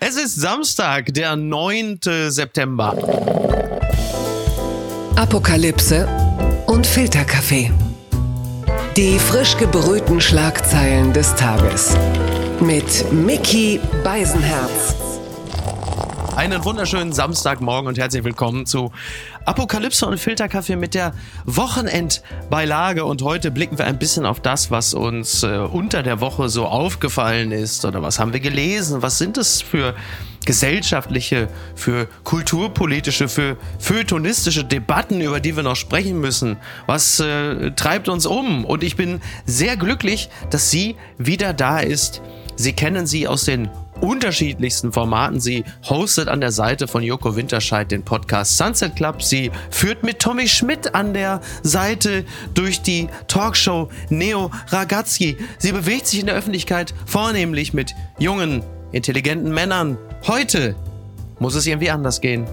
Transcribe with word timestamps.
Es 0.00 0.16
ist 0.16 0.40
Samstag, 0.40 1.12
der 1.14 1.36
9. 1.36 2.00
September. 2.28 2.96
Apokalypse 5.16 6.08
und 6.66 6.86
Filterkaffee. 6.86 7.70
Die 8.96 9.18
frisch 9.18 9.56
gebrühten 9.56 10.20
Schlagzeilen 10.20 11.12
des 11.12 11.34
Tages. 11.34 11.96
Mit 12.60 13.10
Mickey 13.12 13.80
Beisenherz. 14.04 15.07
Einen 16.38 16.64
wunderschönen 16.64 17.12
Samstagmorgen 17.12 17.88
und 17.88 17.98
herzlich 17.98 18.22
willkommen 18.22 18.64
zu 18.64 18.92
Apokalypse 19.44 20.06
und 20.06 20.20
Filterkaffee 20.20 20.76
mit 20.76 20.94
der 20.94 21.12
Wochenendbeilage. 21.46 23.04
Und 23.04 23.22
heute 23.22 23.50
blicken 23.50 23.76
wir 23.76 23.86
ein 23.86 23.98
bisschen 23.98 24.24
auf 24.24 24.38
das, 24.38 24.70
was 24.70 24.94
uns 24.94 25.42
äh, 25.42 25.58
unter 25.58 26.04
der 26.04 26.20
Woche 26.20 26.48
so 26.48 26.66
aufgefallen 26.66 27.50
ist 27.50 27.84
oder 27.84 28.02
was 28.02 28.20
haben 28.20 28.32
wir 28.32 28.38
gelesen. 28.38 29.02
Was 29.02 29.18
sind 29.18 29.36
es 29.36 29.60
für 29.60 29.96
gesellschaftliche, 30.46 31.48
für 31.74 32.06
kulturpolitische, 32.22 33.28
für 33.28 33.56
feuilletonistische 33.80 34.64
Debatten, 34.64 35.20
über 35.20 35.40
die 35.40 35.56
wir 35.56 35.64
noch 35.64 35.74
sprechen 35.74 36.20
müssen. 36.20 36.56
Was 36.86 37.18
äh, 37.18 37.72
treibt 37.72 38.08
uns 38.08 38.26
um? 38.26 38.64
Und 38.64 38.84
ich 38.84 38.94
bin 38.94 39.20
sehr 39.44 39.76
glücklich, 39.76 40.30
dass 40.50 40.70
sie 40.70 40.94
wieder 41.18 41.52
da 41.52 41.80
ist. 41.80 42.22
Sie 42.54 42.74
kennen 42.74 43.08
sie 43.08 43.26
aus 43.26 43.44
den 43.44 43.68
unterschiedlichsten 44.00 44.92
Formaten. 44.92 45.40
Sie 45.40 45.64
hostet 45.88 46.28
an 46.28 46.40
der 46.40 46.52
Seite 46.52 46.88
von 46.88 47.02
Joko 47.02 47.36
Winterscheid 47.36 47.90
den 47.90 48.02
Podcast 48.02 48.56
Sunset 48.56 48.96
Club. 48.96 49.22
Sie 49.22 49.50
führt 49.70 50.02
mit 50.02 50.18
Tommy 50.18 50.48
Schmidt 50.48 50.94
an 50.94 51.14
der 51.14 51.40
Seite 51.62 52.24
durch 52.54 52.82
die 52.82 53.08
Talkshow 53.26 53.88
Neo 54.08 54.50
Ragazzi. 54.68 55.36
Sie 55.58 55.72
bewegt 55.72 56.06
sich 56.06 56.20
in 56.20 56.26
der 56.26 56.34
Öffentlichkeit 56.34 56.94
vornehmlich 57.06 57.74
mit 57.74 57.94
jungen, 58.18 58.62
intelligenten 58.92 59.52
Männern. 59.52 59.98
Heute 60.26 60.74
muss 61.38 61.54
es 61.54 61.66
irgendwie 61.66 61.90
anders 61.90 62.20
gehen. 62.20 62.46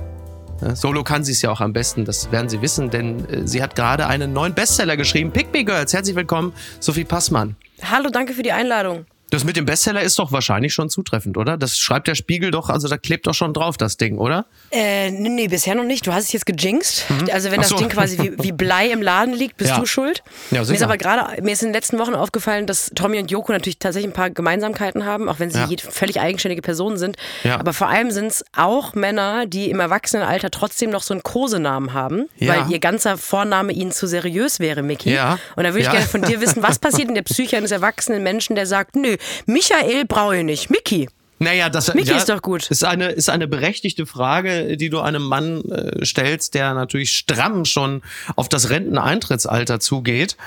Solo 0.73 1.03
kann 1.03 1.23
sie 1.23 1.33
es 1.33 1.41
ja 1.41 1.51
auch 1.51 1.61
am 1.61 1.73
besten, 1.73 2.05
das 2.05 2.31
werden 2.31 2.47
Sie 2.47 2.61
wissen, 2.61 2.89
denn 2.89 3.27
äh, 3.29 3.47
sie 3.47 3.61
hat 3.61 3.75
gerade 3.75 4.07
einen 4.07 4.31
neuen 4.31 4.53
Bestseller 4.53 4.95
geschrieben. 4.95 5.31
Pick 5.31 5.51
Me 5.51 5.65
Girls, 5.65 5.93
herzlich 5.93 6.15
willkommen, 6.15 6.53
Sophie 6.79 7.03
Passmann. 7.03 7.57
Hallo, 7.83 8.09
danke 8.09 8.33
für 8.33 8.43
die 8.43 8.53
Einladung. 8.53 9.05
Das 9.35 9.43
mit 9.43 9.57
dem 9.57 9.65
Bestseller 9.65 10.01
ist 10.01 10.17
doch 10.17 10.31
wahrscheinlich 10.31 10.73
schon 10.73 10.89
zutreffend, 10.89 11.35
oder? 11.35 11.57
Das 11.57 11.77
schreibt 11.77 12.07
der 12.07 12.15
Spiegel 12.15 12.51
doch, 12.51 12.69
also 12.69 12.87
da 12.87 12.97
klebt 12.97 13.27
doch 13.27 13.33
schon 13.33 13.53
drauf, 13.53 13.75
das 13.75 13.97
Ding, 13.97 14.17
oder? 14.17 14.45
Äh, 14.71 15.11
nee, 15.11 15.27
nee 15.27 15.47
bisher 15.49 15.75
noch 15.75 15.83
nicht. 15.83 16.07
Du 16.07 16.13
hast 16.13 16.23
es 16.23 16.31
jetzt 16.31 16.45
gejinxt. 16.45 17.03
Mhm. 17.09 17.29
Also 17.33 17.51
wenn 17.51 17.59
das 17.59 17.67
so. 17.67 17.75
Ding 17.75 17.89
quasi 17.89 18.17
wie, 18.17 18.41
wie, 18.41 18.51
Blei 18.53 18.91
im 18.91 19.01
Laden 19.01 19.33
liegt, 19.33 19.57
bist 19.57 19.71
ja. 19.71 19.79
du 19.79 19.85
schuld. 19.85 20.23
Ja, 20.51 20.63
mir 20.63 20.71
ist 20.71 20.81
aber 20.81 20.97
gerade, 20.97 21.41
mir 21.41 21.51
ist 21.51 21.61
in 21.61 21.67
den 21.67 21.73
letzten 21.73 21.99
Wochen 21.99 22.15
aufgefallen, 22.15 22.65
dass 22.65 22.91
Tommy 22.95 23.19
und 23.19 23.29
Joko 23.29 23.51
natürlich 23.51 23.77
tatsächlich 23.77 24.09
ein 24.09 24.13
paar 24.13 24.29
Gemeinsamkeiten 24.29 25.03
haben, 25.03 25.27
auch 25.27 25.39
wenn 25.39 25.51
sie 25.51 25.59
ja. 25.59 25.67
völlig 25.77 26.21
eigenständige 26.21 26.61
Personen 26.61 26.95
sind. 26.95 27.17
Aber 27.43 27.73
vor 27.73 27.89
allem 27.89 28.11
sind 28.11 28.27
es 28.27 28.45
auch 28.55 28.93
Männer, 28.93 29.47
die 29.47 29.69
im 29.69 29.81
Erwachsenenalter 29.81 30.49
trotzdem 30.49 30.91
noch 30.91 31.03
so 31.03 31.13
einen 31.13 31.23
Kosenamen 31.23 31.91
haben, 31.91 32.29
weil 32.39 32.71
ihr 32.71 32.79
ganzer 32.79 33.17
Vorname 33.17 33.73
ihnen 33.73 33.91
zu 33.91 34.07
seriös 34.07 34.61
wäre, 34.61 34.81
Mickey. 34.81 35.13
Ja. 35.13 35.39
Und 35.57 35.65
da 35.65 35.71
würde 35.71 35.81
ich 35.81 35.91
gerne 35.91 36.05
von 36.05 36.21
dir 36.21 36.39
wissen, 36.39 36.63
was 36.63 36.79
passiert 36.85 37.09
in 37.09 37.15
der 37.15 37.23
Psyche 37.23 37.57
eines 37.57 37.71
erwachsenen 37.71 38.23
Menschen, 38.23 38.55
der 38.55 38.65
sagt, 38.65 38.95
nö, 38.95 39.17
Michael 39.45 40.05
brauche 40.05 40.37
ich 40.37 40.43
nicht, 40.43 40.69
Mickey. 40.69 41.07
Naja, 41.37 41.69
das 41.69 41.93
Mickey 41.93 42.11
ja, 42.11 42.17
ist 42.17 42.29
doch 42.29 42.41
gut. 42.41 42.71
Ist 42.71 42.85
eine, 42.85 43.09
ist 43.09 43.29
eine 43.29 43.47
berechtigte 43.47 44.05
Frage, 44.05 44.77
die 44.77 44.89
du 44.89 45.01
einem 45.01 45.21
Mann 45.23 45.63
äh, 45.65 46.05
stellst, 46.05 46.53
der 46.53 46.73
natürlich 46.73 47.11
stramm 47.11 47.65
schon 47.65 48.03
auf 48.37 48.47
das 48.47 48.69
Renteneintrittsalter 48.69 49.81
zugeht. 49.81 50.37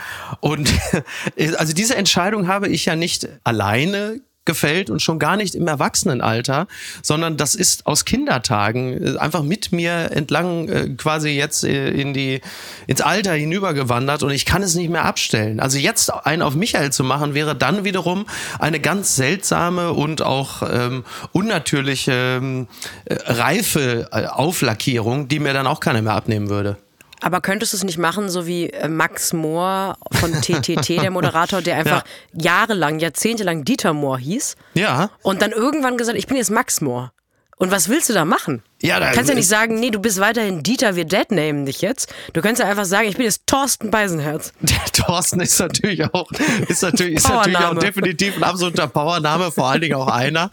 Und 0.40 0.72
also 1.58 1.74
diese 1.74 1.94
Entscheidung 1.94 2.48
habe 2.48 2.68
ich 2.68 2.86
ja 2.86 2.96
nicht 2.96 3.28
alleine 3.44 4.20
gefällt 4.48 4.88
und 4.88 5.02
schon 5.02 5.18
gar 5.18 5.36
nicht 5.36 5.54
im 5.54 5.68
Erwachsenenalter, 5.68 6.66
sondern 7.02 7.36
das 7.36 7.54
ist 7.54 7.86
aus 7.86 8.06
Kindertagen 8.06 9.14
äh, 9.14 9.18
einfach 9.18 9.42
mit 9.42 9.72
mir 9.72 10.10
entlang 10.10 10.68
äh, 10.68 10.88
quasi 10.96 11.28
jetzt 11.28 11.64
äh, 11.64 11.90
in 11.90 12.14
die, 12.14 12.40
ins 12.86 13.02
Alter 13.02 13.34
hinübergewandert 13.34 14.22
und 14.22 14.30
ich 14.30 14.46
kann 14.46 14.62
es 14.62 14.74
nicht 14.74 14.90
mehr 14.90 15.04
abstellen. 15.04 15.60
Also 15.60 15.78
jetzt 15.78 16.10
einen 16.10 16.40
auf 16.40 16.54
Michael 16.54 16.90
zu 16.90 17.04
machen, 17.04 17.34
wäre 17.34 17.54
dann 17.54 17.84
wiederum 17.84 18.26
eine 18.58 18.80
ganz 18.80 19.16
seltsame 19.16 19.92
und 19.92 20.22
auch 20.22 20.62
ähm, 20.62 21.04
unnatürliche 21.32 22.38
ähm, 22.38 22.68
reife 23.06 24.08
Auflackierung, 24.10 25.28
die 25.28 25.40
mir 25.40 25.52
dann 25.52 25.66
auch 25.66 25.80
keiner 25.80 26.00
mehr 26.00 26.14
abnehmen 26.14 26.48
würde. 26.48 26.78
Aber 27.20 27.40
könntest 27.40 27.72
du 27.72 27.76
es 27.76 27.84
nicht 27.84 27.98
machen, 27.98 28.28
so 28.28 28.46
wie 28.46 28.70
äh, 28.70 28.88
Max 28.88 29.32
Mohr 29.32 29.96
von 30.12 30.32
TTT, 30.32 30.88
der 31.02 31.10
Moderator, 31.10 31.62
der 31.62 31.76
einfach 31.76 32.04
ja. 32.32 32.42
jahrelang, 32.42 32.98
jahrzehntelang 32.98 33.64
Dieter 33.64 33.92
Mohr 33.92 34.18
hieß? 34.18 34.56
Ja. 34.74 35.10
Und 35.22 35.42
dann 35.42 35.52
irgendwann 35.52 35.96
gesagt, 35.96 36.18
ich 36.18 36.26
bin 36.26 36.36
jetzt 36.36 36.50
Max 36.50 36.80
Mohr. 36.80 37.12
Und 37.56 37.72
was 37.72 37.88
willst 37.88 38.08
du 38.08 38.12
da 38.12 38.24
machen? 38.24 38.62
Ja, 38.80 39.00
da 39.00 39.10
kannst 39.10 39.28
ja 39.28 39.34
nicht 39.34 39.48
sagen, 39.48 39.80
nee, 39.80 39.90
du 39.90 39.98
bist 39.98 40.20
weiterhin 40.20 40.62
Dieter, 40.62 40.94
wir 40.94 41.04
deadnamen 41.04 41.66
dich 41.66 41.80
jetzt. 41.80 42.14
Du 42.32 42.40
kannst 42.40 42.60
ja 42.60 42.68
einfach 42.68 42.84
sagen, 42.84 43.08
ich 43.08 43.16
bin 43.16 43.24
jetzt 43.24 43.44
Thorsten 43.46 43.90
Beisenherz. 43.90 44.52
Der 44.60 44.84
Thorsten 44.92 45.40
ist 45.40 45.58
natürlich 45.58 46.04
auch, 46.14 46.30
ist 46.68 46.82
natürlich, 46.82 47.16
ist 47.16 47.28
natürlich 47.28 47.58
auch 47.58 47.76
definitiv 47.76 48.36
ein 48.36 48.44
absoluter 48.44 48.86
Powername, 48.86 49.50
vor 49.50 49.68
allen 49.68 49.80
Dingen 49.80 49.94
auch 49.94 50.06
einer, 50.06 50.50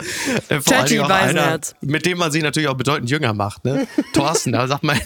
äh, 0.49 0.59
vor 0.59 0.75
allen 0.75 0.87
Dingen 0.87 1.03
auch 1.03 1.09
einer, 1.09 1.59
mit 1.81 2.07
dem 2.07 2.17
man 2.17 2.31
sich 2.31 2.41
natürlich 2.41 2.67
auch 2.67 2.75
bedeutend 2.75 3.11
jünger 3.11 3.33
macht, 3.33 3.63
ne? 3.63 3.87
Thorsten, 4.13 4.53
da 4.53 4.67
sagt 4.67 4.83
man. 4.83 4.99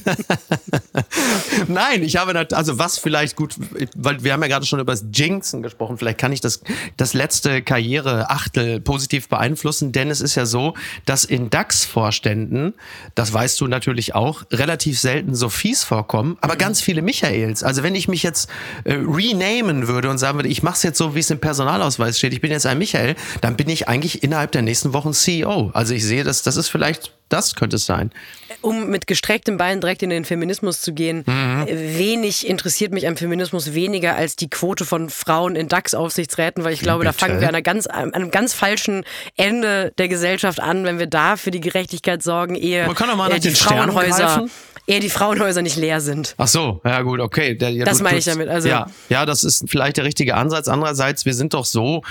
Nein, 1.67 2.03
ich 2.03 2.15
habe, 2.15 2.47
also 2.53 2.79
was 2.79 2.99
vielleicht 2.99 3.35
gut, 3.35 3.55
weil 3.95 4.23
wir 4.23 4.31
haben 4.31 4.41
ja 4.43 4.47
gerade 4.47 4.65
schon 4.65 4.79
über 4.79 4.93
das 4.93 5.03
Jinxen 5.11 5.61
gesprochen, 5.61 5.97
vielleicht 5.97 6.19
kann 6.19 6.31
ich 6.31 6.39
das, 6.39 6.61
das 6.95 7.13
letzte 7.13 7.61
Karriere-Achtel 7.61 8.79
positiv 8.79 9.27
beeinflussen, 9.27 9.91
denn 9.91 10.09
es 10.09 10.21
ist 10.21 10.35
ja 10.35 10.45
so, 10.45 10.73
dass 11.05 11.25
in 11.25 11.49
DAX-Vorständen 11.49 12.75
das 13.15 13.33
weißt 13.33 13.59
du 13.61 13.67
natürlich 13.67 14.15
auch, 14.15 14.43
relativ 14.51 14.99
selten 14.99 15.35
Sophies 15.35 15.83
vorkommen, 15.83 16.37
aber 16.41 16.55
mhm. 16.55 16.59
ganz 16.59 16.81
viele 16.81 17.01
Michaels. 17.01 17.63
Also 17.63 17.83
wenn 17.83 17.95
ich 17.95 18.07
mich 18.07 18.23
jetzt 18.23 18.49
äh, 18.83 18.93
renamen 18.93 19.87
würde 19.87 20.09
und 20.09 20.17
sagen 20.17 20.37
würde, 20.37 20.49
ich 20.49 20.63
mache 20.63 20.75
es 20.75 20.83
jetzt 20.83 20.97
so, 20.97 21.15
wie 21.15 21.19
es 21.19 21.29
im 21.29 21.39
Personalausweis 21.39 22.17
steht, 22.17 22.33
ich 22.33 22.41
bin 22.41 22.51
jetzt 22.51 22.65
ein 22.65 22.77
Michael, 22.77 23.15
dann 23.41 23.55
bin 23.55 23.69
ich 23.69 23.87
eigentlich 23.87 24.23
innerhalb 24.23 24.51
der 24.51 24.61
nächsten 24.61 24.93
Wochen 24.93 25.13
CEO. 25.13 25.71
Also 25.73 25.93
ich 25.93 26.05
sehe, 26.05 26.23
dass 26.23 26.43
das 26.43 26.57
ist 26.57 26.69
vielleicht, 26.69 27.13
das 27.29 27.55
könnte 27.55 27.77
es 27.77 27.85
sein 27.85 28.11
um 28.61 28.89
mit 28.89 29.07
gestrecktem 29.07 29.57
Bein 29.57 29.81
direkt 29.81 30.03
in 30.03 30.09
den 30.09 30.25
Feminismus 30.25 30.81
zu 30.81 30.93
gehen, 30.93 31.23
mhm. 31.25 31.65
wenig 31.67 32.47
interessiert 32.47 32.91
mich 32.91 33.07
am 33.07 33.15
Feminismus 33.15 33.73
weniger 33.73 34.15
als 34.15 34.35
die 34.35 34.49
Quote 34.49 34.85
von 34.85 35.09
Frauen 35.09 35.55
in 35.55 35.67
DAX-Aufsichtsräten, 35.67 36.63
weil 36.63 36.73
ich 36.73 36.81
glaube, 36.81 37.05
Bitte. 37.05 37.17
da 37.17 37.25
fangen 37.25 37.41
wir 37.41 37.47
an, 37.47 37.55
einer 37.55 37.61
ganz, 37.61 37.87
an 37.87 38.13
einem 38.13 38.31
ganz 38.31 38.53
falschen 38.53 39.05
Ende 39.37 39.93
der 39.97 40.07
Gesellschaft 40.07 40.59
an, 40.59 40.83
wenn 40.83 40.99
wir 40.99 41.07
da 41.07 41.37
für 41.37 41.51
die 41.51 41.61
Gerechtigkeit 41.61 42.21
sorgen, 42.21 42.55
ehe 42.55 42.85
kann 42.99 43.07
doch 43.07 43.15
mal 43.15 43.29
nach 43.29 43.39
den 43.39 43.55
Frauenhäuser 43.55 44.45
eher 44.85 44.99
die 44.99 45.09
Frauenhäuser 45.09 45.61
nicht 45.61 45.77
leer 45.77 46.01
sind. 46.01 46.33
Ach 46.37 46.47
so, 46.47 46.81
ja 46.83 47.01
gut, 47.03 47.19
okay. 47.19 47.55
Ja, 47.59 47.85
das 47.85 48.01
meine 48.01 48.17
ich 48.17 48.25
damit. 48.25 48.49
Also 48.49 48.67
ja, 48.67 48.87
ja, 49.07 49.25
das 49.25 49.43
ist 49.43 49.65
vielleicht 49.69 49.97
der 49.97 50.03
richtige 50.03 50.35
Ansatz. 50.35 50.67
Andererseits, 50.67 51.25
wir 51.25 51.33
sind 51.33 51.53
doch 51.53 51.65
so, 51.65 52.01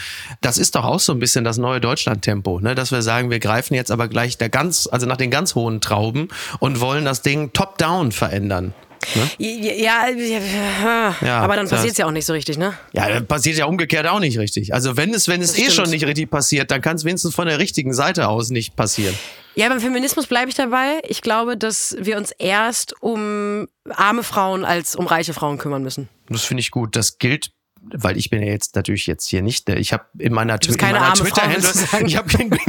das 0.41 0.59
ist 0.59 0.77
doch 0.77 0.85
auch 0.85 1.01
so 1.01 1.13
ein 1.13 1.19
bisschen 1.19 1.45
das 1.45 1.59
neue 1.59 1.81
Deutschland-Tempo, 1.81 2.61
ne? 2.61 2.75
dass 2.75 2.93
wir 2.93 3.03
sagen, 3.03 3.31
wir 3.31 3.41
greifen 3.41 3.75
jetzt 3.75 3.91
aber 3.91 4.09
gleich 4.09 4.39
der 4.39 4.49
ganz, 4.49 4.89
also 4.91 5.07
nach 5.07 5.17
den 5.17 5.31
ganz 5.31 5.57
hohen 5.57 5.81
Trauben 5.81 6.29
und 6.61 6.81
wollen 6.81 7.05
das 7.05 7.23
Ding 7.23 7.53
top-down 7.53 8.13
verändern. 8.13 8.73
Ne? 9.15 9.31
Ja, 9.39 10.09
ja, 10.09 11.15
ja, 11.21 11.41
aber 11.41 11.57
dann 11.57 11.69
passiert 11.69 11.93
es 11.93 11.99
ja 11.99 12.07
auch 12.07 12.11
nicht 12.11 12.27
so 12.27 12.33
richtig, 12.33 12.59
ne? 12.59 12.75
Ja, 12.93 13.09
dann 13.09 13.27
passiert 13.27 13.57
ja 13.57 13.67
umgekehrt 13.67 14.07
auch 14.07 14.21
nicht 14.21 14.39
richtig. 14.39 14.75
Also 14.75 14.97
wenn 14.97 15.15
es, 15.15 15.29
wenn 15.29 15.41
es 15.41 15.57
eh 15.59 15.71
schon 15.71 15.91
nicht 15.91 16.05
richtig 16.07 16.31
passiert, 16.31 16.71
dann 16.71 16.81
kann 16.81 16.97
es 16.97 17.05
wenigstens 17.05 17.35
von 17.35 17.47
der 17.47 17.59
richtigen 17.59 17.93
Seite 17.95 18.29
aus 18.29 18.51
nicht 18.51 18.77
passieren. 18.77 19.15
Ja, 19.55 19.69
beim 19.69 19.81
Feminismus 19.81 20.27
bleibe 20.27 20.51
ich 20.51 20.55
dabei. 20.55 21.01
Ich 21.09 21.21
glaube, 21.21 21.57
dass 21.57 21.97
wir 21.99 22.17
uns 22.17 22.31
erst 22.31 22.95
um 23.03 23.67
arme 23.89 24.23
Frauen 24.23 24.65
als 24.65 24.95
um 24.95 25.07
reiche 25.07 25.35
Frauen 25.35 25.59
kümmern 25.59 25.83
müssen. 25.83 26.09
Das 26.29 26.45
finde 26.45 26.61
ich 26.61 26.71
gut. 26.71 26.95
Das 26.95 27.19
gilt 27.19 27.51
weil 27.95 28.17
ich 28.17 28.31
bin 28.31 28.43
ja 28.43 28.49
jetzt 28.49 28.77
natürlich 28.77 29.07
jetzt 29.07 29.27
hier 29.27 29.43
nicht, 29.43 29.69
ich 29.69 29.93
habe 29.93 30.05
in 30.19 30.33
meiner, 30.33 30.59
in 30.63 30.77
meiner 30.79 31.13
Twitter-Handle, 31.15 31.71
ich 32.07 32.17
habe 32.17 32.29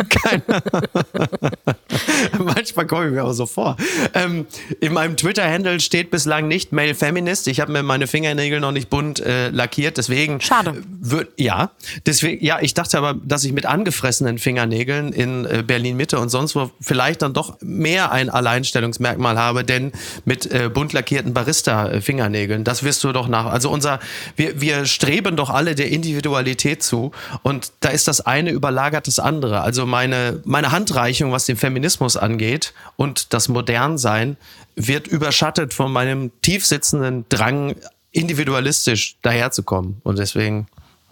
keine, 0.10 0.64
manchmal 2.40 2.88
komme 2.88 3.08
ich 3.08 3.14
mir 3.14 3.24
auch 3.24 3.34
so 3.34 3.46
vor. 3.46 3.78
Ähm, 4.14 4.48
in 4.80 4.94
meinem 4.94 5.18
Twitter-Handle 5.18 5.80
steht 5.80 6.12
bislang 6.12 6.48
nicht 6.48 6.72
Male 6.72 6.96
Feminist. 6.96 7.48
Ich 7.48 7.60
habe 7.60 7.72
mir 7.72 7.84
meine 7.84 8.08
Fingernägel 8.08 8.60
noch 8.60 8.72
nicht 8.72 8.90
bunt 8.90 9.20
äh, 9.20 9.50
lackiert, 9.50 9.98
deswegen. 9.98 10.42
Schade. 10.42 10.82
Würd, 11.00 11.30
ja, 11.38 11.72
deswegen, 12.06 12.44
ja, 12.44 12.60
ich 12.62 12.74
dachte 12.74 12.98
aber, 12.98 13.14
dass 13.14 13.44
ich 13.44 13.54
mit 13.54 13.66
angefressenen 13.66 14.38
Fingernägeln 14.38 15.14
in 15.14 15.46
äh, 15.46 15.64
Berlin 15.66 15.98
Mitte 15.98 16.20
und 16.20 16.30
sonst 16.30 16.56
wo 16.56 16.72
vielleicht 16.82 17.22
dann 17.22 17.34
doch 17.34 17.58
mehr 17.62 18.12
ein 18.12 18.30
Alleinstellungsmerkmal 18.30 19.38
habe, 19.38 19.64
denn 19.64 19.92
mit 20.26 20.52
äh, 20.52 20.70
bunt 20.70 20.94
lackierten 20.94 21.34
Barista-Fingernägeln, 21.34 22.64
das 22.64 22.84
wirst 22.84 23.04
du 23.04 23.12
doch 23.12 23.28
nach. 23.28 23.46
Also 23.46 23.70
unser, 23.70 24.00
wir, 24.36 24.62
wir 24.62 24.86
streben 24.86 25.09
doch 25.36 25.50
alle 25.50 25.76
der 25.76 25.90
Individualität 25.90 26.84
zu. 26.84 27.12
Und 27.42 27.72
da 27.80 27.90
ist 27.90 28.08
das 28.08 28.22
eine 28.22 28.52
überlagert 28.52 29.08
das 29.08 29.20
andere. 29.20 29.62
Also 29.62 29.86
meine, 29.86 30.42
meine 30.46 30.72
Handreichung, 30.72 31.32
was 31.32 31.46
den 31.46 31.58
Feminismus 31.58 32.16
angeht 32.16 32.74
und 32.96 33.34
das 33.34 33.48
Modernsein, 33.50 34.38
wird 34.76 35.08
überschattet 35.08 35.74
von 35.74 35.92
meinem 35.92 36.32
tiefsitzenden 36.42 37.26
Drang, 37.30 37.76
individualistisch 38.12 39.18
daherzukommen. 39.22 40.02
Und 40.04 40.20
deswegen 40.20 40.68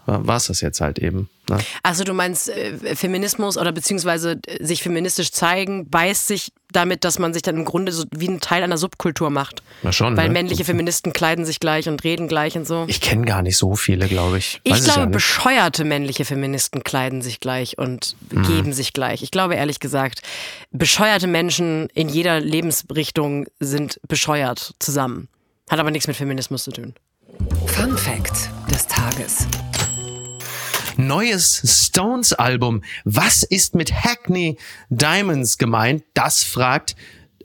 war 0.08 0.38
es 0.38 0.48
das 0.48 0.62
jetzt 0.62 0.82
halt 0.82 1.00
eben. 1.00 1.30
Ne? 1.50 1.58
Also 1.84 2.04
du 2.04 2.14
meinst 2.14 2.50
äh, 2.50 2.96
Feminismus 2.96 3.58
oder 3.58 3.72
beziehungsweise 3.72 4.40
äh, 4.48 4.64
sich 4.66 4.82
feministisch 4.82 5.32
zeigen, 5.32 5.90
beißt 5.90 6.28
sich 6.28 6.52
damit, 6.72 7.04
dass 7.04 7.20
man 7.20 7.34
sich 7.34 7.42
dann 7.42 7.56
im 7.56 7.66
Grunde 7.66 7.92
so 7.92 8.06
wie 8.12 8.28
ein 8.28 8.40
Teil 8.40 8.64
einer 8.64 8.78
Subkultur 8.78 9.30
macht. 9.30 9.64
Na 9.84 9.92
schon. 9.92 10.18
Weil 10.18 10.28
ne? 10.28 10.34
männliche 10.34 10.66
Feministen 10.66 11.14
kleiden 11.14 11.46
sich 11.46 11.60
gleich 11.60 11.88
und 11.88 12.04
reden 12.04 12.28
gleich 12.28 12.58
und 12.58 12.68
so. 12.68 12.86
Ich 12.88 13.02
kenne 13.02 13.26
gar 13.26 13.42
nicht 13.42 13.58
so 13.58 13.76
viele, 13.76 14.08
glaube 14.08 14.38
ich. 14.38 14.62
Weiß 14.68 14.80
ich 14.80 14.86
glaube, 14.86 15.02
ja 15.02 15.06
bescheuerte 15.06 15.84
männliche 15.84 16.26
Feministen 16.26 16.84
kleiden 16.84 17.22
sich 17.22 17.40
gleich 17.40 17.78
und 17.78 18.16
mhm. 18.32 18.44
geben 18.44 18.74
sich 18.74 18.94
gleich. 18.94 19.24
Ich 19.24 19.32
glaube 19.32 19.56
ehrlich 19.56 19.80
gesagt, 19.80 20.22
bescheuerte 20.72 21.28
Menschen 21.28 21.88
in 21.94 22.10
jeder 22.10 22.40
Lebensrichtung 22.40 23.48
sind 23.60 24.00
bescheuert 24.08 24.74
zusammen. 24.80 25.30
Hat 25.70 25.80
aber 25.80 25.92
nichts 25.92 26.08
mit 26.08 26.16
Feminismus 26.16 26.64
zu 26.64 26.72
tun. 26.72 26.94
Fun 27.68 27.98
Fact 27.98 28.50
des 28.72 28.88
Tages. 28.88 29.48
Neues 30.98 31.62
Stones-Album. 31.64 32.84
Was 33.06 33.44
ist 33.44 33.76
mit 33.76 33.94
Hackney 33.94 34.58
Diamonds 34.90 35.58
gemeint? 35.58 36.04
Das 36.14 36.44
fragt 36.44 36.96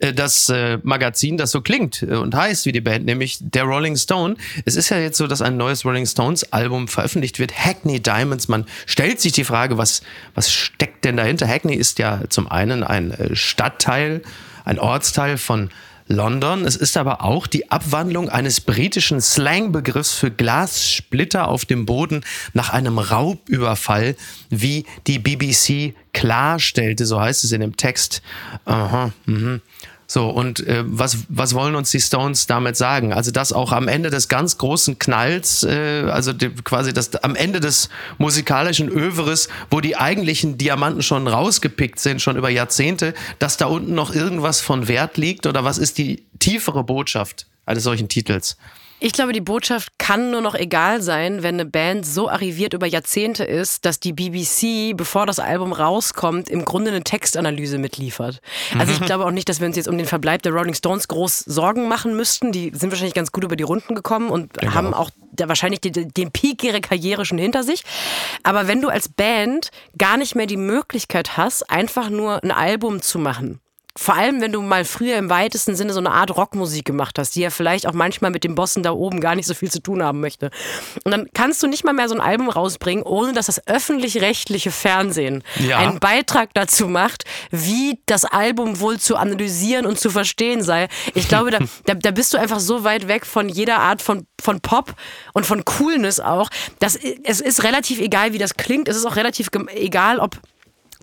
äh, 0.00 0.12
das 0.12 0.48
äh, 0.48 0.78
Magazin, 0.82 1.36
das 1.36 1.52
so 1.52 1.60
klingt 1.60 2.02
äh, 2.02 2.16
und 2.16 2.34
heißt 2.34 2.66
wie 2.66 2.72
die 2.72 2.80
Band, 2.80 3.04
nämlich 3.04 3.38
der 3.40 3.64
Rolling 3.64 3.96
Stone. 3.96 4.36
Es 4.64 4.76
ist 4.76 4.88
ja 4.88 4.98
jetzt 4.98 5.16
so, 5.16 5.26
dass 5.26 5.40
ein 5.40 5.56
neues 5.56 5.84
Rolling 5.84 6.06
Stones 6.06 6.52
Album 6.52 6.88
veröffentlicht 6.88 7.38
wird, 7.38 7.56
Hackney 7.56 8.00
Diamonds. 8.00 8.48
Man 8.48 8.66
stellt 8.86 9.20
sich 9.20 9.32
die 9.32 9.44
Frage, 9.44 9.78
was, 9.78 10.02
was 10.34 10.50
steckt 10.50 11.04
denn 11.04 11.16
dahinter? 11.16 11.46
Hackney 11.46 11.74
ist 11.74 11.98
ja 11.98 12.22
zum 12.28 12.50
einen 12.50 12.82
ein 12.82 13.14
Stadtteil, 13.32 14.22
ein 14.64 14.78
Ortsteil 14.78 15.38
von 15.38 15.70
London. 16.06 16.64
Es 16.64 16.76
ist 16.76 16.96
aber 16.96 17.22
auch 17.22 17.46
die 17.46 17.70
Abwandlung 17.70 18.28
eines 18.28 18.60
britischen 18.60 19.20
Slangbegriffs 19.20 20.14
für 20.14 20.30
Glassplitter 20.30 21.48
auf 21.48 21.64
dem 21.64 21.86
Boden 21.86 22.24
nach 22.52 22.70
einem 22.70 22.98
Raubüberfall, 22.98 24.16
wie 24.50 24.84
die 25.06 25.18
BBC 25.18 25.94
klarstellte, 26.12 27.06
so 27.06 27.20
heißt 27.20 27.44
es 27.44 27.52
in 27.52 27.60
dem 27.60 27.76
Text. 27.76 28.22
Aha, 28.64 29.12
mhm. 29.26 29.60
So, 30.12 30.28
und 30.28 30.66
äh, 30.66 30.84
was, 30.86 31.20
was 31.30 31.54
wollen 31.54 31.74
uns 31.74 31.90
die 31.90 31.98
Stones 31.98 32.46
damit 32.46 32.76
sagen? 32.76 33.14
Also, 33.14 33.30
dass 33.30 33.50
auch 33.54 33.72
am 33.72 33.88
Ende 33.88 34.10
des 34.10 34.28
ganz 34.28 34.58
großen 34.58 34.98
Knalls, 34.98 35.62
äh, 35.62 36.02
also 36.02 36.34
die, 36.34 36.50
quasi 36.50 36.92
das, 36.92 37.14
am 37.24 37.34
Ende 37.34 37.60
des 37.60 37.88
musikalischen 38.18 38.90
Övres, 38.90 39.48
wo 39.70 39.80
die 39.80 39.96
eigentlichen 39.96 40.58
Diamanten 40.58 41.02
schon 41.02 41.26
rausgepickt 41.26 41.98
sind, 41.98 42.20
schon 42.20 42.36
über 42.36 42.50
Jahrzehnte, 42.50 43.14
dass 43.38 43.56
da 43.56 43.64
unten 43.64 43.94
noch 43.94 44.14
irgendwas 44.14 44.60
von 44.60 44.86
Wert 44.86 45.16
liegt? 45.16 45.46
Oder 45.46 45.64
was 45.64 45.78
ist 45.78 45.96
die 45.96 46.26
tiefere 46.38 46.84
Botschaft 46.84 47.46
eines 47.64 47.84
solchen 47.84 48.10
Titels? 48.10 48.58
Ich 49.04 49.12
glaube, 49.12 49.32
die 49.32 49.40
Botschaft 49.40 49.98
kann 49.98 50.30
nur 50.30 50.40
noch 50.40 50.54
egal 50.54 51.02
sein, 51.02 51.42
wenn 51.42 51.56
eine 51.56 51.66
Band 51.66 52.06
so 52.06 52.28
arriviert 52.28 52.72
über 52.72 52.86
Jahrzehnte 52.86 53.42
ist, 53.42 53.84
dass 53.84 53.98
die 53.98 54.12
BBC, 54.12 54.96
bevor 54.96 55.26
das 55.26 55.40
Album 55.40 55.72
rauskommt, 55.72 56.48
im 56.48 56.64
Grunde 56.64 56.92
eine 56.92 57.02
Textanalyse 57.02 57.78
mitliefert. 57.78 58.40
Also 58.78 58.92
ich 58.92 59.00
mhm. 59.00 59.06
glaube 59.06 59.26
auch 59.26 59.32
nicht, 59.32 59.48
dass 59.48 59.58
wir 59.58 59.66
uns 59.66 59.74
jetzt 59.74 59.88
um 59.88 59.98
den 59.98 60.06
Verbleib 60.06 60.42
der 60.42 60.52
Rolling 60.52 60.74
Stones 60.74 61.08
groß 61.08 61.40
Sorgen 61.40 61.88
machen 61.88 62.14
müssten. 62.14 62.52
Die 62.52 62.70
sind 62.72 62.92
wahrscheinlich 62.92 63.14
ganz 63.14 63.32
gut 63.32 63.42
über 63.42 63.56
die 63.56 63.64
Runden 63.64 63.96
gekommen 63.96 64.30
und 64.30 64.54
genau. 64.54 64.72
haben 64.72 64.94
auch 64.94 65.10
wahrscheinlich 65.36 65.80
den, 65.80 66.14
den 66.14 66.30
Peak 66.30 66.62
ihrer 66.62 66.80
Karriere 66.80 67.24
schon 67.24 67.38
hinter 67.38 67.64
sich. 67.64 67.82
Aber 68.44 68.68
wenn 68.68 68.80
du 68.82 68.88
als 68.88 69.08
Band 69.08 69.72
gar 69.98 70.16
nicht 70.16 70.36
mehr 70.36 70.46
die 70.46 70.56
Möglichkeit 70.56 71.36
hast, 71.36 71.68
einfach 71.68 72.08
nur 72.08 72.40
ein 72.44 72.52
Album 72.52 73.02
zu 73.02 73.18
machen, 73.18 73.58
vor 73.96 74.14
allem, 74.14 74.40
wenn 74.40 74.52
du 74.52 74.62
mal 74.62 74.86
früher 74.86 75.18
im 75.18 75.28
weitesten 75.28 75.76
Sinne 75.76 75.92
so 75.92 75.98
eine 75.98 76.12
Art 76.12 76.34
Rockmusik 76.34 76.86
gemacht 76.86 77.18
hast, 77.18 77.34
die 77.34 77.40
ja 77.40 77.50
vielleicht 77.50 77.86
auch 77.86 77.92
manchmal 77.92 78.30
mit 78.30 78.42
dem 78.42 78.54
Bossen 78.54 78.82
da 78.82 78.92
oben 78.92 79.20
gar 79.20 79.34
nicht 79.34 79.46
so 79.46 79.52
viel 79.52 79.70
zu 79.70 79.82
tun 79.82 80.02
haben 80.02 80.20
möchte. 80.20 80.50
Und 81.04 81.12
dann 81.12 81.28
kannst 81.34 81.62
du 81.62 81.66
nicht 81.66 81.84
mal 81.84 81.92
mehr 81.92 82.08
so 82.08 82.14
ein 82.14 82.20
Album 82.20 82.48
rausbringen, 82.48 83.04
ohne 83.04 83.34
dass 83.34 83.46
das 83.46 83.66
öffentlich-rechtliche 83.66 84.70
Fernsehen 84.70 85.42
ja. 85.58 85.76
einen 85.76 86.00
Beitrag 86.00 86.54
dazu 86.54 86.88
macht, 86.88 87.24
wie 87.50 88.00
das 88.06 88.24
Album 88.24 88.80
wohl 88.80 88.98
zu 88.98 89.16
analysieren 89.16 89.84
und 89.84 90.00
zu 90.00 90.08
verstehen 90.08 90.62
sei. 90.62 90.88
Ich 91.14 91.28
glaube, 91.28 91.50
da, 91.50 91.58
da, 91.84 91.92
da 91.92 92.10
bist 92.12 92.32
du 92.32 92.38
einfach 92.38 92.60
so 92.60 92.84
weit 92.84 93.08
weg 93.08 93.26
von 93.26 93.50
jeder 93.50 93.80
Art 93.80 94.00
von, 94.00 94.26
von 94.40 94.60
Pop 94.60 94.94
und 95.34 95.44
von 95.44 95.66
Coolness 95.66 96.18
auch, 96.18 96.48
dass 96.78 96.96
es 96.96 97.42
ist 97.42 97.62
relativ 97.62 98.00
egal, 98.00 98.32
wie 98.32 98.38
das 98.38 98.54
klingt. 98.54 98.88
Es 98.88 98.96
ist 98.96 99.04
auch 99.04 99.16
relativ 99.16 99.50
egal, 99.74 100.18
ob 100.18 100.38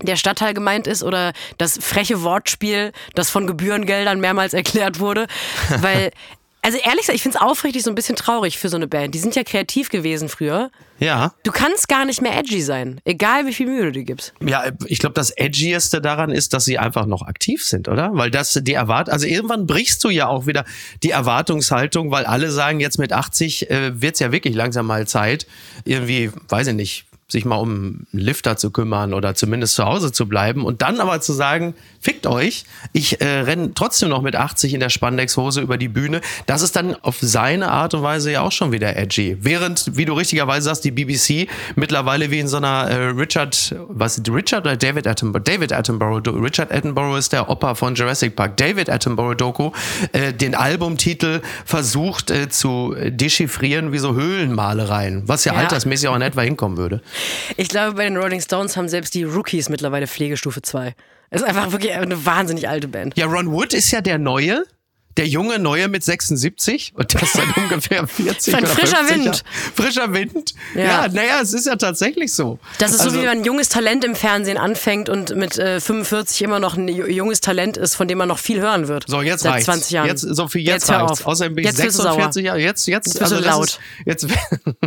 der 0.02 0.16
Stadtteil 0.16 0.54
gemeint 0.54 0.86
ist 0.86 1.02
oder 1.02 1.32
das 1.58 1.78
freche 1.80 2.22
Wortspiel, 2.22 2.92
das 3.14 3.30
von 3.30 3.46
Gebührengeldern 3.46 4.20
mehrmals 4.20 4.54
erklärt 4.54 5.00
wurde. 5.00 5.26
Weil, 5.80 6.10
also 6.62 6.78
ehrlich 6.78 7.02
gesagt, 7.02 7.16
ich 7.16 7.22
finde 7.22 7.38
es 7.38 7.42
aufrichtig 7.42 7.82
so 7.82 7.90
ein 7.90 7.94
bisschen 7.94 8.16
traurig 8.16 8.58
für 8.58 8.68
so 8.68 8.76
eine 8.76 8.86
Band. 8.86 9.14
Die 9.14 9.18
sind 9.18 9.34
ja 9.36 9.44
kreativ 9.44 9.88
gewesen 9.88 10.28
früher. 10.28 10.70
Ja. 10.98 11.32
Du 11.44 11.50
kannst 11.50 11.88
gar 11.88 12.04
nicht 12.04 12.20
mehr 12.20 12.36
edgy 12.38 12.60
sein, 12.60 13.00
egal 13.06 13.46
wie 13.46 13.54
viel 13.54 13.66
Mühe 13.66 13.84
du 13.84 13.92
dir 13.92 14.04
gibst. 14.04 14.34
Ja, 14.44 14.64
ich 14.84 14.98
glaube, 14.98 15.14
das 15.14 15.30
Edgieste 15.30 16.02
daran 16.02 16.30
ist, 16.30 16.52
dass 16.52 16.66
sie 16.66 16.78
einfach 16.78 17.06
noch 17.06 17.22
aktiv 17.22 17.64
sind, 17.64 17.88
oder? 17.88 18.10
Weil 18.12 18.30
das 18.30 18.60
die 18.62 18.74
Erwart, 18.74 19.08
also 19.08 19.26
irgendwann 19.26 19.66
brichst 19.66 20.04
du 20.04 20.10
ja 20.10 20.28
auch 20.28 20.46
wieder 20.46 20.66
die 21.02 21.10
Erwartungshaltung, 21.10 22.10
weil 22.10 22.26
alle 22.26 22.50
sagen, 22.50 22.80
jetzt 22.80 22.98
mit 22.98 23.14
80 23.14 23.70
äh, 23.70 24.02
wird's 24.02 24.20
ja 24.20 24.30
wirklich 24.30 24.54
langsam 24.54 24.86
mal 24.86 25.06
Zeit, 25.06 25.46
irgendwie, 25.86 26.30
weiß 26.48 26.66
ich 26.66 26.74
nicht, 26.74 27.06
sich 27.30 27.44
mal 27.44 27.56
um 27.56 27.70
einen 27.70 28.06
Lifter 28.12 28.56
zu 28.56 28.70
kümmern 28.70 29.14
oder 29.14 29.34
zumindest 29.34 29.74
zu 29.74 29.84
Hause 29.84 30.12
zu 30.12 30.26
bleiben 30.26 30.64
und 30.64 30.82
dann 30.82 31.00
aber 31.00 31.20
zu 31.20 31.32
sagen, 31.32 31.74
fickt 32.00 32.26
euch, 32.26 32.64
ich 32.92 33.20
äh, 33.20 33.40
renne 33.40 33.72
trotzdem 33.74 34.08
noch 34.08 34.22
mit 34.22 34.36
80 34.36 34.74
in 34.74 34.80
der 34.80 34.88
Spandexhose 34.90 35.60
über 35.60 35.76
die 35.76 35.88
Bühne, 35.88 36.20
das 36.46 36.62
ist 36.62 36.76
dann 36.76 36.94
auf 37.02 37.18
seine 37.20 37.70
Art 37.70 37.94
und 37.94 38.02
Weise 38.02 38.32
ja 38.32 38.42
auch 38.42 38.52
schon 38.52 38.72
wieder 38.72 38.96
edgy. 38.96 39.36
Während, 39.40 39.96
wie 39.96 40.04
du 40.04 40.14
richtigerweise 40.14 40.64
sagst, 40.64 40.84
die 40.84 40.90
BBC 40.90 41.48
mittlerweile 41.76 42.30
wie 42.30 42.38
in 42.38 42.48
so 42.48 42.56
einer 42.56 42.88
äh, 42.90 42.96
Richard, 43.08 43.74
was 43.88 44.20
Richard 44.28 44.64
oder 44.64 44.76
David 44.76 45.06
Attenborough? 45.06 45.42
David 45.44 45.72
Attenborough, 45.72 46.22
Richard 46.42 46.72
Attenborough 46.72 47.18
ist 47.18 47.32
der 47.32 47.48
Opa 47.48 47.74
von 47.74 47.94
Jurassic 47.94 48.36
Park. 48.36 48.56
David 48.56 48.90
Attenborough 48.90 49.34
Doku, 49.34 49.70
äh, 50.12 50.32
den 50.32 50.54
Albumtitel 50.54 51.40
versucht 51.64 52.30
äh, 52.30 52.48
zu 52.48 52.94
dechiffrieren 52.98 53.92
wie 53.92 53.98
so 53.98 54.14
Höhlenmalereien, 54.14 55.22
was 55.26 55.44
ja, 55.44 55.54
ja. 55.54 55.60
altersmäßig 55.60 56.08
auch 56.08 56.16
in 56.16 56.22
etwa 56.22 56.42
hinkommen 56.42 56.76
würde. 56.76 57.02
Ich 57.56 57.68
glaube, 57.68 57.96
bei 57.96 58.04
den 58.04 58.16
Rolling 58.16 58.40
Stones 58.40 58.76
haben 58.76 58.88
selbst 58.88 59.14
die 59.14 59.24
Rookies 59.24 59.68
mittlerweile 59.68 60.06
Pflegestufe 60.06 60.62
2. 60.62 60.94
Das 61.30 61.42
ist 61.42 61.46
einfach 61.46 61.72
wirklich 61.72 61.92
eine 61.92 62.26
wahnsinnig 62.26 62.68
alte 62.68 62.88
Band. 62.88 63.16
Ja, 63.16 63.26
Ron 63.26 63.52
Wood 63.52 63.72
ist 63.72 63.90
ja 63.90 64.00
der 64.00 64.18
Neue 64.18 64.64
der 65.16 65.26
junge 65.26 65.58
Neue 65.58 65.88
mit 65.88 66.04
76 66.04 66.92
und 66.94 67.14
das 67.14 67.32
seit 67.34 67.56
ungefähr 67.56 68.06
40 68.06 68.54
Von 68.54 68.66
frischer 68.66 69.08
Wind. 69.08 69.42
Frischer 69.74 70.12
Wind. 70.12 70.54
Ja, 70.74 70.82
ja 70.82 71.08
naja, 71.08 71.40
es 71.42 71.52
ist 71.52 71.66
ja 71.66 71.76
tatsächlich 71.76 72.32
so. 72.32 72.58
Das 72.78 72.92
ist 72.92 73.00
also, 73.00 73.16
so, 73.16 73.20
wie 73.20 73.26
man 73.26 73.38
ein 73.38 73.44
junges 73.44 73.68
Talent 73.68 74.04
im 74.04 74.14
Fernsehen 74.14 74.56
anfängt 74.56 75.08
und 75.08 75.34
mit 75.34 75.58
äh, 75.58 75.80
45 75.80 76.42
immer 76.42 76.60
noch 76.60 76.76
ein 76.76 76.88
junges 76.88 77.40
Talent 77.40 77.76
ist, 77.76 77.96
von 77.96 78.06
dem 78.06 78.18
man 78.18 78.28
noch 78.28 78.38
viel 78.38 78.60
hören 78.60 78.88
wird. 78.88 79.04
So, 79.08 79.20
jetzt 79.20 79.42
seit 79.42 79.52
reicht's. 79.52 79.66
20 79.66 79.90
Jahren. 79.90 80.06
Jetzt, 80.06 80.20
so 80.22 80.48
viel 80.48 80.62
jetzt, 80.62 80.88
jetzt 80.88 80.90
reicht's. 80.90 81.24
Außerdem 81.24 81.54
bin 81.54 81.64
ich 81.66 81.72
46 81.72 82.44
Jahre. 82.44 82.60
Jetzt, 82.60 82.86
jetzt, 82.86 83.06
jetzt, 83.06 83.22
also 83.22 83.38
laut. 83.38 83.64
Ist, 83.64 83.80
jetzt, 84.06 84.26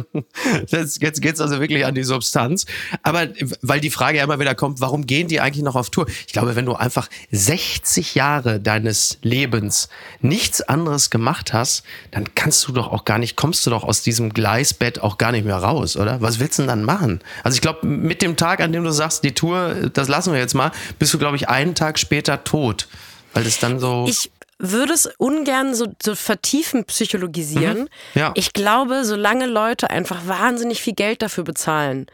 jetzt, 0.68 1.02
jetzt 1.02 1.22
geht's 1.22 1.42
also 1.42 1.60
wirklich 1.60 1.86
an 1.86 1.96
die 1.96 2.04
Substanz. 2.04 2.66
Aber 3.02 3.28
weil 3.62 3.82
die 3.82 3.90
Frage 3.90 4.20
ja 4.20 4.24
immer 4.24 4.40
wieder 4.40 4.56
kommt, 4.56 4.80
warum 4.80 5.06
gehen 5.06 5.28
die 5.28 5.42
eigentlich 5.42 5.64
noch 5.64 5.76
auf 5.76 5.90
Tour? 5.90 6.08
Ich 6.28 6.34
glaube, 6.34 6.56
wenn 6.56 6.66
du 6.66 6.76
einfach 6.76 7.10
60 7.32 8.16
Jahre 8.16 8.60
deines 8.60 9.18
Lebens 9.22 9.90
nichts 10.24 10.62
anderes 10.62 11.10
gemacht 11.10 11.54
hast, 11.54 11.84
dann 12.12 12.34
kannst 12.34 12.68
du 12.68 12.72
doch 12.72 12.92
auch 12.92 13.06
gar 13.06 13.20
nicht, 13.20 13.36
kommst 13.36 13.66
du 13.66 13.70
doch 13.70 13.84
aus 13.84 14.02
diesem 14.02 14.34
Gleisbett 14.34 15.02
auch 15.02 15.18
gar 15.18 15.32
nicht 15.32 15.46
mehr 15.46 15.58
raus, 15.58 15.98
oder? 15.98 16.22
Was 16.22 16.40
willst 16.40 16.58
du 16.58 16.64
denn 16.64 16.70
dann 16.70 16.84
machen? 16.84 17.20
Also 17.44 17.56
ich 17.56 17.62
glaube, 17.62 17.86
mit 17.86 18.22
dem 18.22 18.38
Tag, 18.38 18.62
an 18.62 18.72
dem 18.72 18.84
du 18.84 18.92
sagst, 18.92 19.24
die 19.24 19.34
Tour, 19.34 19.76
das 19.94 20.08
lassen 20.08 20.34
wir 20.34 20.40
jetzt 20.40 20.54
mal, 20.54 20.72
bist 20.98 21.14
du, 21.14 21.20
glaube 21.20 21.36
ich, 21.36 21.50
einen 21.50 21.76
Tag 21.76 22.00
später 22.00 22.44
tot. 22.44 22.88
Weil 23.34 23.44
das 23.44 23.60
dann 23.60 23.80
so. 23.80 24.06
Ich 24.08 24.32
würde 24.60 24.94
es 24.94 25.08
ungern 25.18 25.76
so, 25.76 25.88
so 26.02 26.16
vertiefen 26.16 26.86
psychologisieren. 26.86 27.82
Mhm. 27.82 27.88
Ja. 28.14 28.32
Ich 28.36 28.54
glaube, 28.54 29.04
solange 29.04 29.46
Leute 29.46 29.90
einfach 29.90 30.28
wahnsinnig 30.28 30.82
viel 30.82 30.94
Geld 30.94 31.22
dafür 31.22 31.44
bezahlen, 31.44 32.06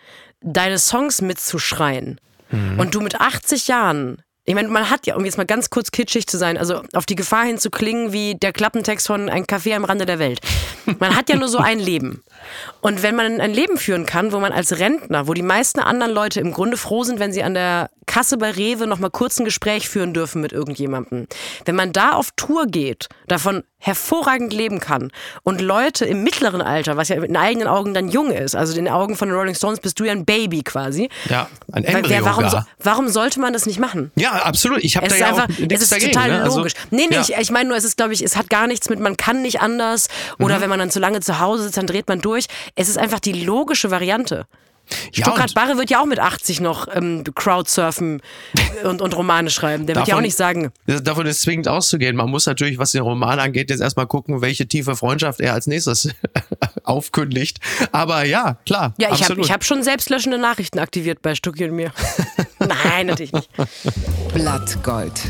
deine 0.41 0.79
Songs 0.79 1.21
mitzuschreien 1.21 2.19
mhm. 2.49 2.79
und 2.79 2.95
du 2.95 3.01
mit 3.01 3.19
80 3.19 3.67
Jahren 3.67 4.23
ich 4.49 4.55
meine, 4.55 4.67
man 4.67 4.89
hat 4.89 5.05
ja, 5.05 5.15
um 5.15 5.25
jetzt 5.25 5.37
mal 5.37 5.45
ganz 5.45 5.69
kurz 5.69 5.91
kitschig 5.91 6.25
zu 6.25 6.39
sein, 6.39 6.57
also 6.57 6.81
auf 6.93 7.05
die 7.05 7.13
Gefahr 7.13 7.45
hin 7.45 7.59
zu 7.59 7.69
klingen 7.69 8.13
wie 8.13 8.33
der 8.33 8.51
Klappentext 8.51 9.05
von 9.05 9.29
Ein 9.29 9.45
Café 9.45 9.75
am 9.75 9.85
Rande 9.85 10.07
der 10.07 10.17
Welt. 10.17 10.39
Man 10.97 11.15
hat 11.15 11.29
ja 11.29 11.35
nur 11.35 11.49
so 11.49 11.59
ein 11.59 11.77
Leben. 11.77 12.23
Und 12.81 13.03
wenn 13.03 13.15
man 13.15 13.41
ein 13.41 13.53
Leben 13.53 13.77
führen 13.77 14.05
kann, 14.05 14.31
wo 14.31 14.39
man 14.39 14.51
als 14.51 14.79
Rentner, 14.79 15.27
wo 15.27 15.33
die 15.33 15.41
meisten 15.41 15.79
anderen 15.79 16.13
Leute 16.13 16.39
im 16.39 16.53
Grunde 16.53 16.77
froh 16.77 17.03
sind, 17.03 17.19
wenn 17.19 17.33
sie 17.33 17.43
an 17.43 17.53
der 17.53 17.89
Kasse 18.09 18.37
bei 18.37 18.49
Rewe 18.49 18.87
noch 18.87 18.97
mal 18.97 19.11
kurz 19.11 19.39
ein 19.39 19.45
Gespräch 19.45 19.87
führen 19.87 20.15
dürfen 20.15 20.41
mit 20.41 20.51
irgendjemandem. 20.51 21.27
Wenn 21.65 21.75
man 21.75 21.93
da 21.93 22.13
auf 22.13 22.31
Tour 22.35 22.65
geht, 22.65 23.07
davon 23.27 23.63
hervorragend 23.81 24.51
leben 24.51 24.79
kann 24.79 25.11
und 25.43 25.61
Leute 25.61 26.05
im 26.05 26.23
mittleren 26.23 26.61
Alter, 26.61 26.97
was 26.97 27.07
ja 27.07 27.23
in 27.23 27.37
eigenen 27.37 27.67
Augen 27.67 27.93
dann 27.93 28.09
jung 28.09 28.31
ist, 28.31 28.55
also 28.55 28.77
in 28.77 28.85
den 28.85 28.93
Augen 28.93 29.15
von 29.15 29.29
den 29.29 29.37
Rolling 29.37 29.55
Stones 29.55 29.79
bist 29.79 29.99
du 29.99 30.03
ja 30.03 30.11
ein 30.11 30.25
Baby 30.25 30.63
quasi. 30.63 31.09
Ja, 31.29 31.47
ein 31.71 31.85
Embryo. 31.85 32.25
Warum, 32.25 32.49
so, 32.49 32.59
warum 32.83 33.07
sollte 33.07 33.39
man 33.39 33.53
das 33.53 33.65
nicht 33.65 33.79
machen? 33.79 34.11
Ja, 34.15 34.31
absolut. 34.31 34.83
Ich 34.83 34.97
habe 34.97 35.07
da 35.07 35.15
ja 35.15 35.27
einfach, 35.27 35.43
auch 35.43 35.47
nichts 35.47 35.75
Es 35.75 35.81
ist 35.83 35.91
dagegen, 35.93 36.11
total 36.11 36.29
ne? 36.29 36.43
Also, 36.43 36.57
logisch. 36.57 36.73
Nee, 36.91 37.07
nee, 37.09 37.15
ja. 37.15 37.21
ich, 37.21 37.33
ich 37.37 37.51
meine 37.51 37.69
nur, 37.69 37.77
es 37.77 37.85
ist, 37.85 37.95
glaube 37.95 38.11
ich, 38.11 38.21
es 38.21 38.35
hat 38.35 38.49
gar 38.49 38.67
nichts 38.67 38.89
mit, 38.89 38.99
man 38.99 39.15
kann 39.15 39.41
nicht 39.43 39.61
anders 39.61 40.09
oder 40.39 40.57
mhm. 40.57 40.61
wenn 40.61 40.69
man 40.69 40.79
dann 40.79 40.91
zu 40.91 40.99
lange 40.99 41.21
zu 41.21 41.39
Hause 41.39 41.63
sitzt, 41.63 41.77
dann 41.77 41.87
dreht 41.87 42.07
man 42.09 42.19
durch 42.19 42.38
zwischendurch, 42.39 42.73
es 42.75 42.89
ist 42.89 42.97
einfach 42.97 43.19
die 43.19 43.33
logische 43.33 43.91
Variante. 43.91 44.45
Ja, 45.13 45.25
Stuttgart 45.25 45.53
Barre 45.53 45.77
wird 45.77 45.91
ja 45.91 46.01
auch 46.01 46.07
mit 46.07 46.17
80 46.17 46.61
noch 46.61 46.87
ähm, 46.91 47.23
Crowdsurfen 47.35 48.23
und, 48.83 49.03
und 49.03 49.15
Romane 49.15 49.51
schreiben. 49.51 49.85
Der 49.85 49.93
davon, 49.93 50.07
wird 50.07 50.07
ja 50.07 50.17
auch 50.17 50.21
nicht 50.21 50.35
sagen. 50.35 50.71
Davon 50.87 51.27
ist 51.27 51.41
zwingend 51.41 51.67
auszugehen. 51.67 52.15
Man 52.15 52.31
muss 52.31 52.47
natürlich, 52.47 52.79
was 52.79 52.93
den 52.93 53.03
Roman 53.03 53.37
angeht, 53.37 53.69
jetzt 53.69 53.81
erstmal 53.81 54.07
gucken, 54.07 54.41
welche 54.41 54.67
tiefe 54.67 54.95
Freundschaft 54.95 55.41
er 55.41 55.53
als 55.53 55.67
nächstes 55.67 56.09
aufkündigt. 56.83 57.59
Aber 57.91 58.25
ja, 58.25 58.57
klar. 58.65 58.95
Ja, 58.97 59.13
ich 59.13 59.29
habe 59.29 59.39
hab 59.43 59.63
schon 59.63 59.83
selbstlöschende 59.83 60.39
Nachrichten 60.39 60.79
aktiviert 60.79 61.21
bei 61.21 61.35
Stucki 61.35 61.65
und 61.65 61.75
mir. 61.75 61.93
Nein, 62.59 63.05
natürlich 63.05 63.33
nicht. 63.33 63.49
Blattgold 64.33 65.21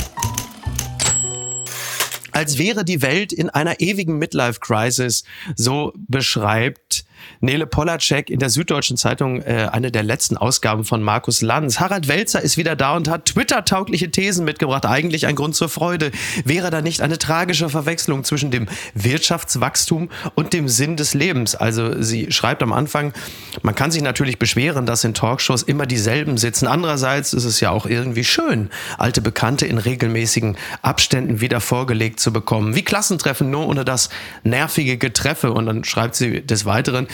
als 2.31 2.57
wäre 2.57 2.85
die 2.85 3.01
Welt 3.01 3.33
in 3.33 3.49
einer 3.49 3.79
ewigen 3.79 4.17
Midlife-Crisis. 4.17 5.23
So 5.55 5.93
beschreibt 5.95 7.05
Nele 7.41 7.67
Polacek 7.67 8.29
in 8.29 8.39
der 8.39 8.49
Süddeutschen 8.49 8.97
Zeitung 8.97 9.41
äh, 9.41 9.69
eine 9.71 9.91
der 9.91 10.03
letzten 10.03 10.37
Ausgaben 10.37 10.83
von 10.83 11.01
Markus 11.01 11.41
Lanz. 11.41 11.79
Harald 11.79 12.07
Welzer 12.07 12.41
ist 12.41 12.57
wieder 12.57 12.75
da 12.75 12.95
und 12.95 13.09
hat 13.09 13.25
Twitter-taugliche 13.25 14.11
Thesen 14.11 14.45
mitgebracht. 14.45 14.85
Eigentlich 14.85 15.27
ein 15.27 15.35
Grund 15.35 15.55
zur 15.55 15.69
Freude. 15.69 16.11
Wäre 16.43 16.69
da 16.69 16.81
nicht 16.81 17.01
eine 17.01 17.17
tragische 17.17 17.69
Verwechslung 17.69 18.23
zwischen 18.23 18.51
dem 18.51 18.67
Wirtschaftswachstum 18.93 20.09
und 20.35 20.53
dem 20.53 20.67
Sinn 20.67 20.97
des 20.97 21.13
Lebens? 21.13 21.55
Also 21.55 22.01
sie 22.01 22.31
schreibt 22.31 22.63
am 22.63 22.73
Anfang, 22.73 23.13
man 23.61 23.75
kann 23.75 23.91
sich 23.91 24.01
natürlich 24.01 24.39
beschweren, 24.39 24.85
dass 24.85 25.03
in 25.03 25.13
Talkshows 25.13 25.63
immer 25.63 25.85
dieselben 25.85 26.37
sitzen. 26.37 26.67
Andererseits 26.67 27.33
ist 27.33 27.45
es 27.45 27.59
ja 27.59 27.71
auch 27.71 27.85
irgendwie 27.85 28.23
schön, 28.23 28.69
alte 28.97 29.21
Bekannte 29.21 29.65
in 29.65 29.77
regelmäßigen 29.77 30.57
Abständen 30.81 31.41
wieder 31.41 31.61
vorgelegt 31.61 32.19
zu 32.19 32.28
bekommen. 32.31 32.75
Wie 32.75 32.83
Klassentreffen, 32.83 33.49
nur 33.49 33.67
ohne 33.67 33.85
das 33.85 34.09
nervige 34.43 34.97
Getreffe. 34.97 35.51
Und 35.51 35.65
dann 35.65 35.83
schreibt 35.83 36.15
sie 36.15 36.45
des 36.45 36.65
Weiteren, 36.65 37.07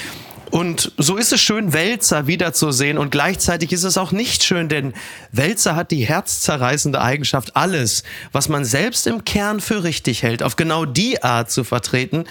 und 0.52 0.94
so 0.98 1.18
ist 1.18 1.34
es 1.34 1.42
schön, 1.42 1.74
Wälzer 1.74 2.28
wiederzusehen 2.28 2.98
und 2.98 3.10
gleichzeitig 3.10 3.74
ist 3.74 3.84
es 3.84 3.98
auch 3.98 4.12
nicht 4.12 4.44
schön, 4.44 4.70
denn 4.70 4.94
Wälzer 5.32 5.76
hat 5.76 5.92
die 5.92 6.06
herzzerreißende 6.06 7.02
Eigenschaft, 7.02 7.56
alles, 7.56 8.04
was 8.32 8.48
man 8.48 8.64
selbst 8.64 9.08
im 9.08 9.26
Kern 9.26 9.60
für 9.60 9.84
richtig 9.84 10.24
hält, 10.24 10.44
auf 10.44 10.56
genau 10.56 10.86
die 10.86 11.22
Art 11.24 11.52
zu 11.52 11.64
vertreten, 11.64 12.26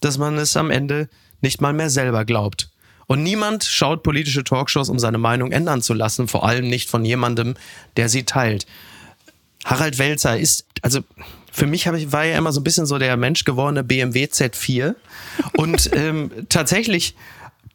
dass 0.00 0.18
man 0.18 0.36
es 0.38 0.56
am 0.56 0.70
Ende 0.70 1.08
nicht 1.40 1.60
mal 1.60 1.72
mehr 1.72 1.90
selber 1.90 2.24
glaubt. 2.24 2.68
Und 3.06 3.22
niemand 3.22 3.64
schaut 3.64 4.02
politische 4.02 4.44
Talkshows, 4.44 4.88
um 4.88 4.98
seine 4.98 5.18
Meinung 5.18 5.52
ändern 5.52 5.82
zu 5.82 5.94
lassen, 5.94 6.28
vor 6.28 6.46
allem 6.46 6.68
nicht 6.68 6.88
von 6.88 7.04
jemandem, 7.04 7.54
der 7.96 8.08
sie 8.08 8.24
teilt. 8.24 8.66
Harald 9.64 9.98
Welzer 9.98 10.38
ist, 10.38 10.66
also 10.82 11.00
für 11.54 11.66
mich 11.66 11.86
ich, 11.86 12.12
war 12.12 12.24
er 12.24 12.36
immer 12.36 12.50
so 12.50 12.60
ein 12.60 12.64
bisschen 12.64 12.84
so 12.84 12.98
der 12.98 13.16
Mensch 13.16 13.44
gewordene 13.44 13.84
BMW 13.84 14.24
Z4. 14.24 14.96
Und 15.56 15.88
ähm, 15.94 16.32
tatsächlich 16.48 17.14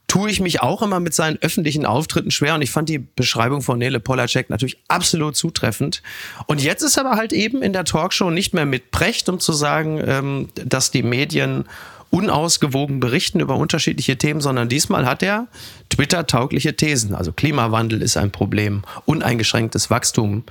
tue 0.08 0.30
ich 0.30 0.42
mich 0.42 0.62
auch 0.62 0.82
immer 0.82 1.00
mit 1.00 1.14
seinen 1.14 1.38
öffentlichen 1.42 1.86
Auftritten 1.86 2.32
schwer 2.32 2.56
und 2.56 2.62
ich 2.62 2.72
fand 2.72 2.90
die 2.90 2.98
Beschreibung 2.98 3.62
von 3.62 3.78
Nele 3.78 4.00
Polacek 4.00 4.50
natürlich 4.50 4.80
absolut 4.88 5.38
zutreffend. 5.38 6.02
Und 6.48 6.62
jetzt 6.62 6.82
ist 6.82 6.98
er 6.98 7.06
aber 7.06 7.16
halt 7.16 7.32
eben 7.32 7.62
in 7.62 7.72
der 7.72 7.86
Talkshow 7.86 8.32
nicht 8.32 8.54
mehr 8.54 8.66
mit 8.66 8.92
Precht, 8.92 9.30
um 9.30 9.40
zu 9.40 9.54
sagen, 9.54 10.02
ähm, 10.06 10.50
dass 10.56 10.92
die 10.92 11.04
Medien 11.04 11.66
unausgewogen 12.10 13.00
berichten 13.00 13.40
über 13.40 13.56
unterschiedliche 13.56 14.18
Themen, 14.18 14.42
sondern 14.42 14.68
diesmal 14.68 15.06
hat 15.06 15.24
er 15.24 15.48
Twitter-taugliche 15.90 16.76
Thesen. 16.76 17.14
Also 17.14 17.32
Klimawandel 17.32 18.02
ist 18.02 18.18
ein 18.18 18.32
Problem, 18.32 18.84
uneingeschränktes 19.06 19.90
Wachstum 19.90 20.44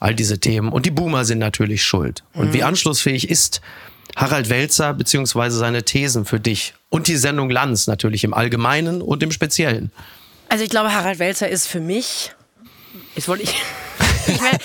all 0.00 0.14
diese 0.14 0.38
Themen. 0.38 0.70
Und 0.70 0.86
die 0.86 0.90
Boomer 0.90 1.24
sind 1.24 1.38
natürlich 1.38 1.82
schuld. 1.82 2.22
Und 2.34 2.48
mhm. 2.48 2.52
wie 2.54 2.62
anschlussfähig 2.62 3.28
ist 3.28 3.60
Harald 4.16 4.48
Welzer 4.50 4.94
beziehungsweise 4.94 5.58
seine 5.58 5.84
Thesen 5.84 6.24
für 6.24 6.40
dich? 6.40 6.74
Und 6.88 7.08
die 7.08 7.16
Sendung 7.16 7.50
Lanz 7.50 7.86
natürlich 7.86 8.24
im 8.24 8.34
Allgemeinen 8.34 9.02
und 9.02 9.22
im 9.22 9.32
Speziellen. 9.32 9.90
Also 10.48 10.64
ich 10.64 10.70
glaube, 10.70 10.92
Harald 10.92 11.18
Welzer 11.18 11.48
ist 11.48 11.66
für 11.66 11.80
mich, 11.80 12.32
jetzt 13.16 13.28
wollte 13.28 13.42
ich, 13.44 13.54
ich, 14.26 14.40
meine, 14.40 14.58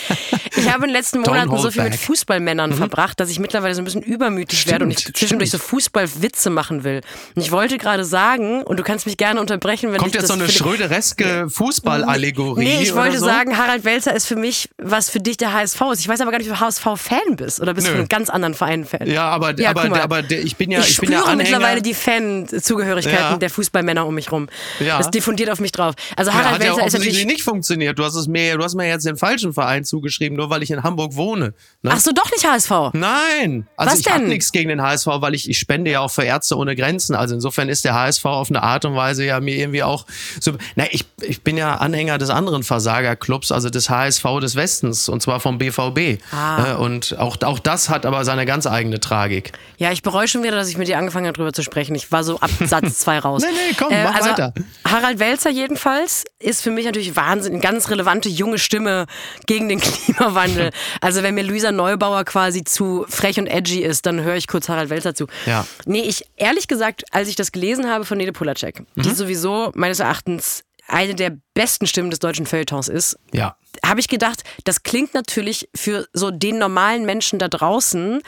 ich 0.55 0.69
habe 0.69 0.85
in 0.85 0.89
den 0.89 0.91
letzten 0.91 1.21
Monaten 1.21 1.57
so 1.57 1.71
viel 1.71 1.83
back. 1.83 1.91
mit 1.91 1.99
Fußballmännern 1.99 2.71
mhm. 2.71 2.75
verbracht, 2.75 3.19
dass 3.19 3.29
ich 3.29 3.39
mittlerweile 3.39 3.75
so 3.75 3.81
ein 3.81 3.85
bisschen 3.85 4.01
übermütig 4.01 4.59
stimmt, 4.59 4.71
werde 4.71 4.85
und 4.85 4.91
ich 4.91 5.13
zwischendurch 5.13 5.49
stimmt. 5.49 5.63
so 5.63 5.67
Fußballwitze 5.69 6.49
machen 6.49 6.83
will. 6.83 7.01
Und 7.35 7.41
ich 7.41 7.51
wollte 7.51 7.77
gerade 7.77 8.05
sagen, 8.05 8.63
und 8.63 8.77
du 8.77 8.83
kannst 8.83 9.05
mich 9.05 9.17
gerne 9.17 9.39
unterbrechen, 9.39 9.91
wenn 9.91 9.99
Kommt 9.99 10.15
jetzt 10.15 10.27
so 10.27 10.33
eine 10.33 10.49
schrödereske 10.49 11.47
Fußballallegorie? 11.49 12.63
Nee, 12.63 12.81
ich 12.81 12.95
wollte 12.95 13.19
so? 13.19 13.25
sagen, 13.25 13.57
Harald 13.57 13.85
Welzer 13.85 14.15
ist 14.15 14.25
für 14.25 14.35
mich, 14.35 14.69
was 14.77 15.09
für 15.09 15.19
dich 15.19 15.37
der 15.37 15.53
HSV 15.53 15.81
ist. 15.93 15.99
Ich 15.99 16.07
weiß 16.07 16.21
aber 16.21 16.31
gar 16.31 16.39
nicht, 16.39 16.49
ob 16.49 16.57
du 16.57 16.65
HSV-Fan 16.65 17.35
bist 17.35 17.59
oder 17.59 17.73
bist 17.73 17.87
du 17.87 17.91
von 17.91 17.99
einem 17.99 18.09
ganz 18.09 18.29
anderen 18.29 18.53
Verein 18.53 18.85
Fan? 18.85 19.07
Ja, 19.07 19.29
aber, 19.29 19.57
ja, 19.59 19.69
aber, 19.69 20.01
aber 20.01 20.29
ich 20.29 20.55
bin 20.55 20.71
ja, 20.71 20.79
ich, 20.79 20.91
ich 20.91 20.99
bin 20.99 21.11
ja 21.11 21.21
Anhänger. 21.21 21.37
mittlerweile 21.37 21.81
die 21.81 21.93
Fan-Zugehörigkeiten 21.93 23.17
ja. 23.17 23.37
der 23.37 23.49
Fußballmänner 23.49 24.05
um 24.05 24.15
mich 24.15 24.31
rum. 24.31 24.49
Ja. 24.79 24.97
Das 24.97 25.11
diffundiert 25.11 25.49
auf 25.49 25.59
mich 25.59 25.71
drauf. 25.71 25.95
Also 26.15 26.33
Harald 26.33 26.61
ja, 26.61 26.69
Welzer 26.69 26.81
ja 26.81 26.87
ist 26.87 26.93
natürlich 26.93 27.25
nicht 27.25 27.43
funktioniert. 27.43 27.97
Du 27.97 28.03
hast 28.03 28.15
es 28.15 28.27
mir, 28.27 28.57
du 28.57 28.63
hast 28.63 28.75
mir 28.75 28.87
jetzt 28.87 29.05
den 29.05 29.17
falschen 29.17 29.48
Verein 29.53 29.83
zugeschrieben, 29.83 30.37
nur 30.37 30.49
weil 30.49 30.63
ich 30.63 30.71
in 30.71 30.83
Hamburg 30.83 31.15
wohne. 31.15 31.53
Ne? 31.81 31.91
Ach 31.93 31.99
so, 31.99 32.11
doch 32.11 32.29
nicht 32.31 32.45
HSV? 32.45 32.93
Nein. 32.93 33.67
Also 33.75 33.93
Was 33.93 33.99
ich 33.99 34.11
habe 34.11 34.25
nichts 34.25 34.51
gegen 34.51 34.69
den 34.69 34.81
HSV, 34.81 35.07
weil 35.07 35.33
ich, 35.33 35.49
ich 35.49 35.57
spende 35.57 35.91
ja 35.91 36.01
auch 36.01 36.11
für 36.11 36.23
Ärzte 36.23 36.57
ohne 36.57 36.75
Grenzen. 36.75 37.15
Also 37.15 37.35
insofern 37.35 37.69
ist 37.69 37.85
der 37.85 37.93
HSV 37.93 38.25
auf 38.25 38.49
eine 38.49 38.63
Art 38.63 38.85
und 38.85 38.95
Weise 38.95 39.25
ja 39.25 39.39
mir 39.39 39.55
irgendwie 39.55 39.83
auch 39.83 40.05
so. 40.39 40.53
Na, 40.75 40.85
ich, 40.91 41.05
ich 41.21 41.41
bin 41.41 41.57
ja 41.57 41.75
Anhänger 41.75 42.17
des 42.17 42.29
anderen 42.29 42.63
Versagerclubs, 42.63 43.51
also 43.51 43.69
des 43.69 43.89
HSV 43.89 44.23
des 44.41 44.55
Westens 44.55 45.09
und 45.09 45.21
zwar 45.21 45.39
vom 45.39 45.57
BVB. 45.57 46.21
Ah. 46.31 46.73
Und 46.75 47.17
auch, 47.17 47.37
auch 47.43 47.59
das 47.59 47.89
hat 47.89 48.05
aber 48.05 48.25
seine 48.25 48.45
ganz 48.45 48.67
eigene 48.67 48.99
Tragik. 48.99 49.53
Ja, 49.77 49.91
ich 49.91 50.03
bereue 50.03 50.27
schon 50.27 50.43
wieder, 50.43 50.55
dass 50.55 50.69
ich 50.69 50.77
mit 50.77 50.87
dir 50.87 50.97
angefangen 50.97 51.27
habe, 51.27 51.37
darüber 51.37 51.53
zu 51.53 51.63
sprechen. 51.63 51.95
Ich 51.95 52.11
war 52.11 52.23
so 52.23 52.39
ab 52.39 52.49
Satz 52.65 52.99
2 52.99 53.19
raus. 53.19 53.43
nee, 53.43 53.49
nee, 53.51 53.75
komm, 53.77 53.91
äh, 53.91 54.03
mach 54.03 54.15
also, 54.15 54.29
weiter. 54.29 54.53
Harald 54.85 55.19
Welzer 55.19 55.49
jedenfalls 55.49 56.25
ist 56.39 56.61
für 56.61 56.71
mich 56.71 56.85
natürlich 56.85 57.15
Wahnsinn, 57.15 57.53
eine 57.53 57.61
ganz 57.61 57.89
relevante 57.89 58.29
junge 58.29 58.59
Stimme 58.59 59.05
gegen 59.45 59.69
den 59.69 59.79
Klimawandel. 59.81 60.71
Also 61.01 61.23
wenn 61.23 61.35
mir 61.35 61.43
Luisa 61.43 61.71
Neubauer 61.71 62.23
quasi 62.25 62.63
zu 62.63 63.05
frech 63.07 63.39
und 63.39 63.47
edgy 63.47 63.83
ist, 63.83 64.05
dann 64.05 64.21
höre 64.21 64.35
ich 64.35 64.47
kurz 64.47 64.69
Harald 64.69 64.89
Welzer 64.89 65.15
zu. 65.15 65.27
Ja. 65.45 65.65
Nee, 65.85 66.01
ich 66.01 66.25
ehrlich 66.37 66.67
gesagt, 66.67 67.03
als 67.11 67.27
ich 67.27 67.35
das 67.35 67.51
gelesen 67.51 67.89
habe 67.89 68.05
von 68.05 68.17
Nede 68.17 68.31
Polacek, 68.31 68.79
mhm. 68.79 69.01
die 69.01 69.11
sowieso 69.11 69.71
meines 69.75 69.99
Erachtens 69.99 70.63
eine 70.87 71.15
der 71.15 71.37
besten 71.53 71.85
Stimmen 71.87 72.09
des 72.09 72.19
deutschen 72.19 72.45
Feuilletons 72.45 72.87
ist, 72.87 73.17
ja. 73.31 73.55
habe 73.85 73.99
ich 73.99 74.07
gedacht, 74.07 74.43
das 74.63 74.83
klingt 74.83 75.13
natürlich 75.13 75.69
für 75.75 76.07
so 76.13 76.31
den 76.31 76.57
normalen 76.57 77.05
Menschen 77.05 77.37
da 77.37 77.47
draußen 77.47 78.21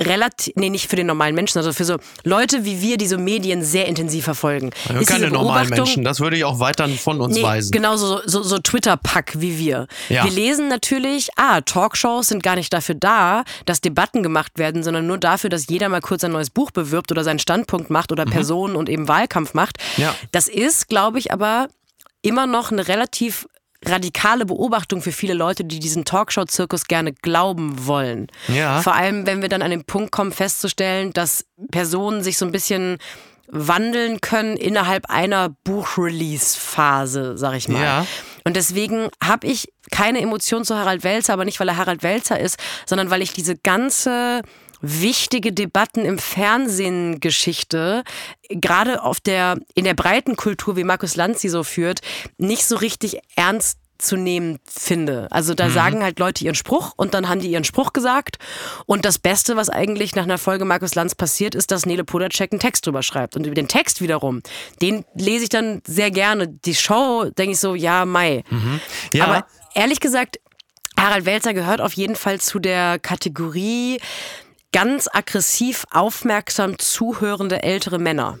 relativ, 0.00 0.54
nee, 0.56 0.70
nicht 0.70 0.88
für 0.88 0.96
den 0.96 1.06
normalen 1.06 1.34
Menschen, 1.34 1.54
sondern 1.54 1.74
für 1.74 1.84
so 1.84 1.96
Leute 2.24 2.64
wie 2.64 2.80
wir, 2.80 2.96
die 2.96 3.06
so 3.06 3.18
Medien 3.18 3.62
sehr 3.62 3.86
intensiv 3.86 4.24
verfolgen. 4.24 4.70
Ja, 4.88 5.02
keine 5.02 5.30
normalen 5.30 5.68
Menschen, 5.68 6.04
das 6.04 6.20
würde 6.20 6.36
ich 6.36 6.44
auch 6.44 6.58
weiter 6.58 6.88
von 6.88 7.20
uns 7.20 7.36
nee, 7.36 7.42
weisen. 7.42 7.70
Genau, 7.70 7.96
so, 7.96 8.20
so, 8.24 8.42
so 8.42 8.58
Twitter-Pack 8.58 9.34
wie 9.38 9.58
wir. 9.58 9.86
Ja. 10.08 10.24
Wir 10.24 10.30
lesen 10.30 10.68
natürlich, 10.68 11.28
ah, 11.36 11.60
Talkshows 11.60 12.28
sind 12.28 12.42
gar 12.42 12.56
nicht 12.56 12.72
dafür 12.72 12.94
da, 12.94 13.44
dass 13.66 13.80
Debatten 13.80 14.22
gemacht 14.22 14.52
werden, 14.56 14.82
sondern 14.82 15.06
nur 15.06 15.18
dafür, 15.18 15.50
dass 15.50 15.68
jeder 15.68 15.88
mal 15.88 16.00
kurz 16.00 16.24
ein 16.24 16.32
neues 16.32 16.50
Buch 16.50 16.70
bewirbt 16.70 17.12
oder 17.12 17.24
seinen 17.24 17.38
Standpunkt 17.38 17.90
macht 17.90 18.12
oder 18.12 18.26
mhm. 18.26 18.30
Personen 18.30 18.76
und 18.76 18.88
eben 18.88 19.08
Wahlkampf 19.08 19.54
macht. 19.54 19.76
Ja. 19.96 20.14
Das 20.32 20.48
ist, 20.48 20.88
glaube 20.88 21.18
ich, 21.18 21.32
aber 21.32 21.68
immer 22.22 22.46
noch 22.46 22.70
eine 22.72 22.88
relativ 22.88 23.46
radikale 23.84 24.44
Beobachtung 24.44 25.00
für 25.00 25.12
viele 25.12 25.34
Leute, 25.34 25.64
die 25.64 25.78
diesen 25.78 26.04
Talkshow-Zirkus 26.04 26.86
gerne 26.86 27.12
glauben 27.12 27.86
wollen. 27.86 28.28
Ja. 28.48 28.82
Vor 28.82 28.94
allem, 28.94 29.26
wenn 29.26 29.42
wir 29.42 29.48
dann 29.48 29.62
an 29.62 29.70
den 29.70 29.84
Punkt 29.84 30.12
kommen, 30.12 30.32
festzustellen, 30.32 31.12
dass 31.12 31.46
Personen 31.70 32.22
sich 32.22 32.36
so 32.36 32.44
ein 32.44 32.52
bisschen 32.52 32.98
wandeln 33.52 34.20
können 34.20 34.56
innerhalb 34.56 35.10
einer 35.10 35.48
Buchrelease-Phase, 35.64 37.36
sag 37.36 37.54
ich 37.54 37.68
mal. 37.68 37.82
Ja. 37.82 38.06
Und 38.44 38.54
deswegen 38.54 39.08
habe 39.22 39.46
ich 39.46 39.72
keine 39.90 40.20
Emotion 40.20 40.64
zu 40.64 40.76
Harald 40.76 41.02
Welzer, 41.02 41.32
aber 41.32 41.44
nicht, 41.44 41.58
weil 41.58 41.68
er 41.68 41.76
Harald 41.76 42.02
Welzer 42.02 42.38
ist, 42.38 42.58
sondern 42.86 43.10
weil 43.10 43.22
ich 43.22 43.32
diese 43.32 43.56
ganze 43.56 44.42
wichtige 44.80 45.52
Debatten 45.52 46.04
im 46.04 46.18
Fernsehen 46.18 47.20
Geschichte, 47.20 48.04
gerade 48.48 49.02
auf 49.02 49.20
der, 49.20 49.58
in 49.74 49.84
der 49.84 49.94
breiten 49.94 50.36
Kultur, 50.36 50.76
wie 50.76 50.84
Markus 50.84 51.16
Lanz 51.16 51.40
sie 51.40 51.48
so 51.48 51.62
führt, 51.64 52.00
nicht 52.38 52.64
so 52.64 52.76
richtig 52.76 53.20
ernst 53.36 53.78
zu 54.00 54.16
nehmen 54.16 54.58
finde. 54.64 55.28
Also 55.30 55.54
da 55.54 55.68
mhm. 55.68 55.72
sagen 55.72 56.02
halt 56.02 56.18
Leute 56.18 56.44
ihren 56.44 56.54
Spruch 56.54 56.92
und 56.96 57.14
dann 57.14 57.28
haben 57.28 57.40
die 57.40 57.50
ihren 57.50 57.64
Spruch 57.64 57.92
gesagt. 57.92 58.38
Und 58.86 59.04
das 59.04 59.18
Beste, 59.18 59.56
was 59.56 59.68
eigentlich 59.68 60.14
nach 60.14 60.24
einer 60.24 60.38
Folge 60.38 60.64
Markus 60.64 60.94
Lanz 60.94 61.14
passiert, 61.14 61.54
ist, 61.54 61.70
dass 61.70 61.86
Nele 61.86 62.04
Podacek 62.04 62.52
einen 62.52 62.60
Text 62.60 62.86
drüber 62.86 63.02
schreibt. 63.02 63.36
Und 63.36 63.46
über 63.46 63.54
den 63.54 63.68
Text 63.68 64.00
wiederum, 64.00 64.42
den 64.80 65.04
lese 65.14 65.44
ich 65.44 65.50
dann 65.50 65.82
sehr 65.86 66.10
gerne. 66.10 66.48
Die 66.48 66.74
Show, 66.74 67.30
denke 67.36 67.52
ich 67.52 67.60
so, 67.60 67.74
ja, 67.74 68.04
Mai. 68.04 68.42
Mhm. 68.48 68.80
Ja. 69.12 69.24
Aber 69.26 69.46
ehrlich 69.74 70.00
gesagt, 70.00 70.40
Harald 70.98 71.24
Welzer 71.24 71.54
gehört 71.54 71.80
auf 71.80 71.94
jeden 71.94 72.16
Fall 72.16 72.40
zu 72.40 72.58
der 72.58 72.98
Kategorie 72.98 74.00
ganz 74.72 75.08
aggressiv 75.12 75.84
aufmerksam 75.90 76.78
zuhörende 76.78 77.62
ältere 77.62 77.98
Männer 77.98 78.38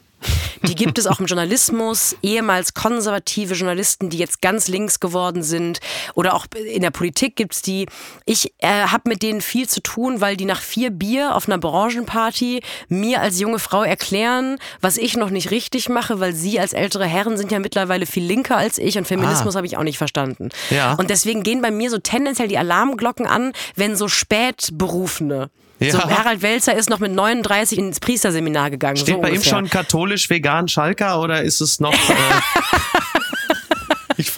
Die 0.62 0.74
gibt 0.74 0.98
es 0.98 1.06
auch 1.06 1.20
im 1.20 1.26
Journalismus, 1.26 2.16
ehemals 2.22 2.74
konservative 2.74 3.54
Journalisten, 3.54 4.10
die 4.10 4.18
jetzt 4.18 4.42
ganz 4.42 4.68
links 4.68 5.00
geworden 5.00 5.42
sind. 5.42 5.80
Oder 6.14 6.34
auch 6.34 6.46
in 6.52 6.82
der 6.82 6.90
Politik 6.90 7.36
gibt 7.36 7.54
es 7.54 7.62
die. 7.62 7.86
Ich 8.26 8.52
äh, 8.58 8.68
habe 8.68 9.08
mit 9.08 9.22
denen 9.22 9.40
viel 9.40 9.68
zu 9.68 9.82
tun, 9.82 10.20
weil 10.20 10.36
die 10.36 10.44
nach 10.44 10.60
vier 10.60 10.90
Bier 10.90 11.34
auf 11.34 11.48
einer 11.48 11.58
Branchenparty 11.58 12.62
mir 12.88 13.20
als 13.20 13.40
junge 13.40 13.58
Frau 13.58 13.82
erklären, 13.82 14.58
was 14.80 14.98
ich 14.98 15.16
noch 15.16 15.30
nicht 15.30 15.50
richtig 15.50 15.88
mache, 15.88 16.20
weil 16.20 16.34
sie 16.34 16.60
als 16.60 16.72
ältere 16.72 17.06
Herren 17.06 17.36
sind 17.36 17.50
ja 17.50 17.58
mittlerweile 17.58 18.06
viel 18.06 18.24
linker 18.24 18.56
als 18.56 18.78
ich 18.78 18.98
und 18.98 19.06
Feminismus 19.06 19.54
ah. 19.54 19.58
habe 19.58 19.66
ich 19.66 19.76
auch 19.76 19.82
nicht 19.82 19.98
verstanden. 19.98 20.50
Ja. 20.68 20.94
Und 20.94 21.10
deswegen 21.10 21.42
gehen 21.42 21.62
bei 21.62 21.70
mir 21.70 21.90
so 21.90 21.98
tendenziell 21.98 22.48
die 22.48 22.58
Alarmglocken 22.58 23.26
an, 23.26 23.52
wenn 23.76 23.96
so 23.96 24.08
Spätberufene 24.08 25.50
ja. 25.80 25.92
So, 25.92 25.98
Harald 25.98 26.42
Welzer 26.42 26.74
ist 26.76 26.90
noch 26.90 26.98
mit 26.98 27.12
39 27.12 27.78
ins 27.78 28.00
Priesterseminar 28.00 28.70
gegangen. 28.70 28.96
Steht 28.96 29.16
so 29.16 29.20
bei 29.20 29.30
ungefähr. 29.30 29.52
ihm 29.52 29.56
schon 29.56 29.70
katholisch, 29.70 30.30
vegan, 30.30 30.68
Schalker 30.68 31.20
oder 31.20 31.42
ist 31.42 31.60
es 31.60 31.80
noch... 31.80 31.92
Äh 31.92 31.96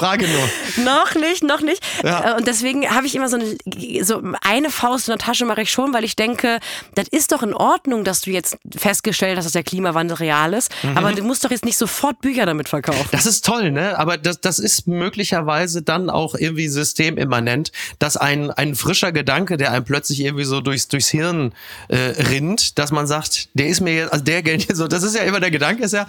frage 0.02 0.26
nur. 0.26 0.84
noch 0.84 1.14
nicht, 1.14 1.44
noch 1.44 1.60
nicht. 1.60 1.82
Ja. 2.02 2.32
Äh, 2.32 2.36
und 2.36 2.46
deswegen 2.46 2.88
habe 2.90 3.06
ich 3.06 3.14
immer 3.14 3.28
so 3.28 3.36
eine, 3.36 4.04
so 4.04 4.22
eine 4.42 4.70
Faust 4.70 5.08
in 5.08 5.12
der 5.12 5.18
Tasche 5.18 5.44
mache 5.44 5.62
ich 5.62 5.70
schon, 5.70 5.94
weil 5.94 6.04
ich 6.04 6.16
denke, 6.16 6.58
das 6.94 7.06
ist 7.08 7.32
doch 7.32 7.42
in 7.42 7.54
Ordnung, 7.54 8.02
dass 8.04 8.22
du 8.22 8.30
jetzt 8.30 8.56
festgestellt 8.76 9.36
hast, 9.36 9.44
dass 9.44 9.52
der 9.52 9.62
Klimawandel 9.62 10.16
real 10.16 10.54
ist. 10.54 10.72
Mhm. 10.82 10.98
Aber 10.98 11.12
du 11.12 11.22
musst 11.22 11.44
doch 11.44 11.50
jetzt 11.50 11.64
nicht 11.64 11.76
sofort 11.76 12.20
Bücher 12.20 12.46
damit 12.46 12.68
verkaufen. 12.68 13.08
Das 13.12 13.26
ist 13.26 13.44
toll, 13.44 13.70
ne? 13.70 13.98
Aber 13.98 14.18
das, 14.18 14.40
das 14.40 14.58
ist 14.58 14.88
möglicherweise 14.88 15.82
dann 15.82 16.10
auch 16.10 16.34
irgendwie 16.34 16.68
systemimmanent, 16.68 17.70
dass 17.98 18.16
ein, 18.16 18.50
ein 18.50 18.74
frischer 18.74 19.12
Gedanke, 19.12 19.56
der 19.56 19.72
einem 19.72 19.84
plötzlich 19.84 20.20
irgendwie 20.20 20.44
so 20.44 20.60
durchs, 20.60 20.88
durchs 20.88 21.08
Hirn 21.08 21.52
äh, 21.88 21.96
rinnt, 21.96 22.78
dass 22.78 22.90
man 22.90 23.06
sagt, 23.06 23.48
der 23.54 23.68
ist 23.68 23.80
mir 23.80 23.94
jetzt, 23.94 24.12
also 24.12 24.24
der 24.24 24.42
Geld 24.42 24.66
so, 24.76 24.88
das 24.88 25.02
ist 25.04 25.14
ja 25.14 25.22
immer 25.22 25.40
der 25.40 25.50
Gedanke, 25.50 25.84
ist 25.84 25.92
ja, 25.92 26.06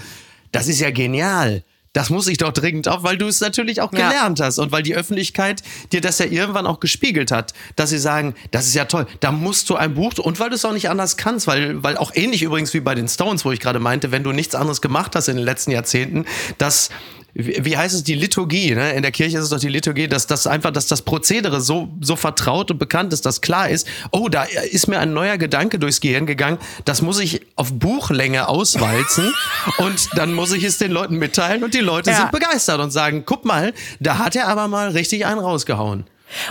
das 0.51 0.67
ist 0.67 0.79
ja 0.79 0.89
genial 0.89 1.63
das 1.93 2.09
muss 2.09 2.27
ich 2.27 2.37
doch 2.37 2.51
dringend 2.51 2.87
auf, 2.87 3.03
weil 3.03 3.17
du 3.17 3.27
es 3.27 3.39
natürlich 3.39 3.81
auch 3.81 3.91
gelernt 3.91 4.39
ja. 4.39 4.45
hast 4.45 4.59
und 4.59 4.71
weil 4.71 4.83
die 4.83 4.95
Öffentlichkeit 4.95 5.61
dir 5.91 6.01
das 6.01 6.19
ja 6.19 6.25
irgendwann 6.25 6.67
auch 6.67 6.79
gespiegelt 6.79 7.31
hat, 7.31 7.53
dass 7.75 7.91
sie 7.91 7.99
sagen, 7.99 8.35
das 8.51 8.67
ist 8.67 8.73
ja 8.73 8.85
toll, 8.85 9.07
da 9.19 9.31
musst 9.31 9.69
du 9.69 9.75
ein 9.75 9.93
Buch 9.93 10.13
und 10.17 10.39
weil 10.39 10.49
du 10.49 10.55
es 10.55 10.65
auch 10.65 10.73
nicht 10.73 10.89
anders 10.89 11.17
kannst, 11.17 11.47
weil 11.47 11.83
weil 11.83 11.97
auch 11.97 12.11
ähnlich 12.13 12.41
übrigens 12.43 12.73
wie 12.73 12.79
bei 12.79 12.95
den 12.95 13.07
Stones, 13.07 13.45
wo 13.45 13.51
ich 13.51 13.59
gerade 13.59 13.79
meinte, 13.79 14.11
wenn 14.11 14.23
du 14.23 14.31
nichts 14.31 14.55
anderes 14.55 14.81
gemacht 14.81 15.15
hast 15.15 15.27
in 15.27 15.37
den 15.37 15.45
letzten 15.45 15.71
Jahrzehnten, 15.71 16.25
dass 16.57 16.89
wie 17.35 17.75
heißt 17.75 17.95
es, 17.95 18.03
die 18.03 18.13
Liturgie, 18.13 18.75
ne? 18.75 18.93
In 18.93 19.01
der 19.01 19.11
Kirche 19.11 19.37
ist 19.37 19.45
es 19.45 19.49
doch 19.49 19.59
die 19.59 19.69
Liturgie, 19.69 20.07
dass 20.07 20.27
das 20.27 20.45
einfach, 20.45 20.71
dass 20.71 20.85
das 20.85 21.01
Prozedere 21.01 21.61
so, 21.61 21.89
so 21.99 22.15
vertraut 22.15 22.69
und 22.69 22.77
bekannt 22.77 23.11
ist, 23.11 23.25
dass 23.25 23.41
klar 23.41 23.69
ist, 23.69 23.87
oh, 24.11 24.29
da 24.29 24.43
ist 24.43 24.87
mir 24.87 24.99
ein 24.99 25.13
neuer 25.13 25.37
Gedanke 25.37 25.79
durchs 25.79 25.99
Gehirn 25.99 26.27
gegangen, 26.27 26.59
das 26.85 27.01
muss 27.01 27.19
ich 27.19 27.41
auf 27.55 27.73
Buchlänge 27.73 28.47
auswalzen 28.47 29.33
und 29.77 30.09
dann 30.15 30.33
muss 30.33 30.51
ich 30.51 30.63
es 30.63 30.77
den 30.77 30.91
Leuten 30.91 31.17
mitteilen 31.17 31.63
und 31.63 31.73
die 31.73 31.79
Leute 31.79 32.11
ja. 32.11 32.17
sind 32.17 32.31
begeistert 32.31 32.79
und 32.79 32.91
sagen, 32.91 33.23
guck 33.25 33.45
mal, 33.45 33.73
da 33.99 34.19
hat 34.19 34.35
er 34.35 34.47
aber 34.47 34.67
mal 34.67 34.89
richtig 34.89 35.25
einen 35.25 35.39
rausgehauen. 35.39 36.05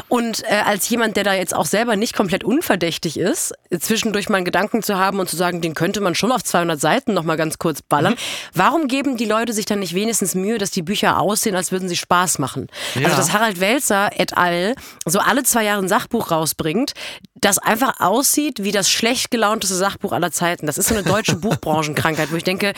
Und 0.09 0.43
äh, 0.45 0.63
als 0.65 0.89
jemand, 0.89 1.17
der 1.17 1.25
da 1.25 1.35
jetzt 1.35 1.55
auch 1.55 1.67
selber 1.67 1.97
nicht 1.97 2.15
komplett 2.15 2.45
unverdächtig 2.45 3.19
ist, 3.19 3.55
zwischendurch 3.79 4.29
mal 4.29 4.37
einen 4.37 4.45
Gedanken 4.45 4.83
zu 4.83 4.97
haben 4.97 5.21
und 5.21 5.29
zu 5.29 5.37
sagen, 5.37 5.61
den 5.61 5.75
könnte 5.75 6.01
man 6.01 6.15
schon 6.15 6.33
auf 6.33 6.43
200 6.43 6.81
Seiten 6.81 7.15
noch 7.15 7.25
mal 7.25 7.37
ganz 7.37 7.59
kurz 7.59 7.83
ballern. 7.83 8.13
Mhm. 8.13 8.19
Warum 8.55 8.89
geben 8.89 9.17
die 9.17 9.25
Leute 9.25 9.53
sich 9.53 9.67
dann 9.67 9.81
nicht 9.81 9.95
wenigstens 9.95 10.35
Mühe, 10.35 10.59
dass 10.59 10.71
die 10.71 10.83
Bücher 10.83 11.19
aussehen, 11.19 11.57
als 11.57 11.73
würden 11.73 11.89
sie 11.89 11.97
Spaß 11.97 12.39
machen? 12.39 12.69
Ja. 12.95 13.07
Also 13.07 13.17
dass 13.17 13.33
Harald 13.33 13.61
Welzer 13.61 14.11
et 14.19 14.37
al. 14.37 14.75
so 15.07 15.19
alle 15.19 15.43
zwei 15.43 15.65
Jahre 15.65 15.83
ein 15.83 15.89
Sachbuch 15.89 16.31
rausbringt, 16.31 16.93
das 17.35 17.59
einfach 17.59 18.01
aussieht 18.01 18.63
wie 18.63 18.73
das 18.73 18.89
schlecht 18.89 19.31
gelaunteste 19.31 19.75
Sachbuch 19.75 20.13
aller 20.13 20.31
Zeiten. 20.31 20.67
Das 20.67 20.79
ist 20.79 20.89
so 20.89 20.95
eine 20.95 21.03
deutsche 21.03 21.37
Buchbranchenkrankheit, 21.43 22.31
wo 22.31 22.37
ich 22.37 22.45
denke, 22.45 22.73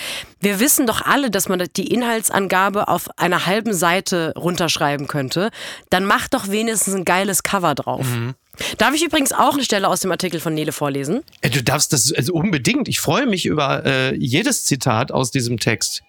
wir 0.44 0.60
wissen 0.60 0.86
doch 0.86 1.00
alle, 1.00 1.30
dass 1.30 1.48
man 1.48 1.66
die 1.76 1.92
Inhaltsangabe 1.92 2.88
auf 2.88 3.08
einer 3.18 3.46
halben 3.46 3.74
Seite 3.74 4.32
runterschreiben 4.36 5.08
könnte. 5.08 5.50
Dann 5.90 6.04
macht 6.04 6.34
doch 6.34 6.48
wenigstens 6.48 6.94
ein 6.94 7.04
geiles 7.04 7.42
Cover 7.42 7.74
drauf. 7.74 8.06
Mhm. 8.06 8.34
Darf 8.78 8.94
ich 8.94 9.04
übrigens 9.04 9.32
auch 9.32 9.54
eine 9.54 9.64
Stelle 9.64 9.88
aus 9.88 10.00
dem 10.00 10.12
Artikel 10.12 10.38
von 10.38 10.54
Nele 10.54 10.70
vorlesen? 10.70 11.22
Äh, 11.40 11.50
du 11.50 11.62
darfst 11.62 11.92
das 11.92 12.12
also 12.12 12.34
unbedingt. 12.34 12.88
Ich 12.88 13.00
freue 13.00 13.26
mich 13.26 13.46
über 13.46 13.84
äh, 13.84 14.14
jedes 14.14 14.64
Zitat 14.64 15.10
aus 15.10 15.30
diesem 15.32 15.58
Text. 15.58 16.02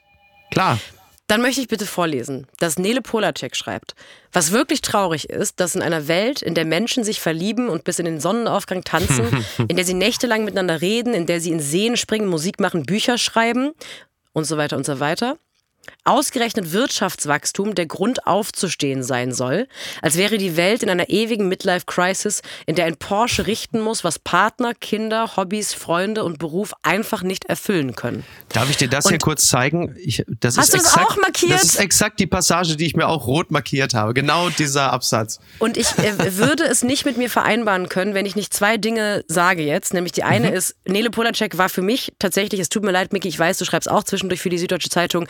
Klar. 0.52 0.80
Dann 1.28 1.42
möchte 1.42 1.60
ich 1.60 1.68
bitte 1.68 1.88
vorlesen, 1.88 2.46
dass 2.60 2.78
Nele 2.78 3.02
Polacek 3.02 3.56
schreibt. 3.56 3.96
Was 4.32 4.52
wirklich 4.52 4.82
traurig 4.82 5.32
ist, 5.32 5.60
dass 5.60 5.74
in 5.74 5.82
einer 5.82 6.08
Welt, 6.08 6.44
in 6.44 6.54
der 6.54 6.66
Menschen 6.66 7.04
sich 7.04 7.20
verlieben 7.20 7.68
und 7.68 7.84
bis 7.84 7.98
in 7.98 8.06
den 8.06 8.20
Sonnenaufgang 8.20 8.84
tanzen, 8.84 9.44
in 9.68 9.76
der 9.76 9.86
sie 9.86 9.96
nächtelang 9.96 10.44
miteinander 10.44 10.82
reden, 10.82 11.16
in 11.16 11.26
der 11.26 11.42
sie 11.42 11.50
in 11.50 11.60
Seen 11.60 11.98
springen, 11.98 12.28
Musik 12.28 12.60
machen, 12.60 12.84
Bücher 12.84 13.18
schreiben 13.18 13.72
und 14.36 14.44
so 14.44 14.58
weiter 14.58 14.76
und 14.76 14.86
so 14.86 15.00
weiter, 15.00 15.38
ausgerechnet 16.04 16.72
Wirtschaftswachstum 16.72 17.76
der 17.76 17.86
Grund 17.86 18.28
aufzustehen 18.28 19.04
sein 19.04 19.34
soll, 19.34 19.68
als 20.02 20.18
wäre 20.18 20.38
die 20.38 20.58
Welt 20.58 20.84
in 20.84 20.90
einer 20.90 21.10
ewigen 21.10 21.48
Midlife-Crisis, 21.48 22.42
in 22.66 22.76
der 22.76 22.86
ein 22.86 22.98
Porsche 22.98 23.48
richten 23.48 23.82
muss, 23.82 24.04
was 24.04 24.20
Partner, 24.20 24.74
Kinder, 24.74 25.36
Hobbys, 25.36 25.74
Freunde 25.74 26.24
und 26.24 26.40
Beruf 26.40 26.74
einfach 26.84 27.24
nicht 27.24 27.46
erfüllen 27.46 27.96
können. 27.96 28.24
Darf 28.50 28.70
ich 28.70 28.78
dir 28.78 28.88
das 28.88 29.06
und 29.06 29.12
hier 29.12 29.20
kurz 29.20 29.48
zeigen? 29.48 29.96
Ich, 29.98 30.24
das 30.40 30.58
hast 30.58 30.66
ist 30.66 30.74
du 30.74 30.78
das 30.78 30.88
exakt, 30.88 31.12
auch 31.12 31.18
markiert? 31.18 31.52
Das 31.52 31.64
ist 31.64 31.80
exakt 31.80 32.20
die 32.20 32.28
Passage, 32.28 32.76
die 32.76 32.86
ich 32.86 32.96
mir 32.96 33.08
auch 33.08 33.28
rot 33.28 33.52
markiert 33.52 33.94
habe. 33.94 34.14
Genau 34.14 34.50
dieser 34.50 34.94
Absatz. 34.94 35.40
Und 35.60 35.78
ich 35.78 35.98
äh, 35.98 36.38
würde 36.38 36.64
es 36.66 36.84
nicht 36.84 37.06
mit 37.06 37.18
mir 37.18 37.30
vereinbaren 37.30 37.90
können, 37.90 38.14
wenn 38.14 38.26
ich 38.26 38.36
nicht 38.36 38.54
zwei 38.54 38.78
Dinge 38.78 39.24
sage 39.28 39.64
jetzt. 39.64 39.94
Nämlich 39.94 40.14
die 40.14 40.24
eine 40.24 40.50
mhm. 40.50 40.56
ist, 40.56 40.76
Nele 40.86 41.10
Polacek 41.10 41.58
war 41.58 41.70
für 41.70 41.82
mich 41.82 42.14
tatsächlich, 42.20 42.62
es 42.62 42.70
tut 42.70 42.84
mir 42.84 42.92
leid, 42.92 43.14
Micky, 43.14 43.28
ich 43.28 43.40
weiß, 43.40 43.58
du 43.58 43.66
schreibst 43.66 43.90
auch 43.90 44.04
zwischendurch 44.04 44.42
für 44.42 44.50
die 44.50 44.58
Süddeutsche 44.58 44.90
Zeitung, 44.90 45.28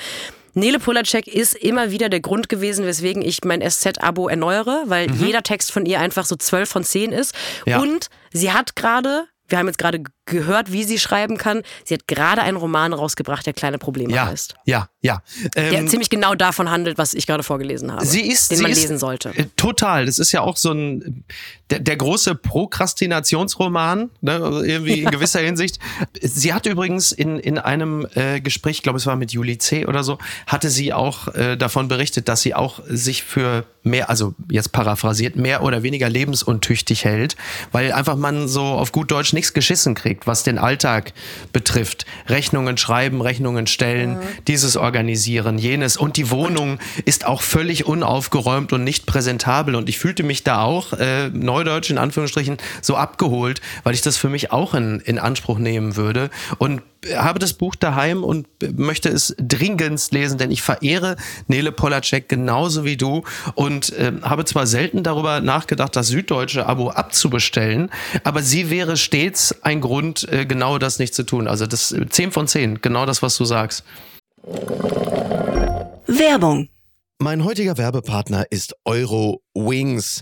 Nele 0.55 0.79
Polacek 0.79 1.27
ist 1.27 1.53
immer 1.53 1.91
wieder 1.91 2.09
der 2.09 2.21
Grund 2.21 2.49
gewesen, 2.49 2.85
weswegen 2.85 3.21
ich 3.21 3.43
mein 3.43 3.61
SZ-Abo 3.61 4.27
erneuere, 4.27 4.83
weil 4.87 5.07
mhm. 5.07 5.23
jeder 5.23 5.43
Text 5.43 5.71
von 5.71 5.85
ihr 5.85 5.99
einfach 5.99 6.25
so 6.25 6.35
12 6.35 6.69
von 6.69 6.83
10 6.83 7.11
ist. 7.11 7.35
Ja. 7.65 7.79
Und 7.79 8.07
sie 8.31 8.51
hat 8.51 8.75
gerade 8.75 9.27
wir 9.47 9.57
haben 9.57 9.67
jetzt 9.67 9.77
gerade 9.77 10.03
gehört, 10.25 10.71
wie 10.71 10.83
sie 10.83 10.99
schreiben 10.99 11.37
kann. 11.37 11.61
Sie 11.83 11.93
hat 11.93 12.07
gerade 12.07 12.41
einen 12.41 12.57
Roman 12.57 12.93
rausgebracht, 12.93 13.45
der 13.45 13.53
kleine 13.53 13.77
Probleme 13.77 14.13
ja, 14.13 14.25
heißt. 14.27 14.55
Ja, 14.65 14.89
ja. 15.01 15.21
Ähm, 15.55 15.71
der 15.71 15.87
ziemlich 15.87 16.09
genau 16.09 16.35
davon 16.35 16.69
handelt, 16.69 16.97
was 16.97 17.13
ich 17.13 17.27
gerade 17.27 17.43
vorgelesen 17.43 17.91
habe. 17.91 18.05
Sie 18.05 18.21
ist, 18.21 18.51
den 18.51 18.57
sie 18.57 18.63
man 18.63 18.71
ist, 18.71 18.81
lesen 18.81 18.97
sollte. 18.97 19.29
Äh, 19.35 19.45
total. 19.55 20.05
Das 20.05 20.19
ist 20.19 20.31
ja 20.31 20.41
auch 20.41 20.57
so 20.57 20.71
ein 20.71 21.23
der, 21.69 21.79
der 21.79 21.97
große 21.97 22.35
Prokrastinationsroman, 22.35 24.11
ne, 24.21 24.33
irgendwie 24.65 25.01
in 25.01 25.09
gewisser 25.09 25.39
Hinsicht. 25.39 25.79
Sie 26.21 26.53
hat 26.53 26.67
übrigens 26.67 27.11
in, 27.11 27.39
in 27.39 27.57
einem 27.57 28.07
äh, 28.13 28.39
Gespräch, 28.39 28.77
ich 28.77 28.83
glaube 28.83 28.97
es 28.97 29.07
war 29.07 29.15
mit 29.15 29.31
Julie 29.31 29.57
C. 29.57 29.85
oder 29.87 30.03
so, 30.03 30.19
hatte 30.45 30.69
sie 30.69 30.93
auch 30.93 31.27
äh, 31.29 31.55
davon 31.57 31.87
berichtet, 31.87 32.27
dass 32.27 32.41
sie 32.41 32.53
auch 32.53 32.81
sich 32.87 33.23
für 33.23 33.65
mehr, 33.81 34.09
also 34.09 34.35
jetzt 34.49 34.71
paraphrasiert, 34.73 35.35
mehr 35.35 35.63
oder 35.63 35.81
weniger 35.81 36.07
lebensuntüchtig 36.07 37.03
hält, 37.03 37.35
weil 37.71 37.91
einfach 37.91 38.15
man 38.15 38.47
so 38.47 38.63
auf 38.63 38.91
gut 38.91 39.09
Deutsch 39.09 39.33
nichts 39.33 39.53
geschissen 39.53 39.95
kriegt, 39.95 40.14
was 40.25 40.43
den 40.43 40.57
Alltag 40.57 41.13
betrifft. 41.53 42.05
Rechnungen 42.27 42.77
schreiben, 42.77 43.21
Rechnungen 43.21 43.67
stellen, 43.67 44.15
mhm. 44.15 44.21
dieses 44.47 44.77
organisieren, 44.77 45.57
jenes. 45.57 45.97
Und 45.97 46.17
die 46.17 46.31
Wohnung 46.31 46.79
ist 47.05 47.25
auch 47.25 47.41
völlig 47.41 47.85
unaufgeräumt 47.85 48.73
und 48.73 48.83
nicht 48.83 49.05
präsentabel. 49.05 49.75
Und 49.75 49.89
ich 49.89 49.99
fühlte 49.99 50.23
mich 50.23 50.43
da 50.43 50.61
auch 50.61 50.93
äh, 50.93 51.29
Neudeutsch 51.29 51.89
in 51.89 51.97
Anführungsstrichen 51.97 52.57
so 52.81 52.95
abgeholt, 52.95 53.61
weil 53.83 53.93
ich 53.93 54.01
das 54.01 54.17
für 54.17 54.29
mich 54.29 54.51
auch 54.51 54.73
in, 54.73 54.99
in 55.01 55.19
Anspruch 55.19 55.59
nehmen 55.59 55.95
würde. 55.95 56.29
Und 56.57 56.81
habe 57.15 57.39
das 57.39 57.53
Buch 57.53 57.75
daheim 57.75 58.23
und 58.23 58.47
möchte 58.77 59.09
es 59.09 59.35
dringendst 59.37 60.13
lesen, 60.13 60.37
denn 60.37 60.51
ich 60.51 60.61
verehre 60.61 61.15
Nele 61.47 61.71
Polacek 61.71 62.29
genauso 62.29 62.85
wie 62.85 62.97
du 62.97 63.23
und 63.55 63.93
äh, 63.93 64.13
habe 64.21 64.45
zwar 64.45 64.67
selten 64.67 65.03
darüber 65.03 65.41
nachgedacht, 65.41 65.95
das 65.95 66.07
süddeutsche 66.07 66.65
Abo 66.65 66.89
abzubestellen, 66.89 67.89
aber 68.23 68.41
sie 68.41 68.69
wäre 68.69 68.97
stets 68.97 69.55
ein 69.63 69.81
Grund, 69.81 70.27
äh, 70.31 70.45
genau 70.45 70.77
das 70.77 70.99
nicht 70.99 71.13
zu 71.13 71.23
tun. 71.23 71.47
Also 71.47 71.67
das 71.67 71.95
10 72.09 72.31
von 72.31 72.47
10, 72.47 72.81
genau 72.81 73.05
das, 73.05 73.21
was 73.21 73.37
du 73.37 73.45
sagst. 73.45 73.83
Werbung. 76.07 76.69
Mein 77.17 77.45
heutiger 77.45 77.77
Werbepartner 77.77 78.45
ist 78.49 78.75
Euro 78.83 79.41
Wings. 79.53 80.21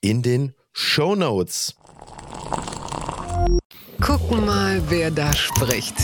in 0.00 0.22
den 0.22 0.54
Show 0.72 1.14
Notes. 1.14 1.74
Gucken 4.00 4.46
mal, 4.46 4.80
wer 4.88 5.10
da 5.10 5.32
spricht. 5.34 5.94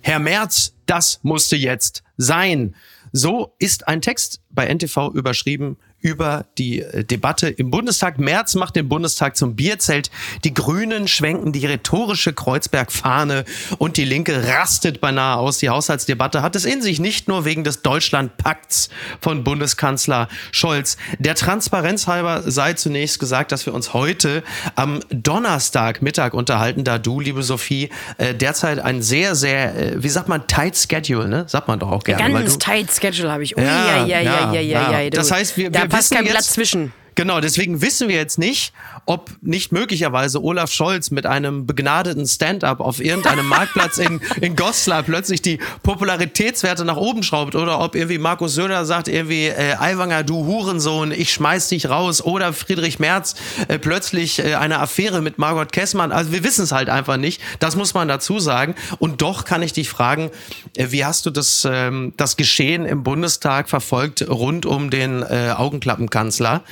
Herr 0.00 0.18
Merz, 0.18 0.74
das 0.86 1.20
musste 1.22 1.56
jetzt 1.56 2.02
sein. 2.16 2.74
So 3.12 3.54
ist 3.58 3.88
ein 3.88 4.00
Text 4.00 4.40
bei 4.50 4.66
NTV 4.66 5.12
überschrieben 5.14 5.76
über 6.04 6.44
die 6.58 6.82
äh, 6.82 7.02
Debatte 7.02 7.48
im 7.48 7.70
Bundestag. 7.70 8.18
Merz 8.18 8.54
macht 8.54 8.76
den 8.76 8.88
Bundestag 8.88 9.36
zum 9.36 9.56
Bierzelt. 9.56 10.10
Die 10.44 10.52
Grünen 10.52 11.08
schwenken 11.08 11.52
die 11.52 11.64
rhetorische 11.64 12.34
Kreuzberg-Fahne 12.34 13.44
und 13.78 13.96
die 13.96 14.04
Linke 14.04 14.46
rastet 14.46 15.00
beinahe 15.00 15.38
aus. 15.38 15.58
Die 15.58 15.70
Haushaltsdebatte 15.70 16.42
hat 16.42 16.56
es 16.56 16.66
in 16.66 16.82
sich, 16.82 17.00
nicht 17.00 17.26
nur 17.26 17.46
wegen 17.46 17.64
des 17.64 17.80
Deutschlandpakts 17.80 18.90
von 19.20 19.44
Bundeskanzler 19.44 20.28
Scholz. 20.52 20.98
Der 21.18 21.34
Transparenz 21.34 22.06
halber 22.06 22.42
sei 22.44 22.74
zunächst 22.74 23.18
gesagt, 23.18 23.50
dass 23.50 23.64
wir 23.64 23.72
uns 23.72 23.94
heute 23.94 24.42
am 24.74 25.00
Donnerstagmittag 25.08 26.34
unterhalten, 26.34 26.84
da 26.84 26.98
du, 26.98 27.18
liebe 27.18 27.42
Sophie, 27.42 27.88
äh, 28.18 28.34
derzeit 28.34 28.78
ein 28.78 29.00
sehr, 29.00 29.34
sehr, 29.34 29.74
äh, 29.74 30.02
wie 30.02 30.10
sagt 30.10 30.28
man, 30.28 30.46
tight 30.46 30.76
Schedule, 30.76 31.28
ne? 31.28 31.44
Sagt 31.48 31.66
man 31.66 31.78
doch 31.78 31.90
auch 31.90 32.04
gerne. 32.04 32.30
Ganz 32.30 32.58
tight 32.58 32.90
Schedule 32.92 33.32
habe 33.32 33.42
ich. 33.42 33.56
Ui, 33.56 33.64
ja, 33.64 34.04
ja, 34.04 34.20
ja, 34.20 34.52
ja, 34.52 34.60
ja, 34.60 35.00
ja. 35.00 35.10
Das 35.10 35.30
heißt, 35.30 35.56
wir, 35.56 35.72
wir 35.72 35.93
passt 35.94 36.12
kein 36.12 36.24
Blatt 36.24 36.44
zwischen. 36.44 36.92
Genau, 37.14 37.40
deswegen 37.40 37.80
wissen 37.80 38.08
wir 38.08 38.16
jetzt 38.16 38.38
nicht, 38.38 38.72
ob 39.06 39.30
nicht 39.40 39.70
möglicherweise 39.70 40.42
Olaf 40.42 40.72
Scholz 40.72 41.10
mit 41.10 41.26
einem 41.26 41.66
begnadeten 41.66 42.26
Stand-up 42.26 42.80
auf 42.80 43.00
irgendeinem 43.00 43.46
Marktplatz 43.48 43.98
in, 43.98 44.20
in 44.40 44.56
Goslar 44.56 45.02
plötzlich 45.02 45.40
die 45.40 45.58
Popularitätswerte 45.82 46.84
nach 46.84 46.96
oben 46.96 47.22
schraubt 47.22 47.54
oder 47.54 47.80
ob 47.80 47.94
irgendwie 47.94 48.18
Markus 48.18 48.54
Söder 48.54 48.84
sagt 48.84 49.08
irgendwie 49.08 49.46
äh, 49.46 49.76
Aiwanger, 49.78 50.24
du 50.24 50.44
Hurensohn, 50.46 51.12
ich 51.12 51.32
schmeiß 51.32 51.68
dich 51.68 51.88
raus 51.88 52.22
oder 52.22 52.52
Friedrich 52.52 52.98
Merz 52.98 53.36
äh, 53.68 53.78
plötzlich 53.78 54.40
äh, 54.40 54.54
eine 54.54 54.80
Affäre 54.80 55.22
mit 55.22 55.38
Margot 55.38 55.70
Kessmann. 55.70 56.10
Also 56.10 56.32
wir 56.32 56.42
wissen 56.42 56.64
es 56.64 56.72
halt 56.72 56.88
einfach 56.88 57.16
nicht. 57.16 57.40
Das 57.60 57.76
muss 57.76 57.94
man 57.94 58.08
dazu 58.08 58.40
sagen. 58.40 58.74
Und 58.98 59.22
doch 59.22 59.44
kann 59.44 59.62
ich 59.62 59.72
dich 59.72 59.88
fragen, 59.88 60.30
äh, 60.76 60.86
wie 60.90 61.04
hast 61.04 61.26
du 61.26 61.30
das, 61.30 61.66
ähm, 61.70 62.12
das 62.16 62.36
Geschehen 62.36 62.86
im 62.86 63.04
Bundestag 63.04 63.68
verfolgt 63.68 64.28
rund 64.28 64.66
um 64.66 64.90
den 64.90 65.22
äh, 65.22 65.52
Augenklappenkanzler? 65.56 66.62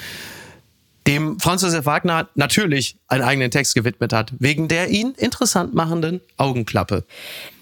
Dem 1.06 1.40
Franz 1.40 1.62
Josef 1.62 1.84
Wagner 1.86 2.28
natürlich 2.34 2.96
einen 3.08 3.22
eigenen 3.22 3.50
Text 3.50 3.74
gewidmet 3.74 4.12
hat, 4.12 4.32
wegen 4.38 4.68
der 4.68 4.88
ihn 4.88 5.14
interessant 5.16 5.74
machenden 5.74 6.20
Augenklappe. 6.36 7.04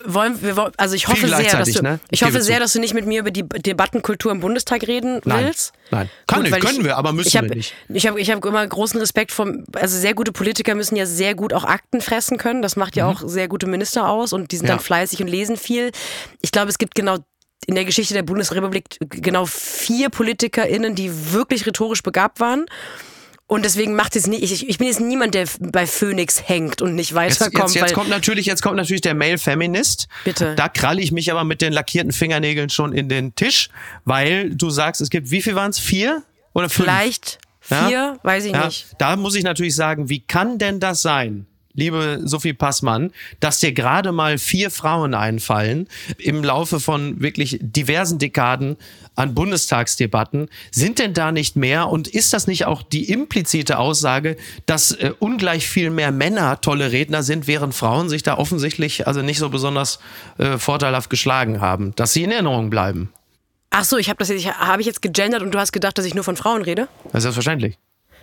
Wollen 0.05 0.41
wir, 0.43 0.73
also 0.77 0.95
ich 0.95 1.09
hoffe 1.09 1.29
sehr, 1.29 1.59
dass 1.59 1.73
du, 1.73 1.83
ne? 1.83 2.01
ich, 2.11 2.21
ich 2.21 2.27
hoffe 2.27 2.43
sehr, 2.43 2.61
dass 2.61 2.73
du 2.73 2.81
nicht 2.81 2.95
mit 2.95 3.07
mir 3.07 3.21
über 3.21 3.31
die 3.31 3.47
Debattenkultur 3.49 4.33
im 4.33 4.41
Bundestag 4.41 4.87
reden 4.87 5.21
Nein. 5.25 5.47
willst. 5.47 5.73
Nein, 5.91 6.09
Kann 6.27 6.43
Gut, 6.43 6.51
nicht, 6.51 6.65
können 6.65 6.79
ich, 6.81 6.85
wir, 6.85 6.97
aber 6.97 7.13
müssen 7.13 7.37
hab, 7.37 7.49
wir 7.49 7.57
nicht. 7.57 7.75
Ich 7.89 8.07
habe 8.07 8.21
ich 8.21 8.31
hab 8.31 8.45
immer 8.45 8.67
großen 8.67 9.01
Respekt 9.01 9.33
vom, 9.33 9.65
also 9.75 9.99
sehr 9.99 10.15
gute 10.15 10.33
Politiker 10.33 10.75
müssen 10.75 10.97
ja 10.97 11.07
sehr 11.07 11.35
gut 11.35 11.53
auch 11.53 11.65
Akten 11.65 12.01
fressen 12.01 12.39
können. 12.39 12.63
Das 12.63 12.77
macht 12.77 12.97
ja 12.97 13.05
mhm. 13.05 13.17
auch 13.17 13.29
sehr 13.29 13.49
gute 13.49 13.67
Minister 13.67 14.09
aus 14.09 14.33
und 14.33 14.53
die 14.53 14.57
sind 14.57 14.67
ja. 14.67 14.75
dann 14.75 14.83
fleißig 14.83 15.21
und 15.23 15.29
lesen 15.29 15.57
viel. 15.57 15.93
Ich 16.43 16.53
glaube, 16.53 16.71
es 16.71 16.79
gibt 16.79 16.95
genau 16.95 17.19
in 17.67 17.75
der 17.75 17.85
Geschichte 17.85 18.15
der 18.15 18.23
Bundesrepublik 18.23 18.97
genau 19.01 19.47
vier 19.47 20.09
PolitikerInnen, 20.09 20.95
die 20.95 21.33
wirklich 21.33 21.67
rhetorisch 21.67 22.03
begabt 22.03 22.41
waren. 22.41 22.67
Und 23.51 23.65
deswegen 23.65 23.97
macht 23.97 24.15
es 24.15 24.29
nicht, 24.29 24.45
ich, 24.45 24.69
ich 24.69 24.79
bin 24.79 24.87
jetzt 24.87 25.01
niemand, 25.01 25.35
der 25.35 25.49
bei 25.59 25.85
Phoenix 25.85 26.41
hängt 26.49 26.81
und 26.83 26.95
nicht 26.95 27.15
weiterkommt. 27.15 27.53
Jetzt, 27.53 27.75
jetzt, 27.75 27.83
jetzt 27.83 27.95
kommt 27.95 28.09
natürlich, 28.09 28.47
jetzt 28.47 28.63
kommt 28.63 28.77
natürlich 28.77 29.01
der 29.01 29.15
Male 29.15 29.39
Feminist. 29.39 30.07
Bitte. 30.23 30.55
Da 30.55 30.69
kralle 30.69 31.01
ich 31.01 31.11
mich 31.11 31.33
aber 31.33 31.43
mit 31.43 31.61
den 31.61 31.73
lackierten 31.73 32.13
Fingernägeln 32.13 32.71
schon 32.71 32.93
in 32.93 33.09
den 33.09 33.35
Tisch, 33.35 33.69
weil 34.05 34.51
du 34.55 34.71
sagst, 34.71 35.01
es 35.01 35.11
gibt, 35.11 35.33
wie 35.33 35.43
viel 35.43 35.57
waren 35.57 35.71
es? 35.71 35.81
Vier 35.81 36.23
oder 36.53 36.69
fünf? 36.69 36.87
Vielleicht 36.87 37.41
vier, 37.59 37.91
ja? 37.91 38.17
weiß 38.23 38.45
ich 38.45 38.53
ja? 38.53 38.67
nicht. 38.67 38.87
Da 38.99 39.17
muss 39.17 39.35
ich 39.35 39.43
natürlich 39.43 39.75
sagen, 39.75 40.09
wie 40.09 40.21
kann 40.21 40.59
denn 40.59 40.79
das 40.79 41.03
sein? 41.03 41.47
Liebe 41.75 42.21
Sophie 42.25 42.53
Passmann, 42.53 43.13
dass 43.41 43.61
dir 43.61 43.73
gerade 43.73 44.13
mal 44.13 44.39
vier 44.39 44.71
Frauen 44.71 45.15
einfallen 45.15 45.89
im 46.19 46.43
Laufe 46.43 46.81
von 46.81 47.21
wirklich 47.21 47.59
diversen 47.61 48.19
Dekaden 48.19 48.77
an 49.15 49.35
Bundestagsdebatten. 49.35 50.49
Sind 50.71 50.99
denn 50.99 51.15
da 51.15 51.33
nicht 51.33 51.57
mehr? 51.57 51.89
Und 51.89 52.09
ist 52.09 52.33
das 52.33 52.47
nicht 52.47 52.67
auch 52.67 52.83
die 52.83 53.11
implizite 53.11 53.79
Aussage, 53.79 54.37
dass 54.67 54.93
äh, 54.93 55.13
ungleich 55.19 55.69
viel 55.69 55.91
mehr 55.91 56.13
Männer 56.13 56.61
tolle 56.61 56.93
Redner 56.93 57.23
sind, 57.23 57.47
während 57.47 57.75
Frauen 57.75 58.09
sich 58.09 58.23
da 58.23 58.39
offensichtlich 58.39 59.07
also 59.07 59.23
nicht 59.23 59.39
so 59.39 59.49
besonders 59.49 60.01
äh, 60.39 60.59
vorteilhaft 60.59 61.11
geschlagen 61.11 61.61
haben, 61.61 61.95
dass 61.97 62.13
sie 62.13 62.23
in 62.23 62.31
Erinnerung 62.31 62.71
bleiben? 62.71 63.13
Ach 63.71 63.85
so, 63.85 63.99
ich 63.99 64.09
habe 64.09 64.19
das 64.19 64.29
jetzt, 64.29 64.47
habe 64.47 64.81
ich 64.81 64.87
jetzt 64.87 65.01
gegendert 65.01 65.43
und 65.43 65.53
du 65.53 65.59
hast 65.59 65.73
gedacht, 65.73 65.97
dass 65.97 66.05
ich 66.05 66.15
nur 66.15 66.25
von 66.25 66.37
Frauen 66.37 66.63
rede? 66.63 66.89
Selbstverständlich. 67.13 67.79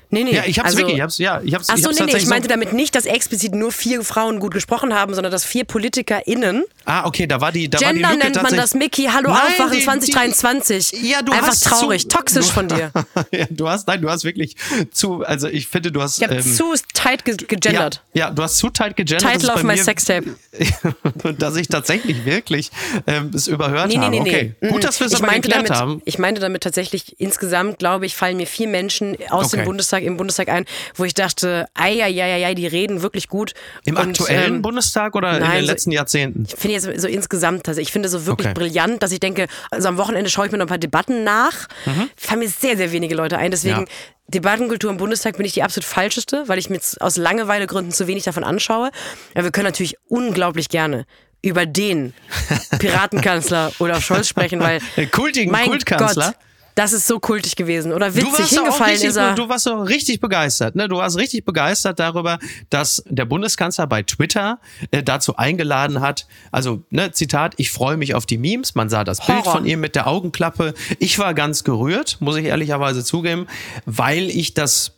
Nee, 0.09 0.23
nee. 0.23 0.35
Ja, 0.35 0.43
ich 0.45 0.57
hab's 0.59 0.69
also, 0.69 0.77
wirklich, 0.79 0.97
ich 0.97 1.01
hab's, 1.01 1.17
ja, 1.17 1.41
ich 1.43 1.53
hab's, 1.53 1.69
Ach 1.69 1.77
so, 1.77 1.89
ich 1.91 1.99
nee, 1.99 2.05
nee, 2.05 2.17
ich 2.17 2.27
meinte 2.27 2.47
damit 2.47 2.71
nicht, 2.71 2.95
dass 2.95 3.05
explizit 3.05 3.53
nur 3.53 3.71
vier 3.71 4.03
Frauen 4.03 4.39
gut 4.39 4.53
gesprochen 4.53 4.93
haben, 4.93 5.13
sondern 5.13 5.31
dass 5.31 5.43
vier 5.43 5.65
PolitikerInnen. 5.65 6.63
Ah, 6.85 7.05
okay, 7.05 7.27
da 7.27 7.41
war 7.41 7.51
die, 7.51 7.69
da 7.69 7.77
Gender 7.77 8.03
war 8.03 8.11
die 8.11 8.15
Lücke 8.15 8.31
nennt 8.31 8.43
man 8.43 8.55
das, 8.55 8.73
Mickey. 8.73 9.09
Hallo 9.11 9.29
nein, 9.29 9.41
Aufwachen 9.41 9.77
die, 9.77 9.83
2023. 9.83 10.91
Die, 10.91 11.09
ja, 11.09 11.21
du 11.21 11.33
Einfach 11.33 11.47
hast 11.49 11.65
traurig, 11.65 12.03
zu, 12.03 12.07
toxisch 12.07 12.47
du, 12.47 12.51
von 12.53 12.67
dir. 12.69 12.91
ja, 13.31 13.45
du 13.49 13.67
hast, 13.67 13.87
nein, 13.87 14.01
du 14.01 14.09
hast 14.09 14.23
wirklich 14.23 14.55
zu, 14.91 15.23
also 15.23 15.47
ich 15.47 15.67
finde, 15.67 15.91
du 15.91 16.01
hast. 16.01 16.19
Ich 16.19 16.23
hab 16.23 16.31
ähm, 16.31 16.41
zu 16.41 16.73
tight 16.93 17.25
ge 17.25 17.35
gegendert. 17.35 18.01
Ja, 18.13 18.27
ja, 18.27 18.31
du 18.31 18.43
hast 18.43 18.57
zu 18.57 18.69
tight 18.69 18.95
gegendert. 18.95 19.29
Title 19.29 19.53
of 19.53 19.63
my 19.63 19.77
sextape. 19.77 20.35
dass 21.37 21.55
ich 21.55 21.67
tatsächlich 21.67 22.25
wirklich 22.25 22.71
ähm, 23.05 23.31
es 23.33 23.47
überhört 23.47 23.89
nee, 23.89 23.97
nee, 23.97 24.09
nee, 24.09 24.19
habe. 24.19 24.29
Okay, 24.29 24.55
nee. 24.61 24.69
gut, 24.69 24.83
dass 24.83 24.99
wir 24.99 25.07
es 25.07 25.15
aber 25.15 25.27
geklärt 25.33 25.69
damit, 25.69 25.71
haben. 25.71 26.01
Ich 26.05 26.17
meinte 26.17 26.41
damit 26.41 26.63
tatsächlich, 26.63 27.19
insgesamt, 27.19 27.79
glaube 27.79 28.05
ich, 28.05 28.15
fallen 28.15 28.37
mir 28.37 28.47
vier 28.47 28.67
Menschen 28.67 29.17
aus 29.29 29.47
okay. 29.47 29.57
dem 29.57 29.65
Bundestag, 29.65 29.96
im 30.03 30.17
Bundestag 30.17 30.49
ein, 30.49 30.65
wo 30.95 31.03
ich 31.05 31.13
dachte, 31.13 31.67
ei, 31.73 32.03
ei, 32.03 32.23
ei, 32.23 32.45
ei, 32.45 32.53
die 32.53 32.67
reden 32.67 33.01
wirklich 33.01 33.27
gut. 33.27 33.53
Im 33.86 33.95
und, 33.95 34.10
aktuellen 34.10 34.55
ähm, 34.55 34.62
Bundestag 34.62 35.15
oder 35.15 35.39
nein, 35.39 35.51
in 35.51 35.57
den 35.57 35.65
letzten 35.65 35.91
Jahrzehnten? 35.91 36.45
Ich 36.47 36.55
finde 36.55 36.75
jetzt 36.75 37.01
so 37.01 37.07
insgesamt, 37.07 37.67
also 37.67 37.81
ich 37.81 37.91
finde 37.91 38.10
so 38.10 38.25
wirklich 38.25 38.49
okay. 38.49 38.60
brillant, 38.60 39.03
dass 39.03 39.12
ich 39.12 39.19
denke, 39.19 39.47
also 39.71 39.88
am 39.88 39.97
Wochenende 39.97 40.29
schaue 40.29 40.45
ich 40.45 40.51
mir 40.51 40.57
noch 40.57 40.65
ein 40.65 40.69
paar 40.69 40.77
Debatten 40.77 41.23
nach. 41.23 41.67
Mhm. 41.86 42.10
Fallen 42.15 42.39
mir 42.39 42.49
sehr, 42.49 42.77
sehr 42.77 42.91
wenige 42.91 43.15
Leute 43.15 43.38
ein. 43.38 43.51
Deswegen, 43.51 43.81
ja. 43.81 43.86
Debattenkultur 44.29 44.91
im 44.91 44.97
Bundestag 44.97 45.38
bin 45.38 45.45
ich 45.45 45.53
die 45.53 45.63
absolut 45.63 45.86
falscheste, 45.86 46.43
weil 46.47 46.60
ich 46.60 46.69
mir 46.69 46.79
aus 46.99 47.17
Langeweilegründen 47.17 47.93
zu 47.93 48.07
wenig 48.07 48.23
davon 48.23 48.43
anschaue. 48.43 48.91
Ja, 49.36 49.43
wir 49.43 49.51
können 49.51 49.65
natürlich 49.65 49.95
unglaublich 50.07 50.67
gerne 50.69 51.05
über 51.41 51.65
den 51.65 52.13
Piratenkanzler 52.79 53.71
Olaf 53.79 54.03
Scholz 54.03 54.27
sprechen, 54.27 54.60
weil 54.60 54.81
Kultigen 55.12 55.51
mein 55.51 55.69
Kultkanzler. 55.69 56.25
Gott, 56.25 56.46
Das 56.77 56.93
ist 56.93 57.07
so 57.07 57.19
kultig 57.19 57.55
gewesen. 57.55 57.91
Oder 57.91 58.13
witzig 58.13 58.49
hingefallen 58.49 58.91
richtig, 58.91 59.09
ist 59.09 59.15
er. 59.15 59.33
Du 59.33 59.49
warst 59.49 59.63
so 59.63 59.81
richtig 59.81 60.19
begeistert. 60.19 60.75
Ne? 60.75 60.87
Du 60.87 60.97
warst 60.97 61.17
richtig 61.17 61.43
begeistert 61.43 61.99
darüber, 61.99 62.37
dass 62.69 63.03
der 63.09 63.25
Bundeskanzler 63.25 63.87
bei 63.87 64.03
Twitter 64.03 64.59
äh, 64.91 65.01
dazu 65.01 65.37
eingeladen 65.37 66.01
hat. 66.01 66.27
Also, 66.51 66.83
ne, 66.91 67.11
Zitat, 67.11 67.55
ich 67.57 67.71
freue 67.71 67.97
mich 67.97 68.13
auf 68.13 68.27
die 68.27 68.37
Memes. 68.37 68.75
Man 68.75 68.89
sah 68.89 69.03
das 69.03 69.27
Horror. 69.27 69.41
Bild 69.41 69.45
von 69.55 69.65
ihm 69.65 69.79
mit 69.79 69.95
der 69.95 70.05
Augenklappe. 70.05 70.75
Ich 70.99 71.17
war 71.17 71.33
ganz 71.33 71.63
gerührt, 71.63 72.17
muss 72.19 72.35
ich 72.35 72.45
ehrlicherweise 72.45 73.03
zugeben, 73.03 73.47
weil 73.87 74.29
ich 74.29 74.53
das 74.53 74.96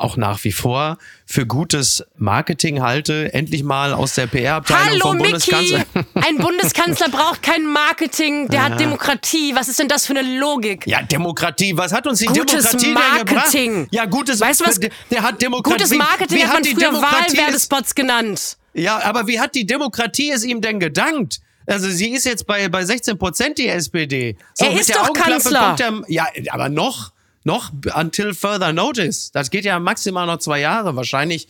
auch 0.00 0.16
nach 0.16 0.42
wie 0.44 0.52
vor 0.52 0.98
für 1.26 1.46
gutes 1.46 2.04
Marketing 2.16 2.82
halte. 2.82 3.32
Endlich 3.32 3.62
mal 3.62 3.92
aus 3.92 4.14
der 4.14 4.26
PR-Abteilung 4.26 4.88
Hallo, 4.88 5.00
vom 5.00 5.18
Bundeskanzler. 5.18 5.84
Mickey. 5.94 6.08
Ein 6.26 6.38
Bundeskanzler 6.38 7.08
braucht 7.08 7.42
kein 7.42 7.66
Marketing, 7.66 8.48
der 8.48 8.60
ja. 8.60 8.70
hat 8.70 8.80
Demokratie. 8.80 9.54
Was 9.54 9.68
ist 9.68 9.78
denn 9.78 9.88
das 9.88 10.06
für 10.06 10.16
eine 10.16 10.38
Logik? 10.38 10.86
Ja, 10.86 11.02
Demokratie. 11.02 11.76
Was 11.76 11.92
hat 11.92 12.06
uns 12.06 12.18
die 12.18 12.26
gutes 12.26 12.70
Demokratie 12.70 12.92
Marketing. 12.92 13.24
denn 13.52 13.74
gebracht? 13.74 13.88
Ja, 13.94 14.04
gutes 14.06 14.40
weißt 14.40 14.60
du 14.60 14.66
was? 14.66 14.80
Der, 15.10 15.22
hat 15.22 15.40
Demokratie. 15.40 15.82
Gutes 15.82 15.96
Marketing 15.96 16.38
wie, 16.38 16.42
wie 16.42 16.46
hat 16.46 16.64
man 16.64 16.64
früher 16.64 17.02
Wahlwerbespots 17.02 17.94
genannt. 17.94 18.56
Ja, 18.74 19.00
aber 19.02 19.26
wie 19.26 19.40
hat 19.40 19.54
die 19.54 19.66
Demokratie 19.66 20.30
es 20.30 20.44
ihm 20.44 20.60
denn 20.60 20.80
gedankt? 20.80 21.40
Also 21.66 21.88
sie 21.88 22.10
ist 22.10 22.24
jetzt 22.24 22.46
bei, 22.46 22.68
bei 22.68 22.84
16 22.84 23.18
Prozent 23.18 23.58
die 23.58 23.68
SPD. 23.68 24.36
So, 24.52 24.66
er 24.66 24.78
ist 24.78 24.94
doch 24.94 25.12
Kanzler. 25.12 25.76
Er, 25.78 26.02
ja, 26.08 26.26
aber 26.50 26.68
noch 26.68 27.13
noch 27.44 27.72
until 27.94 28.34
further 28.34 28.72
notice. 28.72 29.30
Das 29.30 29.50
geht 29.50 29.64
ja 29.64 29.78
maximal 29.78 30.26
noch 30.26 30.38
zwei 30.38 30.60
Jahre, 30.60 30.96
wahrscheinlich 30.96 31.46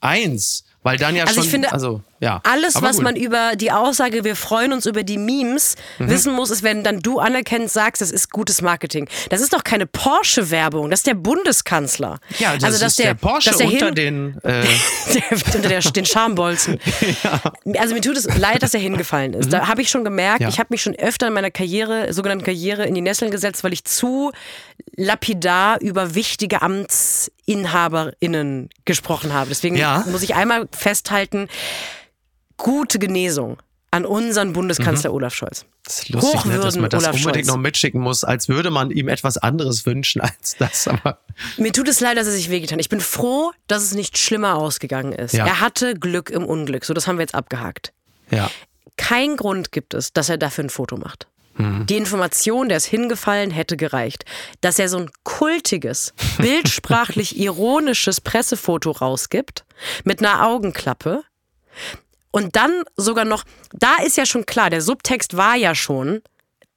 eins. 0.00 0.64
Weil 0.82 0.96
dann 0.96 1.14
ja 1.14 1.24
also 1.24 1.34
schon. 1.34 1.44
Ich 1.44 1.50
finde, 1.50 1.72
also, 1.72 2.00
ja. 2.20 2.40
Alles, 2.42 2.80
was 2.80 2.96
gut. 2.96 3.04
man 3.04 3.16
über 3.16 3.52
die 3.54 3.70
Aussage, 3.70 4.24
wir 4.24 4.34
freuen 4.34 4.72
uns 4.72 4.86
über 4.86 5.02
die 5.02 5.18
Memes, 5.18 5.76
mhm. 5.98 6.08
wissen 6.08 6.32
muss, 6.32 6.50
ist, 6.50 6.62
wenn 6.62 6.82
dann 6.82 7.00
du 7.00 7.18
anerkennst, 7.18 7.74
sagst, 7.74 8.00
das 8.00 8.10
ist 8.10 8.30
gutes 8.30 8.62
Marketing. 8.62 9.06
Das 9.28 9.42
ist 9.42 9.52
doch 9.52 9.62
keine 9.62 9.86
Porsche-Werbung, 9.86 10.88
das 10.88 11.00
ist 11.00 11.06
der 11.06 11.14
Bundeskanzler. 11.14 12.18
Ja, 12.38 12.54
das 12.54 12.64
also, 12.64 12.78
dass 12.78 12.92
ist 12.92 12.98
der, 12.98 13.14
der 13.14 13.14
Porsche 13.14 13.50
der 13.56 13.66
unter 13.66 13.90
den. 13.90 14.38
Äh 14.42 14.64
unter 15.54 15.68
der, 15.68 15.80
den 15.80 16.04
Schambolzen. 16.04 16.78
ja. 17.22 17.40
Also 17.78 17.94
mir 17.94 18.00
tut 18.00 18.16
es 18.16 18.26
leid, 18.38 18.62
dass 18.62 18.74
er 18.74 18.80
hingefallen 18.80 19.34
ist. 19.34 19.46
Mhm. 19.46 19.50
Da 19.50 19.68
habe 19.68 19.82
ich 19.82 19.90
schon 19.90 20.04
gemerkt, 20.04 20.40
ja. 20.40 20.48
ich 20.48 20.58
habe 20.58 20.68
mich 20.70 20.82
schon 20.82 20.94
öfter 20.94 21.26
in 21.26 21.34
meiner 21.34 21.50
Karriere, 21.50 22.12
sogenannten 22.12 22.44
Karriere, 22.44 22.86
in 22.86 22.94
die 22.94 23.00
Nesseln 23.00 23.30
gesetzt, 23.30 23.64
weil 23.64 23.72
ich 23.72 23.84
zu 23.84 24.32
lapidar 24.96 25.80
über 25.80 26.14
wichtige 26.14 26.62
AmtsinhaberInnen 27.50 28.70
gesprochen 28.84 29.32
habe. 29.32 29.48
Deswegen 29.48 29.76
ja. 29.76 30.04
muss 30.08 30.22
ich 30.22 30.34
einmal 30.34 30.68
festhalten, 30.72 31.48
gute 32.56 32.98
Genesung 32.98 33.58
an 33.90 34.04
unseren 34.04 34.52
Bundeskanzler 34.52 35.10
mhm. 35.10 35.16
Olaf 35.16 35.34
Scholz. 35.34 35.64
Das 35.84 36.00
ist 36.00 36.08
lustig, 36.10 36.44
ne, 36.44 36.58
dass 36.58 36.76
man 36.76 36.90
das 36.90 37.02
Olaf 37.02 37.16
unbedingt 37.16 37.46
Scholz. 37.46 37.56
noch 37.56 37.56
mitschicken 37.56 38.00
muss, 38.00 38.22
als 38.22 38.48
würde 38.48 38.70
man 38.70 38.90
ihm 38.92 39.08
etwas 39.08 39.36
anderes 39.36 39.84
wünschen 39.84 40.20
als 40.20 40.56
das. 40.58 40.86
Aber 40.86 41.18
Mir 41.56 41.72
tut 41.72 41.88
es 41.88 41.98
leid, 41.98 42.16
dass 42.16 42.26
er 42.26 42.32
sich 42.32 42.50
wehgetan 42.50 42.76
hat. 42.76 42.80
Ich 42.80 42.88
bin 42.88 43.00
froh, 43.00 43.52
dass 43.66 43.82
es 43.82 43.94
nicht 43.94 44.16
schlimmer 44.16 44.56
ausgegangen 44.56 45.12
ist. 45.12 45.34
Ja. 45.34 45.46
Er 45.46 45.60
hatte 45.60 45.94
Glück 45.94 46.30
im 46.30 46.44
Unglück. 46.44 46.84
So, 46.84 46.94
das 46.94 47.08
haben 47.08 47.18
wir 47.18 47.22
jetzt 47.22 47.34
abgehakt. 47.34 47.92
Ja. 48.30 48.48
Kein 48.96 49.36
Grund 49.36 49.72
gibt 49.72 49.94
es, 49.94 50.12
dass 50.12 50.28
er 50.28 50.38
dafür 50.38 50.64
ein 50.64 50.70
Foto 50.70 50.96
macht. 50.96 51.26
Mhm. 51.60 51.86
Die 51.86 51.96
Information, 51.96 52.68
der 52.68 52.78
ist 52.78 52.86
hingefallen, 52.86 53.50
hätte 53.50 53.76
gereicht. 53.76 54.24
Dass 54.60 54.78
er 54.78 54.88
so 54.88 54.98
ein 54.98 55.10
kultiges, 55.24 56.14
bildsprachlich 56.38 57.38
ironisches 57.38 58.20
Pressefoto 58.20 58.90
rausgibt, 58.90 59.64
mit 60.04 60.20
einer 60.20 60.46
Augenklappe, 60.46 61.24
und 62.32 62.56
dann 62.56 62.84
sogar 62.96 63.24
noch, 63.24 63.44
da 63.72 63.96
ist 64.04 64.16
ja 64.16 64.24
schon 64.24 64.46
klar, 64.46 64.70
der 64.70 64.82
Subtext 64.82 65.36
war 65.36 65.56
ja 65.56 65.74
schon, 65.74 66.22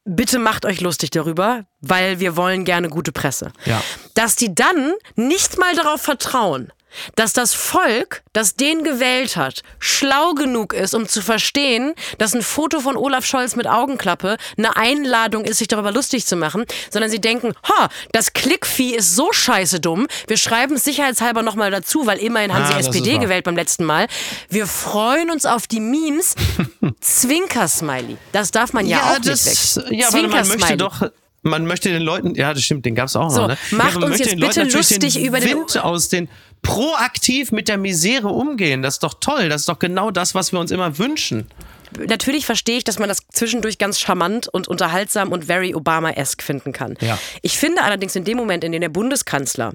bitte 0.06 0.40
macht 0.40 0.66
euch 0.66 0.82
lustig 0.82 1.12
darüber, 1.12 1.66
weil 1.80 2.20
wir 2.20 2.36
wollen 2.36 2.66
gerne 2.66 2.90
gute 2.90 3.12
Presse. 3.12 3.52
Ja. 3.66 3.82
Dass 4.16 4.36
die 4.36 4.54
dann 4.54 4.94
nicht 5.16 5.60
mal 5.60 5.76
darauf 5.76 6.02
vertrauen, 6.02 6.74
dass 7.16 7.34
das 7.34 7.54
Volk, 7.54 8.24
das 8.34 8.56
den 8.56 8.84
gewählt 8.84 9.36
hat, 9.36 9.64
schlau 9.80 10.34
genug 10.34 10.74
ist, 10.74 10.94
um 10.94 11.08
zu 11.08 11.22
verstehen, 11.22 11.94
dass 12.18 12.34
ein 12.34 12.42
Foto 12.42 12.80
von 12.80 12.98
Olaf 12.98 13.26
Scholz 13.26 13.56
mit 13.56 13.68
Augenklappe 13.68 14.38
eine 14.58 14.76
Einladung 14.76 15.46
ist, 15.46 15.58
sich 15.58 15.68
darüber 15.68 15.92
lustig 15.92 16.26
zu 16.26 16.36
machen, 16.36 16.66
sondern 16.90 17.12
sie 17.12 17.22
denken, 17.22 17.54
ha, 17.68 17.90
das 18.12 18.34
Klickvieh 18.34 18.96
ist 18.96 19.16
so 19.16 19.32
scheiße 19.32 19.80
dumm, 19.80 20.08
wir 20.28 20.38
schreiben 20.38 20.76
es 20.76 20.84
sicherheitshalber 20.84 21.42
nochmal 21.42 21.72
dazu, 21.72 22.06
weil 22.06 22.18
immerhin 22.18 22.54
haben 22.54 22.64
ah, 22.64 22.68
sie 22.68 22.80
SPD 22.80 23.18
gewählt 23.18 23.44
beim 23.44 23.56
letzten 23.56 23.86
Mal. 23.86 24.08
Wir 24.50 24.68
freuen 24.68 25.30
uns 25.32 25.46
auf 25.46 25.68
die 25.68 25.80
Memes. 25.80 26.36
Zwinker-Smiley. 27.02 28.18
Das 28.32 28.52
darf 28.52 28.74
man 28.74 28.86
ja, 28.86 28.98
ja 28.98 29.14
auch 29.14 29.20
das, 29.20 29.46
nicht 29.46 29.90
weg. 29.90 30.00
Ja, 30.00 30.08
aber 30.08 30.28
man 30.28 30.48
möchte 30.48 30.78
doch 30.78 31.02
man 31.44 31.66
möchte 31.66 31.90
den 31.90 32.02
Leuten, 32.02 32.36
ja, 32.36 32.54
das 32.54 32.64
stimmt, 32.64 32.86
den 32.86 32.96
gab 32.96 33.08
es 33.08 33.16
auch 33.16 33.30
so, 33.30 33.42
noch. 33.42 33.48
Ne? 33.50 33.58
Macht 33.72 34.00
ja, 34.00 34.08
uns 34.08 34.20
jetzt 34.20 34.40
bitte 34.40 34.64
lustig 34.64 35.14
den 35.14 35.26
über 35.26 35.40
den 35.40 35.60
Wind 35.60 35.78
aus 35.78 36.10
den 36.10 36.30
proaktiv 36.62 37.52
mit 37.52 37.68
der 37.68 37.78
Misere 37.78 38.30
umgehen. 38.30 38.82
Das 38.82 38.96
ist 38.96 39.04
doch 39.04 39.16
toll. 39.20 39.50
Das 39.50 39.62
ist 39.62 39.70
doch 39.70 39.80
genau 39.80 40.10
das, 40.10 40.34
was 40.34 40.52
wir 40.54 40.60
uns 40.60 40.72
immer 40.72 40.98
wünschen. 40.98 41.48
Natürlich 42.00 42.46
verstehe 42.46 42.78
ich, 42.78 42.84
dass 42.84 42.98
man 42.98 43.10
das 43.10 43.20
zwischendurch 43.32 43.78
ganz 43.78 44.00
charmant 44.00 44.48
und 44.48 44.68
unterhaltsam 44.68 45.32
und 45.32 45.46
very 45.46 45.76
Obama-esque 45.76 46.42
finden 46.42 46.72
kann. 46.72 46.96
Ja. 47.02 47.20
Ich 47.42 47.58
finde 47.58 47.84
allerdings 47.84 48.16
in 48.16 48.24
dem 48.24 48.38
Moment, 48.38 48.64
in 48.64 48.72
dem 48.72 48.82
der 48.82 48.90
Bundeskanzler 48.90 49.74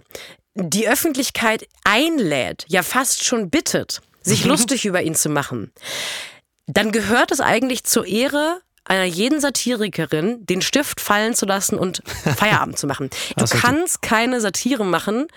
die 0.54 0.88
Öffentlichkeit 0.88 1.68
einlädt, 1.84 2.64
ja 2.68 2.82
fast 2.82 3.24
schon 3.24 3.50
bittet, 3.50 4.00
sich 4.22 4.44
lustig 4.46 4.84
über 4.84 5.02
ihn 5.02 5.14
zu 5.14 5.28
machen, 5.28 5.70
dann 6.66 6.90
gehört 6.90 7.30
es 7.30 7.40
eigentlich 7.40 7.84
zur 7.84 8.06
Ehre 8.06 8.60
einer 8.88 9.04
jeden 9.04 9.40
Satirikerin 9.40 10.44
den 10.46 10.62
Stift 10.62 11.00
fallen 11.00 11.34
zu 11.34 11.46
lassen 11.46 11.78
und 11.78 12.02
Feierabend 12.36 12.78
zu 12.78 12.86
machen. 12.86 13.10
Du 13.36 13.44
kannst 13.46 14.02
keine 14.02 14.40
Satire 14.40 14.84
machen, 14.84 15.28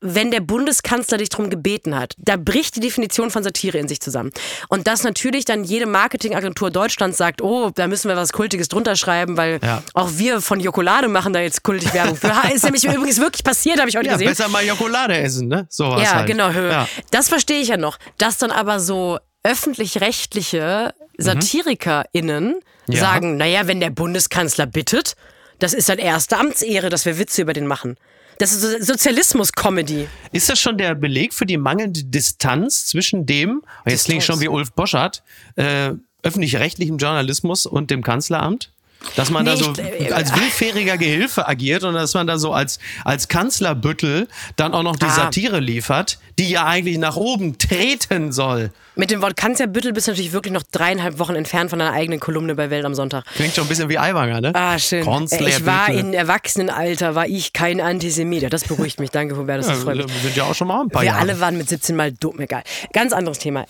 wenn 0.00 0.30
der 0.30 0.40
Bundeskanzler 0.40 1.18
dich 1.18 1.28
darum 1.28 1.50
gebeten 1.50 1.96
hat. 1.96 2.14
Da 2.18 2.36
bricht 2.36 2.76
die 2.76 2.80
Definition 2.80 3.30
von 3.30 3.42
Satire 3.42 3.78
in 3.78 3.88
sich 3.88 4.00
zusammen. 4.00 4.30
Und 4.68 4.86
dass 4.86 5.02
natürlich 5.02 5.44
dann 5.44 5.64
jede 5.64 5.86
Marketingagentur 5.86 6.70
Deutschlands 6.70 7.18
sagt, 7.18 7.42
oh, 7.42 7.70
da 7.74 7.88
müssen 7.88 8.08
wir 8.08 8.16
was 8.16 8.32
Kultiges 8.32 8.68
drunter 8.68 8.94
schreiben, 8.94 9.36
weil 9.36 9.58
ja. 9.62 9.82
auch 9.94 10.10
wir 10.12 10.40
von 10.40 10.60
Jokolade 10.60 11.08
machen 11.08 11.32
da 11.32 11.40
jetzt 11.40 11.64
kultig 11.64 11.92
Werbung 11.94 12.16
für. 12.16 12.32
ist 12.54 12.64
nämlich 12.64 12.84
übrigens 12.84 13.18
wirklich 13.18 13.42
passiert, 13.42 13.80
habe 13.80 13.88
ich 13.88 13.96
heute 13.96 14.06
ja, 14.06 14.12
gesehen. 14.12 14.28
besser 14.28 14.48
mal 14.48 14.64
Jokolade 14.64 15.16
essen, 15.16 15.48
ne? 15.48 15.66
Sowas 15.68 16.02
ja, 16.02 16.14
halt. 16.16 16.26
genau. 16.28 16.50
Ja. 16.50 16.88
Das 17.10 17.28
verstehe 17.28 17.60
ich 17.60 17.68
ja 17.68 17.76
noch. 17.76 17.98
Dass 18.18 18.38
dann 18.38 18.52
aber 18.52 18.78
so 18.78 19.18
öffentlich-rechtliche 19.42 20.94
mhm. 21.16 21.22
SatirikerInnen 21.22 22.60
mhm. 22.86 22.92
sagen, 22.92 23.36
naja, 23.36 23.66
wenn 23.66 23.80
der 23.80 23.90
Bundeskanzler 23.90 24.66
bittet, 24.66 25.16
das 25.58 25.74
ist 25.74 25.88
dann 25.88 25.98
erste 25.98 26.38
Amtsehre, 26.38 26.88
dass 26.88 27.04
wir 27.04 27.18
Witze 27.18 27.42
über 27.42 27.52
den 27.52 27.66
machen. 27.66 27.96
Das 28.38 28.52
ist 28.52 28.86
Sozialismus-Comedy. 28.86 30.06
Ist 30.30 30.48
das 30.48 30.60
schon 30.60 30.78
der 30.78 30.94
Beleg 30.94 31.34
für 31.34 31.46
die 31.46 31.56
mangelnde 31.56 32.04
Distanz 32.04 32.86
zwischen 32.86 33.26
dem, 33.26 33.62
jetzt 33.84 34.04
klingt 34.04 34.22
schon 34.22 34.40
wie 34.40 34.48
Ulf 34.48 34.72
Boschert, 34.72 35.24
äh, 35.56 35.90
öffentlich-rechtlichem 36.22 36.98
Journalismus 36.98 37.66
und 37.66 37.90
dem 37.90 38.02
Kanzleramt? 38.02 38.70
Dass 39.16 39.30
man 39.30 39.44
nee, 39.44 39.50
da 39.50 39.56
so 39.56 39.72
ich, 39.98 40.14
als 40.14 40.34
willfähriger 40.34 40.98
Gehilfe 40.98 41.46
agiert 41.46 41.84
und 41.84 41.94
dass 41.94 42.14
man 42.14 42.26
da 42.26 42.38
so 42.38 42.52
als, 42.52 42.78
als 43.04 43.28
Kanzlerbüttel 43.28 44.28
dann 44.56 44.74
auch 44.74 44.82
noch 44.82 44.96
die 44.96 45.06
ah. 45.06 45.10
Satire 45.10 45.60
liefert, 45.60 46.18
die 46.38 46.50
ja 46.50 46.66
eigentlich 46.66 46.98
nach 46.98 47.16
oben 47.16 47.58
treten 47.58 48.32
soll. 48.32 48.70
Mit 48.96 49.12
dem 49.12 49.22
Wort 49.22 49.36
Kanzlerbüttel 49.36 49.92
bist 49.92 50.08
du 50.08 50.10
natürlich 50.10 50.32
wirklich 50.32 50.52
noch 50.52 50.64
dreieinhalb 50.64 51.20
Wochen 51.20 51.36
entfernt 51.36 51.70
von 51.70 51.78
deiner 51.78 51.92
eigenen 51.92 52.18
Kolumne 52.18 52.56
bei 52.56 52.70
Welt 52.70 52.84
am 52.84 52.96
Sonntag. 52.96 53.24
Klingt 53.36 53.54
schon 53.54 53.64
ein 53.64 53.68
bisschen 53.68 53.88
wie 53.88 53.96
Aiwanger, 53.96 54.40
ne? 54.40 54.52
Ah, 54.54 54.76
schön. 54.76 55.06
Ich 55.30 55.64
war 55.64 55.88
in 55.90 56.14
Erwachsenenalter, 56.14 57.14
war 57.14 57.28
ich 57.28 57.52
kein 57.52 57.80
Antisemit. 57.80 58.52
Das 58.52 58.64
beruhigt 58.64 58.98
mich. 58.98 59.10
Danke, 59.10 59.36
Hubert, 59.36 59.60
das 59.60 59.68
ja, 59.68 59.74
freut 59.74 59.98
mich. 59.98 60.08
Wir 60.08 60.20
sind 60.22 60.36
ja 60.36 60.44
auch 60.44 60.54
schon 60.54 60.66
mal 60.66 60.80
ein 60.80 60.88
paar 60.88 61.02
Wir 61.02 61.08
Jahre. 61.10 61.20
alle 61.20 61.40
waren 61.40 61.56
mit 61.56 61.68
17 61.68 61.94
mal 61.94 62.10
dumm, 62.10 62.40
egal. 62.40 62.64
Ganz 62.92 63.12
anderes 63.12 63.38
Thema. 63.38 63.66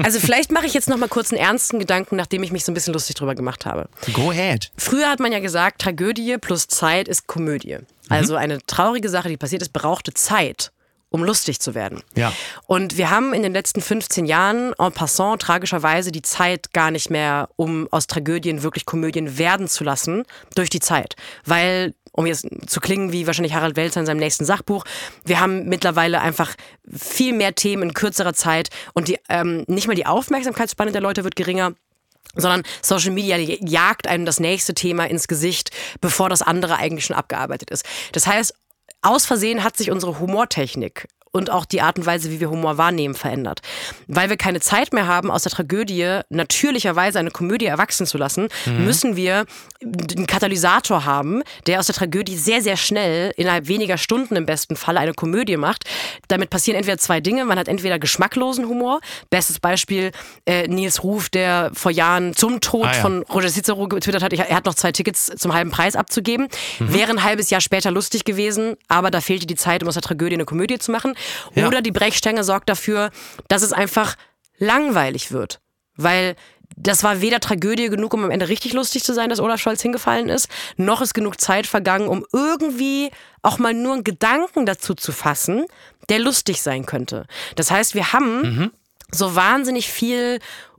Also 0.00 0.20
vielleicht 0.20 0.52
mache 0.52 0.66
ich 0.66 0.74
jetzt 0.74 0.88
noch 0.88 0.98
mal 0.98 1.08
kurz 1.08 1.32
einen 1.32 1.40
ernsten 1.40 1.80
Gedanken, 1.80 2.14
nachdem 2.14 2.44
ich 2.44 2.52
mich 2.52 2.64
so 2.64 2.70
ein 2.70 2.74
bisschen 2.74 2.92
lustig 2.92 3.16
drüber 3.16 3.34
gemacht 3.34 3.66
habe. 3.66 3.88
Go 4.12 4.30
ahead. 4.30 4.59
Früher 4.76 5.08
hat 5.08 5.20
man 5.20 5.32
ja 5.32 5.40
gesagt, 5.40 5.82
Tragödie 5.82 6.36
plus 6.38 6.68
Zeit 6.68 7.08
ist 7.08 7.26
Komödie. 7.26 7.78
Also 8.08 8.36
eine 8.36 8.58
traurige 8.66 9.08
Sache, 9.08 9.28
die 9.28 9.36
passiert 9.36 9.62
ist, 9.62 9.72
brauchte 9.72 10.12
Zeit 10.14 10.72
um 11.10 11.24
lustig 11.24 11.60
zu 11.60 11.74
werden. 11.74 12.02
Ja. 12.14 12.32
Und 12.66 12.96
wir 12.96 13.10
haben 13.10 13.34
in 13.34 13.42
den 13.42 13.52
letzten 13.52 13.82
15 13.82 14.26
Jahren 14.26 14.72
en 14.78 14.92
passant 14.92 15.42
tragischerweise 15.42 16.12
die 16.12 16.22
Zeit 16.22 16.72
gar 16.72 16.92
nicht 16.92 17.10
mehr, 17.10 17.48
um 17.56 17.88
aus 17.90 18.06
Tragödien 18.06 18.62
wirklich 18.62 18.86
Komödien 18.86 19.36
werden 19.36 19.68
zu 19.68 19.82
lassen, 19.82 20.22
durch 20.54 20.70
die 20.70 20.80
Zeit. 20.80 21.16
Weil 21.44 21.94
um 22.12 22.26
jetzt 22.26 22.46
zu 22.66 22.80
klingen 22.80 23.12
wie 23.12 23.26
wahrscheinlich 23.26 23.54
Harald 23.54 23.76
Welzer 23.76 24.00
in 24.00 24.06
seinem 24.06 24.18
nächsten 24.18 24.44
Sachbuch. 24.44 24.84
Wir 25.24 25.40
haben 25.40 25.68
mittlerweile 25.68 26.20
einfach 26.20 26.54
viel 26.92 27.32
mehr 27.32 27.54
Themen 27.54 27.84
in 27.84 27.94
kürzerer 27.94 28.34
Zeit 28.34 28.70
und 28.94 29.08
die, 29.08 29.18
ähm, 29.28 29.64
nicht 29.68 29.86
mal 29.86 29.94
die 29.94 30.06
Aufmerksamkeitsspanne 30.06 30.92
der 30.92 31.00
Leute 31.00 31.22
wird 31.22 31.36
geringer, 31.36 31.72
sondern 32.34 32.62
Social 32.82 33.10
Media 33.10 33.36
jagt 33.36 34.06
einem 34.06 34.24
das 34.24 34.40
nächste 34.40 34.74
Thema 34.74 35.04
ins 35.08 35.28
Gesicht, 35.28 35.70
bevor 36.00 36.28
das 36.28 36.42
andere 36.42 36.76
eigentlich 36.76 37.06
schon 37.06 37.16
abgearbeitet 37.16 37.70
ist. 37.70 37.84
Das 38.12 38.26
heißt, 38.26 38.54
aus 39.02 39.26
Versehen 39.26 39.64
hat 39.64 39.76
sich 39.76 39.90
unsere 39.90 40.18
Humortechnik 40.20 41.08
und 41.32 41.50
auch 41.50 41.64
die 41.64 41.80
Art 41.80 41.98
und 41.98 42.06
Weise, 42.06 42.30
wie 42.30 42.40
wir 42.40 42.50
Humor 42.50 42.76
wahrnehmen, 42.76 43.14
verändert. 43.14 43.60
Weil 44.08 44.30
wir 44.30 44.36
keine 44.36 44.60
Zeit 44.60 44.92
mehr 44.92 45.06
haben, 45.06 45.30
aus 45.30 45.44
der 45.44 45.52
Tragödie 45.52 46.20
natürlicherweise 46.28 47.18
eine 47.18 47.30
Komödie 47.30 47.66
erwachsen 47.66 48.06
zu 48.06 48.18
lassen, 48.18 48.48
mhm. 48.66 48.84
müssen 48.84 49.16
wir 49.16 49.44
einen 49.82 50.26
Katalysator 50.26 51.04
haben, 51.04 51.42
der 51.66 51.78
aus 51.78 51.86
der 51.86 51.94
Tragödie 51.94 52.36
sehr, 52.36 52.62
sehr 52.62 52.76
schnell, 52.76 53.32
innerhalb 53.36 53.68
weniger 53.68 53.96
Stunden 53.96 54.36
im 54.36 54.46
besten 54.46 54.76
Fall, 54.76 54.98
eine 54.98 55.14
Komödie 55.14 55.56
macht. 55.56 55.84
Damit 56.28 56.50
passieren 56.50 56.76
entweder 56.76 56.98
zwei 56.98 57.20
Dinge. 57.20 57.44
Man 57.44 57.58
hat 57.58 57.68
entweder 57.68 57.98
geschmacklosen 57.98 58.66
Humor. 58.66 59.00
Bestes 59.30 59.60
Beispiel 59.60 60.10
äh, 60.46 60.66
Nils 60.66 61.02
Ruf, 61.04 61.28
der 61.28 61.70
vor 61.74 61.92
Jahren 61.92 62.34
zum 62.34 62.60
Tod 62.60 62.86
ah, 62.86 62.92
ja. 62.92 63.00
von 63.00 63.22
Roger 63.22 63.48
Cicero 63.48 63.88
getwittert 63.88 64.22
hat, 64.22 64.32
er 64.32 64.56
hat 64.56 64.66
noch 64.66 64.74
zwei 64.74 64.92
Tickets 64.92 65.30
zum 65.36 65.54
halben 65.54 65.70
Preis 65.70 65.94
abzugeben. 65.96 66.48
Mhm. 66.78 66.92
Wäre 66.92 67.10
ein 67.10 67.22
halbes 67.22 67.50
Jahr 67.50 67.60
später 67.60 67.90
lustig 67.90 68.24
gewesen, 68.24 68.76
aber 68.88 69.10
da 69.10 69.20
fehlte 69.20 69.46
die 69.46 69.54
Zeit, 69.54 69.82
um 69.82 69.88
aus 69.88 69.94
der 69.94 70.02
Tragödie 70.02 70.34
eine 70.34 70.44
Komödie 70.44 70.78
zu 70.78 70.90
machen. 70.90 71.14
Ja. 71.54 71.66
Oder 71.66 71.82
die 71.82 71.92
Brechstange 71.92 72.44
sorgt 72.44 72.68
dafür, 72.68 73.10
dass 73.48 73.62
es 73.62 73.72
einfach 73.72 74.16
langweilig 74.58 75.32
wird. 75.32 75.60
Weil 75.96 76.36
das 76.76 77.02
war 77.02 77.20
weder 77.20 77.40
Tragödie 77.40 77.88
genug, 77.88 78.14
um 78.14 78.24
am 78.24 78.30
Ende 78.30 78.48
richtig 78.48 78.72
lustig 78.72 79.04
zu 79.04 79.12
sein, 79.12 79.28
dass 79.28 79.40
Olaf 79.40 79.60
Scholz 79.60 79.82
hingefallen 79.82 80.28
ist, 80.28 80.48
noch 80.76 81.00
ist 81.02 81.14
genug 81.14 81.40
Zeit 81.40 81.66
vergangen, 81.66 82.08
um 82.08 82.24
irgendwie 82.32 83.10
auch 83.42 83.58
mal 83.58 83.74
nur 83.74 83.94
einen 83.94 84.04
Gedanken 84.04 84.66
dazu 84.66 84.94
zu 84.94 85.12
fassen, 85.12 85.64
der 86.08 86.20
lustig 86.20 86.62
sein 86.62 86.86
könnte. 86.86 87.26
Das 87.56 87.70
heißt, 87.70 87.94
wir 87.94 88.12
haben 88.12 88.42
mhm. 88.42 88.70
so 89.10 89.34
wahnsinnig 89.34 89.90
viel 89.90 90.38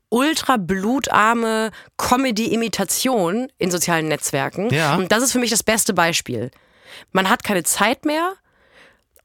ultra 0.09 0.57
blutarme 0.57 1.71
Comedy-Imitation 1.97 3.51
in 3.57 3.71
sozialen 3.71 4.07
Netzwerken. 4.07 4.69
Ja. 4.69 4.95
Und 4.95 5.11
das 5.11 5.23
ist 5.23 5.31
für 5.31 5.39
mich 5.39 5.51
das 5.51 5.63
beste 5.63 5.93
Beispiel. 5.93 6.51
Man 7.11 7.29
hat 7.29 7.43
keine 7.43 7.63
Zeit 7.63 8.05
mehr, 8.05 8.33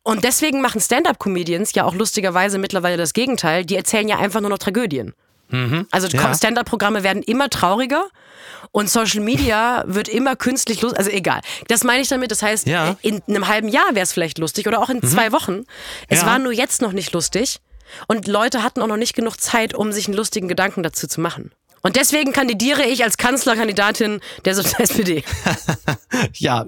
und 0.07 0.23
deswegen 0.23 0.61
machen 0.61 0.81
Stand-up-Comedians 0.81 1.75
ja 1.75 1.83
auch 1.83 1.93
lustigerweise 1.93 2.59
mittlerweile 2.59 2.97
das 2.97 3.13
Gegenteil. 3.13 3.65
Die 3.65 3.75
erzählen 3.75 4.07
ja 4.07 4.19
einfach 4.19 4.41
nur 4.41 4.51
noch 4.51 4.59
Tragödien. 4.59 5.15
Mhm. 5.49 5.89
Also 5.91 6.07
ja. 6.07 6.33
Stand-up-Programme 6.33 7.03
werden 7.03 7.25
immer 7.25 7.51
trauriger 7.51 8.05
und 8.71 8.89
Social 8.89 9.19
Media 9.19 9.83
wird 9.89 10.09
immer 10.09 10.37
künstlich 10.37 10.81
lustig. 10.81 10.97
Also 11.01 11.11
egal. 11.11 11.41
Das 11.67 11.83
meine 11.83 12.03
ich 12.03 12.09
damit. 12.09 12.31
Das 12.31 12.41
heißt, 12.41 12.69
ja. 12.69 12.95
in 13.03 13.21
einem 13.27 13.49
halben 13.49 13.67
Jahr 13.67 13.95
wäre 13.95 14.05
es 14.05 14.13
vielleicht 14.13 14.39
lustig 14.39 14.69
oder 14.69 14.81
auch 14.81 14.91
in 14.91 14.99
mhm. 14.99 15.09
zwei 15.09 15.33
Wochen. 15.33 15.65
Es 16.07 16.21
ja. 16.21 16.27
war 16.29 16.39
nur 16.39 16.53
jetzt 16.53 16.83
noch 16.83 16.93
nicht 16.93 17.13
lustig 17.13 17.59
und 18.07 18.29
Leute 18.29 18.63
hatten 18.63 18.83
auch 18.83 18.87
noch 18.87 18.97
nicht 18.97 19.17
genug 19.17 19.41
Zeit, 19.41 19.75
um 19.75 19.91
sich 19.91 20.07
einen 20.07 20.17
lustigen 20.17 20.47
Gedanken 20.47 20.85
dazu 20.85 21.09
zu 21.09 21.21
machen. 21.21 21.51
Und 21.87 21.95
deswegen 21.95 22.33
kandidiere 22.33 22.83
ich 22.83 23.05
als 23.05 23.17
Kanzlerkandidatin 23.17 24.19
der 24.45 24.59
SPD. 24.59 25.23
ja, 26.33 26.67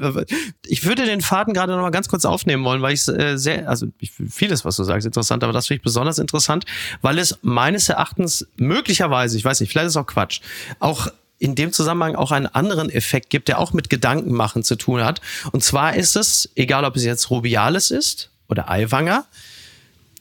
ich 0.64 0.84
würde 0.84 1.06
den 1.06 1.22
Faden 1.22 1.54
gerade 1.54 1.72
noch 1.72 1.80
mal 1.80 1.90
ganz 1.90 2.08
kurz 2.08 2.24
aufnehmen 2.24 2.62
wollen, 2.62 2.82
weil 2.82 2.94
ich 2.94 3.08
äh, 3.08 3.36
sehr, 3.36 3.68
also 3.68 3.88
ich, 3.98 4.12
vieles, 4.12 4.64
was 4.64 4.76
du 4.76 4.84
sagst, 4.84 5.06
interessant, 5.06 5.42
aber 5.42 5.52
das 5.52 5.66
finde 5.66 5.78
ich 5.78 5.82
besonders 5.82 6.20
interessant, 6.20 6.66
weil 7.02 7.18
es 7.18 7.36
meines 7.42 7.88
Erachtens 7.88 8.46
möglicherweise, 8.58 9.36
ich 9.36 9.44
weiß 9.44 9.58
nicht, 9.58 9.72
vielleicht 9.72 9.88
ist 9.88 9.96
auch 9.96 10.06
Quatsch, 10.06 10.40
auch 10.78 11.08
in 11.40 11.56
dem 11.56 11.72
Zusammenhang 11.72 12.14
auch 12.14 12.30
einen 12.30 12.46
anderen 12.46 12.88
Effekt 12.88 13.28
gibt, 13.28 13.48
der 13.48 13.58
auch 13.58 13.72
mit 13.72 13.90
Gedankenmachen 13.90 14.62
zu 14.62 14.76
tun 14.76 15.02
hat. 15.04 15.20
Und 15.50 15.64
zwar 15.64 15.96
ist 15.96 16.14
es, 16.14 16.48
egal 16.54 16.84
ob 16.84 16.94
es 16.94 17.02
jetzt 17.02 17.28
Rubiales 17.28 17.90
ist 17.90 18.30
oder 18.46 18.70
Aiwanger, 18.70 19.24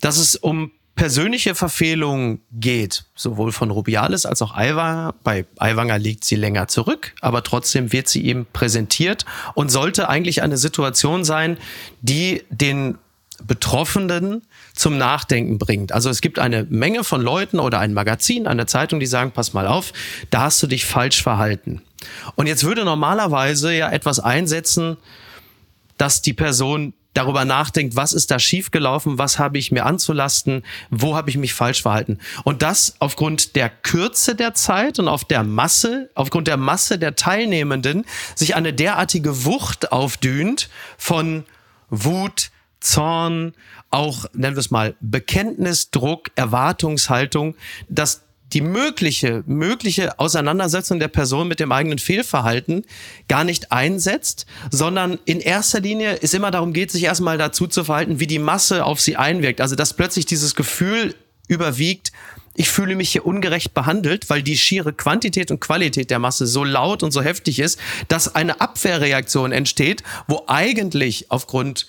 dass 0.01 0.17
es 0.17 0.36
um 0.36 0.71
persönliche 0.97 1.55
Verfehlung 1.55 2.41
geht, 2.51 3.05
sowohl 3.15 3.53
von 3.53 3.71
Rubiales 3.71 4.25
als 4.25 4.41
auch 4.41 4.55
Aiwanger. 4.55 5.13
Bei 5.23 5.45
Aiwanger 5.57 5.99
liegt 5.99 6.25
sie 6.25 6.36
länger 6.36 6.67
zurück, 6.67 7.13
aber 7.21 7.43
trotzdem 7.43 7.93
wird 7.93 8.10
sie 8.10 8.21
ihm 8.21 8.47
präsentiert 8.51 9.23
und 9.53 9.69
sollte 9.69 10.10
eigentlich 10.10 10.41
eine 10.41 10.57
Situation 10.57 11.23
sein, 11.23 11.57
die 12.01 12.43
den 12.49 12.97
Betroffenen 13.43 14.41
zum 14.73 14.97
Nachdenken 14.97 15.60
bringt. 15.60 15.91
Also 15.91 16.10
es 16.10 16.21
gibt 16.21 16.39
eine 16.39 16.63
Menge 16.63 17.03
von 17.03 17.21
Leuten 17.21 17.60
oder 17.60 17.79
ein 17.79 17.93
Magazin, 17.93 18.47
eine 18.47 18.65
Zeitung, 18.65 18.99
die 18.99 19.05
sagen, 19.05 19.31
pass 19.31 19.53
mal 19.53 19.67
auf, 19.67 19.93
da 20.31 20.41
hast 20.41 20.62
du 20.63 20.67
dich 20.67 20.86
falsch 20.86 21.21
verhalten. 21.21 21.83
Und 22.36 22.47
jetzt 22.47 22.63
würde 22.63 22.83
normalerweise 22.83 23.71
ja 23.71 23.91
etwas 23.91 24.19
einsetzen, 24.19 24.97
dass 25.97 26.23
die 26.23 26.33
Person 26.33 26.93
darüber 27.17 27.45
nachdenkt, 27.45 27.95
was 27.95 28.13
ist 28.13 28.30
da 28.30 28.38
schiefgelaufen, 28.38 29.17
was 29.17 29.39
habe 29.39 29.58
ich 29.58 29.71
mir 29.71 29.86
anzulasten, 29.86 30.63
wo 30.91 31.15
habe 31.15 31.30
ich 31.30 31.38
mich 31.38 31.53
falsch 31.53 31.82
verhalten. 31.82 32.19
Und 32.43 32.62
das 32.62 32.95
aufgrund 32.99 33.56
der 33.56 33.69
Kürze 33.69 34.36
der 34.36 34.53
Zeit 34.53 34.99
und 34.99 35.08
auf 35.08 35.25
der 35.25 35.43
Masse, 35.43 36.10
aufgrund 36.13 36.47
der 36.47 36.58
Masse 36.58 36.99
der 36.99 37.15
Teilnehmenden 37.15 38.06
sich 38.36 38.56
eine 38.56 38.71
derartige 38.71 39.45
Wucht 39.45 39.91
aufdünt 39.91 40.69
von 40.97 41.43
Wut, 41.89 42.51
Zorn, 42.80 43.53
auch 43.89 44.25
nennen 44.34 44.56
wir 44.56 44.60
es 44.60 44.69
mal 44.69 44.95
Bekenntnis, 44.99 45.89
Druck, 45.89 46.30
Erwartungshaltung, 46.36 47.56
dass 47.89 48.26
die 48.53 48.62
mögliche, 48.62 49.43
mögliche 49.45 50.19
Auseinandersetzung 50.19 50.99
der 50.99 51.10
Person 51.10 51.47
mit 51.47 51.60
dem 51.60 51.71
eigenen 51.71 51.99
Fehlverhalten 51.99 52.86
gar 53.27 53.43
nicht 53.43 53.71
einsetzt, 53.71 54.45
sondern 54.71 55.19
in 55.25 55.39
erster 55.39 55.81
Linie 55.81 56.19
es 56.21 56.33
immer 56.33 56.51
darum 56.51 56.73
geht, 56.73 56.91
sich 56.91 57.03
erstmal 57.03 57.38
dazu 57.38 57.67
zu 57.67 57.83
verhalten, 57.83 58.19
wie 58.19 58.27
die 58.27 58.39
Masse 58.39 58.86
auf 58.86 59.01
sie 59.01 59.17
einwirkt. 59.17 59.60
Also, 59.60 59.75
dass 59.75 59.93
plötzlich 59.93 60.25
dieses 60.25 60.55
Gefühl 60.55 61.15
überwiegt, 61.47 62.12
ich 62.55 62.69
fühle 62.69 62.95
mich 62.95 63.12
hier 63.12 63.25
ungerecht 63.25 63.73
behandelt, 63.73 64.29
weil 64.29 64.41
die 64.41 64.57
schiere 64.57 64.91
Quantität 64.91 65.51
und 65.51 65.60
Qualität 65.60 66.10
der 66.10 66.19
Masse 66.19 66.47
so 66.47 66.63
laut 66.63 67.03
und 67.03 67.12
so 67.12 67.21
heftig 67.21 67.60
ist, 67.60 67.79
dass 68.07 68.33
eine 68.33 68.60
Abwehrreaktion 68.60 69.51
entsteht, 69.51 70.03
wo 70.27 70.43
eigentlich 70.47 71.29
aufgrund 71.29 71.86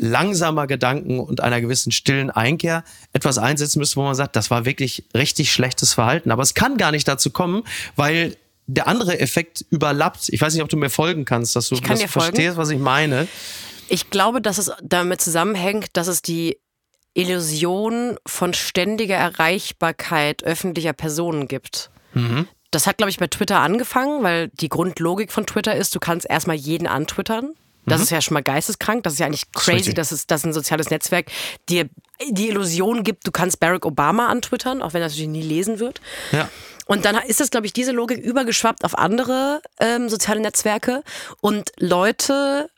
langsamer 0.00 0.66
Gedanken 0.66 1.20
und 1.20 1.40
einer 1.40 1.60
gewissen 1.60 1.92
stillen 1.92 2.30
Einkehr 2.30 2.84
etwas 3.12 3.38
einsetzen 3.38 3.78
müsste, 3.78 3.96
wo 3.96 4.02
man 4.02 4.14
sagt, 4.14 4.34
das 4.34 4.50
war 4.50 4.64
wirklich 4.64 5.04
richtig 5.14 5.52
schlechtes 5.52 5.92
Verhalten. 5.92 6.30
Aber 6.30 6.42
es 6.42 6.54
kann 6.54 6.78
gar 6.78 6.90
nicht 6.90 7.06
dazu 7.06 7.30
kommen, 7.30 7.64
weil 7.96 8.36
der 8.66 8.88
andere 8.88 9.20
Effekt 9.20 9.64
überlappt. 9.70 10.28
Ich 10.30 10.40
weiß 10.40 10.54
nicht, 10.54 10.62
ob 10.62 10.68
du 10.68 10.76
mir 10.76 10.90
folgen 10.90 11.24
kannst, 11.24 11.54
dass 11.54 11.68
du 11.68 11.76
das 11.76 12.02
verstehst, 12.04 12.56
was 12.56 12.70
ich 12.70 12.78
meine. 12.78 13.28
Ich 13.88 14.10
glaube, 14.10 14.40
dass 14.40 14.58
es 14.58 14.70
damit 14.82 15.20
zusammenhängt, 15.20 15.88
dass 15.94 16.06
es 16.06 16.22
die 16.22 16.56
Illusion 17.12 18.16
von 18.26 18.54
ständiger 18.54 19.16
Erreichbarkeit 19.16 20.44
öffentlicher 20.44 20.92
Personen 20.92 21.48
gibt. 21.48 21.90
Mhm. 22.14 22.46
Das 22.70 22.86
hat, 22.86 22.98
glaube 22.98 23.10
ich, 23.10 23.18
bei 23.18 23.26
Twitter 23.26 23.58
angefangen, 23.58 24.22
weil 24.22 24.48
die 24.48 24.68
Grundlogik 24.68 25.32
von 25.32 25.44
Twitter 25.44 25.74
ist, 25.74 25.94
du 25.94 25.98
kannst 25.98 26.30
erstmal 26.30 26.56
jeden 26.56 26.86
antwittern. 26.86 27.54
Das 27.90 27.98
mhm. 27.98 28.04
ist 28.04 28.10
ja 28.10 28.20
schon 28.20 28.34
mal 28.34 28.42
geisteskrank. 28.42 29.02
Das 29.02 29.14
ist 29.14 29.18
ja 29.18 29.26
eigentlich 29.26 29.50
crazy, 29.52 29.94
dass 29.94 30.12
es 30.12 30.26
dass 30.26 30.44
ein 30.44 30.52
soziales 30.52 30.90
Netzwerk 30.90 31.30
dir 31.68 31.88
die 32.30 32.48
Illusion 32.48 33.02
gibt, 33.02 33.26
du 33.26 33.30
kannst 33.30 33.60
Barack 33.60 33.86
Obama 33.86 34.28
antwittern, 34.28 34.82
auch 34.82 34.92
wenn 34.92 35.02
er 35.02 35.08
natürlich 35.08 35.28
nie 35.28 35.42
lesen 35.42 35.78
wird. 35.78 36.00
Ja. 36.32 36.48
Und 36.86 37.04
dann 37.04 37.16
ist 37.26 37.40
das, 37.40 37.50
glaube 37.50 37.66
ich, 37.66 37.72
diese 37.72 37.92
Logik 37.92 38.18
übergeschwappt 38.18 38.84
auf 38.84 38.98
andere 38.98 39.62
ähm, 39.78 40.08
soziale 40.08 40.40
Netzwerke 40.40 41.04
und 41.40 41.70
Leute 41.78 42.68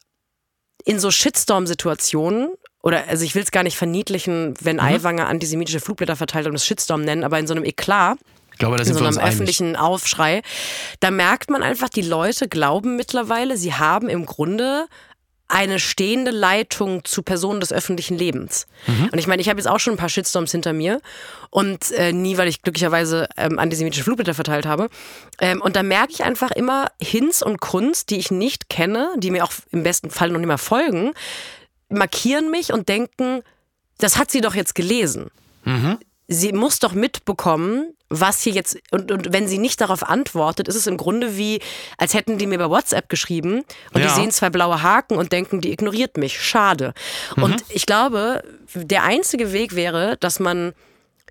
in 0.85 1.01
so 1.01 1.11
Shitstorm-Situationen 1.11 2.51
oder 2.83 3.09
also 3.09 3.25
ich 3.25 3.35
will 3.35 3.43
es 3.43 3.53
gar 3.53 3.63
nicht 3.63 3.77
verniedlichen, 3.77 4.55
wenn 4.61 4.77
mhm. 4.77 4.83
Aiwanger 4.83 5.29
antisemitische 5.29 5.81
Flugblätter 5.81 6.17
verteilt 6.17 6.47
und 6.47 6.55
es 6.55 6.67
Shitstorm 6.67 7.03
nennen, 7.03 7.25
aber 7.25 7.39
in 7.39 7.47
so 7.47 7.55
einem 7.55 7.65
Eklat 7.65 8.19
ich 8.53 8.59
glaube, 8.59 8.77
das 8.77 8.89
in 8.89 8.95
so 8.95 9.05
einem 9.05 9.19
öffentlichen 9.19 9.77
einig. 9.77 9.81
Aufschrei. 9.81 10.43
Da 11.01 11.11
merkt 11.11 11.51
man 11.51 11.63
einfach, 11.63 11.89
die 11.89 12.03
Leute 12.03 12.49
glauben 12.49 12.97
mittlerweile, 12.97 13.57
sie 13.57 13.75
haben 13.75 14.09
im 14.09 14.27
Grunde 14.27 14.87
eine 15.53 15.79
stehende 15.79 16.31
Leitung 16.31 17.05
zu 17.05 17.23
Personen 17.23 17.61
des 17.61 17.75
öffentlichen 17.75 18.17
Lebens. 18.17 18.67
Mhm. 18.87 19.11
Und 19.13 19.19
ich 19.19 19.27
meine, 19.27 19.43
ich 19.43 19.51
habe 19.51 19.61
jetzt 19.61 19.67
auch 19.67 19.81
schon 19.81 19.95
ein 19.95 19.99
paar 19.99 20.09
Shitstorms 20.09 20.51
hinter 20.51 20.73
mir 20.73 21.03
und 21.51 21.91
äh, 21.91 22.13
nie, 22.13 22.39
weil 22.39 22.49
ich 22.49 22.63
glücklicherweise 22.63 23.29
ähm, 23.37 23.59
antisemitische 23.59 24.03
Flugblätter 24.03 24.33
verteilt 24.33 24.65
habe. 24.65 24.89
Ähm, 25.41 25.61
und 25.61 25.77
da 25.77 25.83
merke 25.83 26.13
ich 26.13 26.25
einfach 26.25 26.53
immer 26.53 26.87
Hinz 26.99 27.43
und 27.43 27.61
Kunst, 27.61 28.09
die 28.09 28.17
ich 28.17 28.31
nicht 28.31 28.71
kenne, 28.71 29.11
die 29.19 29.31
mir 29.31 29.45
auch 29.45 29.53
im 29.73 29.83
besten 29.83 30.09
Fall 30.09 30.31
noch 30.31 30.39
nicht 30.39 30.49
mal 30.49 30.57
folgen, 30.57 31.13
markieren 31.91 32.51
mich 32.51 32.73
und 32.73 32.89
denken, 32.89 33.43
das 33.99 34.17
hat 34.17 34.31
sie 34.31 34.41
doch 34.41 34.55
jetzt 34.55 34.75
gelesen. 34.75 35.31
Mhm 35.65 35.99
sie 36.29 36.53
muss 36.53 36.79
doch 36.79 36.93
mitbekommen, 36.93 37.95
was 38.09 38.43
hier 38.43 38.53
jetzt, 38.53 38.79
und, 38.91 39.11
und 39.11 39.33
wenn 39.33 39.49
sie 39.49 39.59
nicht 39.59 39.81
darauf 39.81 40.09
antwortet, 40.09 40.69
ist 40.69 40.75
es 40.75 40.87
im 40.87 40.97
Grunde 40.97 41.37
wie, 41.37 41.61
als 41.97 42.15
hätten 42.15 42.39
die 42.39 42.47
mir 42.47 42.59
bei 42.59 42.69
WhatsApp 42.69 43.09
geschrieben 43.09 43.65
und 43.93 44.03
ja. 44.03 44.07
die 44.07 44.15
sehen 44.15 44.31
zwei 44.31 44.51
blaue 44.51 44.83
Haken 44.83 45.17
und 45.17 45.33
denken, 45.33 45.61
die 45.61 45.73
ignoriert 45.73 46.17
mich. 46.17 46.41
Schade. 46.41 46.93
Mhm. 47.37 47.43
Und 47.43 47.65
ich 47.71 47.87
glaube, 47.87 48.43
der 48.75 49.05
einzige 49.05 49.53
Weg 49.53 49.75
wäre, 49.75 50.17
dass 50.19 50.41
man 50.41 50.75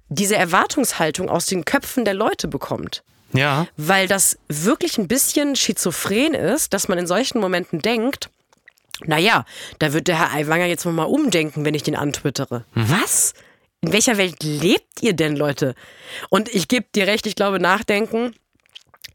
diese 0.10 0.36
Erwartungshaltung 0.36 1.30
aus 1.30 1.45
den 1.45 1.65
Köpfen 1.65 2.04
der 2.04 2.13
Leute 2.13 2.47
bekommt. 2.47 3.04
Ja. 3.34 3.67
Weil 3.77 4.08
das 4.08 4.38
wirklich 4.49 4.97
ein 4.97 5.08
bisschen 5.08 5.56
schizophren 5.56 6.34
ist, 6.34 6.73
dass 6.73 6.88
man 6.88 6.97
in 6.97 7.08
solchen 7.08 7.39
Momenten 7.39 7.80
denkt, 7.80 8.30
naja, 9.06 9.45
da 9.80 9.93
wird 9.93 10.08
der 10.08 10.19
Herr 10.19 10.34
Aiwanger 10.34 10.65
jetzt 10.65 10.86
nochmal 10.86 11.08
umdenken, 11.08 11.63
wenn 11.63 11.73
ich 11.73 11.84
den 11.84 11.95
antwittere. 11.95 12.65
Mhm. 12.73 12.89
Was? 13.01 13.34
In 13.82 13.91
welcher 13.91 14.17
Welt 14.17 14.44
lebt 14.44 15.02
ihr 15.02 15.13
denn, 15.13 15.36
Leute? 15.36 15.76
Und 16.30 16.50
ich 16.50 16.67
gebe 16.67 16.86
dir 16.96 17.08
recht, 17.08 17.26
ich 17.26 17.36
glaube, 17.36 17.60
Nachdenken 17.60 18.34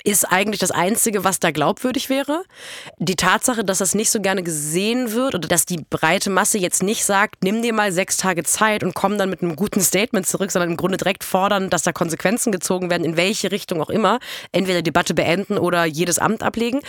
ist 0.07 0.25
eigentlich 0.25 0.61
das 0.61 0.71
Einzige, 0.71 1.25
was 1.25 1.41
da 1.41 1.51
glaubwürdig 1.51 2.09
wäre. 2.09 2.45
Die 2.99 3.17
Tatsache, 3.17 3.65
dass 3.65 3.79
das 3.79 3.95
nicht 3.95 4.11
so 4.11 4.21
gerne 4.21 4.45
gesehen 4.45 5.13
wird 5.13 5.35
oder 5.35 5.49
dass 5.49 5.67
die 5.67 5.85
breite 5.91 6.31
Masse 6.31 6.59
jetzt 6.59 6.83
nicht 6.83 7.05
sagt, 7.05 7.43
nimm 7.43 7.61
dir 7.61 7.73
mal 7.73 7.91
sechs 7.91 8.17
Tage 8.17 8.45
Zeit 8.45 8.85
und 8.85 8.95
komm 8.95 9.19
dann 9.19 9.31
mit 9.31 9.43
einem 9.43 9.57
guten 9.57 9.81
Statement 9.81 10.27
zurück, 10.27 10.53
sondern 10.53 10.71
im 10.71 10.77
Grunde 10.77 10.97
direkt 10.97 11.25
fordern, 11.25 11.71
dass 11.71 11.83
da 11.83 11.93
Konsequenzen 11.93 12.53
gezogen 12.53 12.89
werden, 12.89 13.05
in 13.05 13.17
welche 13.17 13.51
Richtung 13.51 13.81
auch 13.81 13.91
immer, 13.91 14.21
entweder 14.53 14.83
Debatte 14.83 15.13
beenden 15.13 15.59
oder 15.59 15.85
jedes 15.85 16.21
Amt 16.21 16.45
ablegen, 16.45 16.81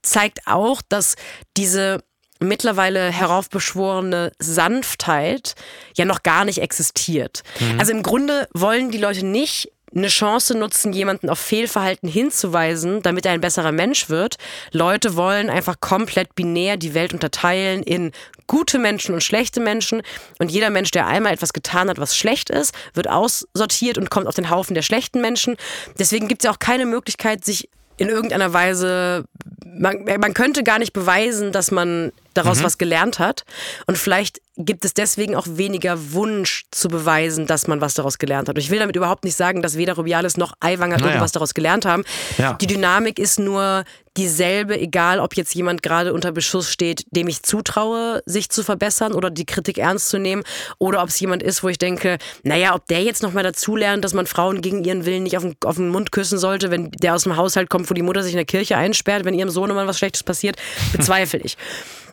zeigt 0.00 0.46
auch, 0.46 0.80
dass 0.88 1.16
diese 1.58 2.02
mittlerweile 2.42 3.10
heraufbeschworene 3.10 4.32
Sanftheit 4.38 5.54
ja 5.96 6.04
noch 6.04 6.22
gar 6.22 6.44
nicht 6.44 6.58
existiert. 6.60 7.42
Mhm. 7.60 7.80
Also 7.80 7.92
im 7.92 8.02
Grunde 8.02 8.48
wollen 8.52 8.90
die 8.90 8.98
Leute 8.98 9.24
nicht 9.24 9.70
eine 9.94 10.08
Chance 10.08 10.56
nutzen, 10.56 10.92
jemanden 10.92 11.28
auf 11.28 11.38
Fehlverhalten 11.38 12.08
hinzuweisen, 12.08 13.02
damit 13.02 13.26
er 13.26 13.32
ein 13.32 13.40
besserer 13.40 13.72
Mensch 13.72 14.08
wird. 14.08 14.36
Leute 14.70 15.16
wollen 15.16 15.50
einfach 15.50 15.80
komplett 15.80 16.34
binär 16.34 16.76
die 16.76 16.94
Welt 16.94 17.12
unterteilen 17.12 17.82
in 17.82 18.12
gute 18.46 18.78
Menschen 18.78 19.14
und 19.14 19.22
schlechte 19.22 19.60
Menschen. 19.60 20.02
Und 20.38 20.50
jeder 20.50 20.70
Mensch, 20.70 20.90
der 20.90 21.06
einmal 21.06 21.32
etwas 21.32 21.52
getan 21.52 21.88
hat, 21.88 21.98
was 21.98 22.16
schlecht 22.16 22.50
ist, 22.50 22.74
wird 22.94 23.08
aussortiert 23.08 23.98
und 23.98 24.10
kommt 24.10 24.26
auf 24.26 24.34
den 24.34 24.50
Haufen 24.50 24.74
der 24.74 24.82
schlechten 24.82 25.20
Menschen. 25.20 25.56
Deswegen 25.98 26.28
gibt 26.28 26.42
es 26.42 26.46
ja 26.46 26.52
auch 26.52 26.58
keine 26.58 26.86
Möglichkeit, 26.86 27.44
sich 27.44 27.68
in 27.96 28.08
irgendeiner 28.08 28.52
Weise, 28.52 29.24
man, 29.64 30.04
man 30.04 30.34
könnte 30.34 30.62
gar 30.62 30.78
nicht 30.78 30.92
beweisen, 30.92 31.52
dass 31.52 31.70
man 31.70 32.12
daraus 32.34 32.60
mhm. 32.60 32.64
was 32.64 32.78
gelernt 32.78 33.18
hat. 33.18 33.44
Und 33.86 33.98
vielleicht 33.98 34.40
gibt 34.56 34.84
es 34.84 34.94
deswegen 34.94 35.34
auch 35.34 35.46
weniger 35.48 36.12
Wunsch 36.12 36.64
zu 36.70 36.88
beweisen, 36.88 37.46
dass 37.46 37.66
man 37.66 37.80
was 37.80 37.94
daraus 37.94 38.18
gelernt 38.18 38.48
hat. 38.48 38.56
Und 38.56 38.62
ich 38.62 38.70
will 38.70 38.78
damit 38.78 38.96
überhaupt 38.96 39.24
nicht 39.24 39.36
sagen, 39.36 39.62
dass 39.62 39.76
weder 39.76 39.94
Rubiales 39.94 40.36
noch 40.36 40.54
Aiwanger 40.60 40.96
naja. 40.96 41.06
irgendwas 41.06 41.32
daraus 41.32 41.54
gelernt 41.54 41.84
haben. 41.84 42.04
Ja. 42.38 42.54
Die 42.54 42.66
Dynamik 42.66 43.18
ist 43.18 43.38
nur 43.38 43.84
dieselbe, 44.16 44.78
egal 44.78 45.20
ob 45.20 45.36
jetzt 45.36 45.54
jemand 45.54 45.82
gerade 45.82 46.12
unter 46.12 46.32
Beschuss 46.32 46.70
steht, 46.70 47.04
dem 47.10 47.28
ich 47.28 47.42
zutraue, 47.42 48.22
sich 48.26 48.50
zu 48.50 48.62
verbessern 48.62 49.12
oder 49.12 49.30
die 49.30 49.46
Kritik 49.46 49.78
ernst 49.78 50.08
zu 50.08 50.18
nehmen, 50.18 50.42
oder 50.78 51.02
ob 51.02 51.08
es 51.08 51.18
jemand 51.18 51.42
ist, 51.42 51.62
wo 51.62 51.68
ich 51.68 51.78
denke, 51.78 52.18
naja, 52.42 52.74
ob 52.74 52.86
der 52.88 53.02
jetzt 53.02 53.22
nochmal 53.22 53.42
dazulernt, 53.42 54.04
dass 54.04 54.14
man 54.14 54.26
Frauen 54.26 54.60
gegen 54.60 54.84
ihren 54.84 55.06
Willen 55.06 55.22
nicht 55.22 55.36
auf 55.36 55.42
den, 55.42 55.56
auf 55.64 55.76
den 55.76 55.88
Mund 55.88 56.12
küssen 56.12 56.38
sollte, 56.38 56.70
wenn 56.70 56.90
der 56.90 57.14
aus 57.14 57.24
dem 57.24 57.36
Haushalt 57.36 57.70
kommt, 57.70 57.88
wo 57.88 57.94
die 57.94 58.02
Mutter 58.02 58.22
sich 58.22 58.32
in 58.32 58.38
der 58.38 58.44
Kirche 58.44 58.76
einsperrt, 58.76 59.24
wenn 59.24 59.34
ihrem 59.34 59.50
Sohn 59.50 59.70
mal 59.70 59.86
was 59.86 59.98
Schlechtes 59.98 60.22
passiert, 60.22 60.56
bezweifle 60.92 61.40
ich. 61.40 61.56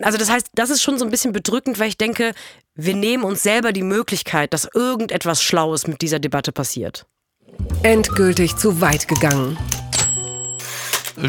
Also 0.02 0.18
das 0.18 0.30
heißt, 0.30 0.48
das 0.56 0.70
ist 0.70 0.82
schon 0.82 0.98
so 0.98 1.06
ein 1.06 1.12
bisschen 1.12 1.34
bedrückend, 1.34 1.80
weil 1.80 1.90
ich 1.90 1.98
denke, 1.98 2.32
wir 2.76 2.96
nehmen 2.96 3.26
uns 3.26 3.44
selber 3.44 3.74
die 3.74 3.84
Möglichkeit, 3.84 4.54
dass 4.54 4.70
irgendetwas 4.74 5.44
Schlaues 5.44 5.88
mit 5.88 6.02
dieser 6.02 6.20
Debatte 6.20 6.54
passiert. 6.54 7.06
Endgültig 7.84 8.56
zu 8.56 8.80
weit 8.80 9.08
gegangen. 9.10 9.58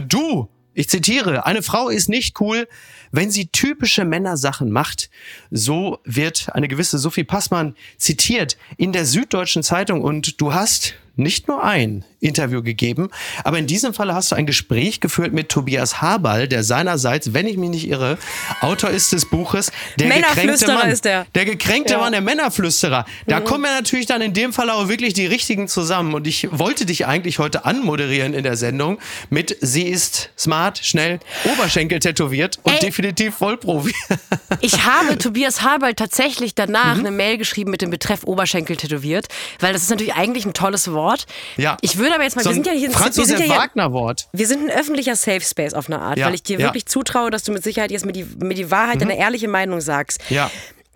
Du, 0.06 0.48
ich 0.74 0.88
zitiere, 0.88 1.46
eine 1.46 1.62
Frau 1.62 1.88
ist 1.88 2.08
nicht 2.08 2.40
cool, 2.40 2.68
wenn 3.10 3.30
sie 3.30 3.48
typische 3.48 4.04
Männersachen 4.04 4.70
macht. 4.70 5.10
So 5.50 5.98
wird 6.04 6.48
eine 6.54 6.68
gewisse 6.68 6.98
Sophie 6.98 7.24
Passmann 7.24 7.74
zitiert 7.96 8.56
in 8.76 8.92
der 8.92 9.04
Süddeutschen 9.04 9.62
Zeitung 9.62 10.02
und 10.02 10.40
du 10.40 10.54
hast 10.54 10.94
nicht 11.16 11.48
nur 11.48 11.62
ein 11.64 12.04
Interview 12.20 12.62
gegeben, 12.62 13.10
aber 13.44 13.58
in 13.58 13.66
diesem 13.66 13.94
Falle 13.94 14.14
hast 14.14 14.32
du 14.32 14.36
ein 14.36 14.46
Gespräch 14.46 15.00
geführt 15.00 15.32
mit 15.32 15.48
Tobias 15.48 16.00
Haberl, 16.00 16.48
der 16.48 16.62
seinerseits, 16.62 17.34
wenn 17.34 17.46
ich 17.46 17.56
mich 17.56 17.70
nicht 17.70 17.88
irre, 17.88 18.18
Autor 18.60 18.90
ist 18.90 19.12
des 19.12 19.26
Buches 19.26 19.72
Der 19.98 20.08
gekränkte 20.08 20.66
Mann. 20.72 20.90
Ist 20.90 21.04
der. 21.04 21.26
der 21.34 21.44
gekränkte 21.44 21.94
ja. 21.94 21.98
Mann, 21.98 22.12
der 22.12 22.20
Männerflüsterer. 22.20 23.04
Da 23.26 23.40
mhm. 23.40 23.44
kommen 23.44 23.64
ja 23.64 23.72
natürlich 23.72 24.06
dann 24.06 24.22
in 24.22 24.32
dem 24.32 24.52
Fall 24.52 24.70
auch 24.70 24.88
wirklich 24.88 25.14
die 25.14 25.26
richtigen 25.26 25.68
zusammen 25.68 26.14
und 26.14 26.26
ich 26.26 26.48
wollte 26.50 26.86
dich 26.86 27.06
eigentlich 27.06 27.38
heute 27.38 27.64
anmoderieren 27.64 28.34
in 28.34 28.42
der 28.42 28.56
Sendung 28.56 28.98
mit 29.28 29.56
Sie 29.60 29.84
ist 29.84 30.30
smart, 30.38 30.78
schnell, 30.82 31.20
Oberschenkel 31.44 31.98
tätowiert 31.98 32.58
und 32.62 32.74
Ey. 32.74 32.80
definitiv 32.80 33.36
Vollprofi. 33.36 33.94
ich 34.60 34.84
habe 34.84 35.18
Tobias 35.18 35.62
Haberl 35.62 35.94
tatsächlich 35.94 36.54
danach 36.54 36.94
mhm. 36.94 37.00
eine 37.00 37.10
Mail 37.10 37.38
geschrieben 37.38 37.70
mit 37.70 37.82
dem 37.82 37.90
Betreff 37.90 38.24
Oberschenkel 38.24 38.76
tätowiert, 38.76 39.26
weil 39.58 39.72
das 39.72 39.82
ist 39.82 39.90
natürlich 39.90 40.14
eigentlich 40.14 40.46
ein 40.46 40.54
tolles 40.54 40.92
Wort 40.92 41.00
Wort. 41.00 41.26
Ja. 41.56 41.76
Ich 41.80 41.96
würde 41.98 42.09
aber 42.12 42.24
jetzt 42.24 42.36
mal, 42.36 42.42
so 42.42 42.50
wir 42.50 42.54
sind 42.54 42.66
ja 42.66 42.72
hier, 42.72 42.88
wir 42.90 43.26
sind 43.26 43.40
ja 43.40 43.48
Wagner-Wort. 43.48 44.28
Wir 44.32 44.46
sind 44.46 44.68
ein 44.68 44.76
öffentlicher 44.76 45.16
Safe 45.16 45.40
Space 45.40 45.74
auf 45.74 45.88
eine 45.88 46.00
Art, 46.00 46.18
ja. 46.18 46.26
weil 46.26 46.34
ich 46.34 46.42
dir 46.42 46.58
ja. 46.58 46.66
wirklich 46.66 46.86
zutraue, 46.86 47.30
dass 47.30 47.42
du 47.42 47.52
mit 47.52 47.62
Sicherheit 47.62 47.90
jetzt 47.90 48.04
mir 48.04 48.12
die, 48.12 48.24
mir 48.24 48.54
die 48.54 48.70
Wahrheit, 48.70 48.96
mhm. 48.96 49.00
deine 49.00 49.18
ehrliche 49.18 49.48
Meinung 49.48 49.80
sagst. 49.80 50.20
Ja. 50.28 50.50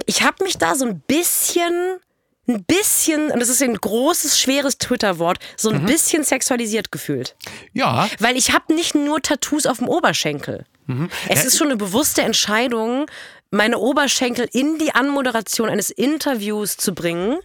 Ich 0.06 0.22
habe 0.22 0.42
mich 0.44 0.58
da 0.58 0.74
so 0.74 0.84
ein 0.84 1.00
bisschen 1.00 2.00
ein 2.46 2.64
bisschen, 2.64 3.30
und 3.30 3.40
das 3.40 3.48
ist 3.48 3.62
ein 3.62 3.74
großes, 3.74 4.38
schweres 4.38 4.78
Twitter-Wort, 4.78 5.38
so 5.56 5.70
ein 5.70 5.82
mhm. 5.82 5.86
bisschen 5.86 6.24
sexualisiert 6.24 6.92
gefühlt. 6.92 7.36
Ja. 7.72 8.08
Weil 8.18 8.36
ich 8.36 8.52
habe 8.52 8.74
nicht 8.74 8.94
nur 8.94 9.22
Tattoos 9.22 9.66
auf 9.66 9.78
dem 9.78 9.88
Oberschenkel. 9.88 10.66
Mhm. 10.86 11.08
Es 11.28 11.44
ist 11.44 11.56
schon 11.56 11.68
eine 11.68 11.76
bewusste 11.76 12.22
Entscheidung, 12.22 13.06
meine 13.50 13.78
Oberschenkel 13.78 14.48
in 14.52 14.78
die 14.78 14.94
Anmoderation 14.94 15.68
eines 15.70 15.90
Interviews 15.90 16.76
zu 16.76 16.94
bringen 16.94 17.38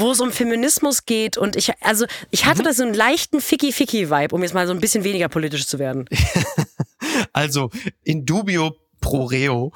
wo 0.00 0.10
es 0.12 0.20
um 0.20 0.32
Feminismus 0.32 1.06
geht 1.06 1.36
und 1.36 1.56
ich, 1.56 1.72
also 1.80 2.06
ich 2.30 2.46
hatte 2.46 2.62
mhm. 2.62 2.66
da 2.66 2.72
so 2.72 2.82
einen 2.82 2.94
leichten 2.94 3.40
Ficky-Ficky-Vibe, 3.40 4.34
um 4.34 4.42
jetzt 4.42 4.54
mal 4.54 4.66
so 4.66 4.72
ein 4.72 4.80
bisschen 4.80 5.04
weniger 5.04 5.28
politisch 5.28 5.66
zu 5.66 5.78
werden. 5.78 6.08
also 7.32 7.70
in 8.04 8.26
dubio 8.26 8.76
pro 9.00 9.24
reo. 9.24 9.72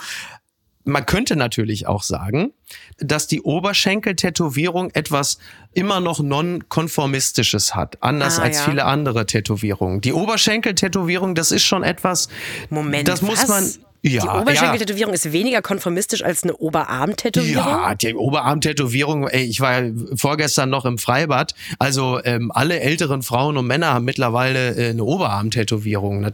Man 0.84 1.06
könnte 1.06 1.36
natürlich 1.36 1.86
auch 1.86 2.02
sagen, 2.02 2.52
dass 2.98 3.28
die 3.28 3.40
Oberschenkel-Tätowierung 3.40 4.90
etwas 4.90 5.38
immer 5.72 6.00
noch 6.00 6.18
non-konformistisches 6.18 7.76
hat, 7.76 8.02
anders 8.02 8.40
ah, 8.40 8.42
als 8.42 8.58
ja. 8.58 8.64
viele 8.64 8.84
andere 8.84 9.26
Tätowierungen. 9.26 10.00
Die 10.00 10.12
Oberschenkel-Tätowierung, 10.12 11.36
das 11.36 11.52
ist 11.52 11.62
schon 11.62 11.84
etwas, 11.84 12.28
Moment, 12.68 13.06
das 13.06 13.22
muss 13.22 13.42
was? 13.42 13.48
man 13.48 13.91
ja, 14.02 14.22
die 14.22 14.28
Oberschenkeltätowierung 14.28 15.12
ja. 15.12 15.14
ist 15.14 15.32
weniger 15.32 15.62
konformistisch 15.62 16.24
als 16.24 16.42
eine 16.42 16.56
Oberarmtätowierung? 16.56 17.64
Ja, 17.64 17.94
die 17.94 18.14
Oberarmtätowierung, 18.14 19.28
ey, 19.28 19.44
ich 19.44 19.60
war 19.60 19.82
vorgestern 20.16 20.70
noch 20.70 20.84
im 20.84 20.98
Freibad. 20.98 21.54
Also 21.78 22.20
ähm, 22.24 22.50
alle 22.52 22.80
älteren 22.80 23.22
Frauen 23.22 23.56
und 23.56 23.66
Männer 23.66 23.94
haben 23.94 24.04
mittlerweile 24.04 24.74
äh, 24.74 24.90
eine 24.90 25.04
Oberarmtätowierung. 25.04 26.26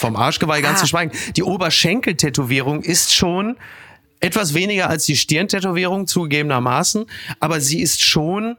Vom 0.00 0.16
Arschgeweih 0.16 0.58
ah. 0.58 0.62
ganz 0.62 0.80
zu 0.80 0.86
schweigen. 0.86 1.12
Die 1.36 1.44
Oberschenkeltätowierung 1.44 2.82
ist 2.82 3.14
schon 3.14 3.56
etwas 4.18 4.54
weniger 4.54 4.88
als 4.88 5.04
die 5.04 5.16
Stirntätowierung 5.16 6.06
zugegebenermaßen, 6.06 7.06
aber 7.40 7.60
sie 7.60 7.80
ist 7.80 8.02
schon 8.02 8.56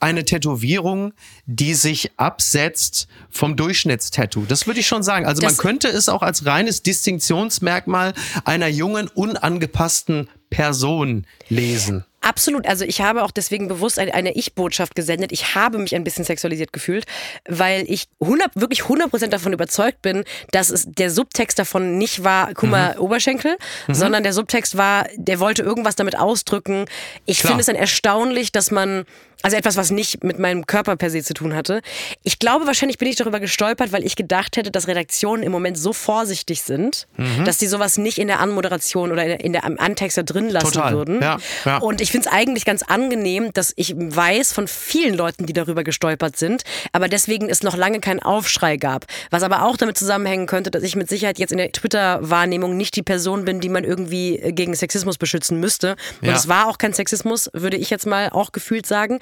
eine 0.00 0.24
Tätowierung, 0.24 1.12
die 1.46 1.74
sich 1.74 2.10
absetzt 2.16 3.06
vom 3.30 3.56
Durchschnittstattoo. 3.56 4.44
Das 4.46 4.66
würde 4.66 4.80
ich 4.80 4.86
schon 4.86 5.02
sagen. 5.02 5.26
Also 5.26 5.42
das 5.42 5.52
man 5.52 5.58
könnte 5.58 5.88
es 5.88 6.08
auch 6.08 6.22
als 6.22 6.46
reines 6.46 6.82
Distinktionsmerkmal 6.82 8.14
einer 8.44 8.68
jungen, 8.68 9.08
unangepassten 9.08 10.28
Person 10.50 11.26
lesen. 11.48 12.04
Absolut. 12.22 12.66
Also 12.66 12.84
ich 12.84 13.00
habe 13.00 13.22
auch 13.22 13.30
deswegen 13.30 13.68
bewusst 13.68 13.98
eine, 13.98 14.34
Ich-Botschaft 14.34 14.94
gesendet. 14.94 15.32
Ich 15.32 15.54
habe 15.54 15.78
mich 15.78 15.94
ein 15.94 16.04
bisschen 16.04 16.24
sexualisiert 16.24 16.72
gefühlt, 16.72 17.06
weil 17.48 17.84
ich 17.88 18.08
100, 18.20 18.56
wirklich 18.56 18.82
100% 18.82 19.28
davon 19.28 19.54
überzeugt 19.54 20.02
bin, 20.02 20.24
dass 20.50 20.68
es 20.68 20.84
der 20.86 21.10
Subtext 21.10 21.58
davon 21.58 21.96
nicht 21.96 22.22
war, 22.22 22.52
guck 22.52 22.68
mal, 22.68 22.94
mhm. 22.94 23.00
Oberschenkel, 23.00 23.56
mhm. 23.88 23.94
sondern 23.94 24.22
der 24.22 24.34
Subtext 24.34 24.76
war, 24.76 25.06
der 25.16 25.40
wollte 25.40 25.62
irgendwas 25.62 25.96
damit 25.96 26.18
ausdrücken. 26.18 26.84
Ich 27.24 27.40
finde 27.40 27.60
es 27.60 27.66
dann 27.66 27.76
erstaunlich, 27.76 28.52
dass 28.52 28.70
man 28.70 29.06
also 29.42 29.56
etwas, 29.56 29.76
was 29.76 29.90
nicht 29.90 30.22
mit 30.22 30.38
meinem 30.38 30.66
Körper 30.66 30.96
per 30.96 31.10
se 31.10 31.22
zu 31.22 31.34
tun 31.34 31.54
hatte. 31.54 31.80
Ich 32.22 32.38
glaube, 32.38 32.66
wahrscheinlich 32.66 32.98
bin 32.98 33.08
ich 33.08 33.16
darüber 33.16 33.40
gestolpert, 33.40 33.92
weil 33.92 34.04
ich 34.04 34.16
gedacht 34.16 34.56
hätte, 34.56 34.70
dass 34.70 34.86
Redaktionen 34.86 35.42
im 35.42 35.52
Moment 35.52 35.78
so 35.78 35.92
vorsichtig 35.92 36.62
sind, 36.62 37.06
mhm. 37.16 37.44
dass 37.44 37.58
die 37.58 37.66
sowas 37.66 37.98
nicht 37.98 38.18
in 38.18 38.28
der 38.28 38.40
Anmoderation 38.40 39.12
oder 39.12 39.40
in 39.40 39.52
der, 39.52 39.64
am 39.64 39.78
Antexter 39.78 40.22
drin 40.22 40.50
lassen 40.50 40.72
Total. 40.72 40.92
würden. 40.92 41.22
Ja, 41.22 41.38
ja. 41.64 41.78
Und 41.78 42.00
ich 42.00 42.10
finde 42.10 42.28
es 42.28 42.34
eigentlich 42.34 42.64
ganz 42.64 42.82
angenehm, 42.82 43.52
dass 43.52 43.72
ich 43.76 43.94
weiß 43.96 44.52
von 44.52 44.68
vielen 44.68 45.14
Leuten, 45.14 45.46
die 45.46 45.52
darüber 45.52 45.84
gestolpert 45.84 46.36
sind, 46.36 46.62
aber 46.92 47.08
deswegen 47.08 47.48
es 47.48 47.62
noch 47.62 47.76
lange 47.76 48.00
keinen 48.00 48.20
Aufschrei 48.20 48.76
gab. 48.76 49.06
Was 49.30 49.42
aber 49.42 49.64
auch 49.64 49.76
damit 49.76 49.96
zusammenhängen 49.96 50.46
könnte, 50.46 50.70
dass 50.70 50.82
ich 50.82 50.96
mit 50.96 51.08
Sicherheit 51.08 51.38
jetzt 51.38 51.52
in 51.52 51.58
der 51.58 51.72
Twitter-Wahrnehmung 51.72 52.76
nicht 52.76 52.96
die 52.96 53.02
Person 53.02 53.44
bin, 53.44 53.60
die 53.60 53.68
man 53.68 53.84
irgendwie 53.84 54.40
gegen 54.52 54.74
Sexismus 54.74 55.18
beschützen 55.18 55.58
müsste. 55.60 55.96
Und 56.20 56.28
es 56.28 56.48
war 56.48 56.68
auch 56.68 56.78
kein 56.78 56.92
Sexismus, 56.92 57.50
würde 57.52 57.76
ich 57.76 57.90
jetzt 57.90 58.06
mal 58.06 58.30
auch 58.30 58.52
gefühlt 58.52 58.86
sagen. 58.86 59.18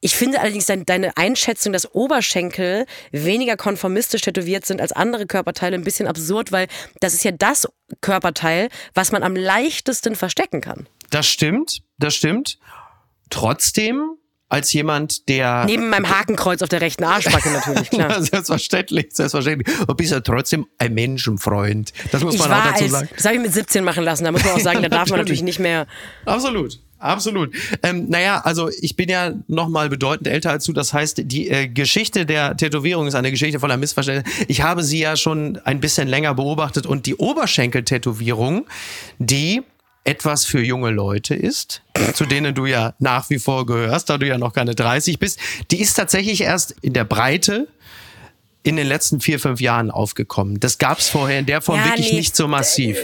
Ich 0.00 0.14
finde 0.14 0.40
allerdings 0.40 0.66
deine 0.66 1.16
Einschätzung, 1.16 1.72
dass 1.72 1.92
Oberschenkel 1.92 2.86
weniger 3.10 3.56
konformistisch 3.56 4.22
tätowiert 4.22 4.64
sind 4.64 4.80
als 4.80 4.92
andere 4.92 5.26
Körperteile, 5.26 5.74
ein 5.74 5.82
bisschen 5.82 6.06
absurd, 6.06 6.52
weil 6.52 6.68
das 7.00 7.14
ist 7.14 7.24
ja 7.24 7.32
das 7.32 7.66
Körperteil, 8.00 8.68
was 8.94 9.10
man 9.10 9.24
am 9.24 9.34
leichtesten 9.34 10.14
verstecken 10.14 10.60
kann. 10.60 10.86
Das 11.10 11.26
stimmt, 11.26 11.82
das 11.98 12.14
stimmt. 12.14 12.58
Trotzdem 13.30 14.18
als 14.48 14.72
jemand, 14.72 15.28
der. 15.28 15.64
Neben 15.66 15.90
meinem 15.90 16.08
Hakenkreuz 16.08 16.62
auf 16.62 16.68
der 16.68 16.80
rechten 16.80 17.04
Arschbacke 17.04 17.50
natürlich, 17.50 17.90
klar. 17.90 18.22
selbstverständlich, 18.22 19.08
selbstverständlich. 19.12 19.80
Und 19.86 19.96
bist 19.96 20.12
ja 20.12 20.20
trotzdem 20.20 20.66
ein 20.78 20.94
Menschenfreund. 20.94 21.92
Das 22.12 22.22
muss 22.22 22.34
ich 22.34 22.40
man 22.40 22.52
auch 22.52 22.64
dazu 22.64 22.84
als, 22.84 22.92
sagen. 22.92 23.08
Das 23.14 23.24
habe 23.26 23.34
ich 23.34 23.42
mit 23.42 23.52
17 23.52 23.84
machen 23.84 24.04
lassen. 24.04 24.24
Da 24.24 24.32
muss 24.32 24.44
man 24.44 24.54
auch 24.54 24.60
sagen, 24.60 24.82
da 24.82 24.88
darf 24.88 25.10
man 25.10 25.18
natürlich 25.20 25.42
nicht 25.42 25.58
mehr. 25.58 25.86
Absolut. 26.24 26.80
Absolut. 26.98 27.54
Ähm, 27.82 28.08
naja, 28.08 28.40
also 28.44 28.70
ich 28.80 28.96
bin 28.96 29.08
ja 29.08 29.32
noch 29.46 29.68
mal 29.68 29.88
bedeutend 29.88 30.26
älter 30.26 30.50
als 30.50 30.64
du. 30.64 30.72
Das 30.72 30.92
heißt, 30.92 31.22
die 31.24 31.48
äh, 31.48 31.68
Geschichte 31.68 32.26
der 32.26 32.56
Tätowierung 32.56 33.06
ist 33.06 33.14
eine 33.14 33.30
Geschichte 33.30 33.60
voller 33.60 33.76
Missverständnisse. 33.76 34.46
Ich 34.48 34.62
habe 34.62 34.82
sie 34.82 34.98
ja 34.98 35.16
schon 35.16 35.58
ein 35.64 35.80
bisschen 35.80 36.08
länger 36.08 36.34
beobachtet 36.34 36.86
und 36.86 37.06
die 37.06 37.14
Oberschenkeltätowierung, 37.14 38.66
die 39.18 39.62
etwas 40.08 40.44
für 40.44 40.62
junge 40.62 40.90
Leute 40.90 41.34
ist, 41.34 41.82
zu 42.14 42.24
denen 42.24 42.54
du 42.54 42.66
ja 42.66 42.94
nach 42.98 43.28
wie 43.30 43.38
vor 43.38 43.66
gehörst, 43.66 44.08
da 44.08 44.16
du 44.16 44.26
ja 44.26 44.38
noch 44.38 44.54
keine 44.54 44.74
30 44.74 45.18
bist, 45.18 45.38
die 45.70 45.80
ist 45.80 45.94
tatsächlich 45.94 46.40
erst 46.40 46.74
in 46.80 46.94
der 46.94 47.04
Breite 47.04 47.68
in 48.68 48.76
den 48.76 48.86
letzten 48.86 49.20
vier, 49.20 49.40
fünf 49.40 49.62
Jahren 49.62 49.90
aufgekommen. 49.90 50.60
Das 50.60 50.76
gab 50.76 50.98
es 50.98 51.08
vorher 51.08 51.38
in 51.38 51.46
der 51.46 51.62
Form 51.62 51.78
ja, 51.78 51.86
wirklich 51.86 52.10
nee, 52.10 52.18
nicht 52.18 52.36
so 52.36 52.46
massiv. 52.46 52.98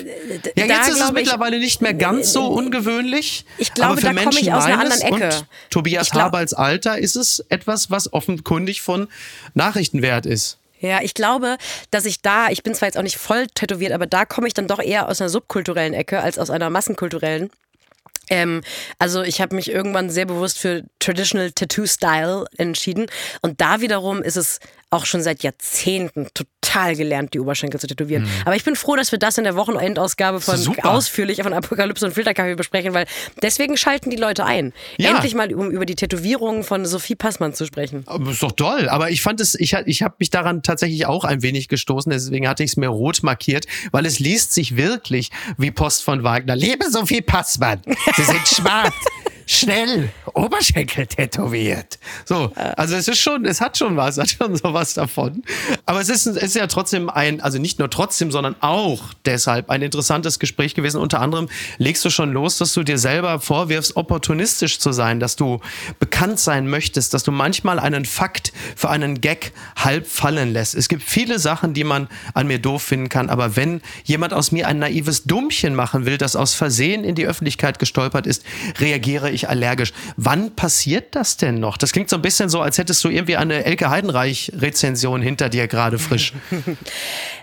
Ja, 0.56 0.66
jetzt 0.66 0.90
ist 0.90 1.00
es 1.00 1.12
mittlerweile 1.12 1.58
nicht 1.58 1.80
mehr 1.80 1.94
ganz 1.94 2.32
so 2.34 2.48
ungewöhnlich. 2.48 3.46
Ich 3.56 3.72
glaube, 3.72 3.92
aber 3.92 4.00
für 4.00 4.14
da 4.14 4.24
komme 4.24 4.40
ich 4.40 4.52
aus 4.52 4.66
einer 4.66 4.80
anderen 4.80 5.00
Ecke. 5.00 5.36
Und 5.36 5.46
Tobias 5.70 6.10
glaub, 6.10 6.24
Habals 6.24 6.52
Alter 6.52 6.98
ist 6.98 7.16
es 7.16 7.42
etwas, 7.48 7.90
was 7.90 8.12
offenkundig 8.12 8.82
von 8.82 9.08
Nachrichtenwert 9.54 10.26
ist. 10.26 10.58
Ja, 10.80 11.00
ich 11.00 11.14
glaube, 11.14 11.56
dass 11.90 12.04
ich 12.04 12.20
da, 12.20 12.48
ich 12.50 12.62
bin 12.62 12.74
zwar 12.74 12.88
jetzt 12.88 12.98
auch 12.98 13.02
nicht 13.02 13.16
voll 13.16 13.46
tätowiert, 13.54 13.92
aber 13.92 14.06
da 14.06 14.26
komme 14.26 14.46
ich 14.46 14.52
dann 14.52 14.68
doch 14.68 14.80
eher 14.80 15.08
aus 15.08 15.22
einer 15.22 15.30
subkulturellen 15.30 15.94
Ecke 15.94 16.20
als 16.20 16.38
aus 16.38 16.50
einer 16.50 16.68
massenkulturellen. 16.68 17.50
Ähm, 18.28 18.62
also 18.98 19.22
ich 19.22 19.40
habe 19.40 19.54
mich 19.54 19.70
irgendwann 19.70 20.10
sehr 20.10 20.26
bewusst 20.26 20.58
für 20.58 20.84
Traditional 20.98 21.52
Tattoo 21.52 21.86
Style 21.86 22.44
entschieden 22.56 23.06
und 23.42 23.60
da 23.60 23.80
wiederum 23.80 24.22
ist 24.22 24.36
es 24.36 24.60
auch 24.95 25.07
schon 25.07 25.22
seit 25.22 25.42
Jahrzehnten 25.42 26.28
total 26.64 26.96
gelernt, 26.96 27.34
die 27.34 27.40
Oberschenkel 27.40 27.80
zu 27.80 27.86
tätowieren. 27.86 28.24
Mhm. 28.24 28.30
Aber 28.44 28.56
ich 28.56 28.64
bin 28.64 28.76
froh, 28.76 28.96
dass 28.96 29.12
wir 29.12 29.18
das 29.18 29.38
in 29.38 29.44
der 29.44 29.56
Wochenendausgabe 29.56 30.40
von 30.40 30.56
Super. 30.56 30.90
ausführlich 30.90 31.42
von 31.42 31.52
Apokalypse 31.52 32.06
und 32.06 32.12
Filterkaffee 32.12 32.54
besprechen, 32.54 32.94
weil 32.94 33.06
deswegen 33.42 33.76
schalten 33.76 34.10
die 34.10 34.16
Leute 34.16 34.44
ein. 34.44 34.72
Ja. 34.96 35.10
Endlich 35.10 35.34
mal, 35.34 35.52
um 35.54 35.70
über 35.70 35.86
die 35.86 35.94
Tätowierungen 35.94 36.64
von 36.64 36.86
Sophie 36.86 37.14
Passmann 37.14 37.54
zu 37.54 37.66
sprechen. 37.66 38.02
Aber 38.06 38.30
ist 38.30 38.42
doch 38.42 38.52
toll. 38.52 38.88
Aber 38.88 39.10
ich 39.10 39.22
fand 39.22 39.40
es, 39.40 39.54
ich, 39.54 39.74
ich 39.86 40.02
habe 40.02 40.14
mich 40.18 40.30
daran 40.30 40.62
tatsächlich 40.62 41.06
auch 41.06 41.24
ein 41.24 41.42
wenig 41.42 41.68
gestoßen, 41.68 42.10
deswegen 42.10 42.48
hatte 42.48 42.62
ich 42.62 42.70
es 42.70 42.76
mir 42.76 42.88
rot 42.88 43.22
markiert, 43.22 43.66
weil 43.92 44.06
es 44.06 44.18
liest 44.18 44.52
sich 44.52 44.76
wirklich 44.76 45.30
wie 45.58 45.70
Post 45.70 46.04
von 46.04 46.22
Wagner. 46.24 46.56
Liebe 46.56 46.90
Sophie 46.90 47.20
Passmann, 47.20 47.80
Sie 48.16 48.22
sind 48.22 48.46
schwarz. 48.48 48.94
schnell 49.46 50.10
Oberschenkel 50.32 51.06
tätowiert. 51.06 51.98
So, 52.24 52.50
also 52.76 52.96
es 52.96 53.08
ist 53.08 53.18
schon, 53.18 53.44
es 53.44 53.60
hat 53.60 53.76
schon 53.76 53.96
was, 53.96 54.18
hat 54.18 54.30
schon 54.30 54.56
sowas 54.56 54.94
davon. 54.94 55.42
Aber 55.86 56.00
es 56.00 56.08
ist, 56.08 56.26
es 56.26 56.53
ist 56.55 56.61
ja 56.61 56.66
trotzdem 56.68 57.11
ein, 57.11 57.40
also 57.40 57.59
nicht 57.59 57.78
nur 57.78 57.90
trotzdem, 57.90 58.30
sondern 58.30 58.55
auch 58.61 59.02
deshalb 59.24 59.70
ein 59.70 59.82
interessantes 59.82 60.38
Gespräch 60.38 60.74
gewesen. 60.74 61.00
Unter 61.00 61.20
anderem 61.20 61.48
legst 61.78 62.05
du 62.05 62.11
schon 62.11 62.32
los, 62.32 62.59
dass 62.59 62.72
du 62.74 62.84
dir 62.84 62.98
selber 62.98 63.40
vorwirfst, 63.40 63.96
opportunistisch 63.96 64.78
zu 64.78 64.92
sein, 64.92 65.18
dass 65.18 65.36
du 65.36 65.61
bekannt 65.98 66.38
sein 66.38 66.68
möchtest, 66.68 67.12
dass 67.12 67.24
du 67.24 67.32
manchmal 67.32 67.78
einen 67.78 68.05
Fakt 68.05 68.52
für 68.76 68.88
einen 68.88 69.20
Gag 69.20 69.52
halb 69.76 70.07
fallen 70.07 70.52
lässt. 70.52 70.74
Es 70.74 70.88
gibt 70.88 71.02
viele 71.02 71.38
Sachen, 71.38 71.74
die 71.74 71.84
man 71.84 72.09
an 72.34 72.46
mir 72.46 72.59
doof 72.59 72.82
finden 72.82 73.09
kann, 73.09 73.30
aber 73.30 73.57
wenn 73.57 73.80
jemand 74.05 74.32
aus 74.32 74.52
mir 74.52 74.68
ein 74.68 74.78
naives 74.78 75.24
Dummchen 75.24 75.74
machen 75.74 76.07
will, 76.07 76.18
das 76.18 76.36
aus 76.36 76.55
Versehen 76.55 77.02
in 77.02 77.14
die 77.14 77.26
Öffentlichkeit 77.26 77.78
gestolpert 77.78 78.26
ist, 78.26 78.44
reagiere 78.78 79.30
ich 79.30 79.48
allergisch. 79.48 79.92
Wann 80.16 80.55
passiert 80.55 81.16
das 81.16 81.36
denn 81.36 81.59
noch? 81.59 81.76
Das 81.76 81.92
klingt 81.92 82.11
so 82.11 82.16
ein 82.16 82.22
bisschen 82.22 82.48
so, 82.48 82.61
als 82.61 82.78
hättest 82.78 83.02
du 83.02 83.09
irgendwie 83.09 83.36
eine 83.36 83.64
Elke 83.64 83.90
Heidenreich-Rezension 83.90 85.20
hinter 85.20 85.48
dir 85.48 85.66
gerade 85.66 85.98
frisch. 85.98 86.32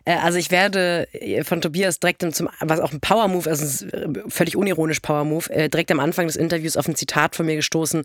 Äh, 0.06 0.16
also 0.16 0.40
ich 0.40 0.50
werde 0.50 1.08
äh, 1.14 1.44
von 1.44 1.62
Tobias 1.62 2.00
direkt 2.00 2.24
zum, 2.34 2.50
was 2.60 2.80
auch 2.80 2.92
ein 2.92 3.00
Power-Move, 3.00 3.48
also 3.48 3.86
völlig 4.30 4.56
unironisch 4.56 5.00
Power-Move, 5.00 5.50
äh, 5.52 5.70
direkt 5.70 5.92
am 5.92 6.00
Anfang 6.00 6.26
des 6.26 6.36
Interviews 6.36 6.76
auf 6.76 6.88
ein 6.88 6.96
Zitat 6.96 7.36
von 7.36 7.46
mir 7.46 7.56
gestoßen. 7.56 8.04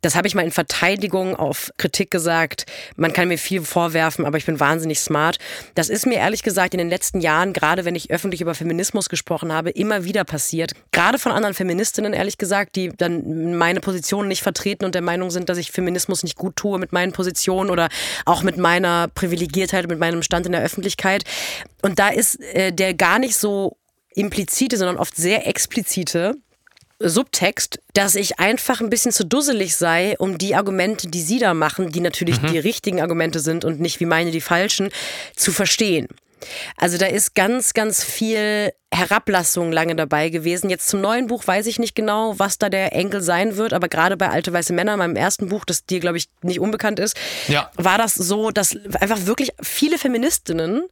Das 0.00 0.16
habe 0.16 0.26
ich 0.26 0.34
mal 0.34 0.42
in 0.42 0.50
Verteidigung 0.50 1.36
auf 1.36 1.70
Kritik 1.76 2.10
gesagt. 2.10 2.66
Man 2.96 3.12
kann 3.12 3.28
mir 3.28 3.38
viel 3.38 3.62
vorwerfen, 3.62 4.26
aber 4.26 4.38
ich 4.38 4.46
bin 4.46 4.58
wahnsinnig 4.58 4.98
smart. 4.98 5.38
Das 5.74 5.88
ist 5.88 6.06
mir 6.06 6.16
ehrlich 6.16 6.42
gesagt 6.42 6.74
in 6.74 6.78
den 6.78 6.88
letzten 6.88 7.20
Jahren, 7.20 7.52
gerade 7.52 7.84
wenn 7.84 7.94
ich 7.94 8.10
öffentlich 8.10 8.40
über 8.40 8.54
Feminismus 8.54 9.08
gesprochen 9.08 9.52
habe, 9.52 9.70
immer 9.70 10.04
wieder 10.04 10.24
passiert. 10.24 10.72
Gerade 10.90 11.18
von 11.18 11.32
anderen 11.32 11.54
Feministinnen, 11.54 12.12
ehrlich 12.12 12.38
gesagt, 12.38 12.76
die 12.76 12.88
dann 12.88 13.56
meine 13.56 13.80
Position 13.80 14.28
nicht 14.28 14.42
vertreten 14.42 14.84
und 14.84 14.94
der 14.94 15.02
Meinung 15.02 15.30
sind, 15.30 15.48
dass 15.48 15.58
ich 15.58 15.70
Feminismus 15.70 16.22
nicht 16.22 16.36
gut 16.36 16.56
tue 16.56 16.78
mit 16.78 16.92
meinen 16.92 17.12
Positionen 17.12 17.70
oder 17.70 17.88
auch 18.24 18.42
mit 18.42 18.56
meiner 18.56 19.08
Privilegiertheit, 19.08 19.86
mit 19.88 19.98
meinem 19.98 20.22
Stand 20.36 20.46
in 20.46 20.52
der 20.52 20.62
Öffentlichkeit. 20.62 21.24
Und 21.82 21.98
da 21.98 22.08
ist 22.08 22.40
äh, 22.40 22.72
der 22.72 22.94
gar 22.94 23.18
nicht 23.18 23.36
so 23.36 23.76
implizite, 24.14 24.76
sondern 24.76 24.98
oft 24.98 25.16
sehr 25.16 25.46
explizite 25.46 26.34
Subtext, 26.98 27.80
dass 27.92 28.14
ich 28.14 28.38
einfach 28.38 28.80
ein 28.80 28.88
bisschen 28.88 29.12
zu 29.12 29.24
dusselig 29.24 29.76
sei, 29.76 30.16
um 30.18 30.38
die 30.38 30.54
Argumente, 30.54 31.08
die 31.08 31.20
sie 31.20 31.38
da 31.38 31.52
machen, 31.52 31.92
die 31.92 32.00
natürlich 32.00 32.40
mhm. 32.40 32.48
die 32.48 32.58
richtigen 32.58 33.00
Argumente 33.02 33.40
sind 33.40 33.64
und 33.64 33.80
nicht 33.80 34.00
wie 34.00 34.06
meine 34.06 34.30
die 34.30 34.40
falschen, 34.40 34.90
zu 35.34 35.52
verstehen. 35.52 36.08
Also 36.76 36.98
da 36.98 37.06
ist 37.06 37.34
ganz, 37.34 37.74
ganz 37.74 38.04
viel 38.04 38.72
Herablassung 38.92 39.72
lange 39.72 39.96
dabei 39.96 40.28
gewesen. 40.28 40.70
Jetzt 40.70 40.88
zum 40.88 41.00
neuen 41.00 41.26
Buch 41.26 41.46
weiß 41.46 41.66
ich 41.66 41.78
nicht 41.78 41.94
genau, 41.94 42.38
was 42.38 42.58
da 42.58 42.68
der 42.68 42.92
Enkel 42.92 43.20
sein 43.20 43.56
wird, 43.56 43.72
aber 43.72 43.88
gerade 43.88 44.16
bei 44.16 44.30
Alte 44.30 44.52
Weiße 44.52 44.72
Männer, 44.72 44.96
meinem 44.96 45.16
ersten 45.16 45.48
Buch, 45.48 45.64
das 45.64 45.84
dir, 45.84 46.00
glaube 46.00 46.16
ich, 46.16 46.28
nicht 46.42 46.60
unbekannt 46.60 47.00
ist, 47.00 47.16
ja. 47.48 47.70
war 47.74 47.98
das 47.98 48.14
so, 48.14 48.50
dass 48.50 48.76
einfach 49.00 49.26
wirklich 49.26 49.52
viele 49.60 49.98
Feministinnen, 49.98 50.84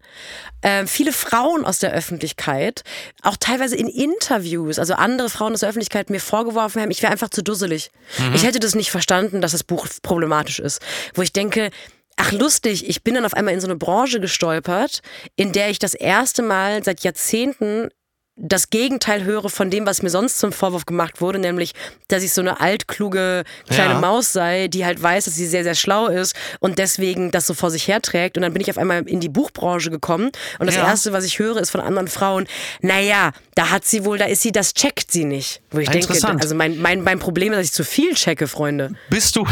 äh, 0.60 0.86
viele 0.86 1.12
Frauen 1.12 1.64
aus 1.64 1.78
der 1.78 1.92
Öffentlichkeit, 1.92 2.82
auch 3.22 3.36
teilweise 3.38 3.76
in 3.76 3.88
Interviews, 3.88 4.78
also 4.78 4.94
andere 4.94 5.30
Frauen 5.30 5.54
aus 5.54 5.60
der 5.60 5.68
Öffentlichkeit 5.68 6.10
mir 6.10 6.20
vorgeworfen 6.20 6.82
haben, 6.82 6.90
ich 6.90 7.02
wäre 7.02 7.12
einfach 7.12 7.30
zu 7.30 7.42
dusselig. 7.42 7.90
Mhm. 8.18 8.34
Ich 8.34 8.44
hätte 8.44 8.58
das 8.58 8.74
nicht 8.74 8.90
verstanden, 8.90 9.40
dass 9.40 9.52
das 9.52 9.62
Buch 9.62 9.86
problematisch 10.02 10.58
ist. 10.58 10.82
Wo 11.14 11.22
ich 11.22 11.32
denke, 11.32 11.70
ach 12.16 12.32
lustig, 12.32 12.88
ich 12.88 13.02
bin 13.02 13.14
dann 13.14 13.24
auf 13.24 13.34
einmal 13.34 13.54
in 13.54 13.60
so 13.60 13.66
eine 13.66 13.76
Branche 13.76 14.20
gestolpert, 14.20 15.00
in 15.36 15.52
der 15.52 15.70
ich 15.70 15.78
das 15.78 15.94
erste 15.94 16.42
Mal 16.42 16.82
seit 16.84 17.02
Jahrzehnten 17.02 17.88
das 18.36 18.70
Gegenteil 18.70 19.22
höre 19.22 19.48
von 19.48 19.70
dem, 19.70 19.86
was 19.86 20.02
mir 20.02 20.10
sonst 20.10 20.40
zum 20.40 20.50
Vorwurf 20.50 20.86
gemacht 20.86 21.20
wurde, 21.20 21.38
nämlich, 21.38 21.72
dass 22.08 22.24
ich 22.24 22.32
so 22.32 22.40
eine 22.40 22.60
altkluge 22.60 23.44
kleine 23.68 23.94
ja. 23.94 24.00
Maus 24.00 24.32
sei, 24.32 24.66
die 24.66 24.84
halt 24.84 25.00
weiß, 25.00 25.26
dass 25.26 25.36
sie 25.36 25.46
sehr, 25.46 25.62
sehr 25.62 25.76
schlau 25.76 26.08
ist 26.08 26.34
und 26.58 26.78
deswegen 26.78 27.30
das 27.30 27.46
so 27.46 27.54
vor 27.54 27.70
sich 27.70 27.86
herträgt. 27.86 28.36
Und 28.36 28.42
dann 28.42 28.52
bin 28.52 28.60
ich 28.60 28.70
auf 28.70 28.78
einmal 28.78 29.08
in 29.08 29.20
die 29.20 29.28
Buchbranche 29.28 29.90
gekommen 29.90 30.32
und 30.58 30.66
das 30.66 30.74
ja. 30.74 30.84
Erste, 30.84 31.12
was 31.12 31.24
ich 31.24 31.38
höre, 31.38 31.58
ist 31.58 31.70
von 31.70 31.80
anderen 31.80 32.08
Frauen, 32.08 32.46
naja, 32.80 33.32
da 33.54 33.70
hat 33.70 33.84
sie 33.84 34.04
wohl, 34.04 34.18
da 34.18 34.24
ist 34.24 34.42
sie, 34.42 34.50
das 34.50 34.74
checkt 34.74 35.12
sie 35.12 35.24
nicht. 35.24 35.62
Wo 35.70 35.78
ich 35.78 35.88
denke, 35.88 36.12
also 36.12 36.54
mein, 36.56 36.78
mein, 36.80 37.02
mein 37.02 37.20
Problem 37.20 37.52
ist, 37.52 37.58
dass 37.58 37.66
ich 37.66 37.72
zu 37.72 37.84
viel 37.84 38.14
checke, 38.14 38.48
Freunde. 38.48 38.94
Bist 39.10 39.36
du, 39.36 39.46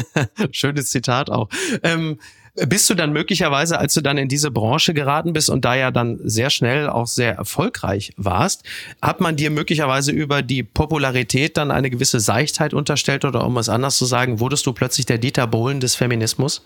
schönes 0.52 0.90
Zitat 0.90 1.28
auch, 1.28 1.48
ähm, 1.82 2.20
bist 2.66 2.88
du 2.90 2.94
dann 2.94 3.12
möglicherweise, 3.12 3.78
als 3.78 3.94
du 3.94 4.00
dann 4.00 4.18
in 4.18 4.28
diese 4.28 4.50
Branche 4.50 4.94
geraten 4.94 5.32
bist 5.32 5.50
und 5.50 5.64
da 5.64 5.74
ja 5.74 5.90
dann 5.90 6.18
sehr 6.22 6.50
schnell 6.50 6.88
auch 6.88 7.06
sehr 7.06 7.34
erfolgreich 7.34 8.12
warst, 8.16 8.64
hat 9.02 9.20
man 9.20 9.36
dir 9.36 9.50
möglicherweise 9.50 10.12
über 10.12 10.42
die 10.42 10.62
Popularität 10.62 11.56
dann 11.56 11.70
eine 11.70 11.90
gewisse 11.90 12.20
Seichtheit 12.20 12.74
unterstellt 12.74 13.24
oder 13.24 13.44
um 13.44 13.56
es 13.58 13.68
anders 13.68 13.96
zu 13.96 14.04
sagen, 14.04 14.40
wurdest 14.40 14.66
du 14.66 14.72
plötzlich 14.72 15.06
der 15.06 15.18
Dieter 15.18 15.46
Bohlen 15.46 15.80
des 15.80 15.94
Feminismus? 15.94 16.62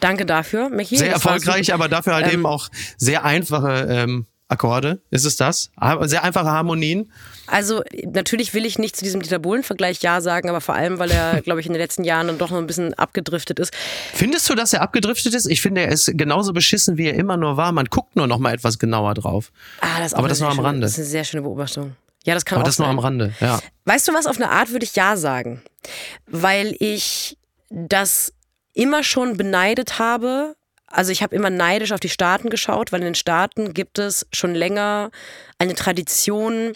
Danke 0.00 0.26
dafür, 0.26 0.68
Michi. 0.70 0.96
Sehr 0.96 1.12
erfolgreich, 1.12 1.72
aber 1.72 1.88
dafür 1.88 2.14
halt 2.14 2.26
ähm, 2.26 2.32
eben 2.32 2.46
auch 2.46 2.68
sehr 2.96 3.24
einfache 3.24 3.86
ähm, 3.88 4.26
Akkorde. 4.48 5.00
Ist 5.10 5.24
es 5.24 5.36
das? 5.36 5.70
Sehr 6.02 6.22
einfache 6.22 6.46
Harmonien. 6.46 7.10
Also 7.46 7.82
natürlich 8.04 8.52
will 8.52 8.66
ich 8.66 8.78
nicht 8.78 8.94
zu 8.96 9.02
diesem 9.04 9.22
Dieter 9.22 9.38
Bohlen-Vergleich 9.38 10.02
Ja 10.02 10.20
sagen, 10.20 10.48
aber 10.50 10.60
vor 10.60 10.74
allem, 10.74 10.98
weil 10.98 11.10
er, 11.10 11.40
glaube 11.44 11.60
ich, 11.60 11.66
in 11.66 11.72
den 11.72 11.80
letzten 11.80 12.04
Jahren 12.04 12.26
dann 12.26 12.38
doch 12.38 12.50
noch 12.50 12.58
ein 12.58 12.66
bisschen 12.66 12.94
abgedriftet 12.94 13.58
ist. 13.58 13.72
Findest 14.12 14.48
du, 14.48 14.54
dass 14.54 14.72
er 14.72 14.82
abgedriftet 14.82 15.34
ist? 15.34 15.46
Ich 15.46 15.62
finde, 15.62 15.82
er 15.82 15.88
ist 15.88 16.10
genauso 16.16 16.52
beschissen, 16.52 16.98
wie 16.98 17.06
er 17.06 17.14
immer 17.14 17.36
nur 17.36 17.56
war. 17.56 17.72
Man 17.72 17.86
guckt 17.86 18.16
nur 18.16 18.26
noch 18.26 18.38
mal 18.38 18.52
etwas 18.52 18.78
genauer 18.78 19.14
drauf. 19.14 19.50
Ah, 19.80 19.98
das 19.98 20.12
aber 20.14 20.28
das 20.28 20.40
nur 20.40 20.50
am 20.50 20.56
schöne, 20.56 20.68
Rande. 20.68 20.80
Das 20.82 20.92
ist 20.92 20.98
eine 20.98 21.06
sehr 21.06 21.24
schöne 21.24 21.42
Beobachtung. 21.42 21.96
Ja, 22.24 22.34
das 22.34 22.44
kann 22.44 22.56
aber 22.56 22.64
auch 22.64 22.66
das 22.66 22.76
sein. 22.76 22.84
nur 22.84 22.90
am 22.90 22.98
Rande, 22.98 23.34
ja. 23.40 23.60
Weißt 23.84 24.08
du 24.08 24.14
was, 24.14 24.26
auf 24.26 24.36
eine 24.36 24.50
Art 24.50 24.70
würde 24.70 24.84
ich 24.84 24.94
Ja 24.94 25.16
sagen. 25.16 25.62
Weil 26.26 26.74
ich 26.78 27.38
das 27.70 28.32
immer 28.72 29.02
schon 29.02 29.36
beneidet 29.36 29.98
habe, 29.98 30.56
also 30.94 31.10
ich 31.10 31.22
habe 31.22 31.34
immer 31.34 31.50
neidisch 31.50 31.92
auf 31.92 32.00
die 32.00 32.08
Staaten 32.08 32.50
geschaut, 32.50 32.92
weil 32.92 33.00
in 33.00 33.06
den 33.06 33.14
Staaten 33.14 33.74
gibt 33.74 33.98
es 33.98 34.26
schon 34.32 34.54
länger 34.54 35.10
eine 35.58 35.74
Tradition, 35.74 36.72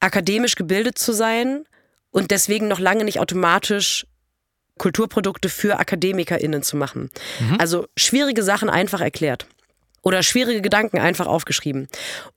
akademisch 0.00 0.54
gebildet 0.54 0.98
zu 0.98 1.12
sein 1.12 1.64
und 2.10 2.30
deswegen 2.30 2.68
noch 2.68 2.78
lange 2.78 3.04
nicht 3.04 3.20
automatisch 3.20 4.06
Kulturprodukte 4.78 5.48
für 5.48 5.78
AkademikerInnen 5.80 6.62
zu 6.62 6.76
machen. 6.76 7.10
Mhm. 7.40 7.56
Also 7.58 7.86
schwierige 7.96 8.42
Sachen 8.42 8.70
einfach 8.70 9.00
erklärt. 9.00 9.46
Oder 10.02 10.22
schwierige 10.22 10.62
Gedanken 10.62 10.98
einfach 10.98 11.26
aufgeschrieben. 11.26 11.88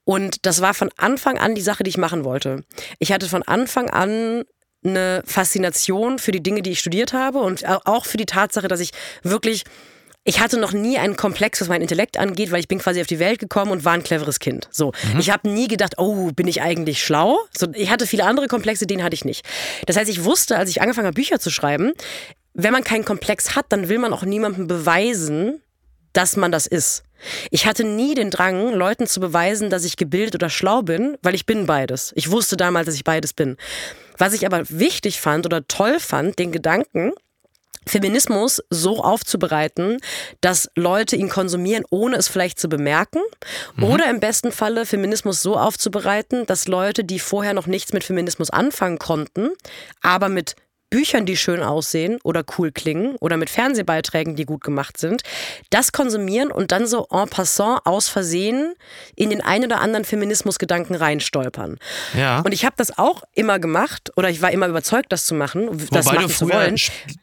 Und 0.04 0.46
das 0.46 0.62
war 0.62 0.74
von 0.74 0.90
Anfang 0.98 1.38
an 1.38 1.54
die 1.54 1.62
Sache, 1.62 1.84
die 1.84 1.90
ich 1.90 1.98
machen 1.98 2.24
wollte. 2.24 2.64
Ich 2.98 3.12
hatte 3.12 3.30
von 3.30 3.44
Anfang 3.44 3.90
an 3.90 4.44
eine 4.84 5.22
Faszination 5.26 6.18
für 6.18 6.32
die 6.32 6.42
Dinge, 6.42 6.64
die 6.64 6.72
ich 6.72 6.80
studiert 6.80 7.14
habe 7.14 7.40
und 7.40 7.64
auch 7.68 8.06
für 8.06 8.18
die 8.18 8.26
Tatsache, 8.26 8.68
dass 8.68 8.80
ich 8.80 8.92
wirklich 9.22 9.64
ich 10.24 10.40
hatte 10.40 10.60
noch 10.60 10.72
nie 10.72 11.00
einen 11.00 11.16
Komplex, 11.16 11.62
was 11.62 11.68
mein 11.68 11.82
Intellekt 11.82 12.18
angeht, 12.18 12.52
weil 12.52 12.60
ich 12.60 12.68
bin 12.68 12.78
quasi 12.78 13.02
auf 13.02 13.08
die 13.08 13.20
Welt 13.20 13.40
gekommen 13.40 13.72
und 13.72 13.86
war 13.86 13.94
ein 13.94 14.04
cleveres 14.04 14.40
Kind. 14.40 14.68
So, 14.72 14.92
mhm. 15.14 15.20
ich 15.20 15.32
habe 15.32 15.50
nie 15.50 15.68
gedacht, 15.68 15.96
oh, 15.98 16.32
bin 16.32 16.48
ich 16.48 16.62
eigentlich 16.62 17.04
schlau? 17.04 17.40
So, 17.58 17.68
ich 17.74 17.90
hatte 17.90 18.06
viele 18.06 18.26
andere 18.26 18.48
Komplexe, 18.48 18.86
den 18.86 19.04
hatte 19.04 19.16
ich 19.16 19.26
nicht. 19.26 19.46
Das 19.88 19.98
heißt, 19.98 20.10
ich 20.10 20.24
wusste, 20.24 20.58
als 20.58 20.70
ich 20.70 20.82
angefangen 20.82 21.08
habe, 21.08 21.16
Bücher 21.16 21.40
zu 21.40 21.50
schreiben, 21.50 21.94
wenn 22.54 22.74
man 22.74 22.84
keinen 22.84 23.06
Komplex 23.06 23.56
hat, 23.56 23.68
dann 23.70 23.90
will 23.90 23.98
man 23.98 24.14
auch 24.14 24.24
niemandem 24.24 24.68
beweisen, 24.68 25.62
dass 26.14 26.36
man 26.36 26.52
das 26.52 26.68
ist. 26.68 27.04
Ich 27.50 27.66
hatte 27.66 27.84
nie 27.84 28.14
den 28.14 28.30
Drang, 28.30 28.74
Leuten 28.74 29.08
zu 29.08 29.20
beweisen, 29.20 29.70
dass 29.70 29.86
ich 29.86 29.96
gebildet 29.96 30.36
oder 30.36 30.50
schlau 30.50 30.82
bin, 30.82 31.18
weil 31.22 31.36
ich 31.36 31.46
bin 31.46 31.66
beides. 31.66 32.12
Ich 32.16 32.30
wusste 32.30 32.58
damals, 32.58 32.88
dass 32.88 32.96
ich 32.96 33.04
beides 33.04 33.34
bin. 33.34 33.58
Was 34.18 34.34
ich 34.34 34.46
aber 34.46 34.70
wichtig 34.70 35.22
fand 35.22 35.46
oder 35.46 35.68
toll 35.68 36.00
fand, 36.00 36.38
den 36.38 36.52
Gedanken, 36.52 37.14
Feminismus 37.88 38.62
so 38.70 39.04
aufzubereiten, 39.04 39.98
dass 40.40 40.70
Leute 40.76 41.16
ihn 41.16 41.30
konsumieren, 41.30 41.84
ohne 41.90 42.18
es 42.18 42.28
vielleicht 42.28 42.60
zu 42.60 42.70
bemerken. 42.70 43.22
Mhm. 43.76 43.84
Oder 43.84 44.10
im 44.10 44.20
besten 44.20 44.52
Falle 44.52 44.86
Feminismus 44.86 45.42
so 45.42 45.58
aufzubereiten, 45.58 46.46
dass 46.46 46.68
Leute, 46.68 47.04
die 47.04 47.20
vorher 47.20 47.54
noch 47.54 47.68
nichts 47.68 47.94
mit 47.94 48.04
Feminismus 48.04 48.50
anfangen 48.50 49.00
konnten, 49.00 49.50
aber 50.02 50.30
mit 50.30 50.56
Büchern, 50.92 51.26
die 51.26 51.38
schön 51.38 51.64
aussehen 51.64 52.20
oder 52.24 52.44
cool 52.58 52.72
klingen 52.72 53.16
oder 53.16 53.38
mit 53.38 53.50
Fernsehbeiträgen, 53.50 54.36
die 54.36 54.46
gut 54.46 54.62
gemacht 54.62 54.98
sind, 54.98 55.24
das 55.72 55.94
konsumieren 55.94 56.52
und 56.52 56.72
dann 56.72 56.86
so 56.86 57.08
en 57.10 57.28
passant 57.30 57.80
aus 57.86 58.10
Versehen 58.10 58.76
in 59.16 59.32
den 59.32 59.42
ein 59.42 59.64
oder 59.64 59.82
anderen 59.82 60.06
Feminismusgedanken 60.06 60.96
reinstolpern. 60.96 61.80
Ja. 62.16 62.42
Und 62.42 62.52
ich 62.52 62.66
habe 62.66 62.76
das 62.78 62.98
auch 63.00 63.24
immer 63.34 63.58
gemacht 63.58 64.12
oder 64.18 64.30
ich 64.30 64.42
war 64.42 64.52
immer 64.52 64.68
überzeugt, 64.68 65.12
das 65.12 65.26
zu 65.26 65.34
machen. 65.34 65.70
Das 65.90 66.06
Wobei 66.06 66.18
du 66.18 66.30
früher 66.30 66.76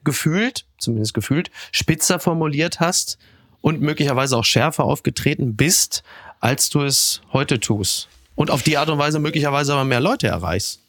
gefühlt, 0.02 0.64
zumindest 0.78 1.14
gefühlt, 1.14 1.50
spitzer 1.70 2.18
formuliert 2.18 2.80
hast 2.80 3.18
und 3.60 3.82
möglicherweise 3.82 4.36
auch 4.38 4.44
schärfer 4.44 4.84
aufgetreten 4.84 5.56
bist, 5.56 6.02
als 6.40 6.70
du 6.70 6.82
es 6.82 7.20
heute 7.34 7.60
tust. 7.60 8.08
Und 8.34 8.50
auf 8.50 8.62
die 8.62 8.78
Art 8.78 8.88
und 8.88 8.98
Weise 8.98 9.18
möglicherweise 9.18 9.74
aber 9.74 9.84
mehr 9.84 10.00
Leute 10.00 10.28
erreichst. 10.28 10.80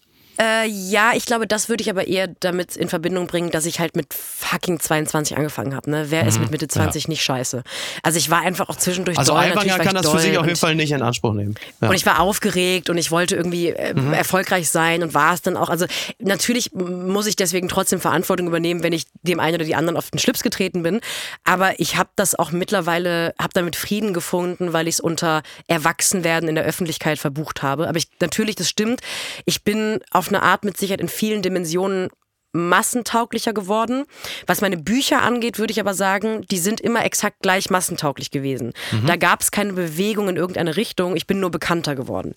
Äh, 0.42 0.68
ja, 0.68 1.12
ich 1.16 1.26
glaube, 1.26 1.48
das 1.48 1.68
würde 1.68 1.82
ich 1.82 1.90
aber 1.90 2.08
eher 2.08 2.28
damit 2.28 2.78
in 2.78 2.88
Verbindung 2.88 3.28
bringen, 3.28 3.52
dass 3.52 3.66
ich 3.66 3.80
halt 3.80 3.98
mit 3.98 4.14
fucking 4.14 4.80
22 4.80 5.36
angefangen 5.36 5.76
habe. 5.76 5.90
Ne? 5.92 6.06
Wer 6.10 6.24
mhm. 6.24 6.30
ist 6.30 6.40
mit 6.40 6.52
Mitte 6.52 6.68
20 6.68 7.04
ja. 7.04 7.10
nicht 7.10 7.24
scheiße? 7.24 7.62
Also 8.04 8.18
ich 8.18 8.30
war 8.30 8.40
einfach 8.40 8.70
auch 8.70 8.78
zwischendurch 8.78 9.18
Also 9.18 9.34
Aiwanger 9.34 9.80
kann 9.80 9.96
das 9.96 10.10
für 10.10 10.20
sich 10.20 10.38
auf 10.38 10.46
jeden 10.46 10.58
Fall 10.58 10.76
nicht 10.76 10.92
in 10.92 11.02
Anspruch 11.02 11.34
nehmen. 11.34 11.56
Ja. 11.82 11.90
Und 11.90 11.96
ich 11.96 12.06
war 12.06 12.22
aufgeregt 12.22 12.90
und 12.90 12.98
ich 12.98 13.12
wollte 13.12 13.36
irgendwie 13.36 13.70
äh, 13.70 13.94
mhm. 13.94 14.14
erfolgreich 14.14 14.70
sein 14.70 15.04
und 15.04 15.14
war 15.14 15.34
es 15.34 15.42
dann 15.42 15.58
auch. 15.58 15.70
Also 15.70 15.88
natürlich 16.20 16.72
muss 16.74 17.28
ich 17.28 17.36
deswegen 17.36 17.68
trotzdem 17.68 18.00
Verantwortung 18.00 18.48
übernehmen, 18.48 18.82
wenn 18.82 18.94
ich 18.94 19.08
dem 19.24 19.42
einen 19.42 19.56
oder 19.56 19.66
die 19.66 19.76
anderen 19.76 19.98
auf 19.98 20.10
den 20.10 20.20
Schlips 20.20 20.42
getreten 20.42 20.84
bin. 20.84 21.02
Aber 21.44 21.82
ich 21.82 21.98
habe 21.98 22.10
das 22.16 22.36
auch 22.36 22.52
mittlerweile, 22.52 23.34
habe 23.38 23.52
damit 23.54 23.76
Frieden 23.76 24.14
gefunden, 24.14 24.72
weil 24.72 24.88
ich 24.88 24.96
es 24.96 25.00
unter 25.02 25.44
Erwachsenwerden 25.68 26.48
in 26.48 26.56
der 26.56 26.64
Öffentlichkeit 26.64 27.20
verbucht 27.20 27.62
habe. 27.62 27.90
Aber 27.90 27.98
ich, 27.98 28.08
natürlich, 28.22 28.56
das 28.56 28.70
stimmt. 28.70 29.02
Ich 29.44 29.66
bin 29.66 30.00
auf 30.12 30.29
eine 30.30 30.44
Art 30.44 30.64
mit 30.64 30.78
Sicherheit 30.78 31.02
in 31.02 31.08
vielen 31.08 31.42
Dimensionen 31.42 32.10
massentauglicher 32.52 33.54
geworden. 33.54 34.06
Was 34.48 34.62
meine 34.62 34.78
Bücher 34.78 35.22
angeht, 35.22 35.60
würde 35.60 35.72
ich 35.72 35.80
aber 35.80 35.94
sagen, 35.94 36.46
die 36.50 36.58
sind 36.58 36.82
immer 36.82 37.06
exakt 37.06 37.38
gleich 37.42 37.70
massentauglich 37.70 38.32
gewesen. 38.32 38.74
Mhm. 38.92 39.06
Da 39.06 39.16
gab 39.18 39.42
es 39.42 39.52
keine 39.52 39.74
Bewegung 39.74 40.30
in 40.30 40.36
irgendeine 40.36 40.76
Richtung. 40.76 41.16
Ich 41.16 41.28
bin 41.28 41.40
nur 41.40 41.52
bekannter 41.52 41.96
geworden. 41.96 42.34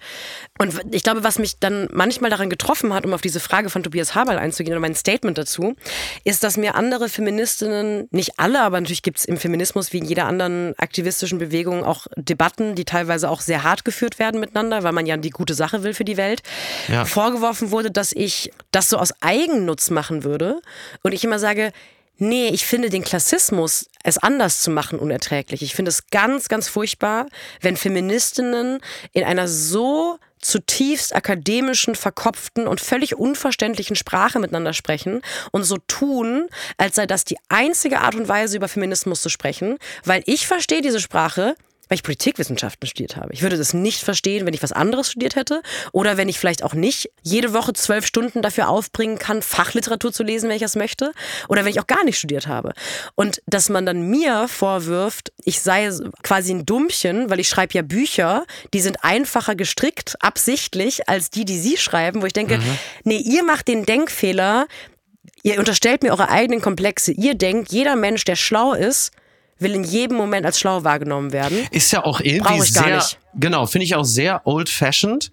Und 0.58 0.80
ich 0.90 1.02
glaube, 1.02 1.24
was 1.24 1.38
mich 1.38 1.58
dann 1.58 1.88
manchmal 1.92 2.30
daran 2.30 2.50
getroffen 2.50 2.92
hat, 2.92 3.06
um 3.06 3.14
auf 3.14 3.22
diese 3.22 3.40
Frage 3.40 3.70
von 3.70 3.82
Tobias 3.82 4.14
Haberl 4.14 4.38
einzugehen 4.38 4.74
oder 4.74 4.80
mein 4.80 4.94
Statement 4.94 5.38
dazu, 5.38 5.76
ist, 6.24 6.44
dass 6.44 6.58
mir 6.58 6.74
andere 6.74 7.08
Feministinnen, 7.08 8.08
nicht 8.10 8.38
alle, 8.38 8.60
aber 8.60 8.80
natürlich 8.80 9.02
gibt 9.02 9.18
es 9.18 9.24
im 9.24 9.38
Feminismus 9.38 9.92
wie 9.94 9.98
in 9.98 10.04
jeder 10.04 10.26
anderen 10.26 10.74
aktivistischen 10.78 11.38
Bewegung 11.38 11.84
auch 11.84 12.06
Debatten, 12.16 12.74
die 12.74 12.84
teilweise 12.84 13.30
auch 13.30 13.40
sehr 13.40 13.62
hart 13.62 13.84
geführt 13.84 14.18
werden 14.18 14.40
miteinander, 14.40 14.82
weil 14.82 14.92
man 14.92 15.06
ja 15.06 15.16
die 15.16 15.30
gute 15.30 15.54
Sache 15.54 15.82
will 15.82 15.94
für 15.94 16.04
die 16.04 16.18
Welt, 16.18 16.42
ja. 16.88 17.06
vorgeworfen 17.06 17.70
wurde, 17.70 17.90
dass 17.90 18.12
ich 18.12 18.52
das 18.72 18.90
so 18.90 18.98
aus 18.98 19.14
Eigennutz 19.20 19.90
mache 19.90 20.01
machen 20.02 20.24
würde. 20.24 20.60
Und 21.04 21.12
ich 21.12 21.22
immer 21.22 21.38
sage, 21.38 21.72
nee, 22.18 22.48
ich 22.48 22.66
finde 22.66 22.90
den 22.90 23.04
Klassismus, 23.04 23.86
es 24.02 24.18
anders 24.18 24.60
zu 24.60 24.72
machen, 24.72 24.98
unerträglich. 24.98 25.62
Ich 25.62 25.76
finde 25.76 25.90
es 25.90 26.08
ganz, 26.10 26.48
ganz 26.48 26.68
furchtbar, 26.68 27.26
wenn 27.60 27.76
Feministinnen 27.76 28.80
in 29.12 29.22
einer 29.22 29.46
so 29.46 30.18
zutiefst 30.40 31.14
akademischen, 31.14 31.94
verkopften 31.94 32.66
und 32.66 32.80
völlig 32.80 33.14
unverständlichen 33.14 33.94
Sprache 33.94 34.40
miteinander 34.40 34.72
sprechen 34.72 35.22
und 35.52 35.62
so 35.62 35.76
tun, 35.86 36.48
als 36.78 36.96
sei 36.96 37.06
das 37.06 37.24
die 37.24 37.38
einzige 37.48 38.00
Art 38.00 38.16
und 38.16 38.26
Weise, 38.26 38.56
über 38.56 38.66
Feminismus 38.66 39.22
zu 39.22 39.28
sprechen, 39.28 39.78
weil 40.04 40.24
ich 40.26 40.48
verstehe 40.48 40.82
diese 40.82 40.98
Sprache, 40.98 41.54
weil 41.92 41.96
ich 41.96 42.02
Politikwissenschaften 42.04 42.88
studiert 42.88 43.16
habe. 43.16 43.34
Ich 43.34 43.42
würde 43.42 43.58
das 43.58 43.74
nicht 43.74 44.00
verstehen, 44.00 44.46
wenn 44.46 44.54
ich 44.54 44.62
was 44.62 44.72
anderes 44.72 45.10
studiert 45.10 45.36
hätte 45.36 45.60
oder 45.92 46.16
wenn 46.16 46.26
ich 46.26 46.38
vielleicht 46.38 46.62
auch 46.62 46.72
nicht 46.72 47.10
jede 47.20 47.52
Woche 47.52 47.74
zwölf 47.74 48.06
Stunden 48.06 48.40
dafür 48.40 48.70
aufbringen 48.70 49.18
kann, 49.18 49.42
Fachliteratur 49.42 50.10
zu 50.10 50.22
lesen, 50.22 50.48
wenn 50.48 50.56
ich 50.56 50.62
das 50.62 50.74
möchte 50.74 51.12
oder 51.50 51.66
wenn 51.66 51.70
ich 51.70 51.80
auch 51.80 51.86
gar 51.86 52.02
nicht 52.04 52.16
studiert 52.16 52.46
habe. 52.46 52.72
Und 53.14 53.42
dass 53.44 53.68
man 53.68 53.84
dann 53.84 54.08
mir 54.08 54.48
vorwirft, 54.48 55.34
ich 55.44 55.60
sei 55.60 55.90
quasi 56.22 56.54
ein 56.54 56.64
Dummchen, 56.64 57.28
weil 57.28 57.40
ich 57.40 57.50
schreibe 57.50 57.74
ja 57.74 57.82
Bücher, 57.82 58.46
die 58.72 58.80
sind 58.80 59.04
einfacher 59.04 59.54
gestrickt, 59.54 60.16
absichtlich, 60.20 61.10
als 61.10 61.28
die, 61.28 61.44
die 61.44 61.58
Sie 61.58 61.76
schreiben, 61.76 62.22
wo 62.22 62.26
ich 62.26 62.32
denke, 62.32 62.56
mhm. 62.56 62.78
nee, 63.04 63.18
ihr 63.18 63.44
macht 63.44 63.68
den 63.68 63.84
Denkfehler, 63.84 64.66
ihr 65.42 65.58
unterstellt 65.58 66.02
mir 66.02 66.12
eure 66.12 66.30
eigenen 66.30 66.62
Komplexe. 66.62 67.12
Ihr 67.12 67.34
denkt, 67.34 67.70
jeder 67.70 67.96
Mensch, 67.96 68.24
der 68.24 68.36
schlau 68.36 68.72
ist, 68.72 69.12
will 69.62 69.74
in 69.74 69.84
jedem 69.84 70.16
Moment 70.16 70.46
als 70.46 70.58
schlau 70.58 70.84
wahrgenommen 70.84 71.32
werden. 71.32 71.58
Ist 71.70 71.92
ja 71.92 72.04
auch 72.04 72.20
irgendwie 72.20 72.60
sehr, 72.60 73.04
genau, 73.34 73.66
finde 73.66 73.84
ich 73.84 73.94
auch 73.94 74.04
sehr 74.04 74.42
old-fashioned. 74.44 75.30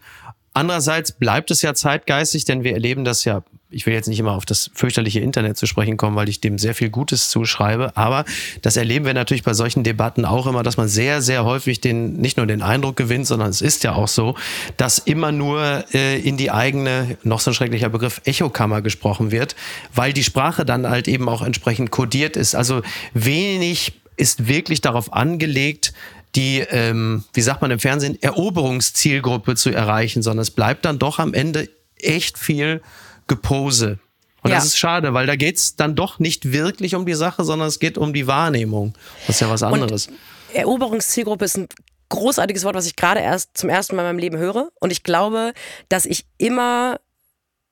Andererseits 0.53 1.11
bleibt 1.11 1.51
es 1.51 1.61
ja 1.61 1.73
zeitgeistig, 1.73 2.45
denn 2.45 2.63
wir 2.63 2.73
erleben 2.73 3.05
das 3.05 3.23
ja 3.23 3.43
ich 3.71 3.86
will 3.86 3.93
jetzt 3.93 4.07
nicht 4.07 4.19
immer 4.19 4.32
auf 4.32 4.45
das 4.45 4.71
fürchterliche 4.73 5.19
Internet 5.19 5.57
zu 5.57 5.67
sprechen 5.67 5.97
kommen, 5.97 6.15
weil 6.15 6.30
ich 6.30 6.41
dem 6.41 6.57
sehr 6.57 6.73
viel 6.73 6.89
Gutes 6.89 7.30
zuschreibe, 7.30 7.95
aber 7.95 8.25
das 8.61 8.77
erleben 8.77 9.05
wir 9.05 9.13
natürlich 9.13 9.43
bei 9.43 9.53
solchen 9.53 9.84
Debatten 9.84 10.25
auch 10.25 10.47
immer, 10.47 10.63
dass 10.63 10.77
man 10.77 10.88
sehr, 10.88 11.21
sehr 11.21 11.45
häufig 11.45 11.80
den, 11.80 12.17
nicht 12.17 12.38
nur 12.38 12.47
den 12.47 12.61
Eindruck 12.61 12.95
gewinnt, 12.95 13.27
sondern 13.27 13.49
es 13.49 13.61
ist 13.61 13.84
ja 13.84 13.93
auch 13.93 14.07
so, 14.07 14.36
dass 14.77 14.97
immer 14.97 15.32
nur 15.32 15.86
äh, 15.93 16.19
in 16.19 16.38
die 16.38 16.51
eigene, 16.51 17.17
noch 17.23 17.39
so 17.39 17.51
ein 17.51 17.53
schrecklicher 17.53 17.89
Begriff, 17.89 18.21
Echokammer 18.25 18.82
gesprochen 18.82 19.32
wird, 19.32 19.55
weil 19.93 20.13
die 20.13 20.23
Sprache 20.23 20.65
dann 20.65 20.89
halt 20.89 21.07
eben 21.07 21.30
auch 21.30 21.43
entsprechend 21.43 21.91
kodiert 21.91 22.36
ist. 22.36 22.55
Also 22.55 22.82
wenig 23.13 23.93
ist 24.20 24.47
wirklich 24.47 24.82
darauf 24.82 25.13
angelegt, 25.13 25.93
die, 26.36 26.59
ähm, 26.59 27.24
wie 27.34 27.41
sagt 27.41 27.61
man 27.61 27.72
im 27.72 27.80
Fernsehen, 27.80 28.22
Eroberungszielgruppe 28.22 29.55
zu 29.55 29.72
erreichen, 29.72 30.22
sondern 30.22 30.43
es 30.43 30.51
bleibt 30.51 30.86
dann 30.86 30.99
doch 30.99 31.20
am 31.20 31.34
Ende 31.34 31.70
echt 31.97 32.38
viel 32.38 32.82
Gepose. 33.28 33.99
Und 34.41 34.51
ja. 34.51 34.57
das 34.57 34.65
ist 34.65 34.78
schade, 34.78 35.13
weil 35.13 35.26
da 35.26 35.36
geht's 35.36 35.76
dann 35.76 35.95
doch 35.95 36.20
nicht 36.20 36.51
wirklich 36.51 36.95
um 36.95 37.05
die 37.05 37.13
Sache, 37.13 37.43
sondern 37.43 37.67
es 37.67 37.80
geht 37.80 37.97
um 37.97 38.13
die 38.13 38.28
Wahrnehmung. 38.28 38.93
Das 39.28 39.38
ist 39.38 39.41
ja 39.41 39.49
was 39.49 39.63
anderes. 39.63 40.07
Und 40.07 40.15
Eroberungszielgruppe 40.53 41.45
ist 41.45 41.57
ein 41.57 41.67
großartiges 42.09 42.63
Wort, 42.63 42.76
was 42.76 42.86
ich 42.86 42.95
gerade 42.95 43.20
erst 43.20 43.57
zum 43.57 43.70
ersten 43.70 43.95
Mal 43.95 44.03
in 44.03 44.07
meinem 44.09 44.20
Leben 44.20 44.38
höre. 44.38 44.70
Und 44.80 44.91
ich 44.91 45.03
glaube, 45.03 45.53
dass 45.89 46.05
ich 46.05 46.26
immer 46.38 46.99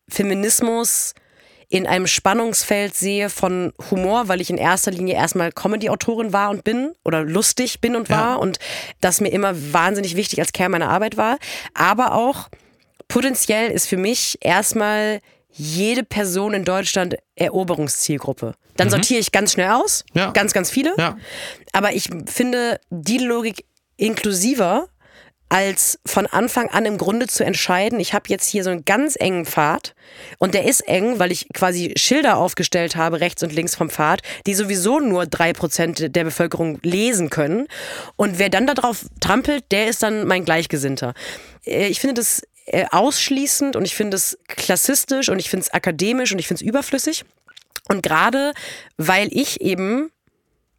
Feminismus 0.09 1.13
in 1.69 1.85
einem 1.85 2.07
Spannungsfeld 2.07 2.95
sehe 2.95 3.29
von 3.29 3.73
Humor, 3.91 4.29
weil 4.29 4.39
ich 4.39 4.49
in 4.49 4.57
erster 4.57 4.91
Linie 4.91 5.15
erstmal 5.15 5.51
Comedy-Autorin 5.51 6.31
war 6.31 6.49
und 6.49 6.63
bin 6.63 6.93
oder 7.03 7.23
lustig 7.23 7.81
bin 7.81 7.95
und 7.95 8.09
war 8.09 8.33
ja. 8.33 8.35
und 8.35 8.59
das 9.01 9.19
mir 9.19 9.29
immer 9.29 9.53
wahnsinnig 9.73 10.15
wichtig 10.15 10.39
als 10.39 10.53
Kern 10.53 10.71
meiner 10.71 10.89
Arbeit 10.89 11.17
war. 11.17 11.37
Aber 11.73 12.13
auch 12.13 12.49
potenziell 13.09 13.69
ist 13.71 13.87
für 13.87 13.97
mich 13.97 14.37
erstmal 14.41 15.19
jede 15.49 16.03
Person 16.03 16.53
in 16.53 16.63
Deutschland 16.63 17.17
Eroberungszielgruppe. 17.35 18.53
Dann 18.77 18.87
mhm. 18.87 18.91
sortiere 18.91 19.19
ich 19.19 19.31
ganz 19.31 19.53
schnell 19.53 19.71
aus, 19.71 20.05
ja. 20.13 20.31
ganz, 20.31 20.53
ganz 20.53 20.69
viele. 20.69 20.93
Ja. 20.97 21.17
Aber 21.73 21.93
ich 21.93 22.09
finde 22.27 22.79
die 22.89 23.17
Logik 23.17 23.65
inklusiver, 23.97 24.87
als 25.49 25.99
von 26.05 26.25
Anfang 26.25 26.69
an 26.69 26.85
im 26.85 26.97
Grunde 26.97 27.27
zu 27.27 27.45
entscheiden, 27.45 27.99
ich 27.99 28.13
habe 28.13 28.25
jetzt 28.27 28.47
hier 28.47 28.63
so 28.63 28.69
einen 28.69 28.83
ganz 28.83 29.15
engen 29.15 29.45
Pfad 29.45 29.95
und 30.39 30.53
der 30.53 30.65
ist 30.65 30.81
eng, 30.81 31.19
weil 31.19 31.31
ich 31.31 31.47
quasi 31.53 31.93
Schilder 31.97 32.37
aufgestellt 32.37 32.95
habe, 32.95 33.21
rechts 33.21 33.43
und 33.43 33.53
links 33.53 33.75
vom 33.75 33.89
Pfad, 33.89 34.21
die 34.45 34.53
sowieso 34.53 34.99
nur 34.99 35.25
drei 35.25 35.53
Prozent 35.53 36.15
der 36.15 36.23
Bevölkerung 36.25 36.79
lesen 36.83 37.29
können. 37.29 37.67
Und 38.17 38.39
wer 38.39 38.49
dann 38.49 38.67
darauf 38.67 39.05
trampelt, 39.21 39.63
der 39.71 39.87
ist 39.87 40.03
dann 40.03 40.27
mein 40.27 40.43
Gleichgesinnter. 40.43 41.13
Äh, 41.65 41.87
ich 41.87 42.01
finde 42.01 42.15
das 42.15 42.41
äh, 42.65 42.85
ausschließend 42.91 43.77
und 43.77 43.85
ich 43.85 43.95
finde 43.95 44.17
es 44.17 44.37
klassistisch 44.47 45.29
und 45.29 45.39
ich 45.39 45.49
finde 45.49 45.63
es 45.65 45.73
akademisch 45.73 46.33
und 46.33 46.39
ich 46.39 46.47
finde 46.47 46.63
es 46.63 46.67
überflüssig. 46.67 47.23
Und 47.87 48.03
gerade 48.03 48.53
weil 48.97 49.29
ich 49.31 49.61
eben 49.61 50.11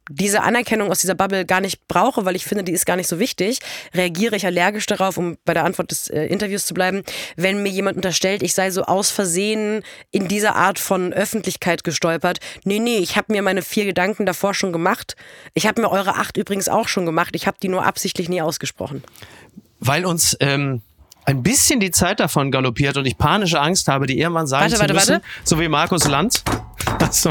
diese 0.09 0.41
Anerkennung 0.41 0.91
aus 0.91 0.99
dieser 0.99 1.15
Bubble 1.15 1.45
gar 1.45 1.61
nicht 1.61 1.87
brauche, 1.87 2.25
weil 2.25 2.35
ich 2.35 2.45
finde, 2.45 2.63
die 2.63 2.71
ist 2.71 2.85
gar 2.85 2.95
nicht 2.95 3.07
so 3.07 3.19
wichtig, 3.19 3.59
reagiere 3.93 4.35
ich 4.35 4.45
allergisch 4.45 4.85
darauf, 4.87 5.17
um 5.17 5.37
bei 5.45 5.53
der 5.53 5.63
Antwort 5.63 5.91
des 5.91 6.09
äh, 6.09 6.25
Interviews 6.25 6.65
zu 6.65 6.73
bleiben, 6.73 7.03
wenn 7.35 7.63
mir 7.63 7.69
jemand 7.69 7.95
unterstellt, 7.95 8.43
ich 8.43 8.53
sei 8.53 8.71
so 8.71 8.83
aus 8.83 9.11
Versehen 9.11 9.83
in 10.11 10.27
dieser 10.27 10.55
Art 10.55 10.79
von 10.79 11.13
Öffentlichkeit 11.13 11.83
gestolpert. 11.83 12.39
Nee, 12.63 12.79
nee, 12.79 12.97
ich 12.97 13.15
habe 13.15 13.31
mir 13.31 13.41
meine 13.41 13.61
vier 13.61 13.85
Gedanken 13.85 14.25
davor 14.25 14.53
schon 14.53 14.73
gemacht. 14.73 15.15
Ich 15.53 15.67
habe 15.67 15.81
mir 15.81 15.91
eure 15.91 16.15
acht 16.15 16.37
übrigens 16.37 16.67
auch 16.67 16.87
schon 16.87 17.05
gemacht. 17.05 17.35
Ich 17.35 17.47
habe 17.47 17.57
die 17.61 17.69
nur 17.69 17.85
absichtlich 17.85 18.29
nie 18.29 18.41
ausgesprochen. 18.41 19.03
Weil 19.79 20.05
uns 20.05 20.35
ähm, 20.39 20.81
ein 21.25 21.43
bisschen 21.43 21.79
die 21.79 21.91
Zeit 21.91 22.19
davon 22.19 22.51
galoppiert 22.51 22.97
und 22.97 23.05
ich 23.05 23.17
panische 23.17 23.61
Angst 23.61 23.87
habe, 23.87 24.07
die 24.07 24.19
irgendwann 24.19 24.47
sagen 24.47 24.63
warte, 24.63 24.75
zu 24.75 24.81
warte, 24.81 24.93
müssen, 24.93 25.13
warte. 25.13 25.25
so 25.43 25.59
wie 25.59 25.67
Markus 25.67 26.07
Lanz. 26.07 26.43
Achso. 26.99 27.29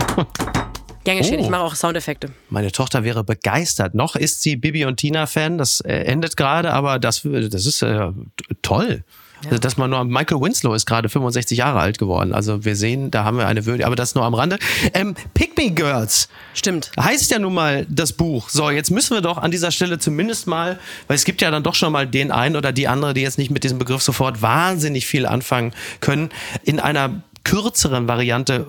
Gern 1.04 1.18
geschehen, 1.18 1.40
oh. 1.40 1.44
ich 1.44 1.50
mache 1.50 1.62
auch 1.62 1.74
Soundeffekte. 1.74 2.30
Meine 2.50 2.72
Tochter 2.72 3.04
wäre 3.04 3.24
begeistert. 3.24 3.94
Noch 3.94 4.16
ist 4.16 4.42
sie 4.42 4.56
Bibi 4.56 4.84
und 4.84 4.96
Tina-Fan, 4.96 5.58
das 5.58 5.80
äh, 5.80 5.94
endet 5.94 6.36
gerade, 6.36 6.72
aber 6.72 6.98
das, 6.98 7.22
das 7.22 7.66
ist 7.66 7.82
äh, 7.82 8.10
toll. 8.62 9.04
Ja. 9.42 9.50
Also, 9.50 9.60
dass 9.60 9.76
man 9.76 9.90
nur 9.90 10.04
Michael 10.04 10.40
Winslow 10.40 10.74
ist 10.74 10.86
gerade 10.86 11.08
65 11.08 11.58
Jahre 11.58 11.78
alt 11.78 11.98
geworden. 11.98 12.34
Also 12.34 12.64
wir 12.64 12.74
sehen, 12.74 13.10
da 13.10 13.24
haben 13.24 13.38
wir 13.38 13.46
eine 13.46 13.66
Würde, 13.66 13.86
aber 13.86 13.94
das 13.94 14.14
nur 14.14 14.24
am 14.24 14.34
Rande. 14.34 14.58
Ähm, 14.94 15.14
Pick 15.34 15.56
Me 15.56 15.70
Girls. 15.70 16.28
Stimmt. 16.54 16.90
Heißt 16.98 17.30
ja 17.30 17.38
nun 17.38 17.54
mal 17.54 17.86
das 17.88 18.12
Buch. 18.12 18.48
So, 18.48 18.70
jetzt 18.70 18.90
müssen 18.90 19.14
wir 19.14 19.20
doch 19.20 19.38
an 19.38 19.50
dieser 19.50 19.70
Stelle 19.70 19.98
zumindest 19.98 20.46
mal, 20.46 20.78
weil 21.06 21.14
es 21.14 21.24
gibt 21.24 21.40
ja 21.40 21.50
dann 21.50 21.62
doch 21.62 21.74
schon 21.74 21.92
mal 21.92 22.06
den 22.06 22.32
einen 22.32 22.56
oder 22.56 22.72
die 22.72 22.88
andere, 22.88 23.14
die 23.14 23.20
jetzt 23.20 23.38
nicht 23.38 23.50
mit 23.50 23.62
diesem 23.62 23.78
Begriff 23.78 24.02
sofort 24.02 24.42
wahnsinnig 24.42 25.06
viel 25.06 25.26
anfangen 25.26 25.72
können, 26.00 26.30
in 26.64 26.80
einer 26.80 27.22
kürzeren 27.44 28.08
Variante. 28.08 28.66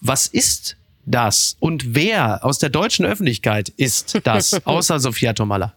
Was 0.00 0.26
ist 0.28 0.76
das? 1.04 1.56
Und 1.60 1.94
wer 1.94 2.44
aus 2.44 2.58
der 2.58 2.70
deutschen 2.70 3.04
Öffentlichkeit 3.04 3.68
ist 3.68 4.20
das, 4.24 4.54
außer 4.66 5.00
Sophia 5.00 5.32
Tomalla? 5.32 5.74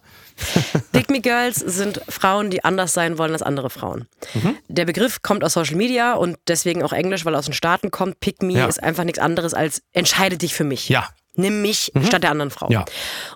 Pick 0.92 1.10
Me 1.10 1.20
Girls 1.20 1.56
sind 1.56 2.00
Frauen, 2.08 2.50
die 2.50 2.62
anders 2.62 2.92
sein 2.92 3.16
wollen 3.18 3.32
als 3.32 3.42
andere 3.42 3.70
Frauen. 3.70 4.06
Mhm. 4.34 4.56
Der 4.68 4.84
Begriff 4.84 5.22
kommt 5.22 5.42
aus 5.42 5.54
Social 5.54 5.76
Media 5.76 6.12
und 6.12 6.36
deswegen 6.46 6.82
auch 6.82 6.92
Englisch, 6.92 7.24
weil 7.24 7.34
er 7.34 7.38
aus 7.38 7.46
den 7.46 7.54
Staaten 7.54 7.90
kommt. 7.90 8.20
Pick 8.20 8.42
Me 8.42 8.52
ja. 8.52 8.66
ist 8.66 8.82
einfach 8.82 9.04
nichts 9.04 9.18
anderes 9.18 9.54
als 9.54 9.82
entscheide 9.92 10.36
dich 10.36 10.54
für 10.54 10.64
mich. 10.64 10.88
Ja. 10.88 11.08
Nimm 11.34 11.62
mich 11.62 11.90
mhm. 11.94 12.06
statt 12.06 12.22
der 12.22 12.30
anderen 12.30 12.50
Frau. 12.50 12.70
Ja. 12.70 12.84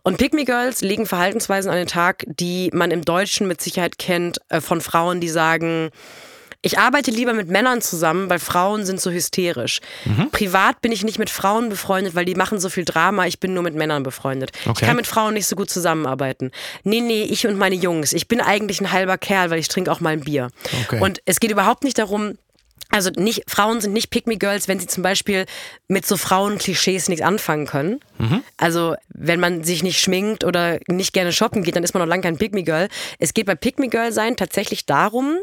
Und 0.03 0.19
Pick 0.19 0.35
Me 0.35 0.45
Girls 0.45 0.81
legen 0.81 1.07
Verhaltensweisen 1.07 1.71
an 1.71 1.77
den 1.77 1.87
Tag, 1.87 2.25
die 2.27 2.71
man 2.73 2.91
im 2.91 3.05
Deutschen 3.05 3.47
mit 3.47 3.61
Sicherheit 3.61 3.99
kennt, 3.99 4.39
äh, 4.49 4.61
von 4.61 4.81
Frauen, 4.81 5.21
die 5.21 5.29
sagen, 5.29 5.91
ich 6.63 6.79
arbeite 6.79 7.11
lieber 7.11 7.33
mit 7.33 7.49
Männern 7.49 7.81
zusammen, 7.81 8.29
weil 8.29 8.39
Frauen 8.39 8.85
sind 8.85 9.01
so 9.01 9.11
hysterisch. 9.11 9.81
Mhm. 10.05 10.31
Privat 10.31 10.83
bin 10.83 10.93
ich 10.93 11.05
nicht 11.05 11.19
mit 11.19 11.31
Frauen 11.31 11.71
befreundet, 11.71 12.15
weil 12.15 12.27
die 12.27 12.35
machen 12.35 12.61
so 12.61 12.69
viel 12.69 12.85
Drama. 12.85 13.27
Ich 13.27 13.41
bin 13.41 13.55
nur 13.55 13.63
mit 13.63 13.75
Männern 13.75 14.03
befreundet. 14.03 14.53
Okay. 14.67 14.73
Ich 14.75 14.87
kann 14.87 14.97
mit 14.97 15.07
Frauen 15.07 15.35
nicht 15.35 15.47
so 15.47 15.57
gut 15.57 15.71
zusammenarbeiten. 15.71 16.51
Nee, 16.85 17.01
nee, 17.01 17.23
ich 17.23 17.47
und 17.47 17.57
meine 17.57 17.77
Jungs. 17.77 18.13
Ich 18.13 18.29
bin 18.29 18.43
eigentlich 18.43 18.81
ein 18.81 18.93
halber 18.93 19.17
Kerl, 19.17 19.51
weil 19.51 19.59
ich 19.59 19.69
trinke 19.69 19.91
auch 19.91 20.01
mal 20.01 20.11
ein 20.11 20.21
Bier. 20.21 20.49
Okay. 20.85 21.01
Und 21.01 21.23
es 21.25 21.41
geht 21.41 21.51
überhaupt 21.51 21.83
nicht 21.83 21.99
darum, 21.99 22.35
also 22.91 23.11
nicht, 23.17 23.45
Frauen 23.47 23.81
sind 23.81 23.93
nicht 23.93 24.11
Pick-me-Girls, 24.11 24.69
wenn 24.69 24.81
sie 24.81 24.87
zum 24.87 25.03
Beispiel 25.03 25.47
mit 25.89 26.07
so 26.07 26.17
Frauenklischees 26.17 27.09
nichts 27.09 27.25
anfangen 27.25 27.67
können. 27.67 28.01
Mhm. 28.19 28.43
Also 28.57 28.97
wenn 29.09 29.41
man 29.41 29.63
sich 29.65 29.83
nicht 29.83 30.01
schminkt 30.01 30.45
oder 30.45 30.79
nicht 30.89 31.13
gerne 31.13 31.33
shoppen 31.33 31.63
geht, 31.63 31.77
dann 31.77 31.85
ist 31.85 31.95
man 31.95 32.03
noch 32.03 32.09
lange 32.09 32.23
kein 32.23 32.37
Pick-me-Girl. 32.37 32.89
Es 33.19 33.35
geht 33.35 33.47
bei 33.47 33.55
Pick-me-Girl 33.55 34.13
sein 34.13 34.37
tatsächlich 34.37 34.87
darum, 34.87 35.37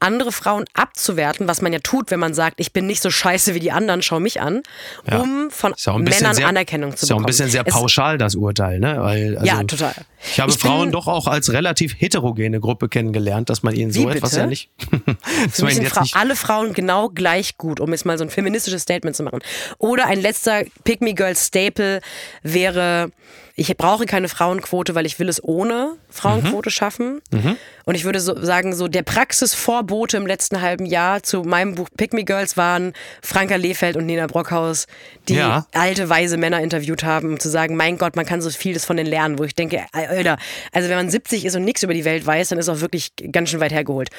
andere 0.00 0.32
Frauen 0.32 0.64
abzuwerten, 0.74 1.48
was 1.48 1.60
man 1.60 1.72
ja 1.72 1.80
tut, 1.80 2.10
wenn 2.10 2.20
man 2.20 2.34
sagt, 2.34 2.60
ich 2.60 2.72
bin 2.72 2.86
nicht 2.86 3.02
so 3.02 3.10
scheiße 3.10 3.54
wie 3.54 3.60
die 3.60 3.72
anderen, 3.72 4.02
schau 4.02 4.20
mich 4.20 4.40
an, 4.40 4.62
ja. 5.10 5.18
um 5.18 5.50
von 5.50 5.74
Männern 5.98 6.34
sehr, 6.34 6.46
Anerkennung 6.46 6.96
zu 6.96 7.06
bekommen. 7.06 7.08
Ist 7.08 7.12
auch 7.12 7.18
ein 7.18 7.26
bisschen 7.26 7.48
sehr 7.48 7.64
pauschal, 7.64 8.18
das 8.18 8.36
Urteil, 8.36 8.78
ne? 8.78 8.96
Weil, 9.00 9.38
also, 9.38 9.46
ja, 9.46 9.64
total. 9.64 9.94
Ich 10.30 10.38
habe 10.38 10.52
ich 10.52 10.58
Frauen 10.58 10.92
doch 10.92 11.08
auch 11.08 11.26
als 11.26 11.52
relativ 11.52 11.94
heterogene 11.98 12.60
Gruppe 12.60 12.88
kennengelernt, 12.88 13.50
dass 13.50 13.62
man 13.62 13.74
ihnen 13.74 13.90
so 13.90 14.08
etwas 14.08 14.36
ja 14.36 14.46
nicht. 14.46 14.70
dass 15.46 15.62
man 15.62 15.80
jetzt 15.80 16.00
nicht 16.00 16.16
alle 16.16 16.36
Frauen 16.36 16.74
genau 16.74 16.91
genau 16.92 17.08
gleich 17.08 17.56
gut, 17.56 17.80
um 17.80 17.90
jetzt 17.92 18.04
mal 18.04 18.18
so 18.18 18.24
ein 18.24 18.30
feministisches 18.30 18.82
Statement 18.82 19.16
zu 19.16 19.22
machen. 19.22 19.40
Oder 19.78 20.06
ein 20.06 20.20
letzter 20.20 20.64
Pick 20.84 21.00
Me 21.00 21.14
Girl 21.14 21.34
Staple 21.34 22.00
wäre 22.42 23.10
ich 23.54 23.76
brauche 23.76 24.06
keine 24.06 24.28
Frauenquote, 24.28 24.94
weil 24.94 25.06
ich 25.06 25.18
will 25.18 25.28
es 25.28 25.42
ohne 25.42 25.96
Frauenquote 26.08 26.68
mhm. 26.68 26.72
schaffen. 26.72 27.20
Mhm. 27.30 27.56
Und 27.84 27.94
ich 27.96 28.04
würde 28.04 28.20
so 28.20 28.40
sagen, 28.42 28.74
so 28.74 28.88
der 28.88 29.02
Praxisvorbote 29.02 30.16
im 30.16 30.26
letzten 30.26 30.60
halben 30.62 30.86
Jahr 30.86 31.22
zu 31.22 31.42
meinem 31.42 31.74
Buch 31.74 31.88
Pick 31.96 32.12
Me 32.12 32.24
Girls 32.24 32.56
waren 32.56 32.92
Franka 33.22 33.56
Lehfeld 33.56 33.96
und 33.96 34.06
Nina 34.06 34.26
Brockhaus, 34.26 34.86
die 35.28 35.34
ja. 35.34 35.66
alte, 35.72 36.08
weise 36.08 36.36
Männer 36.36 36.60
interviewt 36.60 37.02
haben, 37.02 37.32
um 37.32 37.40
zu 37.40 37.48
sagen, 37.48 37.76
mein 37.76 37.98
Gott, 37.98 38.16
man 38.16 38.24
kann 38.24 38.40
so 38.40 38.50
vieles 38.50 38.84
von 38.84 38.96
denen 38.96 39.10
lernen, 39.10 39.38
wo 39.38 39.44
ich 39.44 39.54
denke, 39.54 39.84
Alter, 39.92 40.38
also 40.72 40.88
wenn 40.88 40.96
man 40.96 41.10
70 41.10 41.44
ist 41.44 41.56
und 41.56 41.64
nichts 41.64 41.82
über 41.82 41.94
die 41.94 42.04
Welt 42.04 42.24
weiß, 42.24 42.50
dann 42.50 42.58
ist 42.58 42.68
auch 42.68 42.80
wirklich 42.80 43.12
ganz 43.32 43.50
schön 43.50 43.60
weit 43.60 43.72
hergeholt. 43.72 44.10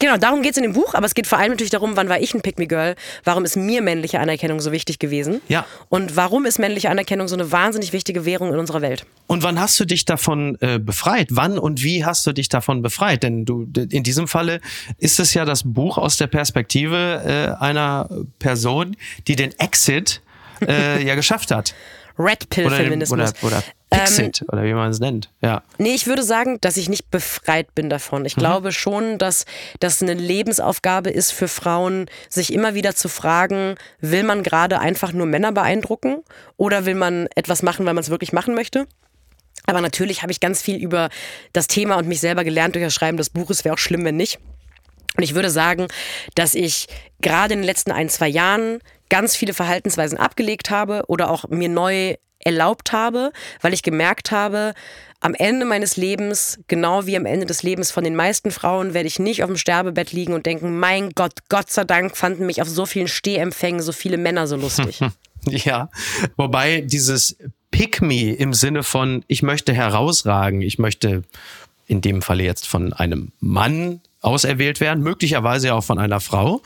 Genau, 0.00 0.16
darum 0.16 0.42
geht 0.42 0.52
es 0.52 0.56
in 0.56 0.64
dem 0.64 0.72
Buch, 0.72 0.94
aber 0.94 1.06
es 1.06 1.14
geht 1.14 1.28
vor 1.28 1.38
allem 1.38 1.52
natürlich 1.52 1.70
darum, 1.70 1.96
wann 1.96 2.08
war 2.08 2.18
ich 2.18 2.34
ein 2.34 2.42
Pick 2.42 2.58
Me 2.58 2.66
Girl, 2.66 2.96
warum 3.22 3.44
ist 3.44 3.56
mir 3.56 3.82
männliche 3.82 4.18
Anerkennung 4.18 4.60
so 4.60 4.72
wichtig 4.72 4.98
gewesen 4.98 5.40
ja. 5.46 5.64
und 5.88 6.16
warum 6.16 6.44
ist 6.44 6.58
männliche 6.58 6.90
Anerkennung 6.90 7.28
so 7.28 7.36
eine 7.36 7.52
wahnsinnig 7.52 7.92
wichtige 7.92 8.24
Währung 8.24 8.52
in 8.52 8.58
unserer 8.58 8.81
Welt. 8.82 9.06
Und 9.26 9.42
wann 9.42 9.58
hast 9.58 9.80
du 9.80 9.86
dich 9.86 10.04
davon 10.04 10.58
äh, 10.60 10.78
befreit? 10.78 11.28
Wann 11.30 11.58
und 11.58 11.82
wie 11.82 12.04
hast 12.04 12.26
du 12.26 12.32
dich 12.32 12.48
davon 12.48 12.82
befreit? 12.82 13.22
Denn 13.22 13.46
du 13.46 13.66
in 13.90 14.02
diesem 14.02 14.28
Falle 14.28 14.60
ist 14.98 15.20
es 15.20 15.32
ja 15.32 15.44
das 15.44 15.62
Buch 15.64 15.96
aus 15.96 16.18
der 16.18 16.26
Perspektive 16.26 17.56
äh, 17.58 17.62
einer 17.62 18.10
Person, 18.38 18.96
die 19.28 19.36
den 19.36 19.58
Exit 19.58 20.20
äh, 20.60 21.02
ja 21.06 21.14
geschafft 21.14 21.50
hat. 21.50 21.74
Red 22.18 22.50
Pill 22.50 22.68
Feminismus. 22.68 23.32
Oder, 23.42 23.46
oder, 23.46 23.62
Pixit 23.92 24.42
ähm, 24.42 24.48
oder 24.52 24.64
wie 24.64 24.74
man 24.74 24.90
es 24.90 25.00
nennt. 25.00 25.30
Ja. 25.40 25.62
Nee, 25.78 25.94
ich 25.94 26.06
würde 26.06 26.22
sagen, 26.22 26.58
dass 26.60 26.76
ich 26.76 26.88
nicht 26.88 27.10
befreit 27.10 27.74
bin 27.74 27.90
davon. 27.90 28.24
Ich 28.24 28.36
mhm. 28.36 28.40
glaube 28.40 28.72
schon, 28.72 29.18
dass 29.18 29.44
das 29.80 30.02
eine 30.02 30.14
Lebensaufgabe 30.14 31.10
ist 31.10 31.32
für 31.32 31.48
Frauen, 31.48 32.06
sich 32.28 32.52
immer 32.52 32.74
wieder 32.74 32.94
zu 32.94 33.08
fragen, 33.08 33.76
will 34.00 34.22
man 34.22 34.42
gerade 34.42 34.78
einfach 34.80 35.12
nur 35.12 35.26
Männer 35.26 35.52
beeindrucken 35.52 36.22
oder 36.56 36.86
will 36.86 36.94
man 36.94 37.28
etwas 37.34 37.62
machen, 37.62 37.86
weil 37.86 37.94
man 37.94 38.02
es 38.02 38.10
wirklich 38.10 38.32
machen 38.32 38.54
möchte? 38.54 38.86
Aber 39.66 39.80
natürlich 39.80 40.22
habe 40.22 40.32
ich 40.32 40.40
ganz 40.40 40.60
viel 40.60 40.76
über 40.76 41.08
das 41.52 41.66
Thema 41.66 41.96
und 41.96 42.08
mich 42.08 42.20
selber 42.20 42.44
gelernt 42.44 42.74
durch 42.74 42.84
das 42.84 42.94
Schreiben 42.94 43.16
des 43.16 43.30
Buches. 43.30 43.64
Wäre 43.64 43.74
auch 43.74 43.78
schlimm, 43.78 44.04
wenn 44.04 44.16
nicht. 44.16 44.38
Und 45.16 45.22
ich 45.22 45.34
würde 45.34 45.50
sagen, 45.50 45.88
dass 46.34 46.54
ich 46.54 46.88
gerade 47.20 47.54
in 47.54 47.60
den 47.60 47.66
letzten 47.66 47.92
ein, 47.92 48.08
zwei 48.08 48.28
Jahren 48.28 48.80
ganz 49.08 49.36
viele 49.36 49.52
Verhaltensweisen 49.52 50.18
abgelegt 50.18 50.70
habe 50.70 51.04
oder 51.06 51.30
auch 51.30 51.48
mir 51.48 51.68
neu 51.68 52.16
erlaubt 52.44 52.92
habe, 52.92 53.32
weil 53.60 53.72
ich 53.72 53.82
gemerkt 53.82 54.30
habe, 54.30 54.74
am 55.20 55.34
Ende 55.34 55.64
meines 55.64 55.96
Lebens, 55.96 56.58
genau 56.66 57.06
wie 57.06 57.16
am 57.16 57.26
Ende 57.26 57.46
des 57.46 57.62
Lebens 57.62 57.90
von 57.92 58.02
den 58.02 58.16
meisten 58.16 58.50
Frauen, 58.50 58.92
werde 58.92 59.06
ich 59.06 59.20
nicht 59.20 59.44
auf 59.44 59.48
dem 59.48 59.56
Sterbebett 59.56 60.12
liegen 60.12 60.34
und 60.34 60.46
denken, 60.46 60.78
mein 60.78 61.10
Gott, 61.10 61.48
Gott 61.48 61.70
sei 61.70 61.84
Dank 61.84 62.16
fanden 62.16 62.44
mich 62.46 62.60
auf 62.60 62.68
so 62.68 62.86
vielen 62.86 63.08
Stehempfängen 63.08 63.80
so 63.80 63.92
viele 63.92 64.18
Männer 64.18 64.46
so 64.48 64.56
lustig. 64.56 65.00
ja, 65.46 65.90
wobei 66.36 66.80
dieses 66.80 67.36
Pick 67.70 68.02
me 68.02 68.32
im 68.32 68.52
Sinne 68.52 68.82
von, 68.82 69.24
ich 69.28 69.42
möchte 69.42 69.72
herausragen, 69.72 70.60
ich 70.60 70.78
möchte 70.78 71.22
in 71.86 72.00
dem 72.00 72.20
Falle 72.20 72.42
jetzt 72.42 72.66
von 72.66 72.92
einem 72.92 73.32
Mann 73.38 74.00
auserwählt 74.20 74.80
werden, 74.80 75.02
möglicherweise 75.02 75.74
auch 75.74 75.84
von 75.84 75.98
einer 75.98 76.20
Frau. 76.20 76.62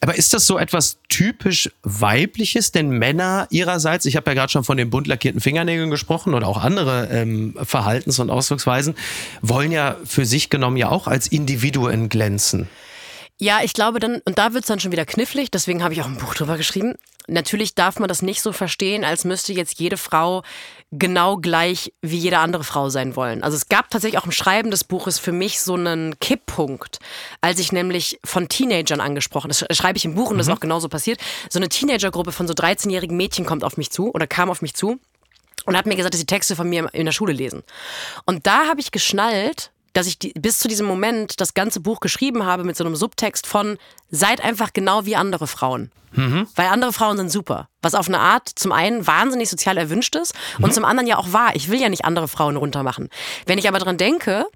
Aber 0.00 0.14
ist 0.16 0.32
das 0.32 0.46
so 0.46 0.58
etwas 0.58 0.98
typisch 1.08 1.70
weibliches? 1.82 2.70
Denn 2.70 2.90
Männer 2.90 3.48
ihrerseits, 3.50 4.06
ich 4.06 4.16
habe 4.16 4.30
ja 4.30 4.34
gerade 4.34 4.52
schon 4.52 4.64
von 4.64 4.76
den 4.76 4.90
bunt 4.90 5.06
lackierten 5.06 5.40
Fingernägeln 5.40 5.90
gesprochen 5.90 6.34
oder 6.34 6.46
auch 6.46 6.62
andere 6.62 7.08
ähm, 7.10 7.54
Verhaltens- 7.62 8.20
und 8.20 8.30
Ausdrucksweisen, 8.30 8.94
wollen 9.42 9.72
ja 9.72 9.96
für 10.04 10.24
sich 10.24 10.50
genommen 10.50 10.76
ja 10.76 10.88
auch 10.88 11.08
als 11.08 11.26
Individuen 11.26 12.08
glänzen. 12.08 12.68
Ja, 13.40 13.60
ich 13.62 13.72
glaube 13.72 14.00
dann, 14.00 14.20
und 14.24 14.38
da 14.38 14.52
wird 14.52 14.64
es 14.64 14.68
dann 14.68 14.80
schon 14.80 14.92
wieder 14.92 15.06
knifflig, 15.06 15.50
deswegen 15.50 15.82
habe 15.82 15.94
ich 15.94 16.02
auch 16.02 16.06
ein 16.06 16.16
Buch 16.16 16.34
drüber 16.34 16.56
geschrieben. 16.56 16.94
Natürlich 17.28 17.74
darf 17.74 17.98
man 17.98 18.08
das 18.08 18.22
nicht 18.22 18.42
so 18.42 18.52
verstehen, 18.52 19.04
als 19.04 19.24
müsste 19.24 19.52
jetzt 19.52 19.78
jede 19.78 19.96
Frau 19.96 20.42
genau 20.90 21.36
gleich 21.36 21.92
wie 22.00 22.16
jede 22.16 22.38
andere 22.38 22.64
Frau 22.64 22.88
sein 22.88 23.14
wollen. 23.14 23.42
Also 23.42 23.56
es 23.56 23.68
gab 23.68 23.90
tatsächlich 23.90 24.18
auch 24.18 24.24
im 24.24 24.32
Schreiben 24.32 24.70
des 24.70 24.84
Buches 24.84 25.18
für 25.18 25.32
mich 25.32 25.60
so 25.60 25.74
einen 25.74 26.18
Kipppunkt, 26.18 26.98
als 27.40 27.58
ich 27.58 27.72
nämlich 27.72 28.18
von 28.24 28.48
Teenagern 28.48 29.00
angesprochen, 29.00 29.48
das 29.48 29.64
schreibe 29.76 29.98
ich 29.98 30.04
im 30.04 30.14
Buch 30.14 30.30
und 30.30 30.38
das 30.38 30.46
ist 30.46 30.50
mhm. 30.50 30.56
auch 30.56 30.60
genauso 30.60 30.88
passiert, 30.88 31.20
so 31.50 31.58
eine 31.58 31.68
Teenagergruppe 31.68 32.32
von 32.32 32.48
so 32.48 32.54
13-jährigen 32.54 33.16
Mädchen 33.16 33.44
kommt 33.44 33.64
auf 33.64 33.76
mich 33.76 33.90
zu 33.90 34.12
oder 34.14 34.26
kam 34.26 34.50
auf 34.50 34.62
mich 34.62 34.74
zu 34.74 34.98
und 35.66 35.76
hat 35.76 35.86
mir 35.86 35.96
gesagt, 35.96 36.14
dass 36.14 36.20
sie 36.20 36.26
Texte 36.26 36.56
von 36.56 36.68
mir 36.68 36.88
in 36.94 37.04
der 37.04 37.12
Schule 37.12 37.32
lesen. 37.32 37.62
Und 38.24 38.46
da 38.46 38.66
habe 38.66 38.80
ich 38.80 38.90
geschnallt, 38.90 39.70
dass 39.98 40.06
ich 40.06 40.16
die, 40.20 40.32
bis 40.32 40.60
zu 40.60 40.68
diesem 40.68 40.86
Moment 40.86 41.40
das 41.40 41.54
ganze 41.54 41.80
Buch 41.80 41.98
geschrieben 41.98 42.46
habe 42.46 42.62
mit 42.62 42.76
so 42.76 42.84
einem 42.84 42.94
Subtext 42.94 43.48
von 43.48 43.78
seid 44.12 44.40
einfach 44.44 44.72
genau 44.72 45.06
wie 45.06 45.16
andere 45.16 45.48
Frauen. 45.48 45.90
Mhm. 46.12 46.46
Weil 46.54 46.68
andere 46.68 46.92
Frauen 46.92 47.16
sind 47.16 47.32
super. 47.32 47.68
Was 47.82 47.96
auf 47.96 48.06
eine 48.06 48.20
Art 48.20 48.48
zum 48.48 48.70
einen 48.70 49.08
wahnsinnig 49.08 49.50
sozial 49.50 49.76
erwünscht 49.76 50.14
ist 50.14 50.36
mhm. 50.56 50.64
und 50.64 50.74
zum 50.74 50.84
anderen 50.84 51.08
ja 51.08 51.18
auch 51.18 51.32
wahr. 51.32 51.56
Ich 51.56 51.68
will 51.68 51.80
ja 51.80 51.88
nicht 51.88 52.04
andere 52.04 52.28
Frauen 52.28 52.56
runtermachen. 52.56 53.08
Wenn 53.46 53.58
ich 53.58 53.66
aber 53.66 53.80
daran 53.80 53.96
denke, 53.96 54.46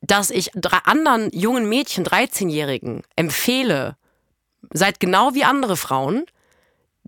dass 0.00 0.30
ich 0.30 0.50
drei 0.54 0.78
anderen 0.84 1.30
jungen 1.32 1.68
Mädchen, 1.68 2.06
13-Jährigen, 2.06 3.02
empfehle, 3.14 3.98
seid 4.72 5.00
genau 5.00 5.34
wie 5.34 5.44
andere 5.44 5.76
Frauen, 5.76 6.24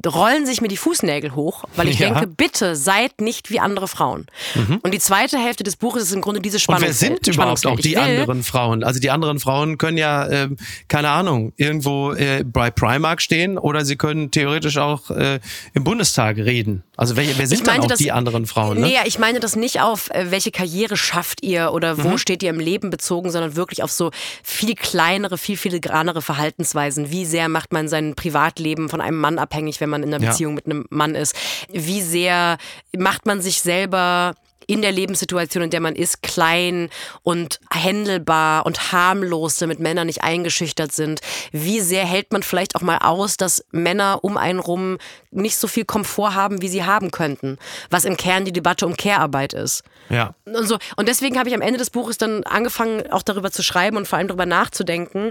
rollen 0.07 0.45
sich 0.45 0.61
mir 0.61 0.69
die 0.69 0.77
Fußnägel 0.77 1.35
hoch, 1.35 1.65
weil 1.77 1.89
ich 1.89 1.99
ja. 1.99 2.11
denke, 2.11 2.27
bitte 2.27 2.75
seid 2.75 3.21
nicht 3.21 3.51
wie 3.51 3.61
andere 3.61 3.87
Frauen. 3.87 4.27
Mhm. 4.55 4.81
Und 4.83 4.93
die 4.93 4.99
zweite 4.99 5.39
Hälfte 5.39 5.63
des 5.63 5.77
Buches 5.77 6.05
ist 6.05 6.13
im 6.13 6.21
Grunde 6.21 6.41
diese 6.41 6.59
Spannung. 6.59 6.83
Und 6.83 6.89
wer 6.89 6.95
sind 6.95 7.27
überhaupt 7.27 7.67
auch 7.67 7.79
die 7.79 7.97
anderen 7.97 8.43
Frauen? 8.43 8.83
Also 8.83 8.99
die 8.99 9.11
anderen 9.11 9.39
Frauen 9.39 9.79
können 9.79 9.97
ja, 9.97 10.27
äh, 10.27 10.49
keine 10.89 11.11
Ahnung, 11.11 11.53
irgendwo 11.57 12.13
äh, 12.13 12.45
bei 12.45 12.71
Primark 12.71 13.23
stehen 13.23 13.57
oder 13.57 13.85
sie 13.85 13.97
können 13.97 14.31
theoretisch 14.31 14.79
auch 14.79 15.11
äh, 15.11 15.39
im 15.75 15.85
Bundestag 15.85 16.39
reden. 16.39 16.83
Also 16.97 17.17
wer, 17.17 17.27
wer 17.37 17.47
sind 17.47 17.67
dann 17.67 17.81
auch 17.81 17.87
das, 17.87 17.99
die 17.99 18.13
anderen 18.13 18.47
Frauen? 18.47 18.81
Ne? 18.81 18.87
Nee, 18.87 18.97
ich 19.05 19.19
meine 19.19 19.41
das 19.41 19.57
nicht 19.57 19.81
auf, 19.81 20.11
äh, 20.11 20.31
welche 20.31 20.51
Karriere 20.51 20.97
schafft 20.97 21.43
ihr 21.43 21.73
oder 21.73 22.03
wo 22.03 22.11
mhm. 22.11 22.19
steht 22.19 22.43
ihr 22.43 22.51
im 22.51 22.61
Leben 22.61 22.91
bezogen, 22.91 23.31
sondern 23.31 23.57
wirklich 23.57 23.83
auf 23.83 23.91
so 23.91 24.11
viel 24.43 24.75
kleinere, 24.75 25.39
viel 25.39 25.57
filigranere 25.57 26.23
Verhaltensweisen. 26.23 27.11
Wie 27.11 27.25
sehr 27.25 27.49
macht 27.49 27.73
man 27.73 27.89
sein 27.89 28.15
Privatleben 28.15 28.89
von 28.89 29.01
einem 29.01 29.19
Mann 29.19 29.39
abhängig, 29.39 29.81
wenn 29.85 29.91
man 29.91 30.03
in 30.03 30.15
einer 30.15 30.25
ja. 30.25 30.31
Beziehung 30.31 30.55
mit 30.55 30.65
einem 30.65 30.87
Mann 30.89 31.15
ist? 31.15 31.37
Wie 31.71 32.01
sehr 32.01 32.57
macht 32.97 33.27
man 33.27 33.43
sich 33.43 33.61
selber 33.61 34.35
in 34.67 34.81
der 34.81 34.93
Lebenssituation, 34.93 35.65
in 35.65 35.69
der 35.69 35.81
man 35.81 35.95
ist, 35.95 36.23
klein 36.23 36.89
und 37.23 37.61
händelbar 37.71 38.65
und 38.65 38.93
harmlos, 38.93 39.59
damit 39.59 39.79
Männer 39.79 40.07
nicht 40.07 40.23
eingeschüchtert 40.23 40.91
sind? 40.91 41.21
Wie 41.53 41.81
sehr 41.81 42.07
hält 42.07 42.33
man 42.33 42.43
vielleicht 42.43 42.75
auch 42.77 42.81
mal 42.81 42.97
aus, 42.97 43.37
dass 43.37 43.63
Männer 43.73 44.21
um 44.23 44.39
einen 44.39 44.59
rum 44.59 44.97
nicht 45.31 45.59
so 45.59 45.67
viel 45.67 45.85
Komfort 45.85 46.35
haben, 46.35 46.63
wie 46.63 46.69
sie 46.69 46.85
haben 46.85 47.11
könnten? 47.11 47.59
Was 47.91 48.07
im 48.07 48.17
Kern 48.17 48.47
die 48.47 48.53
Debatte 48.53 48.87
um 48.87 48.97
Care-Arbeit 48.97 49.53
ist. 49.53 49.83
Ja. 50.09 50.35
Und, 50.47 50.67
so. 50.67 50.79
und 50.97 51.09
deswegen 51.09 51.39
habe 51.39 51.51
ich 51.51 51.55
am 51.55 51.61
Ende 51.61 51.79
des 51.79 51.91
Buches 51.91 52.17
dann 52.17 52.43
angefangen, 52.45 53.11
auch 53.13 53.23
darüber 53.23 53.51
zu 53.51 53.63
schreiben 53.63 53.99
und 53.99 54.09
vor 54.09 54.17
allem 54.17 54.29
darüber 54.29 54.47
nachzudenken, 54.47 55.31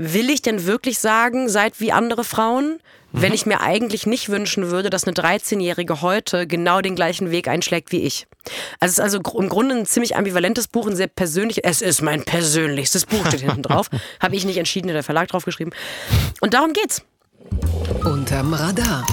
will 0.00 0.30
ich 0.30 0.40
denn 0.40 0.66
wirklich 0.66 0.98
sagen, 0.98 1.48
seid 1.48 1.78
wie 1.78 1.92
andere 1.92 2.24
Frauen? 2.24 2.80
Mhm. 3.12 3.22
Wenn 3.22 3.34
ich 3.34 3.44
mir 3.44 3.60
eigentlich 3.60 4.06
nicht 4.06 4.30
wünschen 4.30 4.70
würde, 4.70 4.88
dass 4.88 5.04
eine 5.04 5.14
13-Jährige 5.14 6.00
heute 6.00 6.46
genau 6.46 6.80
den 6.80 6.94
gleichen 6.96 7.30
Weg 7.30 7.48
einschlägt 7.48 7.92
wie 7.92 8.00
ich. 8.00 8.26
Also 8.78 8.92
es 8.92 8.98
ist 8.98 9.00
also 9.00 9.20
im 9.38 9.48
Grunde 9.50 9.74
ein 9.74 9.86
ziemlich 9.86 10.16
ambivalentes 10.16 10.68
Buch, 10.68 10.86
ein 10.86 10.96
sehr 10.96 11.08
persönliches. 11.08 11.62
Es 11.64 11.82
ist 11.82 12.00
mein 12.00 12.24
persönlichstes 12.24 13.04
Buch, 13.04 13.26
steht 13.26 13.40
hinten 13.40 13.62
drauf. 13.62 13.90
Habe 14.20 14.36
ich 14.36 14.44
nicht 14.46 14.56
entschieden, 14.56 14.88
der 14.88 15.02
Verlag 15.02 15.28
drauf 15.28 15.44
geschrieben. 15.44 15.72
Und 16.40 16.54
darum 16.54 16.72
geht's. 16.72 17.02
Unterm 18.04 18.54
Radar. 18.54 19.04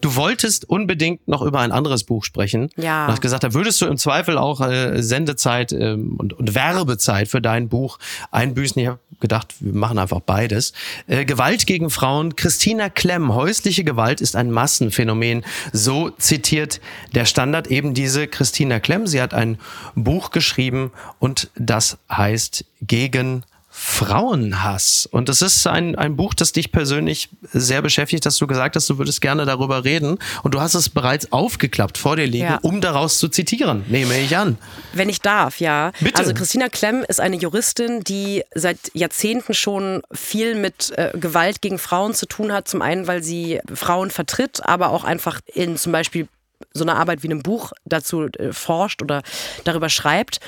Du 0.00 0.16
wolltest 0.16 0.68
unbedingt 0.68 1.26
noch 1.28 1.42
über 1.42 1.60
ein 1.60 1.72
anderes 1.72 2.04
Buch 2.04 2.24
sprechen. 2.24 2.70
Ja. 2.76 3.06
Du 3.06 3.12
hast 3.12 3.20
gesagt, 3.20 3.44
da 3.44 3.54
würdest 3.54 3.80
du 3.80 3.86
im 3.86 3.96
Zweifel 3.96 4.38
auch 4.38 4.60
äh, 4.60 5.02
Sendezeit 5.02 5.72
ähm, 5.72 6.16
und, 6.18 6.32
und 6.32 6.54
Werbezeit 6.54 7.28
für 7.28 7.40
dein 7.40 7.68
Buch 7.68 7.98
einbüßen. 8.30 8.80
Ich 8.80 8.88
habe 8.88 8.98
gedacht, 9.20 9.54
wir 9.60 9.74
machen 9.74 9.98
einfach 9.98 10.20
beides. 10.20 10.72
Äh, 11.06 11.24
Gewalt 11.24 11.66
gegen 11.66 11.90
Frauen. 11.90 12.36
Christina 12.36 12.88
Klemm. 12.88 13.34
Häusliche 13.34 13.84
Gewalt 13.84 14.20
ist 14.20 14.36
ein 14.36 14.50
Massenphänomen. 14.50 15.44
So 15.72 16.10
zitiert 16.10 16.80
der 17.14 17.24
Standard 17.24 17.68
eben 17.68 17.94
diese 17.94 18.26
Christina 18.26 18.80
Klemm. 18.80 19.06
Sie 19.06 19.20
hat 19.20 19.34
ein 19.34 19.58
Buch 19.94 20.30
geschrieben 20.30 20.92
und 21.18 21.50
das 21.56 21.98
heißt 22.10 22.64
Gegen 22.82 23.44
Frauenhass. 23.88 25.08
Und 25.10 25.28
es 25.28 25.42
ist 25.42 25.64
ein, 25.66 25.94
ein 25.94 26.16
Buch, 26.16 26.34
das 26.34 26.52
dich 26.52 26.72
persönlich 26.72 27.30
sehr 27.52 27.82
beschäftigt, 27.82 28.26
dass 28.26 28.36
du 28.36 28.48
gesagt 28.48 28.74
hast, 28.74 28.90
du 28.90 28.98
würdest 28.98 29.20
gerne 29.20 29.46
darüber 29.46 29.84
reden. 29.84 30.18
Und 30.42 30.54
du 30.54 30.60
hast 30.60 30.74
es 30.74 30.88
bereits 30.88 31.30
aufgeklappt 31.30 31.96
vor 31.96 32.16
dir 32.16 32.26
liegen, 32.26 32.44
ja. 32.44 32.58
um 32.62 32.80
daraus 32.80 33.18
zu 33.18 33.28
zitieren, 33.28 33.84
nehme 33.88 34.18
ich 34.18 34.36
an. 34.36 34.58
Wenn 34.92 35.08
ich 35.08 35.20
darf, 35.20 35.60
ja. 35.60 35.92
Bitte. 36.00 36.18
Also 36.18 36.34
Christina 36.34 36.68
Klemm 36.68 37.04
ist 37.08 37.20
eine 37.20 37.36
Juristin, 37.36 38.02
die 38.02 38.42
seit 38.54 38.78
Jahrzehnten 38.92 39.54
schon 39.54 40.02
viel 40.12 40.56
mit 40.56 40.92
äh, 40.98 41.12
Gewalt 41.14 41.62
gegen 41.62 41.78
Frauen 41.78 42.12
zu 42.12 42.26
tun 42.26 42.52
hat. 42.52 42.66
Zum 42.66 42.82
einen, 42.82 43.06
weil 43.06 43.22
sie 43.22 43.60
Frauen 43.72 44.10
vertritt, 44.10 44.66
aber 44.66 44.90
auch 44.90 45.04
einfach 45.04 45.40
in 45.54 45.76
zum 45.76 45.92
Beispiel 45.92 46.26
so 46.74 46.82
eine 46.82 46.96
Arbeit 46.96 47.22
wie 47.22 47.28
einem 47.28 47.42
Buch 47.42 47.72
dazu 47.84 48.24
äh, 48.24 48.52
forscht 48.52 49.00
oder 49.00 49.22
darüber 49.62 49.88
schreibt. 49.88 50.40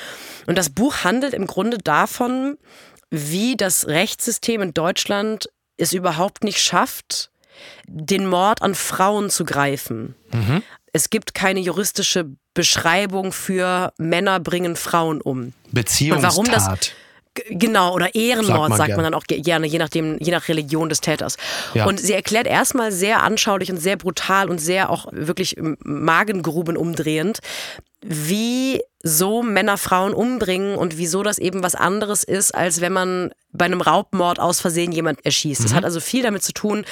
Und 0.46 0.58
das 0.58 0.70
Buch 0.70 1.04
handelt 1.04 1.34
im 1.34 1.46
Grunde 1.46 1.78
davon, 1.78 2.58
wie 3.10 3.56
das 3.56 3.86
Rechtssystem 3.86 4.60
in 4.62 4.74
Deutschland 4.74 5.48
es 5.76 5.92
überhaupt 5.92 6.44
nicht 6.44 6.60
schafft, 6.60 7.30
den 7.86 8.26
Mord 8.26 8.62
an 8.62 8.74
Frauen 8.74 9.30
zu 9.30 9.44
greifen. 9.44 10.14
Mhm. 10.32 10.62
Es 10.92 11.10
gibt 11.10 11.34
keine 11.34 11.60
juristische 11.60 12.30
Beschreibung 12.54 13.32
für 13.32 13.92
Männer 13.98 14.40
bringen 14.40 14.76
Frauen 14.76 15.20
um. 15.20 15.52
Beziehungstat. 15.70 16.32
Und 16.32 16.36
warum 16.36 16.44
das 16.50 16.92
Genau, 17.50 17.94
oder 17.94 18.14
Ehrenmord 18.14 18.48
sagt 18.48 18.68
man, 18.68 18.78
sagt 18.78 18.96
man 18.96 19.04
dann 19.04 19.14
auch 19.14 19.24
gerne, 19.24 19.66
je 19.66 19.78
nachdem, 19.78 20.18
je 20.18 20.32
nach 20.32 20.48
Religion 20.48 20.88
des 20.88 21.00
Täters. 21.00 21.36
Ja. 21.74 21.86
Und 21.86 22.00
sie 22.00 22.12
erklärt 22.12 22.46
erstmal 22.46 22.90
sehr 22.90 23.22
anschaulich 23.22 23.70
und 23.70 23.78
sehr 23.78 23.96
brutal 23.96 24.50
und 24.50 24.58
sehr 24.58 24.90
auch 24.90 25.06
wirklich 25.12 25.56
Magengruben 25.84 26.76
umdrehend, 26.76 27.38
wie 28.02 28.82
so 29.02 29.42
Männer 29.42 29.78
Frauen 29.78 30.12
umbringen 30.12 30.76
und 30.76 30.98
wieso 30.98 31.22
das 31.22 31.38
eben 31.38 31.62
was 31.62 31.74
anderes 31.74 32.24
ist, 32.24 32.54
als 32.54 32.80
wenn 32.80 32.92
man 32.92 33.30
bei 33.52 33.64
einem 33.64 33.80
Raubmord 33.80 34.40
aus 34.40 34.60
Versehen 34.60 34.92
jemand 34.92 35.24
erschießt. 35.24 35.64
Das 35.64 35.72
mhm. 35.72 35.76
hat 35.76 35.84
also 35.84 36.00
viel 36.00 36.22
damit 36.22 36.42
zu 36.42 36.52
tun, 36.52 36.84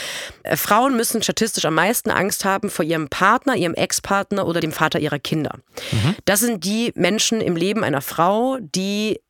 äh, 0.45 0.57
Frauen 0.57 0.97
müssen 0.97 1.23
statistisch 1.23 1.65
am 1.65 1.75
meisten 1.75 2.11
Angst 2.11 2.45
haben 2.45 2.71
vor 2.71 2.85
ihrem 2.85 3.09
Partner, 3.09 3.57
ihrem 3.57 3.75
Ex-Partner 3.75 4.47
oder 4.47 4.61
dem 4.61 4.73
Vater 4.73 5.01
ihrer 5.01 5.19
Kinder. 5.19 5.59
Mhm. 5.93 6.17
Das 6.25 6.41
sind 6.41 6.65
die 6.65 6.93
Menschen 6.95 7.41
im 7.41 7.57
Leben 7.57 7.83
einer 7.83 8.03
Frau, 8.03 8.59
die 8.61 9.21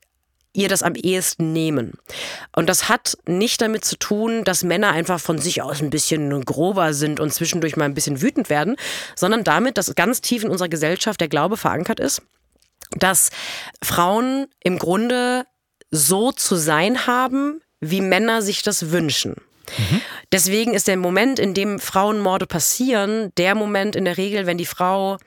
ihr 0.52 0.68
das 0.68 0.82
am 0.82 0.94
ehesten 0.94 1.52
nehmen. 1.52 1.92
Und 2.54 2.68
das 2.68 2.88
hat 2.88 3.18
nicht 3.26 3.60
damit 3.60 3.84
zu 3.84 3.96
tun, 3.98 4.42
dass 4.44 4.64
Männer 4.64 4.90
einfach 4.90 5.20
von 5.20 5.38
sich 5.38 5.62
aus 5.62 5.82
ein 5.82 5.90
bisschen 5.90 6.44
grober 6.44 6.94
sind 6.94 7.20
und 7.20 7.32
zwischendurch 7.32 7.76
mal 7.76 7.84
ein 7.84 7.94
bisschen 7.94 8.22
wütend 8.22 8.48
werden, 8.48 8.76
sondern 9.14 9.44
damit, 9.44 9.76
dass 9.76 9.94
ganz 9.94 10.22
tief 10.22 10.44
in 10.44 10.50
unserer 10.50 10.70
Gesellschaft 10.70 11.20
der 11.20 11.28
Glaube 11.28 11.56
verankert 11.58 12.00
ist, 12.00 12.22
dass 12.90 13.30
Frauen 13.82 14.46
im 14.62 14.78
Grunde 14.78 15.46
so 15.90 16.32
zu 16.32 16.56
sein 16.56 17.06
haben, 17.06 17.60
wie 17.80 18.00
Männer 18.00 18.42
sich 18.42 18.62
das 18.62 18.90
wünschen. 18.90 19.36
Mhm. 19.78 20.00
Deswegen 20.32 20.74
ist 20.74 20.88
der 20.88 20.96
Moment, 20.96 21.38
in 21.38 21.54
dem 21.54 21.78
Frauenmorde 21.78 22.46
passieren, 22.46 23.32
der 23.36 23.54
Moment 23.54 23.96
in 23.96 24.04
der 24.04 24.16
Regel, 24.16 24.46
wenn 24.46 24.58
die 24.58 24.66
Frau 24.66 25.18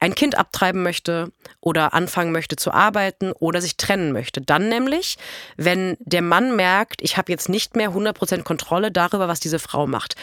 ein 0.00 0.14
Kind 0.14 0.34
abtreiben 0.34 0.82
möchte 0.82 1.30
oder 1.60 1.92
anfangen 1.92 2.32
möchte 2.32 2.56
zu 2.56 2.72
arbeiten 2.72 3.32
oder 3.32 3.60
sich 3.60 3.76
trennen 3.76 4.12
möchte. 4.12 4.40
Dann 4.40 4.68
nämlich, 4.68 5.18
wenn 5.56 5.96
der 6.00 6.22
Mann 6.22 6.56
merkt, 6.56 7.02
ich 7.02 7.18
habe 7.18 7.30
jetzt 7.30 7.50
nicht 7.50 7.76
mehr 7.76 7.90
100% 7.90 8.42
Kontrolle 8.42 8.90
darüber, 8.90 9.28
was 9.28 9.40
diese 9.40 9.58
Frau 9.58 9.86
macht. 9.86 10.16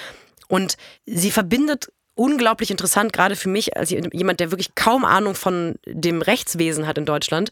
Und 0.47 0.77
sie 1.05 1.29
verbindet 1.29 1.91
unglaublich 2.17 2.71
interessant, 2.71 3.13
gerade 3.13 3.35
für 3.35 3.49
mich 3.49 3.77
als 3.77 3.89
jemand, 3.89 4.39
der 4.39 4.51
wirklich 4.51 4.75
kaum 4.75 5.05
Ahnung 5.05 5.35
von 5.35 5.75
dem 5.85 6.21
Rechtswesen 6.21 6.87
hat 6.87 6.97
in 6.97 7.05
Deutschland, 7.05 7.51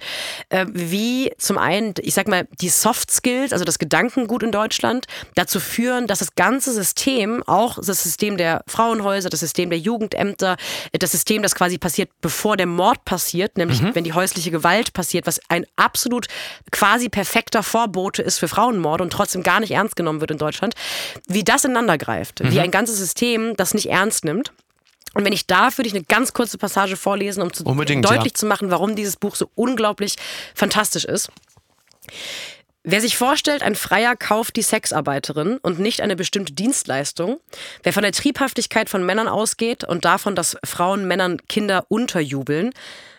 äh, 0.50 0.66
wie 0.70 1.32
zum 1.38 1.58
einen, 1.58 1.94
ich 2.02 2.14
sag 2.14 2.28
mal, 2.28 2.48
die 2.62 2.70
Soft 2.70 3.12
Skills, 3.12 3.54
also 3.54 3.64
das 3.66 3.80
Gedankengut 3.80 4.44
in 4.44 4.52
Deutschland, 4.52 5.06
dazu 5.36 5.60
führen, 5.60 6.08
dass 6.08 6.20
das 6.20 6.36
ganze 6.36 6.74
System, 6.74 7.44
auch 7.44 7.76
das 7.76 8.04
System 8.04 8.38
der 8.38 8.64
Frauenhäuser, 8.68 9.30
das 9.30 9.40
System 9.40 9.70
der 9.70 9.80
Jugendämter, 9.80 10.58
das 10.92 11.12
System, 11.12 11.44
das 11.44 11.56
quasi 11.56 11.78
passiert, 11.78 12.10
bevor 12.22 12.58
der 12.58 12.68
Mord 12.68 13.06
passiert, 13.06 13.58
nämlich 13.58 13.82
mhm. 13.82 13.94
wenn 13.94 14.04
die 14.04 14.14
häusliche 14.14 14.52
Gewalt 14.52 14.94
passiert, 14.94 15.28
was 15.28 15.40
ein 15.50 15.66
absolut 15.76 16.28
quasi 16.72 17.10
perfekter 17.10 17.64
Vorbote 17.64 18.22
ist 18.22 18.40
für 18.40 18.48
Frauenmorde 18.48 19.04
und 19.04 19.12
trotzdem 19.12 19.44
gar 19.44 19.60
nicht 19.60 19.72
ernst 19.72 19.96
genommen 19.96 20.22
wird 20.22 20.32
in 20.32 20.38
Deutschland, 20.38 20.76
wie 21.28 21.44
das 21.44 21.64
ineinander 21.64 21.98
greift, 21.98 22.44
mhm. 22.44 22.52
wie 22.52 22.60
ein 22.60 22.72
ganzes 22.72 22.98
System 22.98 23.56
das 23.56 23.74
nicht 23.74 23.90
ernst 23.90 24.26
nimmt. 24.26 24.52
Und 25.16 25.26
wenn 25.26 25.34
ich 25.34 25.48
darf, 25.48 25.78
würde 25.78 25.88
ich 25.88 25.96
eine 25.96 26.04
ganz 26.04 26.34
kurze 26.34 26.58
Passage 26.58 26.98
vorlesen, 26.98 27.42
um 27.42 27.52
zu 27.52 27.64
Unbedingt, 27.64 28.06
deutlich 28.06 28.34
ja. 28.34 28.38
zu 28.40 28.46
machen, 28.46 28.70
warum 28.70 28.96
dieses 28.96 29.16
Buch 29.16 29.36
so 29.36 29.50
unglaublich 29.56 30.18
fantastisch 30.54 31.06
ist. 31.06 31.32
Wer 32.84 33.02
sich 33.02 33.18
vorstellt, 33.18 33.64
ein 33.64 33.76
Freier 33.76 34.16
kauft 34.16 34.58
die 34.58 34.62
Sexarbeiterin 34.62 35.58
und 35.58 35.80
nicht 35.80 36.02
eine 36.02 36.16
bestimmte 36.16 36.54
Dienstleistung, 36.54 37.40
wer 37.82 37.94
von 37.94 38.04
der 38.04 38.12
Triebhaftigkeit 38.12 38.90
von 38.90 39.04
Männern 39.04 39.28
ausgeht 39.28 39.84
und 39.84 40.06
davon, 40.06 40.36
dass 40.36 40.58
Frauen 40.64 41.08
Männern 41.08 41.42
Kinder 41.48 41.86
unterjubeln, 41.88 42.74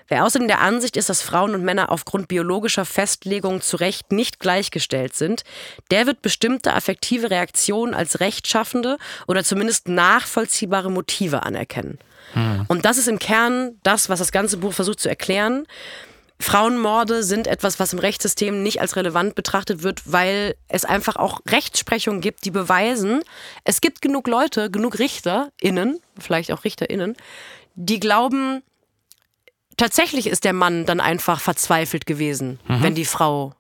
Wer 0.08 0.24
außerdem 0.24 0.48
der 0.48 0.60
Ansicht 0.60 0.96
ist, 0.96 1.08
dass 1.08 1.22
Frauen 1.22 1.54
und 1.54 1.64
Männer 1.64 1.90
aufgrund 1.90 2.28
biologischer 2.28 2.84
Festlegungen 2.84 3.60
zu 3.60 3.76
Recht 3.76 4.12
nicht 4.12 4.38
gleichgestellt 4.38 5.14
sind, 5.14 5.42
der 5.90 6.06
wird 6.06 6.22
bestimmte 6.22 6.74
affektive 6.74 7.30
Reaktionen 7.30 7.94
als 7.94 8.20
rechtschaffende 8.20 8.98
oder 9.26 9.44
zumindest 9.44 9.88
nachvollziehbare 9.88 10.90
Motive 10.90 11.42
anerkennen. 11.42 11.98
Hm. 12.32 12.64
Und 12.68 12.84
das 12.84 12.98
ist 12.98 13.08
im 13.08 13.18
Kern 13.18 13.78
das, 13.82 14.08
was 14.08 14.18
das 14.18 14.32
ganze 14.32 14.56
Buch 14.58 14.72
versucht 14.72 15.00
zu 15.00 15.08
erklären. 15.08 15.66
Frauenmorde 16.38 17.22
sind 17.22 17.46
etwas, 17.46 17.80
was 17.80 17.92
im 17.92 17.98
Rechtssystem 17.98 18.62
nicht 18.62 18.80
als 18.80 18.96
relevant 18.96 19.34
betrachtet 19.34 19.82
wird, 19.82 20.02
weil 20.04 20.54
es 20.68 20.84
einfach 20.84 21.16
auch 21.16 21.40
Rechtsprechungen 21.48 22.20
gibt, 22.20 22.44
die 22.44 22.50
beweisen, 22.50 23.22
es 23.64 23.80
gibt 23.80 24.02
genug 24.02 24.28
Leute, 24.28 24.70
genug 24.70 24.98
RichterInnen, 24.98 25.98
vielleicht 26.18 26.52
auch 26.52 26.64
RichterInnen, 26.64 27.16
die 27.74 28.00
glauben, 28.00 28.62
tatsächlich 29.76 30.26
ist 30.26 30.44
der 30.44 30.52
Mann 30.52 30.86
dann 30.86 31.00
einfach 31.00 31.40
verzweifelt 31.40 32.06
gewesen, 32.06 32.60
mhm. 32.68 32.82
wenn 32.82 32.94
die 32.94 33.04
Frau 33.04 33.54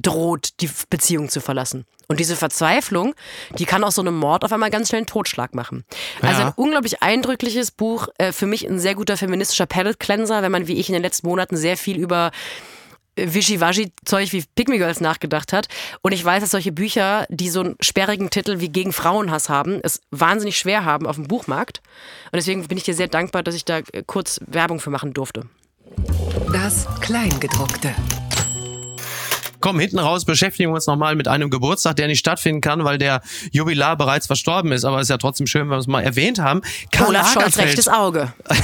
droht, 0.00 0.60
die 0.60 0.70
Beziehung 0.90 1.28
zu 1.28 1.40
verlassen. 1.40 1.86
Und 2.08 2.20
diese 2.20 2.36
Verzweiflung, 2.36 3.14
die 3.58 3.66
kann 3.66 3.84
auch 3.84 3.90
so 3.90 4.00
einem 4.00 4.16
Mord 4.16 4.44
auf 4.44 4.52
einmal 4.52 4.70
ganz 4.70 4.88
schnell 4.88 5.00
einen 5.00 5.06
Totschlag 5.06 5.54
machen. 5.54 5.84
Also 6.22 6.40
ja. 6.40 6.46
ein 6.48 6.52
unglaublich 6.56 7.02
eindrückliches 7.02 7.70
Buch, 7.70 8.08
äh, 8.16 8.32
für 8.32 8.46
mich 8.46 8.66
ein 8.66 8.78
sehr 8.78 8.94
guter 8.94 9.16
feministischer 9.18 9.66
Palette 9.66 9.98
Cleanser, 9.98 10.42
wenn 10.42 10.52
man 10.52 10.66
wie 10.68 10.78
ich 10.78 10.88
in 10.88 10.94
den 10.94 11.02
letzten 11.02 11.26
Monaten 11.26 11.56
sehr 11.56 11.76
viel 11.76 11.98
über 11.98 12.30
Wischiwaschi-Zeug 13.16 14.32
wie 14.32 14.44
Pygmy 14.54 14.78
Girls 14.78 15.00
nachgedacht 15.00 15.52
hat. 15.52 15.68
Und 16.02 16.12
ich 16.12 16.24
weiß, 16.24 16.40
dass 16.40 16.50
solche 16.50 16.72
Bücher, 16.72 17.26
die 17.28 17.50
so 17.50 17.60
einen 17.60 17.76
sperrigen 17.80 18.30
Titel 18.30 18.60
wie 18.60 18.68
gegen 18.68 18.92
Frauenhass 18.92 19.48
haben, 19.48 19.80
es 19.82 20.00
wahnsinnig 20.10 20.58
schwer 20.58 20.84
haben 20.84 21.06
auf 21.06 21.16
dem 21.16 21.28
Buchmarkt. 21.28 21.82
Und 22.26 22.36
deswegen 22.36 22.66
bin 22.68 22.78
ich 22.78 22.84
dir 22.84 22.94
sehr 22.94 23.08
dankbar, 23.08 23.42
dass 23.42 23.54
ich 23.54 23.64
da 23.64 23.78
äh, 23.78 24.02
kurz 24.06 24.40
Werbung 24.46 24.80
für 24.80 24.90
machen 24.90 25.12
durfte. 25.12 25.46
Das 26.52 26.86
Kleingedruckte. 27.00 27.94
Komm, 29.60 29.80
hinten 29.80 29.98
raus 29.98 30.24
beschäftigen 30.24 30.70
wir 30.70 30.74
uns 30.74 30.86
nochmal 30.86 31.16
mit 31.16 31.28
einem 31.28 31.50
Geburtstag, 31.50 31.96
der 31.96 32.06
nicht 32.06 32.20
stattfinden 32.20 32.60
kann, 32.60 32.84
weil 32.84 32.98
der 32.98 33.20
Jubilar 33.52 33.96
bereits 33.96 34.26
verstorben 34.26 34.72
ist. 34.72 34.84
Aber 34.84 34.98
es 34.98 35.04
ist 35.04 35.10
ja 35.10 35.18
trotzdem 35.18 35.46
schön, 35.46 35.62
wenn 35.62 35.70
wir 35.70 35.78
es 35.78 35.86
mal 35.86 36.02
erwähnt 36.02 36.38
haben. 36.38 36.62
Karl 36.92 37.08
Olaf 37.08 37.32
Scholz 37.32 37.58
rechtes 37.58 37.88
Auge. 37.88 38.32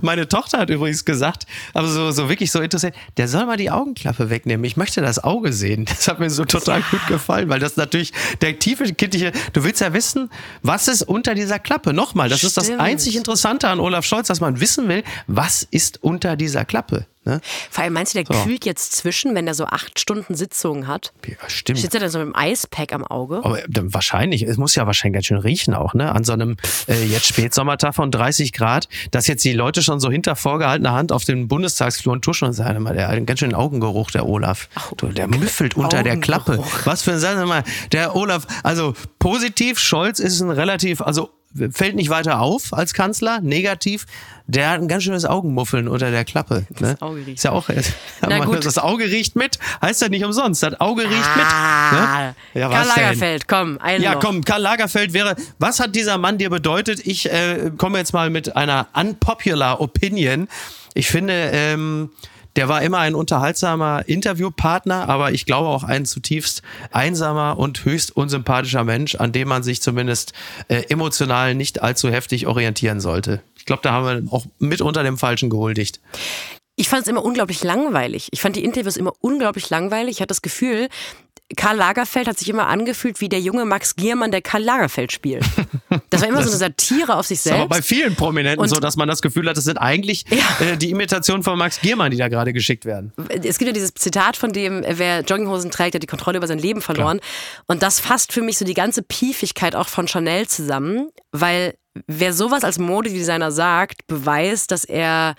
Meine 0.00 0.28
Tochter 0.28 0.58
hat 0.58 0.70
übrigens 0.70 1.04
gesagt, 1.04 1.46
aber 1.74 1.88
so, 1.88 2.10
so 2.10 2.28
wirklich 2.28 2.52
so 2.52 2.60
interessiert, 2.60 2.94
der 3.16 3.28
soll 3.28 3.46
mal 3.46 3.56
die 3.56 3.70
Augenklappe 3.70 4.30
wegnehmen. 4.30 4.64
Ich 4.64 4.76
möchte 4.76 5.00
das 5.00 5.22
Auge 5.22 5.52
sehen. 5.52 5.84
Das 5.84 6.08
hat 6.08 6.20
mir 6.20 6.30
so 6.30 6.44
total 6.44 6.80
ja. 6.80 6.86
gut 6.90 7.06
gefallen, 7.06 7.48
weil 7.48 7.60
das 7.60 7.76
natürlich 7.76 8.12
der 8.40 8.58
tiefe 8.58 8.92
kindliche, 8.94 9.32
du 9.52 9.64
willst 9.64 9.80
ja 9.80 9.92
wissen, 9.92 10.30
was 10.62 10.88
ist 10.88 11.02
unter 11.02 11.34
dieser 11.34 11.58
Klappe. 11.58 11.92
Nochmal, 11.92 12.28
das 12.28 12.38
Stimmt. 12.38 12.48
ist 12.48 12.56
das 12.56 12.70
einzig 12.78 13.16
Interessante 13.16 13.68
an 13.68 13.80
Olaf 13.80 14.04
Scholz, 14.04 14.28
dass 14.28 14.40
man 14.40 14.60
wissen 14.60 14.88
will, 14.88 15.02
was 15.26 15.66
ist 15.70 16.02
unter 16.02 16.36
dieser 16.36 16.64
Klappe. 16.64 17.06
Ne? 17.24 17.40
Vor 17.70 17.84
allem 17.84 17.92
meinst 17.92 18.14
du, 18.14 18.22
der 18.22 18.36
so. 18.36 18.42
kühlt 18.42 18.64
jetzt 18.64 18.92
zwischen, 18.92 19.34
wenn 19.34 19.44
der 19.44 19.54
so 19.54 19.64
acht 19.66 20.00
Stunden 20.00 20.34
Sitzungen 20.34 20.88
hat? 20.88 21.12
Ja, 21.26 21.36
stimmt. 21.48 21.78
Sitzt 21.78 21.94
er 21.94 22.00
dann 22.00 22.10
so 22.10 22.18
mit 22.18 22.28
dem 22.28 22.36
Eispack 22.36 22.92
am 22.92 23.04
Auge? 23.04 23.40
Aber 23.44 23.60
wahrscheinlich, 23.68 24.42
es 24.42 24.56
muss 24.56 24.74
ja 24.74 24.86
wahrscheinlich 24.86 25.14
ganz 25.14 25.26
schön 25.26 25.38
riechen 25.38 25.74
auch, 25.74 25.94
ne? 25.94 26.12
An 26.12 26.24
so 26.24 26.32
einem 26.32 26.56
äh, 26.88 27.04
jetzt 27.04 27.26
Spätsommertag 27.26 27.94
von 27.94 28.10
30 28.10 28.52
Grad, 28.52 28.88
dass 29.12 29.28
jetzt 29.28 29.44
die 29.44 29.52
Leute 29.52 29.82
schon 29.82 30.00
so 30.00 30.10
hinter 30.10 30.34
vorgehaltener 30.34 30.92
Hand 30.92 31.12
auf 31.12 31.24
den 31.24 31.46
Bundestagsflur 31.46 32.12
und 32.12 32.22
tuschen 32.22 32.48
und 32.48 32.54
sagen, 32.54 32.82
mal, 32.82 32.94
der 32.94 33.08
hat 33.08 33.16
einen 33.16 33.26
ganz 33.26 33.40
schönen 33.40 33.54
Augengeruch, 33.54 34.10
der 34.10 34.26
Olaf. 34.26 34.68
Ach, 34.74 34.92
der 35.00 35.28
müffelt 35.28 35.76
unter 35.76 36.02
der 36.02 36.16
Klappe. 36.16 36.58
Was 36.84 37.02
für 37.02 37.12
ein, 37.12 37.18
sagen 37.18 37.38
wir 37.38 37.46
mal, 37.46 37.64
der 37.92 38.16
Olaf, 38.16 38.46
also 38.62 38.94
positiv, 39.18 39.78
Scholz 39.78 40.18
ist 40.18 40.40
ein 40.40 40.50
relativ, 40.50 41.00
also 41.00 41.30
fällt 41.70 41.96
nicht 41.96 42.10
weiter 42.10 42.40
auf 42.40 42.72
als 42.72 42.94
Kanzler, 42.94 43.40
negativ. 43.40 44.06
Der 44.46 44.70
hat 44.70 44.80
ein 44.80 44.88
ganz 44.88 45.04
schönes 45.04 45.24
Augenmuffeln 45.24 45.88
unter 45.88 46.10
der 46.10 46.24
Klappe. 46.24 46.66
Ne? 46.80 46.96
Das 46.98 47.02
Auge 47.02 47.18
riecht. 47.18 47.38
Ist 47.38 47.44
ja 47.44 47.52
auch, 47.52 47.68
das 48.62 48.78
Auge 48.78 49.04
riecht 49.04 49.36
mit, 49.36 49.58
heißt 49.80 50.02
ja 50.02 50.08
nicht 50.08 50.24
umsonst. 50.24 50.62
Das 50.62 50.80
Auge 50.80 51.04
riecht 51.04 51.30
ah, 51.36 51.90
mit. 51.92 52.00
Ne? 52.54 52.60
Ja, 52.60 52.68
Karl 52.68 52.86
Lagerfeld, 52.86 53.48
komm, 53.48 53.78
einen 53.78 54.02
Ja, 54.02 54.14
noch. 54.14 54.20
komm, 54.20 54.44
Karl 54.44 54.62
Lagerfeld 54.62 55.12
wäre, 55.12 55.36
was 55.58 55.80
hat 55.80 55.94
dieser 55.94 56.18
Mann 56.18 56.38
dir 56.38 56.50
bedeutet? 56.50 57.06
Ich 57.06 57.30
äh, 57.30 57.70
komme 57.76 57.98
jetzt 57.98 58.12
mal 58.12 58.30
mit 58.30 58.56
einer 58.56 58.88
unpopular 58.94 59.80
Opinion. 59.80 60.48
Ich 60.94 61.08
finde, 61.08 61.50
ähm, 61.52 62.10
der 62.56 62.68
war 62.68 62.82
immer 62.82 62.98
ein 62.98 63.14
unterhaltsamer 63.14 64.02
Interviewpartner, 64.06 65.08
aber 65.08 65.32
ich 65.32 65.46
glaube 65.46 65.68
auch 65.68 65.84
ein 65.84 66.04
zutiefst 66.04 66.62
einsamer 66.90 67.58
und 67.58 67.84
höchst 67.84 68.14
unsympathischer 68.16 68.84
Mensch, 68.84 69.14
an 69.14 69.32
dem 69.32 69.48
man 69.48 69.62
sich 69.62 69.80
zumindest 69.80 70.32
äh, 70.68 70.82
emotional 70.88 71.54
nicht 71.54 71.82
allzu 71.82 72.10
heftig 72.10 72.46
orientieren 72.46 73.00
sollte. 73.00 73.42
Ich 73.56 73.64
glaube, 73.64 73.82
da 73.82 73.92
haben 73.92 74.26
wir 74.26 74.32
auch 74.32 74.44
mit 74.58 74.80
unter 74.80 75.02
dem 75.02 75.18
Falschen 75.18 75.50
gehuldigt. 75.50 76.00
Ich 76.76 76.88
fand 76.88 77.02
es 77.02 77.08
immer 77.08 77.24
unglaublich 77.24 77.62
langweilig. 77.62 78.28
Ich 78.32 78.40
fand 78.40 78.56
die 78.56 78.64
Interviews 78.64 78.96
immer 78.96 79.12
unglaublich 79.20 79.68
langweilig. 79.70 80.16
Ich 80.16 80.20
hatte 80.20 80.28
das 80.28 80.42
Gefühl, 80.42 80.88
Karl 81.56 81.76
Lagerfeld 81.76 82.28
hat 82.28 82.38
sich 82.38 82.48
immer 82.48 82.66
angefühlt 82.66 83.20
wie 83.20 83.28
der 83.28 83.40
junge 83.40 83.64
Max 83.64 83.96
Giermann, 83.96 84.30
der 84.30 84.42
Karl 84.42 84.62
Lagerfeld 84.62 85.12
spielt. 85.12 85.44
Das 86.10 86.20
war 86.20 86.28
immer 86.28 86.38
das 86.38 86.46
so 86.46 86.52
eine 86.52 86.58
Satire 86.58 87.16
auf 87.16 87.26
sich 87.26 87.40
selbst. 87.40 87.60
aber 87.60 87.68
bei 87.68 87.82
vielen 87.82 88.14
Prominenten 88.14 88.60
und 88.60 88.68
so, 88.68 88.80
dass 88.80 88.96
man 88.96 89.08
das 89.08 89.22
Gefühl 89.22 89.48
hat, 89.48 89.56
das 89.56 89.64
sind 89.64 89.76
eigentlich 89.78 90.24
ja. 90.30 90.66
äh, 90.66 90.76
die 90.76 90.90
Imitationen 90.90 91.42
von 91.42 91.58
Max 91.58 91.80
Giermann, 91.80 92.10
die 92.10 92.16
da 92.16 92.28
gerade 92.28 92.52
geschickt 92.52 92.84
werden. 92.84 93.12
Es 93.28 93.58
gibt 93.58 93.68
ja 93.68 93.72
dieses 93.72 93.94
Zitat 93.94 94.36
von 94.36 94.52
dem, 94.52 94.84
wer 94.86 95.20
Jogginghosen 95.20 95.70
trägt, 95.70 95.94
hat 95.94 96.02
die 96.02 96.06
Kontrolle 96.06 96.38
über 96.38 96.46
sein 96.46 96.58
Leben 96.58 96.80
verloren. 96.80 97.18
Klar. 97.18 97.64
Und 97.66 97.82
das 97.82 98.00
fasst 98.00 98.32
für 98.32 98.42
mich 98.42 98.58
so 98.58 98.64
die 98.64 98.74
ganze 98.74 99.02
Piefigkeit 99.02 99.74
auch 99.74 99.88
von 99.88 100.08
Chanel 100.08 100.48
zusammen, 100.48 101.10
weil 101.30 101.74
wer 102.06 102.32
sowas 102.32 102.64
als 102.64 102.78
Modedesigner 102.78 103.52
sagt, 103.52 104.06
beweist, 104.06 104.70
dass 104.70 104.84
er 104.84 105.34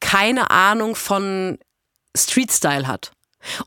keine 0.00 0.50
Ahnung 0.50 0.94
von 0.94 1.58
Street-Style 2.16 2.86
hat. 2.86 3.12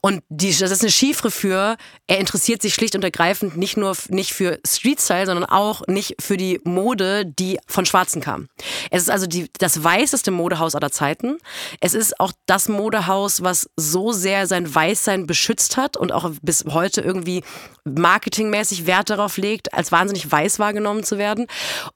Und 0.01 0.23
die, 0.29 0.55
das 0.55 0.71
ist 0.71 0.81
eine 0.81 0.91
Chiffre 0.91 1.31
für, 1.31 1.77
er 2.07 2.19
interessiert 2.19 2.61
sich 2.61 2.73
schlicht 2.73 2.95
und 2.95 3.03
ergreifend 3.03 3.57
nicht 3.57 3.77
nur 3.77 3.95
nicht 4.09 4.33
für 4.33 4.59
Street-Style, 4.65 5.25
sondern 5.25 5.45
auch 5.45 5.85
nicht 5.87 6.15
für 6.19 6.37
die 6.37 6.59
Mode, 6.63 7.25
die 7.25 7.59
von 7.67 7.85
Schwarzen 7.85 8.21
kam. 8.21 8.47
Es 8.91 9.03
ist 9.03 9.09
also 9.09 9.27
die, 9.27 9.49
das 9.59 9.83
weißeste 9.83 10.31
Modehaus 10.31 10.75
aller 10.75 10.91
Zeiten. 10.91 11.37
Es 11.79 11.93
ist 11.93 12.19
auch 12.19 12.31
das 12.45 12.69
Modehaus, 12.69 13.43
was 13.43 13.69
so 13.75 14.11
sehr 14.11 14.47
sein 14.47 14.73
Weißsein 14.73 15.27
beschützt 15.27 15.77
hat 15.77 15.97
und 15.97 16.11
auch 16.11 16.29
bis 16.41 16.65
heute 16.69 17.01
irgendwie 17.01 17.43
marketingmäßig 17.83 18.87
Wert 18.87 19.09
darauf 19.09 19.37
legt, 19.37 19.73
als 19.73 19.91
wahnsinnig 19.91 20.29
weiß 20.31 20.59
wahrgenommen 20.59 21.03
zu 21.03 21.17
werden. 21.17 21.47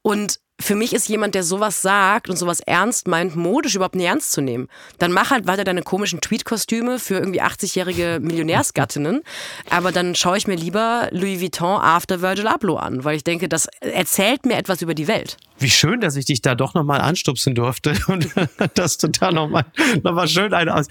Und 0.01 0.39
für 0.60 0.76
mich 0.76 0.93
ist 0.93 1.07
jemand, 1.07 1.36
der 1.36 1.43
sowas 1.43 1.82
sagt 1.82 2.30
und 2.30 2.36
sowas 2.36 2.60
ernst 2.60 3.07
meint, 3.07 3.36
modisch 3.36 3.76
überhaupt 3.76 3.95
nicht 3.95 4.05
ernst 4.05 4.32
zu 4.34 4.41
nehmen. 4.41 4.68
Dann 4.97 5.12
mach 5.12 5.32
halt 5.32 5.47
weiter 5.47 5.64
deine 5.64 5.84
komischen 5.84 6.20
Tweet-Kostüme 6.20 6.99
für 6.99 7.16
irgendwie 7.16 7.41
80-jährige 7.41 8.20
Millionärsgattinnen. 8.22 9.22
Aber 9.70 9.91
dann 9.91 10.16
schaue 10.16 10.38
ich 10.38 10.47
mir 10.47 10.55
lieber 10.55 11.07
Louis 11.12 11.41
Vuitton 11.41 11.80
After 11.80 12.22
Virgil 12.22 12.47
Abloh 12.47 12.76
an, 12.76 13.05
weil 13.05 13.16
ich 13.16 13.24
denke, 13.24 13.47
das 13.47 13.68
erzählt 13.80 14.45
mir 14.45 14.57
etwas 14.57 14.82
über 14.82 14.93
die 14.93 15.07
Welt. 15.07 15.38
Wie 15.60 15.70
schön, 15.70 15.99
dass 15.99 16.16
ich 16.16 16.24
dich 16.24 16.41
da 16.41 16.55
doch 16.55 16.74
nochmal 16.74 17.01
anstupsen 17.01 17.53
durfte 17.53 17.93
und 18.07 18.30
das 18.76 18.97
total 18.97 19.34
nochmal 19.34 19.66
noch 20.03 20.14
mal 20.14 20.28
schön 20.28 20.53
ein 20.53 20.70
aus. 20.70 20.88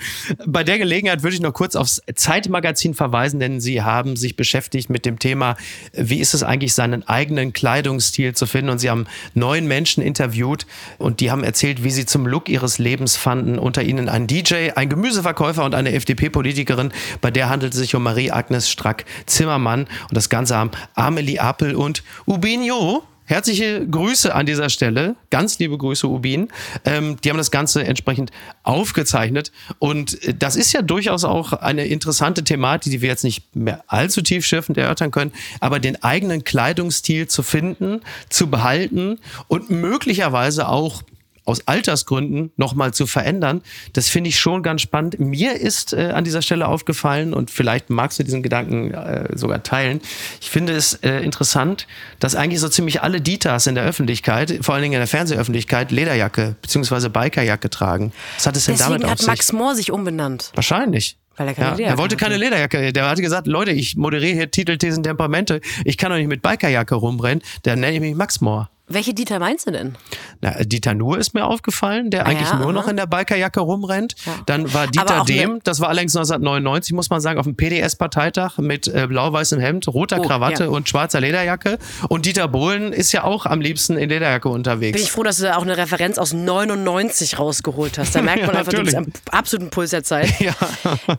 Bei 0.46 0.62
der 0.62 0.78
Gelegenheit 0.78 1.22
würde 1.22 1.34
ich 1.34 1.40
noch 1.40 1.54
kurz 1.54 1.74
aufs 1.74 2.02
Zeitmagazin 2.14 2.94
verweisen, 2.94 3.40
denn 3.40 3.60
sie 3.60 3.82
haben 3.82 4.16
sich 4.16 4.36
beschäftigt 4.36 4.90
mit 4.90 5.06
dem 5.06 5.18
Thema, 5.18 5.56
wie 5.92 6.20
ist 6.20 6.34
es 6.34 6.42
eigentlich, 6.42 6.74
seinen 6.74 7.06
eigenen 7.08 7.52
Kleidungsstil 7.52 8.34
zu 8.34 8.46
finden 8.46 8.70
und 8.70 8.78
sie 8.78 8.90
haben 8.90 9.06
neun 9.34 9.57
neun 9.58 9.66
Menschen 9.66 10.02
interviewt 10.02 10.66
und 10.98 11.20
die 11.20 11.30
haben 11.30 11.44
erzählt, 11.44 11.82
wie 11.82 11.90
sie 11.90 12.06
zum 12.06 12.26
Look 12.26 12.48
ihres 12.48 12.78
Lebens 12.78 13.16
fanden. 13.16 13.58
Unter 13.58 13.82
ihnen 13.82 14.08
ein 14.08 14.26
DJ, 14.26 14.70
ein 14.74 14.88
Gemüseverkäufer 14.88 15.64
und 15.64 15.74
eine 15.74 15.92
FDP-Politikerin. 15.92 16.92
Bei 17.20 17.30
der 17.30 17.48
handelt 17.48 17.74
es 17.74 17.80
sich 17.80 17.94
um 17.94 18.02
Marie-Agnes 18.02 18.70
Strack-Zimmermann. 18.70 19.82
Und 19.82 20.16
das 20.16 20.28
Ganze 20.28 20.56
haben 20.56 20.70
Amelie 20.94 21.40
Apel 21.40 21.74
und 21.74 22.02
Ubinho 22.26 23.02
Herzliche 23.28 23.86
Grüße 23.86 24.34
an 24.34 24.46
dieser 24.46 24.70
Stelle. 24.70 25.14
Ganz 25.28 25.58
liebe 25.58 25.76
Grüße, 25.76 26.08
Ubin. 26.08 26.48
Ähm, 26.86 27.18
die 27.22 27.28
haben 27.28 27.36
das 27.36 27.50
Ganze 27.50 27.84
entsprechend 27.84 28.30
aufgezeichnet. 28.62 29.52
Und 29.78 30.24
äh, 30.24 30.32
das 30.32 30.56
ist 30.56 30.72
ja 30.72 30.80
durchaus 30.80 31.24
auch 31.24 31.52
eine 31.52 31.84
interessante 31.84 32.42
Thematik, 32.42 32.90
die 32.90 33.02
wir 33.02 33.10
jetzt 33.10 33.24
nicht 33.24 33.54
mehr 33.54 33.84
allzu 33.86 34.22
tiefschürfend 34.22 34.78
erörtern 34.78 35.10
können. 35.10 35.32
Aber 35.60 35.78
den 35.78 36.02
eigenen 36.02 36.42
Kleidungsstil 36.42 37.28
zu 37.28 37.42
finden, 37.42 38.00
zu 38.30 38.48
behalten 38.48 39.18
und 39.46 39.68
möglicherweise 39.68 40.66
auch 40.66 41.02
aus 41.48 41.66
Altersgründen 41.66 42.52
nochmal 42.56 42.92
zu 42.92 43.06
verändern, 43.06 43.62
das 43.94 44.08
finde 44.08 44.28
ich 44.28 44.38
schon 44.38 44.62
ganz 44.62 44.82
spannend. 44.82 45.18
Mir 45.18 45.54
ist 45.54 45.92
äh, 45.92 46.12
an 46.14 46.24
dieser 46.24 46.42
Stelle 46.42 46.68
aufgefallen 46.68 47.32
und 47.32 47.50
vielleicht 47.50 47.90
magst 47.90 48.18
du 48.18 48.22
diesen 48.22 48.42
Gedanken 48.42 48.92
äh, 48.92 49.36
sogar 49.36 49.62
teilen. 49.62 50.00
Ich 50.40 50.50
finde 50.50 50.74
es 50.74 50.94
äh, 50.94 51.20
interessant, 51.20 51.86
dass 52.20 52.34
eigentlich 52.34 52.60
so 52.60 52.68
ziemlich 52.68 53.02
alle 53.02 53.20
Ditas 53.20 53.66
in 53.66 53.74
der 53.74 53.84
Öffentlichkeit, 53.84 54.58
vor 54.60 54.74
allen 54.74 54.82
Dingen 54.82 54.94
in 54.94 55.00
der 55.00 55.08
Fernsehöffentlichkeit, 55.08 55.90
Lederjacke 55.90 56.56
bzw. 56.60 57.08
Bikerjacke 57.08 57.70
tragen. 57.70 58.12
Was 58.36 58.46
hat 58.46 58.56
es 58.56 58.66
denn 58.66 58.74
Deswegen 58.74 59.00
damit 59.00 59.04
auf 59.04 59.10
hat 59.12 59.26
Max 59.26 59.52
Mohr 59.52 59.74
sich 59.74 59.90
umbenannt. 59.90 60.52
Wahrscheinlich. 60.54 61.16
Weil 61.36 61.48
er 61.48 61.54
keine 61.54 61.66
ja, 61.66 61.72
Lederjacke 61.72 61.94
Er 61.94 61.98
wollte 61.98 62.16
keine 62.16 62.34
hatte. 62.34 62.44
Lederjacke. 62.44 62.92
Der 62.92 63.08
hat 63.08 63.18
gesagt, 63.18 63.46
Leute, 63.46 63.70
ich 63.70 63.96
moderiere 63.96 64.34
hier 64.34 64.50
Titel, 64.50 64.76
Thesen, 64.76 65.02
Temperamente. 65.02 65.60
Ich 65.84 65.96
kann 65.96 66.10
doch 66.10 66.18
nicht 66.18 66.28
mit 66.28 66.42
Bikerjacke 66.42 66.94
rumrennen. 66.94 67.42
Dann 67.62 67.80
nenne 67.80 67.94
ich 67.94 68.00
mich 68.00 68.14
Max 68.14 68.40
Mohr. 68.40 68.68
Welche 68.88 69.14
Dieter 69.14 69.38
meinst 69.38 69.66
du 69.66 69.70
denn? 69.70 69.96
Na, 70.40 70.52
Dieter 70.64 70.94
Nuhr 70.94 71.18
ist 71.18 71.34
mir 71.34 71.44
aufgefallen, 71.44 72.10
der 72.10 72.26
ah, 72.26 72.30
eigentlich 72.30 72.48
ja, 72.48 72.56
nur 72.56 72.66
aha. 72.66 72.72
noch 72.72 72.88
in 72.88 72.96
der 72.96 73.06
Bikerjacke 73.06 73.60
rumrennt. 73.60 74.14
Ja. 74.24 74.32
Dann 74.46 74.72
war 74.72 74.86
Dieter 74.86 75.24
Dehm, 75.26 75.60
das 75.64 75.80
war 75.80 75.88
allerdings 75.88 76.16
1999, 76.16 76.94
muss 76.94 77.10
man 77.10 77.20
sagen, 77.20 77.38
auf 77.38 77.44
dem 77.44 77.56
PDS-Parteitag 77.56 78.58
mit 78.58 78.88
äh, 78.88 79.06
blau-weißem 79.06 79.60
Hemd, 79.60 79.88
roter 79.88 80.20
oh, 80.20 80.22
Krawatte 80.22 80.64
ja. 80.64 80.70
und 80.70 80.88
schwarzer 80.88 81.20
Lederjacke. 81.20 81.78
Und 82.08 82.24
Dieter 82.24 82.48
Bohlen 82.48 82.92
ist 82.92 83.12
ja 83.12 83.24
auch 83.24 83.46
am 83.46 83.60
liebsten 83.60 83.96
in 83.96 84.08
Lederjacke 84.08 84.48
unterwegs. 84.48 84.96
Bin 84.96 85.02
ich 85.02 85.10
froh, 85.10 85.22
dass 85.22 85.36
du 85.38 85.54
auch 85.54 85.62
eine 85.62 85.76
Referenz 85.76 86.18
aus 86.18 86.32
99 86.32 87.38
rausgeholt 87.38 87.98
hast. 87.98 88.14
Da 88.14 88.22
merkt 88.22 88.42
man 88.46 88.56
einfach, 88.56 88.72
du 88.72 88.82
bist 88.82 88.96
am 88.96 89.06
absoluten 89.30 89.70
Puls 89.70 89.90
der 89.90 90.04
Zeit. 90.04 90.28
Ja. 90.38 90.54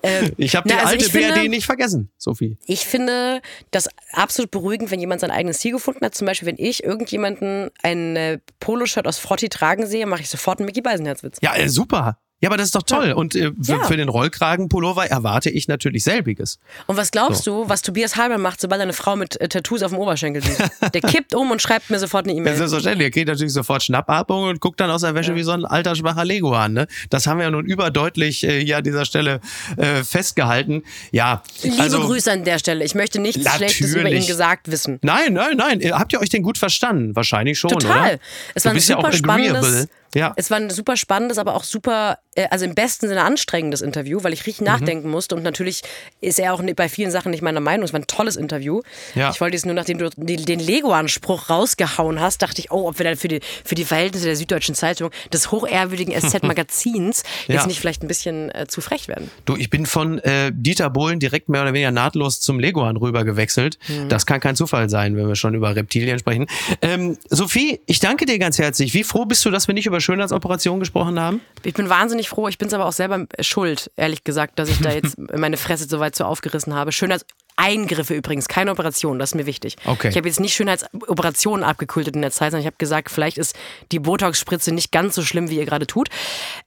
Äh, 0.01 0.31
ich 0.37 0.55
habe 0.55 0.67
die 0.67 0.73
also 0.73 0.87
alte 0.87 1.09
BRD 1.09 1.33
finde, 1.33 1.49
nicht 1.49 1.65
vergessen, 1.65 2.09
Sophie. 2.17 2.57
Ich 2.65 2.85
finde 2.85 3.41
das 3.71 3.89
absolut 4.13 4.49
beruhigend, 4.49 4.91
wenn 4.91 4.99
jemand 4.99 5.21
sein 5.21 5.29
eigenes 5.29 5.59
Ziel 5.59 5.73
gefunden 5.73 6.05
hat. 6.05 6.15
Zum 6.15 6.25
Beispiel, 6.25 6.47
wenn 6.47 6.57
ich 6.57 6.83
irgendjemanden 6.83 7.58
ein 7.83 8.41
Poloshirt 8.59 9.07
aus 9.07 9.19
Frotti 9.19 9.49
tragen 9.49 9.85
sehe, 9.85 10.05
mache 10.05 10.21
ich 10.21 10.29
sofort 10.29 10.59
einen 10.59 10.65
Mickey 10.65 10.81
Beisenherz-Witz. 10.81 11.39
Ja, 11.41 11.55
äh, 11.55 11.69
super. 11.69 12.19
Ja, 12.41 12.49
aber 12.49 12.57
das 12.57 12.67
ist 12.67 12.75
doch 12.75 12.83
toll. 12.83 13.09
Ja. 13.09 13.15
Und 13.15 13.35
äh, 13.35 13.51
für, 13.61 13.71
ja. 13.73 13.83
für, 13.83 13.97
den 13.97 14.07
Rollkragenpullover 14.07 15.07
erwarte 15.07 15.49
ich 15.49 15.67
natürlich 15.67 16.03
selbiges. 16.05 16.59
Und 16.87 16.95
was 16.95 17.11
glaubst 17.11 17.43
so. 17.43 17.63
du, 17.63 17.69
was 17.69 17.81
Tobias 17.81 18.15
Halber 18.15 18.37
macht, 18.37 18.61
sobald 18.61 18.81
eine 18.81 18.93
Frau 18.93 19.15
mit 19.15 19.39
äh, 19.41 19.49
Tattoos 19.49 19.83
auf 19.83 19.91
dem 19.91 19.99
Oberschenkel 19.99 20.41
sieht? 20.41 20.57
Der 20.93 21.01
kippt 21.01 21.35
um 21.35 21.51
und 21.51 21.61
schreibt 21.61 21.89
mir 21.89 21.99
sofort 21.99 22.25
eine 22.25 22.35
E-Mail. 22.35 22.53
Ja, 22.53 22.57
selbstverständlich. 22.57 23.07
Er 23.07 23.11
kriegt 23.11 23.27
natürlich 23.27 23.53
sofort 23.53 23.83
Schnappatmung 23.83 24.45
und 24.45 24.61
guckt 24.61 24.79
dann 24.79 24.89
aus 24.89 25.01
der 25.01 25.15
Wäsche 25.15 25.31
ja. 25.31 25.35
wie 25.35 25.43
so 25.43 25.51
ein 25.51 25.65
alter, 25.65 25.95
schwacher 25.95 26.23
Leguan. 26.23 26.73
Ne? 26.73 26.87
Das 27.09 27.27
haben 27.27 27.39
wir 27.39 27.45
ja 27.45 27.51
nun 27.51 27.65
überdeutlich 27.65 28.43
äh, 28.43 28.63
hier 28.63 28.77
an 28.77 28.83
dieser 28.83 29.03
Stelle 29.03 29.41
äh, 29.75 30.03
festgehalten. 30.03 30.83
Ja, 31.11 31.43
Liebe 31.61 31.81
also, 31.81 31.99
Grüße 32.01 32.31
an 32.31 32.45
der 32.45 32.59
Stelle. 32.59 32.85
Ich 32.85 32.95
möchte 32.95 33.19
nichts 33.19 33.43
natürlich. 33.43 33.75
Schlechtes 33.75 33.95
über 33.95 34.09
ihn 34.09 34.25
gesagt 34.25 34.71
wissen. 34.71 34.99
Nein, 35.01 35.33
nein, 35.33 35.57
nein. 35.57 35.81
Habt 35.91 36.13
ihr 36.13 36.21
euch 36.21 36.29
denn 36.29 36.43
gut 36.43 36.57
verstanden? 36.57 37.15
Wahrscheinlich 37.15 37.59
schon, 37.59 37.71
Total. 37.71 38.13
Oder? 38.13 38.19
Es 38.55 38.65
war 38.65 38.71
ein 38.71 38.79
super 38.79 39.11
spannendes, 39.11 39.87
ja. 40.15 40.33
Es 40.35 40.49
war 40.49 40.57
ein 40.57 40.69
super 40.69 40.97
spannendes, 40.97 41.37
aber 41.37 41.55
auch 41.55 41.63
super, 41.63 42.19
äh, 42.35 42.47
also 42.49 42.65
im 42.65 42.75
besten 42.75 43.07
Sinne 43.07 43.23
anstrengendes 43.23 43.81
Interview, 43.81 44.23
weil 44.23 44.33
ich 44.33 44.45
richtig 44.45 44.61
mhm. 44.61 44.67
nachdenken 44.67 45.09
musste. 45.09 45.35
Und 45.35 45.43
natürlich 45.43 45.81
ist 46.21 46.39
er 46.39 46.53
auch 46.53 46.63
bei 46.75 46.89
vielen 46.89 47.11
Sachen 47.11 47.31
nicht 47.31 47.41
meiner 47.41 47.59
Meinung. 47.59 47.85
Es 47.85 47.93
war 47.93 47.99
ein 47.99 48.07
tolles 48.07 48.35
Interview. 48.35 48.81
Ja. 49.15 49.29
Ich 49.29 49.41
wollte 49.41 49.55
es 49.55 49.65
nur, 49.65 49.75
nachdem 49.75 49.97
du 49.97 50.09
den 50.09 50.59
Lego-Anspruch 50.59 51.49
rausgehauen 51.49 52.19
hast, 52.19 52.41
dachte 52.41 52.61
ich, 52.61 52.71
oh, 52.71 52.87
ob 52.87 52.99
wir 52.99 53.03
dann 53.05 53.17
für 53.17 53.27
die, 53.27 53.39
für 53.63 53.75
die 53.75 53.85
Verhältnisse 53.85 54.25
der 54.25 54.35
Süddeutschen 54.35 54.75
Zeitung, 54.75 55.11
des 55.31 55.51
hochehrwürdigen 55.51 56.13
SZ-Magazins, 56.19 57.23
ja. 57.47 57.55
jetzt 57.55 57.67
nicht 57.67 57.79
vielleicht 57.79 58.03
ein 58.03 58.07
bisschen 58.07 58.53
äh, 58.53 58.65
zu 58.67 58.81
frech 58.81 59.07
werden. 59.07 59.29
Du, 59.45 59.55
ich 59.55 59.69
bin 59.69 59.85
von 59.85 60.19
äh, 60.19 60.51
Dieter 60.53 60.89
Bohlen 60.89 61.19
direkt 61.19 61.49
mehr 61.49 61.61
oder 61.61 61.73
weniger 61.73 61.91
nahtlos 61.91 62.39
zum 62.41 62.59
Leguan 62.59 62.97
rüber 62.97 63.23
gewechselt. 63.23 63.77
Mhm. 63.87 64.09
Das 64.09 64.25
kann 64.25 64.39
kein 64.39 64.55
Zufall 64.55 64.89
sein, 64.89 65.15
wenn 65.15 65.27
wir 65.27 65.35
schon 65.35 65.53
über 65.53 65.75
Reptilien 65.75 66.19
sprechen. 66.19 66.47
Ähm, 66.81 67.17
Sophie, 67.29 67.81
ich 67.85 67.99
danke 67.99 68.25
dir 68.25 68.39
ganz 68.39 68.57
herzlich. 68.57 68.93
Wie 68.93 69.03
froh 69.03 69.25
bist 69.25 69.45
du, 69.45 69.51
dass 69.51 69.67
wir 69.67 69.73
nicht 69.73 69.85
über 69.85 69.98
über 69.99 70.01
Schönheitsoperation 70.01 70.79
gesprochen 70.79 71.19
haben? 71.19 71.41
Ich 71.63 71.73
bin 71.73 71.89
wahnsinnig 71.89 72.29
froh. 72.29 72.47
Ich 72.47 72.57
bin 72.57 72.67
es 72.67 72.73
aber 72.73 72.85
auch 72.85 72.93
selber 72.93 73.25
schuld, 73.41 73.91
ehrlich 73.95 74.23
gesagt, 74.23 74.57
dass 74.59 74.69
ich 74.69 74.79
da 74.79 74.91
jetzt 74.91 75.17
meine 75.37 75.57
Fresse 75.57 75.87
so 75.87 75.99
weit 75.99 76.15
so 76.15 76.23
aufgerissen 76.23 76.73
habe. 76.73 76.91
Schönheits 76.91 77.25
Eingriffe 77.59 78.15
übrigens, 78.15 78.47
keine 78.47 78.71
Operation, 78.71 79.19
das 79.19 79.31
ist 79.31 79.35
mir 79.35 79.45
wichtig. 79.45 79.75
Okay. 79.85 80.09
Ich 80.09 80.17
habe 80.17 80.27
jetzt 80.27 80.39
nicht 80.39 80.53
Schönheitsoperationen 80.53 81.65
abgekultet 81.65 82.15
in 82.15 82.21
der 82.21 82.31
Zeit, 82.31 82.51
sondern 82.51 82.61
ich 82.61 82.67
habe 82.67 82.77
gesagt, 82.77 83.11
vielleicht 83.11 83.37
ist 83.37 83.53
die 83.91 83.99
Botox-Spritze 83.99 84.71
nicht 84.71 84.91
ganz 84.91 85.15
so 85.15 85.23
schlimm, 85.23 85.49
wie 85.49 85.57
ihr 85.57 85.65
gerade 85.65 85.85
tut. 85.85 86.09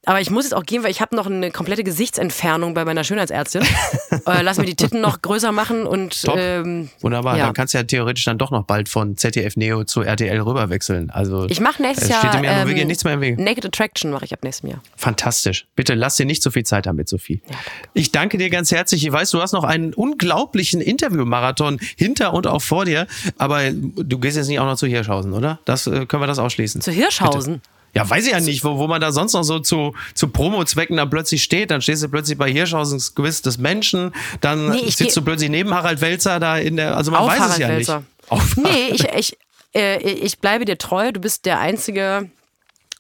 Aber 0.05 0.21
ich 0.21 0.31
muss 0.31 0.45
jetzt 0.45 0.53
auch 0.53 0.65
gehen, 0.65 0.83
weil 0.83 0.91
ich 0.91 1.01
habe 1.01 1.17
noch 1.17 1.27
eine 1.27 1.51
komplette 1.51 1.83
Gesichtsentfernung 1.83 2.75
bei 2.75 2.85
meiner 2.85 3.05
Schönheitsärztin. 3.05 3.63
äh, 4.27 4.43
lass 4.43 4.59
mir 4.59 4.67
die 4.67 4.77
Titten 4.77 5.01
noch 5.01 5.23
größer 5.23 5.51
machen 5.51 5.87
und 5.87 6.25
ähm, 6.37 6.91
Wunderbar, 7.01 7.39
ja. 7.39 7.47
dann 7.47 7.55
kannst 7.55 7.73
du 7.73 7.79
ja 7.79 7.85
theoretisch 7.85 8.25
dann 8.25 8.37
doch 8.37 8.51
noch 8.51 8.65
bald 8.65 8.91
von 8.91 9.17
ZDF 9.17 9.57
Neo 9.57 9.85
zu 9.85 10.03
RTL 10.03 10.41
rüberwechseln. 10.41 11.11
Also 11.11 11.47
ich 11.49 11.61
mache 11.61 11.81
nächstes 11.81 12.11
Jahr 12.11 12.21
steht 12.21 12.41
mir 12.43 12.51
ähm, 12.51 12.69
wirklich 12.69 12.87
nichts 12.87 13.05
mehr 13.05 13.15
im 13.15 13.21
Weg. 13.23 13.39
Naked 13.39 13.65
Attraction 13.65 14.11
mache 14.11 14.27
ich 14.27 14.35
ab 14.35 14.41
nächstem 14.43 14.71
Jahr. 14.71 14.83
Fantastisch. 14.97 15.67
Bitte 15.75 15.95
lass 15.95 16.17
dir 16.17 16.27
nicht 16.27 16.43
so 16.43 16.51
viel 16.51 16.65
Zeit 16.65 16.85
damit, 16.85 17.09
Sophie. 17.09 17.41
Ja, 17.49 17.57
ich 17.95 18.13
danke 18.13 18.37
dir 18.37 18.51
ganz 18.51 18.71
herzlich. 18.71 19.07
Ich 19.07 19.13
weiß, 19.13 19.31
du 19.31 19.41
hast 19.41 19.53
noch 19.53 19.65
einen 19.65 19.95
unglaublichen 19.95 20.82
Interviewmarathon 20.83 21.79
hinter 21.97 22.33
und 22.35 22.47
auch 22.47 22.63
vor 22.63 22.85
dir. 22.85 23.07
Aber 23.39 23.71
du 23.71 24.19
gehst 24.19 24.37
jetzt 24.37 24.49
nicht 24.49 24.61
auch 24.61 24.67
noch 24.67 24.77
zu 24.77 24.87
Hirschhausen, 24.87 25.33
oder? 25.33 25.59
Das 25.65 25.87
äh, 25.87 26.07
können 26.07 26.23
wir 26.23 26.27
das 26.27 26.39
ausschließen. 26.39 26.81
Zu 26.81 26.91
Hirschhausen? 26.91 27.55
Bitte. 27.55 27.69
Ja, 27.95 28.09
weiß 28.09 28.25
ich 28.25 28.33
ja 28.33 28.41
nicht, 28.41 28.65
wo, 28.65 28.79
wo 28.79 28.87
man 28.87 29.01
da 29.01 29.13
sonst 29.13 29.35
noch 29.35 29.43
so 29.43 29.59
zu, 29.59 29.95
zu 30.15 30.29
Promo-Zwecken 30.29 30.97
da 30.97 31.05
plötzlich 31.05 31.43
steht. 31.43 31.71
Dann 31.71 31.83
stehst 31.83 32.03
du 32.03 32.09
plötzlich 32.09 32.39
bei 32.39 32.51
Hirschhausens 32.51 33.15
Gewiss 33.15 33.43
des 33.43 33.59
Menschen, 33.59 34.13
dann 34.41 34.71
nee, 34.71 34.89
sitzt 34.89 35.17
du 35.17 35.23
plötzlich 35.23 35.51
neben 35.51 35.75
Harald 35.75 36.01
Welzer 36.01 36.41
da 36.41 36.57
in 36.57 36.77
der, 36.77 36.97
also 36.97 37.11
man 37.11 37.27
weiß 37.27 37.39
Harald 37.39 37.53
es 37.53 37.59
ja 37.59 37.69
Welzer. 37.69 37.99
nicht. 37.99 38.09
Auf 38.29 38.57
nee, 38.57 38.89
ich, 38.93 39.05
ich, 39.05 39.39
äh, 39.75 40.01
ich 40.01 40.39
bleibe 40.39 40.65
dir 40.65 40.79
treu. 40.79 41.13
Du 41.13 41.21
bist 41.21 41.45
der 41.45 41.61
einzige 41.61 42.31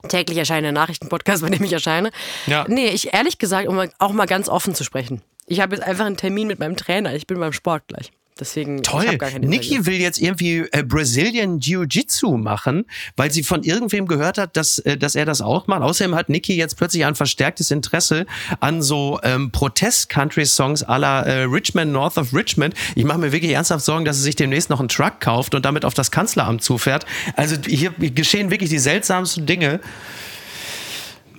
täglich 0.08 0.36
erscheinende 0.36 0.72
Nachrichtenpodcast, 0.72 1.42
bei 1.42 1.48
dem 1.48 1.64
ich 1.64 1.72
erscheine. 1.72 2.10
Ja. 2.46 2.66
Nee, 2.68 2.88
ich 2.88 3.14
ehrlich 3.14 3.38
gesagt, 3.38 3.68
um 3.68 3.80
auch 3.98 4.12
mal 4.12 4.26
ganz 4.26 4.48
offen 4.48 4.74
zu 4.74 4.84
sprechen. 4.84 5.22
Ich 5.46 5.60
habe 5.60 5.74
jetzt 5.74 5.84
einfach 5.84 6.06
einen 6.06 6.16
Termin 6.16 6.46
mit 6.48 6.58
meinem 6.58 6.76
Trainer. 6.76 7.14
Ich 7.14 7.26
bin 7.26 7.38
beim 7.38 7.52
Sport 7.52 7.88
gleich. 7.88 8.12
Deswegen, 8.40 8.82
Toll. 8.82 9.18
Niki 9.40 9.84
will 9.84 10.00
jetzt 10.00 10.18
irgendwie 10.18 10.64
äh, 10.72 10.82
Brazilian 10.82 11.60
Jiu-Jitsu 11.60 12.38
machen, 12.38 12.86
weil 13.14 13.30
sie 13.30 13.42
von 13.42 13.62
irgendwem 13.62 14.06
gehört 14.06 14.38
hat, 14.38 14.56
dass, 14.56 14.78
äh, 14.80 14.96
dass 14.96 15.14
er 15.14 15.26
das 15.26 15.42
auch 15.42 15.66
macht. 15.66 15.82
Außerdem 15.82 16.14
hat 16.14 16.30
Niki 16.30 16.56
jetzt 16.56 16.78
plötzlich 16.78 17.04
ein 17.04 17.14
verstärktes 17.14 17.70
Interesse 17.70 18.24
an 18.58 18.80
so 18.80 19.20
ähm, 19.22 19.52
Protest-Country-Songs 19.52 20.86
la 20.88 21.22
äh, 21.22 21.42
Richmond, 21.42 21.92
North 21.92 22.16
of 22.16 22.32
Richmond. 22.32 22.74
Ich 22.94 23.04
mache 23.04 23.18
mir 23.18 23.32
wirklich 23.32 23.52
ernsthaft 23.52 23.84
Sorgen, 23.84 24.06
dass 24.06 24.16
er 24.16 24.22
sich 24.22 24.36
demnächst 24.36 24.70
noch 24.70 24.80
einen 24.80 24.88
Truck 24.88 25.20
kauft 25.20 25.54
und 25.54 25.66
damit 25.66 25.84
auf 25.84 25.92
das 25.92 26.10
Kanzleramt 26.10 26.62
zufährt. 26.62 27.04
Also 27.36 27.56
hier 27.66 27.90
geschehen 27.90 28.50
wirklich 28.50 28.70
die 28.70 28.78
seltsamsten 28.78 29.44
Dinge. 29.44 29.78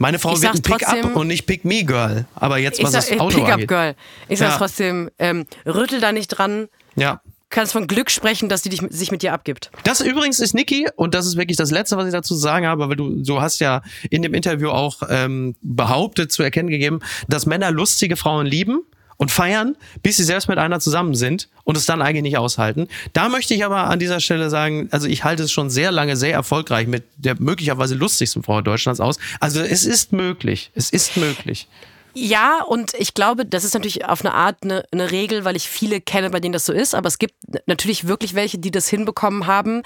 Meine 0.04 0.20
Frau 0.20 0.34
ich 0.34 0.42
wird 0.42 0.56
ein 0.56 0.62
Pick-up 0.62 1.16
und 1.16 1.28
nicht 1.28 1.46
Pick-me-Girl. 1.46 2.26
Aber 2.36 2.58
jetzt, 2.58 2.84
was 2.84 2.92
sag, 2.92 3.08
das 3.08 3.20
Auto 3.22 3.38
Pick-up-Girl. 3.38 3.96
Ich 4.28 4.38
sag 4.38 4.50
ja. 4.50 4.58
trotzdem, 4.58 5.10
ähm, 5.18 5.46
rüttel 5.66 6.02
da 6.02 6.12
nicht 6.12 6.28
dran. 6.28 6.68
Ja. 6.98 7.22
Kannst 7.50 7.72
von 7.72 7.88
Glück 7.88 8.12
sprechen, 8.12 8.50
dass 8.50 8.64
die 8.64 8.70
dich, 8.70 8.82
sich 8.90 9.12
mit 9.12 9.22
dir 9.22 9.32
abgibt. 9.32 9.72
Das 9.86 10.02
übrigens 10.02 10.42
ist 10.42 10.56
Niki 10.56 10.90
und 10.98 11.14
das 11.14 11.26
ist 11.26 11.38
wirklich 11.38 11.56
das 11.56 11.72
Letzte, 11.72 11.96
was 11.96 12.08
ich 12.08 12.12
dazu 12.12 12.36
sagen 12.36 12.68
habe, 12.68 12.90
weil 12.90 12.98
du, 12.98 13.24
du 13.24 13.40
hast 13.40 13.60
ja 13.60 13.82
in 14.10 14.24
dem 14.24 14.34
Interview 14.34 14.72
auch 14.72 15.04
ähm, 15.08 15.56
behauptet, 15.62 16.34
zu 16.34 16.44
erkennen 16.44 16.68
gegeben, 16.68 17.00
dass 17.30 17.46
Männer 17.46 17.72
lustige 17.72 18.18
Frauen 18.18 18.46
lieben 18.46 18.82
und 19.24 19.32
feiern, 19.32 19.78
bis 20.02 20.18
sie 20.18 20.26
selbst 20.26 20.50
mit 20.50 20.58
einer 20.58 20.82
zusammen 20.82 21.16
sind 21.16 21.48
und 21.64 21.78
es 21.78 21.86
dann 21.86 22.02
eigentlich 22.02 22.24
nicht 22.24 22.38
aushalten. 22.38 22.90
Da 23.14 23.30
möchte 23.30 23.54
ich 23.54 23.64
aber 23.64 23.86
an 23.86 23.98
dieser 23.98 24.20
Stelle 24.20 24.50
sagen, 24.50 24.90
also 24.92 25.08
ich 25.08 25.24
halte 25.24 25.44
es 25.44 25.52
schon 25.54 25.70
sehr 25.70 25.94
lange 25.94 26.18
sehr 26.18 26.34
erfolgreich 26.34 26.88
mit 26.88 27.06
der 27.16 27.40
möglicherweise 27.40 27.96
lustigsten 27.96 28.44
Frau 28.44 28.60
Deutschlands 28.60 29.00
aus. 29.00 29.20
Also 29.40 29.62
es 29.62 29.86
ist 29.86 30.12
möglich. 30.12 30.72
Es 30.76 30.90
ist 30.90 31.16
möglich. 31.16 31.70
Ja, 32.16 32.62
und 32.62 32.94
ich 33.00 33.16
glaube, 33.16 33.44
das 33.44 33.64
ist 33.64 33.74
natürlich 33.74 34.06
auf 34.06 34.24
eine 34.24 34.36
Art 34.36 34.58
eine, 34.62 34.84
eine, 34.92 35.10
Regel, 35.10 35.46
weil 35.46 35.56
ich 35.56 35.68
viele 35.68 36.00
kenne, 36.00 36.30
bei 36.30 36.40
denen 36.40 36.54
das 36.54 36.66
so 36.66 36.72
ist. 36.72 36.94
Aber 36.94 37.08
es 37.08 37.18
gibt 37.18 37.34
natürlich 37.66 38.08
wirklich 38.08 38.36
welche, 38.36 38.60
die 38.60 38.70
das 38.70 38.88
hinbekommen 38.88 39.48
haben. 39.48 39.82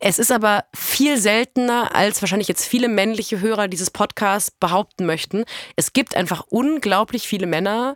Es 0.00 0.18
ist 0.18 0.32
aber 0.32 0.64
viel 0.74 1.18
seltener, 1.18 1.94
als 1.94 2.20
wahrscheinlich 2.20 2.48
jetzt 2.48 2.66
viele 2.66 2.88
männliche 2.88 3.40
Hörer 3.40 3.68
dieses 3.68 3.92
Podcasts 3.92 4.50
behaupten 4.50 5.06
möchten. 5.06 5.44
Es 5.76 5.92
gibt 5.92 6.16
einfach 6.16 6.46
unglaublich 6.48 7.28
viele 7.28 7.46
Männer, 7.46 7.94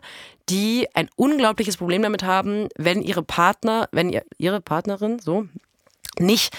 die 0.49 0.87
ein 0.93 1.09
unglaubliches 1.15 1.77
Problem 1.77 2.01
damit 2.01 2.23
haben, 2.23 2.67
wenn 2.77 3.01
ihre 3.01 3.23
Partner, 3.23 3.87
wenn 3.91 4.09
ihr, 4.09 4.23
ihre 4.37 4.61
Partnerin 4.61 5.19
so 5.19 5.47
nicht 6.19 6.53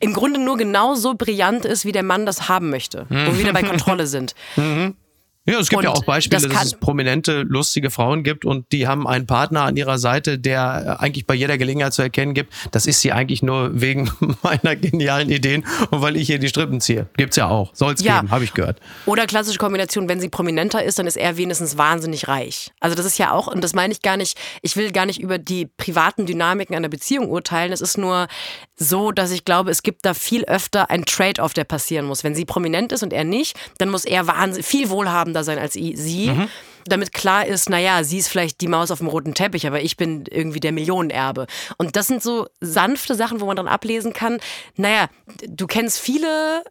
im 0.00 0.12
Grunde 0.12 0.40
nur 0.40 0.56
genauso 0.56 1.14
brillant 1.14 1.64
ist, 1.64 1.84
wie 1.84 1.92
der 1.92 2.02
Mann 2.02 2.26
das 2.26 2.48
haben 2.48 2.70
möchte, 2.70 3.06
wo 3.08 3.14
wir 3.14 3.38
wieder 3.38 3.52
bei 3.52 3.62
Kontrolle 3.62 4.08
sind. 4.08 4.34
Mhm. 4.56 4.96
Ja, 5.44 5.58
es 5.58 5.70
gibt 5.70 5.78
und 5.78 5.84
ja 5.84 5.90
auch 5.90 6.04
Beispiele, 6.04 6.40
das 6.40 6.52
dass 6.52 6.64
es 6.66 6.74
prominente, 6.74 7.42
lustige 7.42 7.90
Frauen 7.90 8.22
gibt 8.22 8.44
und 8.44 8.70
die 8.70 8.86
haben 8.86 9.08
einen 9.08 9.26
Partner 9.26 9.62
an 9.62 9.76
ihrer 9.76 9.98
Seite, 9.98 10.38
der 10.38 11.00
eigentlich 11.00 11.26
bei 11.26 11.34
jeder 11.34 11.58
Gelegenheit 11.58 11.92
zu 11.92 12.02
erkennen 12.02 12.32
gibt, 12.32 12.52
das 12.70 12.86
ist 12.86 13.00
sie 13.00 13.10
eigentlich 13.10 13.42
nur 13.42 13.70
wegen 13.80 14.08
meiner 14.42 14.76
genialen 14.76 15.30
Ideen 15.30 15.66
und 15.90 16.00
weil 16.00 16.16
ich 16.16 16.28
hier 16.28 16.38
die 16.38 16.48
Strippen 16.48 16.80
ziehe. 16.80 17.08
Gibt's 17.16 17.34
ja 17.34 17.48
auch. 17.48 17.74
Soll's 17.74 18.04
ja. 18.04 18.20
geben, 18.20 18.30
habe 18.30 18.44
ich 18.44 18.54
gehört. 18.54 18.78
Oder 19.04 19.26
klassische 19.26 19.58
Kombination, 19.58 20.08
wenn 20.08 20.20
sie 20.20 20.28
prominenter 20.28 20.84
ist, 20.84 21.00
dann 21.00 21.08
ist 21.08 21.16
er 21.16 21.36
wenigstens 21.36 21.76
wahnsinnig 21.76 22.28
reich. 22.28 22.70
Also 22.78 22.94
das 22.94 23.04
ist 23.04 23.18
ja 23.18 23.32
auch, 23.32 23.48
und 23.48 23.64
das 23.64 23.74
meine 23.74 23.92
ich 23.92 24.00
gar 24.00 24.16
nicht, 24.16 24.38
ich 24.62 24.76
will 24.76 24.92
gar 24.92 25.06
nicht 25.06 25.20
über 25.20 25.38
die 25.38 25.66
privaten 25.66 26.24
Dynamiken 26.24 26.76
einer 26.76 26.88
Beziehung 26.88 27.28
urteilen. 27.28 27.72
Es 27.72 27.80
ist 27.80 27.98
nur 27.98 28.28
so, 28.76 29.10
dass 29.10 29.32
ich 29.32 29.44
glaube, 29.44 29.70
es 29.70 29.82
gibt 29.82 30.04
da 30.04 30.14
viel 30.14 30.44
öfter 30.44 30.90
ein 30.90 31.04
Trade-off, 31.04 31.52
der 31.52 31.64
passieren 31.64 32.06
muss. 32.06 32.22
Wenn 32.22 32.34
sie 32.34 32.44
prominent 32.44 32.92
ist 32.92 33.02
und 33.02 33.12
er 33.12 33.24
nicht, 33.24 33.56
dann 33.78 33.90
muss 33.90 34.04
er 34.04 34.26
wahnsinnig 34.26 34.66
viel 34.66 34.88
wohlhaben 34.88 35.31
wohlhabender 35.32 35.44
sein 35.44 35.58
als 35.58 35.74
sie. 35.74 36.30
Mhm. 36.30 36.48
Damit 36.86 37.12
klar 37.12 37.46
ist, 37.46 37.70
naja, 37.70 38.02
sie 38.02 38.18
ist 38.18 38.28
vielleicht 38.28 38.60
die 38.60 38.66
Maus 38.66 38.90
auf 38.90 38.98
dem 38.98 39.06
roten 39.06 39.34
Teppich, 39.34 39.66
aber 39.66 39.82
ich 39.82 39.96
bin 39.96 40.24
irgendwie 40.28 40.58
der 40.58 40.72
Millionenerbe. 40.72 41.46
Und 41.78 41.94
das 41.94 42.08
sind 42.08 42.22
so 42.22 42.48
sanfte 42.60 43.14
Sachen, 43.14 43.40
wo 43.40 43.46
man 43.46 43.56
dann 43.56 43.68
ablesen 43.68 44.12
kann, 44.12 44.40
naja, 44.76 45.08
du 45.46 45.66
kennst 45.66 46.00
viele 46.00 46.64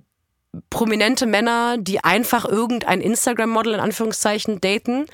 prominente 0.69 1.25
Männer, 1.25 1.77
die 1.77 2.03
einfach 2.03 2.43
irgendein 2.43 2.99
Instagram-Model 2.99 3.75
in 3.75 3.79
Anführungszeichen 3.79 4.59
daten. 4.59 5.05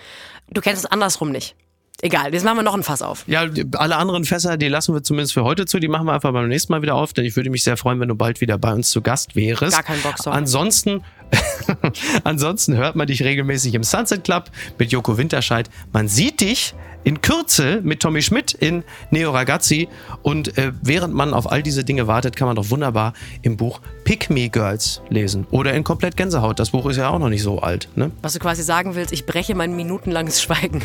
Du 0.49 0.61
kennst 0.61 0.83
es 0.83 0.91
andersrum 0.91 1.29
nicht. 1.29 1.55
Egal, 2.01 2.31
jetzt 2.31 2.43
machen 2.45 2.57
wir 2.57 2.63
noch 2.63 2.75
ein 2.75 2.83
Fass 2.83 3.01
auf. 3.01 3.23
Ja, 3.27 3.47
alle 3.73 3.95
anderen 3.97 4.23
Fässer, 4.23 4.57
die 4.57 4.67
lassen 4.67 4.93
wir 4.93 5.01
zumindest 5.01 5.33
für 5.33 5.43
heute 5.43 5.65
zu. 5.65 5.79
Die 5.79 5.87
machen 5.87 6.05
wir 6.05 6.13
einfach 6.13 6.31
beim 6.31 6.47
nächsten 6.47 6.71
Mal 6.71 6.83
wieder 6.83 6.93
auf, 6.93 7.13
denn 7.13 7.25
ich 7.25 7.35
würde 7.35 7.49
mich 7.49 7.63
sehr 7.63 7.75
freuen, 7.75 7.99
wenn 7.99 8.07
du 8.07 8.13
bald 8.13 8.39
wieder 8.39 8.59
bei 8.59 8.71
uns 8.71 8.91
zu 8.91 9.01
Gast 9.01 9.35
wärst. 9.35 9.71
Gar 9.71 9.81
kein 9.81 9.99
Bock, 10.01 10.19
sorry. 10.19 10.37
Ansonsten, 10.37 11.03
ansonsten 12.23 12.75
hört 12.75 12.95
man 12.95 13.07
dich 13.07 13.23
regelmäßig 13.23 13.73
im 13.73 13.83
Sunset 13.83 14.23
Club 14.23 14.51
mit 14.77 14.91
Joko 14.91 15.17
Winterscheid. 15.17 15.69
Man 15.93 16.07
sieht 16.07 16.41
dich 16.41 16.75
in 17.07 17.21
Kürze 17.21 17.79
mit 17.83 18.01
Tommy 18.01 18.21
Schmidt 18.21 18.53
in 18.53 18.83
Neo 19.11 19.31
Ragazzi. 19.31 19.87
Und 20.23 20.57
äh, 20.57 20.73
während 20.81 21.13
man 21.13 21.33
auf 21.33 21.49
all 21.49 21.63
diese 21.63 21.85
Dinge 21.85 22.07
wartet, 22.07 22.35
kann 22.35 22.47
man 22.47 22.57
doch 22.57 22.69
wunderbar 22.69 23.13
im 23.43 23.55
Buch 23.55 23.79
Pick 24.03 24.29
Me 24.29 24.49
Girls 24.49 25.01
lesen. 25.09 25.47
Oder 25.51 25.73
in 25.73 25.85
Komplett 25.85 26.17
Gänsehaut. 26.17 26.59
Das 26.59 26.71
Buch 26.71 26.85
ist 26.87 26.97
ja 26.97 27.07
auch 27.07 27.19
noch 27.19 27.29
nicht 27.29 27.43
so 27.43 27.59
alt. 27.59 27.87
Ne? 27.95 28.11
Was 28.21 28.33
du 28.33 28.39
quasi 28.39 28.61
sagen 28.61 28.95
willst, 28.95 29.13
ich 29.13 29.25
breche 29.25 29.55
mein 29.55 29.73
minutenlanges 29.73 30.41
Schweigen. 30.41 30.81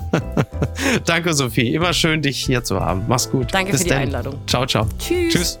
Danke, 1.04 1.32
Sophie. 1.32 1.74
Immer 1.74 1.92
schön, 1.92 2.22
dich 2.22 2.44
hier 2.44 2.64
zu 2.64 2.80
haben. 2.80 3.04
Mach's 3.06 3.30
gut. 3.30 3.54
Danke 3.54 3.70
Bis 3.70 3.82
für 3.82 3.84
die 3.84 3.90
denn. 3.90 4.02
Einladung. 4.02 4.34
Ciao, 4.48 4.66
ciao. 4.66 4.88
Tschüss. 4.98 5.32
Tschüss. 5.32 5.60